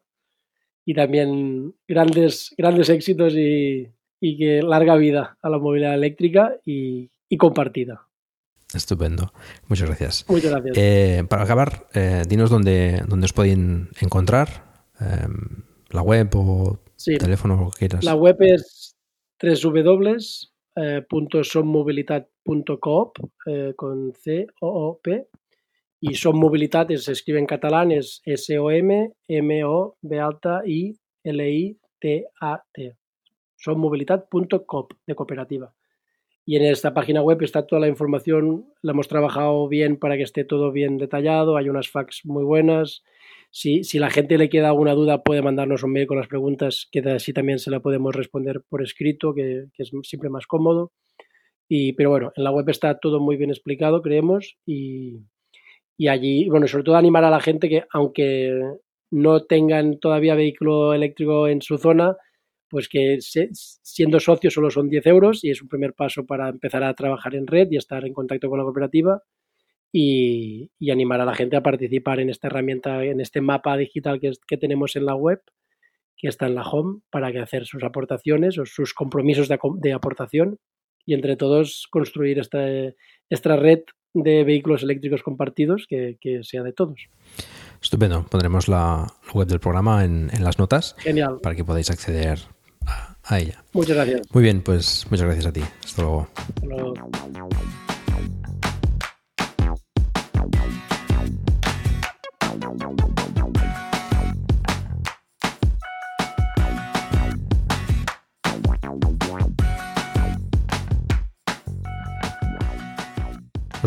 y 0.86 0.94
también 0.94 1.74
grandes, 1.88 2.54
grandes 2.58 2.90
éxitos 2.90 3.34
y, 3.34 3.88
y, 4.20 4.38
que 4.38 4.62
larga 4.62 4.96
vida 4.96 5.38
a 5.42 5.50
la 5.50 5.58
movilidad 5.58 5.94
eléctrica 5.94 6.56
y, 6.66 7.10
y 7.30 7.38
compartida. 7.38 8.08
Estupendo. 8.74 9.32
Muchas 9.68 9.88
gracias. 9.88 10.26
Muchas 10.28 10.52
gracias. 10.52 10.78
Eh, 10.78 11.24
para 11.30 11.44
acabar, 11.44 11.88
eh, 11.94 12.24
dinos 12.28 12.50
dónde, 12.50 13.02
dónde 13.08 13.26
os 13.26 13.34
pueden 13.34 13.90
encontrar, 14.02 14.84
eh, 15.00 15.28
la 15.92 16.02
web 16.02 16.30
o 16.36 16.80
sí. 16.96 17.18
teléfono, 17.18 17.56
lo 17.56 17.72
que 17.72 17.80
quieras. 17.80 18.04
La 18.04 18.16
web 18.16 18.38
es 18.42 18.96
www 19.42 20.18
eh, 20.78 21.04
.sommobilitat.coop 21.44 23.18
eh, 23.48 23.74
con 23.76 24.14
C-O-O-P 24.14 25.28
y 26.00 26.14
Sommobilitat 26.14 26.92
se 26.98 27.12
escribe 27.14 27.40
en 27.40 27.48
catalán 27.48 27.92
es 27.92 28.22
S-O-M-M-O-B 28.24 30.20
alta 30.20 30.62
I-L-I-T-A-T. 30.64 31.08
Sommobilitat.coop 33.56 34.94
de 35.08 35.16
cooperativa. 35.16 35.74
Y 36.46 36.58
en 36.58 36.66
esta 36.66 36.94
página 36.94 37.24
web 37.24 37.42
está 37.42 37.66
toda 37.66 37.80
la 37.82 37.88
información, 37.88 38.72
la 38.84 38.92
hemos 38.92 39.08
trabajado 39.08 39.68
bien 39.68 39.98
para 39.98 40.16
que 40.16 40.22
esté 40.22 40.44
todo 40.46 40.72
bien 40.72 41.00
detallado, 41.00 41.58
hay 41.58 41.70
unas 41.70 41.90
fax 41.90 42.22
muy 42.24 42.44
buenas. 42.44 43.04
Si, 43.50 43.84
si 43.84 44.00
la 44.00 44.10
gente 44.10 44.38
le 44.38 44.50
queda 44.50 44.70
alguna 44.70 44.94
duda 44.94 45.24
puede 45.24 45.42
mandarnos 45.42 45.84
un 45.84 45.94
mail 45.94 46.08
con 46.08 46.18
las 46.18 46.28
preguntas, 46.28 46.88
que 46.92 47.00
así 47.00 47.34
también 47.34 47.60
se 47.60 47.72
la 47.72 47.80
podemos 47.80 48.16
responder 48.16 48.62
por 48.70 48.84
escrito, 48.84 49.34
que, 49.34 49.66
que 49.74 49.84
es 49.84 49.92
siempre 50.04 50.30
más 50.30 50.48
cómodo. 50.48 50.92
Y, 51.70 51.94
pero 51.94 52.10
bueno, 52.10 52.32
en 52.36 52.44
la 52.44 52.52
web 52.52 52.70
está 52.70 53.00
todo 53.00 53.20
muy 53.20 53.38
bien 53.38 53.50
explicado, 53.50 54.02
creemos, 54.02 54.58
y, 54.66 55.20
y 55.98 56.08
allí, 56.08 56.50
bueno, 56.50 56.68
sobre 56.68 56.84
todo 56.84 56.96
animar 56.96 57.24
a 57.24 57.32
la 57.32 57.42
gente 57.42 57.70
que 57.70 57.84
aunque 57.92 58.62
no 59.12 59.44
tengan 59.46 60.00
todavía 60.00 60.36
vehículo 60.36 60.94
eléctrico 60.94 61.48
en 61.48 61.62
su 61.62 61.78
zona, 61.78 62.16
pues 62.70 62.90
que 62.90 63.18
siendo 63.22 64.20
socios 64.20 64.54
solo 64.54 64.70
son 64.70 64.90
10 64.90 65.06
euros 65.08 65.44
y 65.44 65.52
es 65.52 65.62
un 65.62 65.70
primer 65.70 65.94
paso 65.94 66.26
para 66.26 66.50
empezar 66.50 66.84
a 66.84 66.94
trabajar 66.94 67.36
en 67.36 67.48
red 67.48 67.70
y 67.72 67.78
estar 67.78 68.06
en 68.06 68.14
contacto 68.14 68.50
con 68.50 68.60
la 68.60 68.66
cooperativa 68.66 69.22
y, 69.92 70.70
animar 70.92 71.22
a 71.22 71.26
la 71.26 71.36
gente 71.36 71.56
a 71.56 71.64
participar 71.64 72.20
en 72.20 72.30
esta 72.30 72.48
herramienta, 72.48 73.04
en 73.04 73.22
este 73.22 73.42
mapa 73.42 73.78
digital 73.78 74.20
que, 74.20 74.32
que 74.48 74.58
tenemos 74.58 74.96
en 74.96 75.06
la 75.06 75.16
web, 75.16 75.42
que 76.18 76.28
está 76.28 76.48
en 76.48 76.56
la 76.56 76.64
home, 76.64 77.02
para 77.10 77.32
que 77.32 77.40
hacer 77.40 77.66
sus 77.66 77.84
aportaciones 77.84 78.58
o 78.58 78.66
sus 78.66 78.94
compromisos 78.94 79.48
de, 79.48 79.94
aportación 79.94 80.60
y 81.06 81.14
entre 81.14 81.38
todos 81.38 81.88
construir 81.90 82.40
esta, 82.40 82.66
esta 83.30 83.56
red 83.56 83.82
de 84.14 84.44
vehículos 84.44 84.84
eléctricos 84.84 85.22
compartidos 85.22 85.86
que, 85.88 86.18
que 86.20 86.44
sea 86.44 86.64
de 86.64 86.74
todos. 86.74 87.08
Estupendo. 87.82 88.26
Pondremos 88.30 88.68
la 88.68 89.08
web 89.34 89.48
del 89.48 89.60
programa 89.60 90.04
en, 90.04 90.30
en, 90.34 90.44
las 90.44 90.58
notas. 90.58 90.96
Genial. 90.98 91.40
Para 91.42 91.56
que 91.56 91.64
podáis 91.64 91.92
acceder 91.92 92.40
a, 93.24 93.40
ella. 93.40 93.64
Muchas 93.74 93.96
gracias. 93.96 94.22
Muy 94.34 94.44
bien, 94.44 94.62
pues 94.62 95.06
muchas 95.12 95.26
gracias 95.26 95.46
a 95.46 95.54
ti. 95.54 95.62
Hasta 95.84 96.02
luego. 96.02 96.28
Hasta 96.46 96.66
luego. 96.66 97.50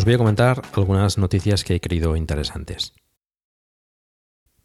Os 0.01 0.05
voy 0.05 0.15
a 0.15 0.17
comentar 0.17 0.63
algunas 0.73 1.19
noticias 1.19 1.63
que 1.63 1.75
he 1.75 1.79
creído 1.79 2.15
interesantes. 2.15 2.93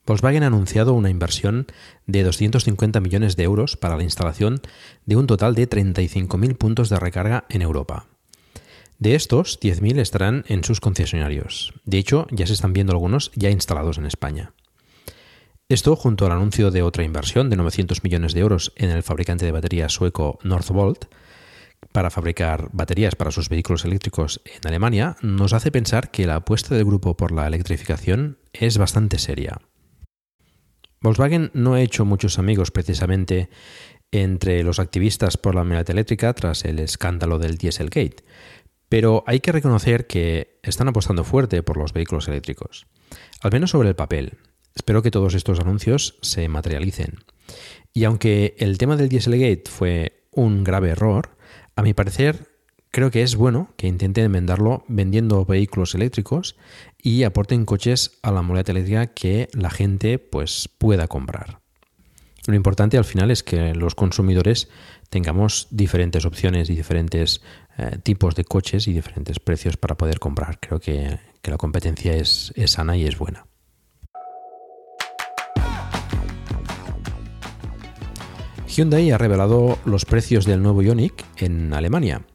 Volkswagen 0.06 0.44
ha 0.44 0.47
anunciado 0.47 0.94
una 0.94 1.10
inversión 1.10 1.66
de 2.06 2.23
250 2.23 3.01
millones 3.01 3.36
de 3.36 3.43
euros 3.43 3.77
para 3.77 3.98
la 3.98 4.02
instalación 4.02 4.62
de 5.05 5.16
un 5.16 5.27
total 5.27 5.55
de 5.55 5.68
35.000 5.68 6.56
puntos 6.56 6.89
de 6.89 6.98
recarga 6.98 7.44
en 7.51 7.60
Europa. 7.60 8.06
De 8.98 9.14
estos, 9.14 9.60
10.000 9.60 9.98
estarán 9.98 10.44
en 10.48 10.64
sus 10.64 10.81
concesionarios. 10.81 11.74
De 11.85 11.98
hecho, 11.98 12.27
ya 12.31 12.47
se 12.47 12.55
están 12.55 12.73
viendo 12.73 12.93
algunos 12.93 13.31
ya 13.35 13.51
instalados 13.51 13.98
en 13.98 14.06
España. 14.06 14.52
Esto, 15.68 15.97
junto 15.97 16.27
al 16.27 16.32
anuncio 16.32 16.70
de 16.70 16.82
otra 16.82 17.05
inversión 17.05 17.51
de 17.51 17.56
900 17.56 18.05
millones 18.05 18.32
de 18.32 18.40
euros 18.40 18.73
en 18.77 18.90
el 18.90 19.02
fabricante 19.02 19.44
de 19.44 19.52
baterías 19.52 19.93
sueco 19.93 20.39
Northvolt, 20.44 21.06
para 21.93 22.10
fabricar 22.10 22.70
baterías 22.73 23.16
para 23.16 23.31
sus 23.31 23.48
vehículos 23.48 23.85
eléctricos 23.85 24.40
en 24.44 24.66
Alemania, 24.66 25.16
nos 25.23 25.52
hace 25.52 25.70
pensar 25.70 26.10
que 26.10 26.27
la 26.27 26.36
apuesta 26.36 26.74
del 26.74 26.85
grupo 26.85 27.16
por 27.16 27.32
la 27.32 27.47
electrificación 27.47 28.39
es 28.52 28.78
bastante 28.78 29.18
seria. 29.18 29.60
Volkswagen 31.01 31.51
no 31.52 31.74
ha 31.74 31.82
hecho 31.82 32.05
muchos 32.05 32.39
amigos 32.39 32.70
precisamente 32.70 33.51
entre 34.10 34.62
los 34.62 34.78
activistas 34.78 35.36
por 35.36 35.55
la 35.55 35.62
movilidad 35.62 35.90
eléctrica 35.90 36.32
tras 36.32 36.64
el 36.64 36.78
escándalo 36.78 37.39
del 37.39 37.59
Dieselgate, 37.59 38.24
pero 38.88 39.24
hay 39.26 39.40
que 39.40 39.52
reconocer 39.52 40.06
que 40.06 40.58
están 40.62 40.88
apostando 40.88 41.24
fuerte 41.24 41.62
por 41.62 41.76
los 41.76 41.92
vehículos 41.92 42.28
eléctricos, 42.28 42.86
al 43.40 43.52
menos 43.52 43.70
sobre 43.70 43.88
el 43.88 43.96
papel. 43.96 44.38
Espero 44.74 45.02
que 45.02 45.10
todos 45.10 45.34
estos 45.34 45.60
anuncios 45.60 46.18
se 46.22 46.48
materialicen. 46.48 47.24
Y 47.92 48.04
aunque 48.04 48.54
el 48.58 48.78
tema 48.78 48.96
del 48.96 49.08
Dieselgate 49.08 49.70
fue 49.70 50.26
un 50.30 50.64
grave 50.64 50.90
error, 50.90 51.36
a 51.74 51.82
mi 51.82 51.94
parecer 51.94 52.56
creo 52.90 53.10
que 53.10 53.22
es 53.22 53.36
bueno 53.36 53.74
que 53.76 53.88
intenten 53.88 54.24
enmendarlo 54.24 54.84
vendiendo 54.88 55.44
vehículos 55.44 55.94
eléctricos 55.94 56.56
y 57.02 57.24
aporten 57.24 57.64
coches 57.64 58.18
a 58.22 58.30
la 58.30 58.42
movilidad 58.42 58.70
eléctrica 58.70 59.06
que 59.08 59.48
la 59.52 59.70
gente 59.70 60.18
pues, 60.18 60.68
pueda 60.78 61.06
comprar. 61.06 61.60
Lo 62.46 62.54
importante 62.54 62.96
al 62.96 63.04
final 63.04 63.30
es 63.30 63.42
que 63.42 63.74
los 63.74 63.94
consumidores 63.94 64.68
tengamos 65.10 65.66
diferentes 65.70 66.24
opciones 66.24 66.70
y 66.70 66.76
diferentes 66.76 67.42
eh, 67.78 67.98
tipos 68.02 68.34
de 68.34 68.44
coches 68.44 68.88
y 68.88 68.92
diferentes 68.92 69.38
precios 69.38 69.76
para 69.76 69.96
poder 69.96 70.18
comprar. 70.18 70.58
Creo 70.60 70.80
que, 70.80 71.18
la 71.42 71.56
competencia 71.58 72.12
es, 72.14 72.52
es 72.56 72.72
sana 72.72 72.96
y 72.96 73.06
es 73.06 73.16
buena. 73.18 73.46
Hyundai 78.66 79.12
ha 79.12 79.18
revelado 79.18 79.78
los 79.84 80.04
precios 80.04 80.44
del 80.44 80.60
nuevo 80.60 80.82
Ioniq 80.82 81.14
en 81.36 81.72
Alemania 81.72 82.26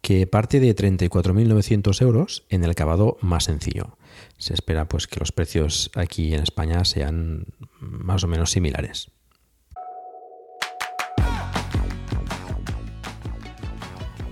que 0.00 0.26
parte 0.26 0.60
de 0.60 0.74
34.900 0.74 2.02
euros 2.02 2.46
en 2.48 2.64
el 2.64 2.70
acabado 2.70 3.16
más 3.20 3.44
sencillo. 3.44 3.96
Se 4.38 4.54
espera 4.54 4.88
pues 4.88 5.06
que 5.06 5.20
los 5.20 5.32
precios 5.32 5.90
aquí 5.94 6.34
en 6.34 6.42
España 6.42 6.84
sean 6.84 7.46
más 7.80 8.24
o 8.24 8.28
menos 8.28 8.50
similares. 8.50 9.10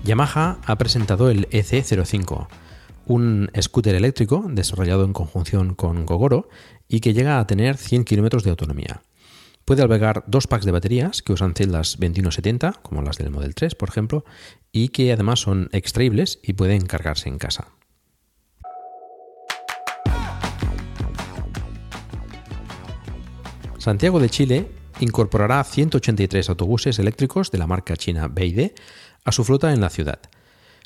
Yamaha 0.09 0.59
ha 0.65 0.79
presentado 0.79 1.29
el 1.29 1.51
EC05, 1.51 2.49
un 3.05 3.51
scooter 3.61 3.95
eléctrico 3.95 4.43
desarrollado 4.49 5.05
en 5.05 5.13
conjunción 5.13 5.75
con 5.75 6.07
Gogoro 6.07 6.49
y 6.89 7.01
que 7.01 7.13
llega 7.13 7.39
a 7.39 7.47
tener 7.47 7.77
100 7.77 8.05
km 8.05 8.43
de 8.43 8.49
autonomía. 8.49 9.03
Puede 9.67 9.83
albergar 9.83 10.25
dos 10.27 10.47
packs 10.47 10.65
de 10.65 10.73
baterías 10.73 11.21
que 11.21 11.35
usan 11.35 11.53
celdas 11.53 11.99
2170, 11.99 12.81
como 12.81 13.03
las 13.03 13.19
del 13.19 13.29
Model 13.29 13.55
3, 13.55 13.75
por 13.75 13.91
ejemplo, 13.91 14.25
y 14.73 14.89
que 14.89 15.13
además 15.13 15.41
son 15.41 15.69
extraíbles 15.73 16.41
y 16.43 16.55
pueden 16.55 16.87
cargarse 16.87 17.29
en 17.29 17.37
casa. 17.37 17.69
Santiago 23.77 24.21
de 24.21 24.31
Chile 24.31 24.71
incorporará 25.01 25.63
183 25.63 26.49
autobuses 26.49 26.99
eléctricos 26.99 27.51
de 27.51 27.59
la 27.59 27.67
marca 27.67 27.95
china 27.97 28.29
BYD 28.29 28.73
a 29.25 29.33
su 29.33 29.45
flota 29.45 29.73
en 29.73 29.81
la 29.81 29.91
ciudad. 29.91 30.21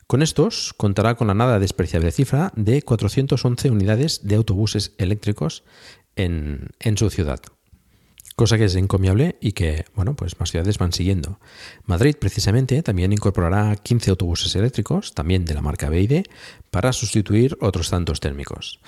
Con 0.07 0.23
estos 0.23 0.75
contará 0.77 1.15
con 1.15 1.29
la 1.29 1.35
nada 1.35 1.59
despreciable 1.59 2.13
cifra 2.13 2.53
de 2.57 2.83
411 2.83 3.71
unidades 3.71 4.21
de 4.25 4.37
autobuses 4.37 4.93
eléctricos 4.99 5.65
en, 6.17 6.69
en 6.81 6.99
su 6.99 7.09
ciudad 7.09 7.41
cosa 8.37 8.59
que 8.59 8.65
es 8.65 8.75
encomiable 8.75 9.37
y 9.41 9.53
que, 9.53 9.85
bueno, 9.95 10.15
pues 10.15 10.39
más 10.41 10.51
ciudades 10.51 10.79
van 10.79 10.93
siguiendo. 10.93 11.39
Madrid, 11.85 12.17
precisamente, 12.19 12.83
también 12.83 13.13
incorporará 13.13 13.77
15 13.77 14.11
autobuses 14.11 14.55
eléctricos, 14.57 15.15
también 15.15 15.45
de 15.45 15.55
la 15.55 15.63
marca 15.63 15.89
BID, 15.89 16.25
para 16.71 16.93
sustituir 16.93 17.57
otros 17.61 17.91
tantos 17.91 18.21
térmicos. 18.21 18.81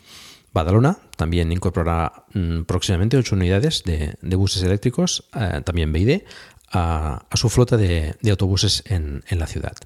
Badalona 0.52 0.98
también 1.16 1.50
incorporará 1.50 2.24
mm, 2.32 2.62
próximamente 2.62 3.16
8 3.16 3.34
unidades 3.34 3.82
de, 3.84 4.16
buses 4.36 4.62
eléctricos, 4.62 5.28
eh, 5.34 5.60
también 5.64 5.92
BID, 5.92 6.22
a, 6.70 7.26
su 7.34 7.48
flota 7.48 7.76
de, 7.76 8.16
autobuses 8.30 8.82
en, 8.86 9.22
en, 9.28 9.38
la 9.38 9.46
ciudad. 9.46 9.76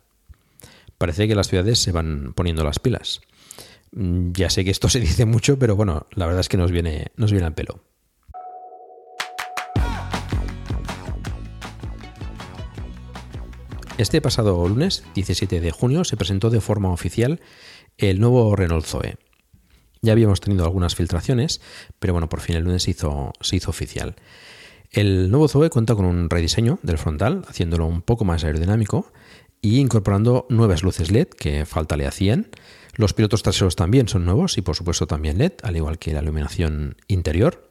Parece 0.96 1.28
que 1.28 1.34
las 1.34 1.48
ciudades 1.48 1.78
se 1.78 1.92
van 1.92 2.32
poniendo 2.34 2.64
las 2.64 2.78
pilas. 2.78 3.20
Mm, 3.92 4.32
ya 4.32 4.50
sé 4.50 4.64
que 4.64 4.70
esto 4.70 4.88
se 4.88 5.00
dice 5.00 5.24
mucho, 5.24 5.58
pero 5.58 5.76
bueno, 5.76 6.06
la 6.12 6.26
verdad 6.26 6.40
es 6.40 6.48
que 6.48 6.56
nos 6.56 6.70
viene, 6.70 7.08
nos 7.16 7.32
viene 7.32 7.46
al 7.46 7.54
pelo. 7.54 7.82
Este 13.98 14.20
pasado 14.20 14.68
lunes, 14.68 15.02
17 15.16 15.60
de 15.60 15.70
junio, 15.72 16.04
se 16.04 16.16
presentó 16.16 16.50
de 16.50 16.60
forma 16.60 16.92
oficial 16.92 17.40
el 17.96 18.20
nuevo 18.20 18.54
Renault 18.54 18.86
Zoe. 18.86 19.16
Ya 20.02 20.12
habíamos 20.12 20.40
tenido 20.40 20.64
algunas 20.64 20.94
filtraciones, 20.94 21.60
pero 21.98 22.12
bueno, 22.12 22.28
por 22.28 22.40
fin 22.40 22.54
el 22.54 22.62
lunes 22.62 22.84
se 22.84 22.92
hizo, 22.92 23.32
se 23.40 23.56
hizo 23.56 23.70
oficial. 23.70 24.14
El 24.90 25.30
nuevo 25.30 25.48
Zoe 25.48 25.70
cuenta 25.70 25.94
con 25.94 26.06
un 26.06 26.30
rediseño 26.30 26.78
del 26.82 26.98
frontal, 26.98 27.42
haciéndolo 27.48 27.86
un 27.86 28.02
poco 28.02 28.24
más 28.24 28.44
aerodinámico 28.44 29.12
y 29.60 29.80
incorporando 29.80 30.46
nuevas 30.48 30.82
luces 30.82 31.10
LED 31.10 31.28
que 31.28 31.66
falta 31.66 31.96
le 31.96 32.06
hacían. 32.06 32.48
Los 32.94 33.12
pilotos 33.12 33.42
traseros 33.42 33.76
también 33.76 34.08
son 34.08 34.24
nuevos 34.24 34.56
y 34.56 34.62
por 34.62 34.76
supuesto 34.76 35.06
también 35.06 35.38
LED, 35.38 35.52
al 35.62 35.76
igual 35.76 35.98
que 35.98 36.12
la 36.12 36.22
iluminación 36.22 36.96
interior. 37.06 37.67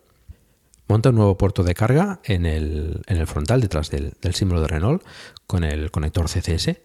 Monta 0.88 1.10
un 1.10 1.16
nuevo 1.16 1.38
puerto 1.38 1.64
de 1.64 1.76
carga 1.76 2.22
en 2.24 2.46
el, 2.46 3.02
frontal, 3.26 3.60
detrás 3.60 3.90
del, 3.90 4.14
símbolo 4.34 4.62
de 4.62 4.68
Renault, 4.68 5.04
con 5.46 5.66
el 5.66 5.92
conector 5.92 6.30
CCS. 6.30 6.80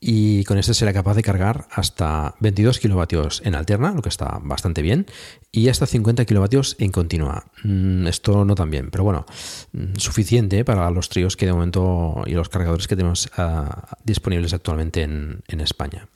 Y 0.00 0.42
con 0.44 0.58
este 0.58 0.74
será 0.74 0.92
capaz 0.92 1.14
de 1.14 1.22
cargar 1.22 1.68
hasta 1.70 2.34
22 2.40 2.80
kilovatios 2.80 3.42
en 3.44 3.54
alterna, 3.54 3.92
lo 3.92 4.02
que 4.02 4.08
está 4.08 4.40
bastante 4.42 4.82
bien, 4.82 5.06
y 5.52 5.68
hasta 5.68 5.86
50 5.86 6.24
kilovatios 6.24 6.76
en 6.80 6.90
continua. 6.90 7.44
Mm, 7.62 8.06
esto 8.08 8.44
no 8.44 8.54
tan 8.54 8.70
bien, 8.70 8.90
pero 8.90 9.04
bueno, 9.04 9.26
mm, 9.72 9.96
suficiente 9.98 10.64
para 10.64 10.90
los 10.90 11.08
tríos 11.08 11.36
que 11.36 11.46
de 11.46 11.52
momento 11.52 12.24
y 12.26 12.32
los 12.32 12.48
cargadores 12.48 12.88
que 12.88 12.96
tenemos 12.96 13.30
ah, 13.36 13.96
disponibles 14.02 14.54
actualmente 14.54 15.02
en, 15.02 15.42
España. 15.60 16.08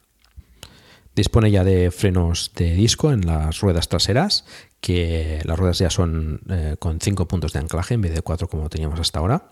Dispone 1.15 1.51
ya 1.51 1.63
de 1.63 1.93
frenos 1.93 2.51
de 2.57 2.75
disco 2.75 3.13
en 3.13 3.25
las 3.25 3.61
ruedas 3.61 3.89
traseras, 3.89 4.45
que 4.87 5.41
las 5.43 5.59
ruedas 5.59 5.81
ya 5.81 5.91
son 5.91 6.43
eh, 6.49 6.77
con 6.79 7.01
5 7.01 7.27
puntos 7.27 7.53
de 7.53 7.59
anclaje 7.59 7.95
en 7.95 8.03
vez 8.03 8.15
de 8.15 8.23
4 8.23 8.47
como 8.47 8.69
teníamos 8.69 9.01
hasta 9.01 9.19
ahora. 9.19 9.51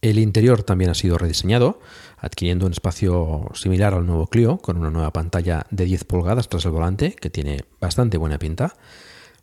El 0.00 0.18
interior 0.18 0.64
también 0.64 0.90
ha 0.90 0.94
sido 0.94 1.18
rediseñado, 1.18 1.78
adquiriendo 2.18 2.66
un 2.66 2.72
espacio 2.72 3.48
similar 3.54 3.94
al 3.94 4.04
nuevo 4.04 4.26
Clio, 4.26 4.58
con 4.58 4.76
una 4.76 4.90
nueva 4.90 5.12
pantalla 5.12 5.66
de 5.70 5.84
10 5.84 6.02
pulgadas 6.02 6.48
tras 6.48 6.64
el 6.64 6.72
volante, 6.72 7.12
que 7.12 7.30
tiene 7.30 7.60
bastante 7.80 8.18
buena 8.18 8.40
pinta. 8.40 8.74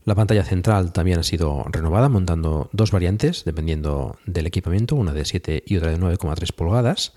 La 0.03 0.13
pantalla 0.13 0.43
central 0.43 0.91
también 0.91 1.19
ha 1.19 1.23
sido 1.23 1.63
renovada, 1.71 2.09
montando 2.09 2.69
dos 2.73 2.91
variantes, 2.91 3.45
dependiendo 3.45 4.17
del 4.25 4.45
equipamiento, 4.45 4.97
una 4.97 5.13
de 5.13 5.23
7 5.23 5.63
y 5.65 5.77
otra 5.77 5.91
de 5.91 5.99
9,3 5.99 6.51
pulgadas. 6.53 7.13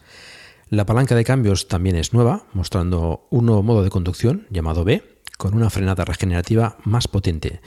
La 0.70 0.86
palanca 0.86 1.16
de 1.16 1.24
cambios 1.24 1.66
también 1.66 1.96
es 1.96 2.12
nueva, 2.12 2.44
mostrando 2.52 3.26
un 3.30 3.46
nuevo 3.46 3.64
modo 3.64 3.82
de 3.82 3.90
conducción 3.90 4.46
llamado 4.48 4.84
B, 4.84 5.11
con 5.42 5.54
una 5.54 5.70
frenada 5.70 6.04
regenerativa 6.04 6.76
más 6.84 7.08
potente 7.08 7.60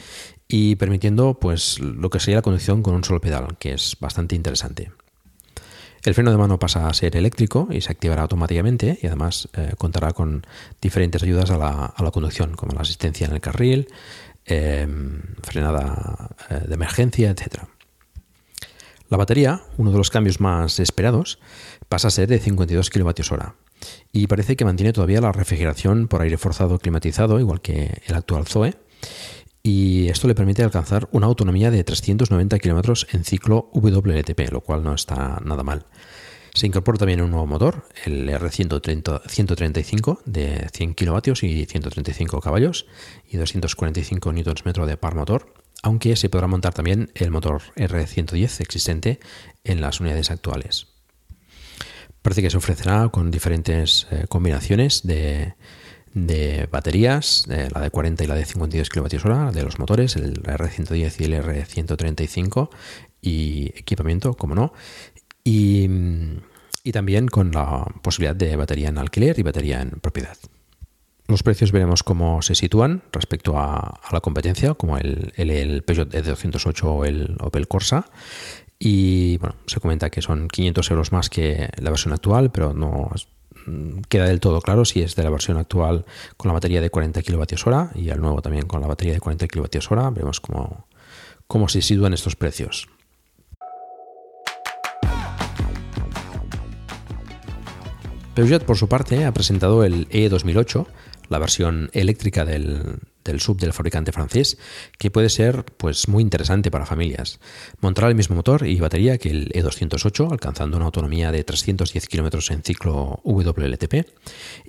y 0.47 0.77
permitiendo 0.77 1.38
pues 1.41 1.77
lo 1.80 2.10
que 2.10 2.22
sería 2.22 2.38
la 2.38 2.41
conducción 2.41 2.81
con 2.81 2.95
un 2.95 3.03
solo 3.03 3.19
pedal, 3.19 3.57
que 3.60 3.73
es 3.73 3.97
bastante 3.99 4.34
interesante. 4.34 4.93
El 6.02 6.14
freno 6.14 6.31
de 6.31 6.38
mano 6.38 6.57
pasa 6.57 6.88
a 6.88 6.93
ser 6.93 7.18
eléctrico 7.18 7.68
y 7.69 7.81
se 7.81 7.91
activará 7.91 8.22
automáticamente 8.22 8.97
y 9.02 9.07
además 9.07 9.49
eh, 9.57 9.73
contará 9.77 10.14
con 10.14 10.47
diferentes 10.81 11.22
ayudas 11.22 11.52
a 11.52 11.57
la, 11.57 12.11
conducción, 12.11 12.56
como 12.56 12.72
la 12.72 12.80
asistencia 12.80 13.27
en 13.27 13.34
el 13.34 13.41
carril, 13.41 13.89
em, 14.45 15.22
frenada 15.43 16.30
eh, 16.49 16.61
de 16.65 16.73
emergencia, 16.76 17.30
etc. 17.30 17.64
La 19.10 19.18
batería, 19.18 19.64
uno 19.76 19.91
de 19.91 19.97
los 19.97 20.11
cambios 20.11 20.39
más 20.39 20.80
esperados, 20.80 21.39
pasa 21.89 22.07
a 22.07 22.11
ser 22.11 22.30
de 22.30 22.39
52 22.39 22.89
kWh 22.89 23.64
y 24.11 24.27
parece 24.27 24.56
que 24.56 24.65
mantiene 24.65 24.93
todavía 24.93 25.22
la 25.22 25.31
refrigeración 25.31 26.07
por 26.07 26.22
aire 26.22 26.38
forzado 26.38 26.80
climatizado, 26.80 27.39
igual 27.39 27.61
que 27.61 28.02
el 28.06 28.15
actual 28.15 28.45
Zoe, 28.45 28.73
y 29.64 30.10
esto 30.10 30.27
le 30.27 30.35
permite 30.35 30.64
alcanzar 30.64 31.10
una 31.11 31.26
autonomía 31.26 31.72
de 31.72 31.84
390 31.84 32.60
kilómetros 32.60 33.07
en 33.11 33.23
ciclo 33.23 33.72
WLTP, 33.73 34.52
lo 34.52 34.61
cual 34.61 34.84
no 34.84 34.93
está 34.93 35.41
nada 35.43 35.64
mal. 35.64 35.88
Se 36.53 36.68
incorpora 36.68 36.99
también 36.99 37.19
un 37.19 37.31
nuevo 37.31 37.47
motor, 37.47 37.85
el 38.06 38.30
R135 38.30 40.19
de 40.23 40.69
100 40.72 40.93
kilovatios 40.93 41.43
y 41.43 41.65
135 41.65 42.39
caballos 42.41 42.85
y 43.27 43.38
245 43.38 44.31
Nm 44.31 44.85
de 44.85 44.97
par 44.97 45.15
motor, 45.15 45.52
aunque 45.81 46.15
se 46.15 46.30
podrá 46.30 46.47
montar 46.47 46.73
también 46.73 47.11
el 47.15 47.31
motor 47.31 47.61
R110 47.76 48.61
existente 48.61 49.19
en 49.64 49.81
las 49.81 49.99
unidades 49.99 50.31
actuales. 50.31 50.94
Parece 52.26 52.41
que 52.41 52.49
se 52.49 52.57
ofrecerá 52.57 53.07
con 53.10 53.30
diferentes 53.30 54.07
eh, 54.10 54.26
combinaciones 54.27 55.03
de, 55.03 55.53
de 56.15 56.68
baterías, 56.72 57.45
la 57.47 57.80
de 57.80 57.91
40 57.91 58.23
y 58.23 58.26
la 58.26 58.34
de 58.34 58.45
52 58.45 58.89
kWh, 58.89 59.52
de 59.52 59.61
los 59.61 59.77
motores, 59.77 60.15
el 60.15 60.41
R110 60.41 61.19
y 61.19 61.23
el 61.26 61.34
R135, 61.34 62.69
y 63.22 63.65
equipamiento, 63.76 64.34
como 64.34 64.56
no, 64.56 64.73
y, 65.43 65.88
también 66.91 67.27
con 67.27 67.52
la 67.52 67.85
posibilidad 68.02 68.35
de 68.35 68.56
batería 68.56 68.89
en 68.89 68.97
alquiler 68.97 69.38
y 69.38 69.43
batería 69.43 69.84
en 69.84 69.91
propiedad. 69.91 70.35
Los 71.27 71.43
precios 71.43 71.72
veremos 71.72 72.02
cómo 72.02 72.41
se 72.41 72.56
sitúan 72.56 73.03
respecto 73.11 73.60
a, 73.60 73.99
la 74.11 74.22
competencia, 74.22 74.73
como 74.73 74.97
el, 74.97 75.31
el, 75.38 75.84
Peugeot 75.84 76.11
E208 76.11 76.84
o 76.85 77.06
el 77.06 77.38
Opel 77.39 77.68
Corsa. 77.68 78.07
Y 78.88 79.38
bueno, 79.38 79.56
se 79.66 79.80
comenta 79.80 80.12
que 80.12 80.22
son 80.22 80.48
500 80.48 80.91
euros 80.91 81.12
más 81.12 81.32
que 81.32 81.70
la 81.78 81.90
versión 81.90 82.14
actual, 82.14 82.52
pero 82.52 82.74
no 82.74 83.10
Mm, 83.66 84.02
queda 84.10 84.26
del 84.26 84.40
todo 84.40 84.62
claro 84.62 84.86
si 84.86 85.02
es 85.02 85.16
de 85.16 85.24
la 85.24 85.30
versión 85.30 85.57
actual 85.57 86.06
con 86.38 86.49
la 86.49 86.53
batería 86.53 86.82
de 86.82 86.90
40 86.90 87.22
kWh 87.24 87.99
y 87.99 88.10
el 88.10 88.22
nuevo 88.22 88.41
también 88.41 88.68
con 88.68 88.82
la 88.82 88.88
batería 88.88 89.14
de 89.14 89.20
40 89.20 89.48
kWh. 89.48 90.14
Veremos 90.14 90.40
cómo, 90.40 90.88
cómo 91.48 91.68
se 91.68 91.82
sitúan 91.82 92.14
estos 92.14 92.36
precios. 92.36 92.88
Peugeot, 98.36 98.66
por 98.66 98.78
su 98.78 98.90
parte, 98.90 99.24
ha 99.24 99.32
presentado 99.32 99.86
el 99.86 100.10
E2008, 100.10 100.86
la 101.30 101.40
versión 101.40 101.90
eléctrica 101.94 102.44
del, 102.44 102.99
del 103.26 103.41
sub 103.41 103.60
del 103.60 103.73
fabricante 103.73 104.11
francés, 104.11 104.57
que 104.97 105.11
puede 105.11 105.30
ser 105.30 105.65
pues, 105.77 106.07
muy 106.07 106.22
interesante 106.22 106.72
para 106.72 106.85
familias. 106.85 107.39
Montará 107.81 108.07
el 108.07 108.15
mismo 108.15 108.35
motor 108.35 108.65
y 108.65 108.80
batería 108.80 109.18
que 109.18 109.30
el 109.30 109.49
E208, 109.52 110.31
alcanzando 110.31 110.77
una 110.77 110.85
autonomía 110.85 111.31
de 111.31 111.43
310 111.43 112.07
km 112.07 112.52
en 112.52 112.64
ciclo 112.64 113.19
WLTP, 113.23 114.07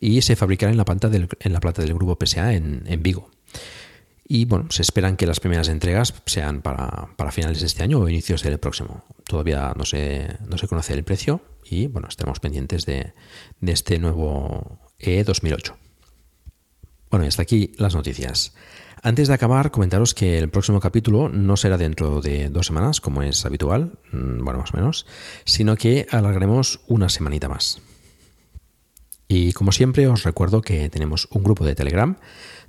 y 0.01 0.23
se 0.23 0.35
fabricará 0.35 0.73
en 0.73 0.78
la 0.78 0.85
planta 0.85 1.09
del, 1.09 1.28
en 1.39 1.53
la 1.53 1.61
planta 1.61 1.83
del 1.83 1.95
grupo 1.95 2.19
PSA 2.19 2.55
en, 2.55 3.03
Vigo. 3.03 3.31
Y 4.28 4.47
bueno, 4.47 4.66
se 4.70 4.83
esperan 4.83 5.16
que 5.16 5.27
las 5.27 5.39
primeras 5.39 5.69
entregas 5.69 6.15
sean 6.24 6.62
para, 6.62 7.09
finales 7.31 7.61
de 7.61 7.66
este 7.66 7.85
año 7.85 8.01
o 8.01 8.09
inicios 8.09 8.43
del 8.43 8.59
próximo. 8.59 9.05
Todavía 9.24 9.73
no 9.77 9.85
se, 9.85 10.37
no 10.49 10.59
se 10.59 10.66
conoce 10.66 10.95
el 10.95 11.05
precio 11.05 11.43
y 11.65 11.87
bueno, 11.87 12.09
estaremos 12.09 12.41
pendientes 12.41 12.87
de, 12.87 13.12
de 13.61 13.73
este 13.73 13.99
nuevo 14.01 14.81
E2008. 14.99 15.86
Bueno, 17.11 17.24
y 17.24 17.28
hasta 17.28 17.43
aquí 17.43 17.73
las 17.78 17.95
noticias. 17.95 18.55
Antes 19.03 19.28
de 19.28 19.35
acabar, 19.35 19.70
comentaros 19.70 20.15
que 20.15 20.39
el 20.39 20.49
próximo 20.49 20.81
capítulo 20.81 21.28
no 21.28 21.57
será 21.57 21.78
dentro 21.78 22.20
de 22.20 22.49
dos 22.49 22.66
semanas, 22.66 23.01
como 23.01 23.23
es 23.23 23.45
habitual, 23.45 23.99
mm, 24.11 24.43
bueno, 24.43 24.59
más 24.61 24.74
o 24.74 24.77
menos, 24.77 25.07
sino 25.45 25.77
que 25.77 26.07
alargaremos 26.11 26.81
una 26.89 27.09
semanita 27.09 27.49
más. 27.49 27.81
Y 29.28 29.53
como 29.53 29.73
siempre, 29.73 30.07
os 30.09 30.24
recuerdo 30.24 30.62
que 30.62 30.89
tenemos 30.89 31.28
un 31.31 31.43
grupo 31.45 31.65
de 31.65 31.74
Telegram 31.74 32.16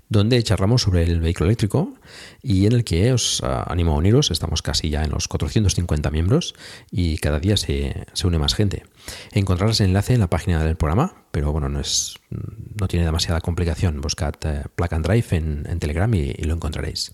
donde 0.09 0.41
charlamos 0.41 0.83
sobre 0.83 1.03
el 1.03 1.19
vehículo 1.19 1.47
eléctrico 1.47 1.93
y 2.41 2.65
en 2.65 2.73
el 2.73 2.83
que 2.83 3.11
os 3.11 3.41
ah, 3.43 3.65
animo 3.67 3.93
a 3.93 3.97
uniros. 3.97 4.31
Estamos 4.31 4.61
casi 4.61 4.89
ya 4.89 5.03
en 5.03 5.11
los 5.11 5.27
450 5.27 6.09
miembros 6.11 6.55
y 6.91 7.17
cada 7.17 7.39
día 7.39 7.57
se, 7.57 8.05
une 8.23 8.39
más 8.39 8.55
gente. 8.55 8.83
Encontrarás 9.31 9.79
el 9.81 9.87
enlace 9.87 10.13
en 10.13 10.19
la 10.19 10.29
página 10.29 10.63
del 10.63 10.75
programa, 10.75 11.23
pero 11.31 11.51
bueno, 11.51 11.69
no, 11.69 11.79
es, 11.79 12.15
no 12.29 12.87
tiene 12.87 13.05
demasiada 13.05 13.41
complicación. 13.41 14.01
Buscad 14.01 14.35
eh, 14.43 14.63
Drive 14.75 15.27
en, 15.31 15.79
Telegram 15.79 16.13
y, 16.13 16.33
lo 16.33 16.53
encontraréis. 16.53 17.13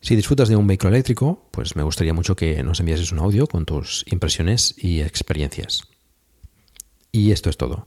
Si 0.00 0.16
disfrutas 0.16 0.48
de 0.48 0.56
un 0.56 0.66
vehículo 0.66 0.90
eléctrico, 0.90 1.48
pues 1.50 1.76
me 1.76 1.82
gustaría 1.82 2.14
mucho 2.14 2.34
que 2.34 2.62
nos 2.62 2.80
enviases 2.80 3.12
un 3.12 3.18
audio 3.18 3.46
con 3.46 3.66
tus 3.66 4.04
impresiones 4.10 4.74
y 4.78 5.02
experiencias. 5.02 5.82
Y 7.12 7.32
esto 7.32 7.50
es 7.50 7.56
todo. 7.56 7.86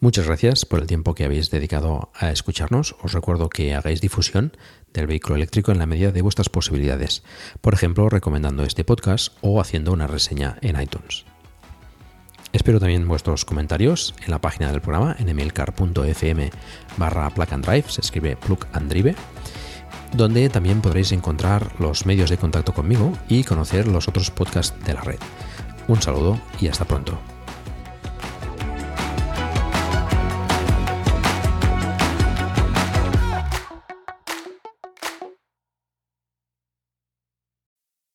Muchas 0.00 0.26
gracias 0.26 0.66
por 0.66 0.80
el 0.80 0.86
tiempo 0.86 1.14
que 1.14 1.24
habéis 1.24 1.50
dedicado 1.50 2.10
a 2.14 2.30
escucharnos. 2.30 2.96
Os 3.02 3.12
recuerdo 3.12 3.48
que 3.48 3.74
hagáis 3.74 4.00
difusión 4.00 4.52
del 4.92 5.06
vehículo 5.06 5.36
eléctrico 5.36 5.72
en 5.72 5.78
la 5.78 5.86
medida 5.86 6.12
de 6.12 6.22
vuestras 6.22 6.50
posibilidades, 6.50 7.22
por 7.60 7.72
ejemplo, 7.72 8.10
recomendando 8.10 8.64
este 8.64 8.84
podcast 8.84 9.32
o 9.40 9.60
haciendo 9.60 9.92
una 9.92 10.06
reseña 10.06 10.58
en 10.60 10.80
iTunes. 10.80 11.24
Espero 12.54 12.78
también 12.78 13.08
vuestros 13.08 13.44
comentarios 13.44 14.14
en 14.24 14.30
la 14.30 14.40
página 14.40 14.70
del 14.70 14.80
programa 14.80 15.16
en 15.18 15.28
emilcar.fm 15.28 16.50
barra 16.96 17.28
plug 17.30 17.52
and 17.52 17.66
drive, 17.66 17.84
se 17.88 18.00
escribe 18.00 18.36
plug 18.36 18.60
and 18.72 18.88
drive, 18.88 19.16
donde 20.12 20.48
también 20.48 20.80
podréis 20.80 21.10
encontrar 21.10 21.72
los 21.80 22.06
medios 22.06 22.30
de 22.30 22.38
contacto 22.38 22.72
conmigo 22.72 23.12
y 23.28 23.42
conocer 23.42 23.88
los 23.88 24.06
otros 24.06 24.30
podcasts 24.30 24.72
de 24.86 24.94
la 24.94 25.00
red. 25.00 25.18
Un 25.88 26.00
saludo 26.00 26.40
y 26.60 26.68
hasta 26.68 26.84
pronto. 26.84 27.18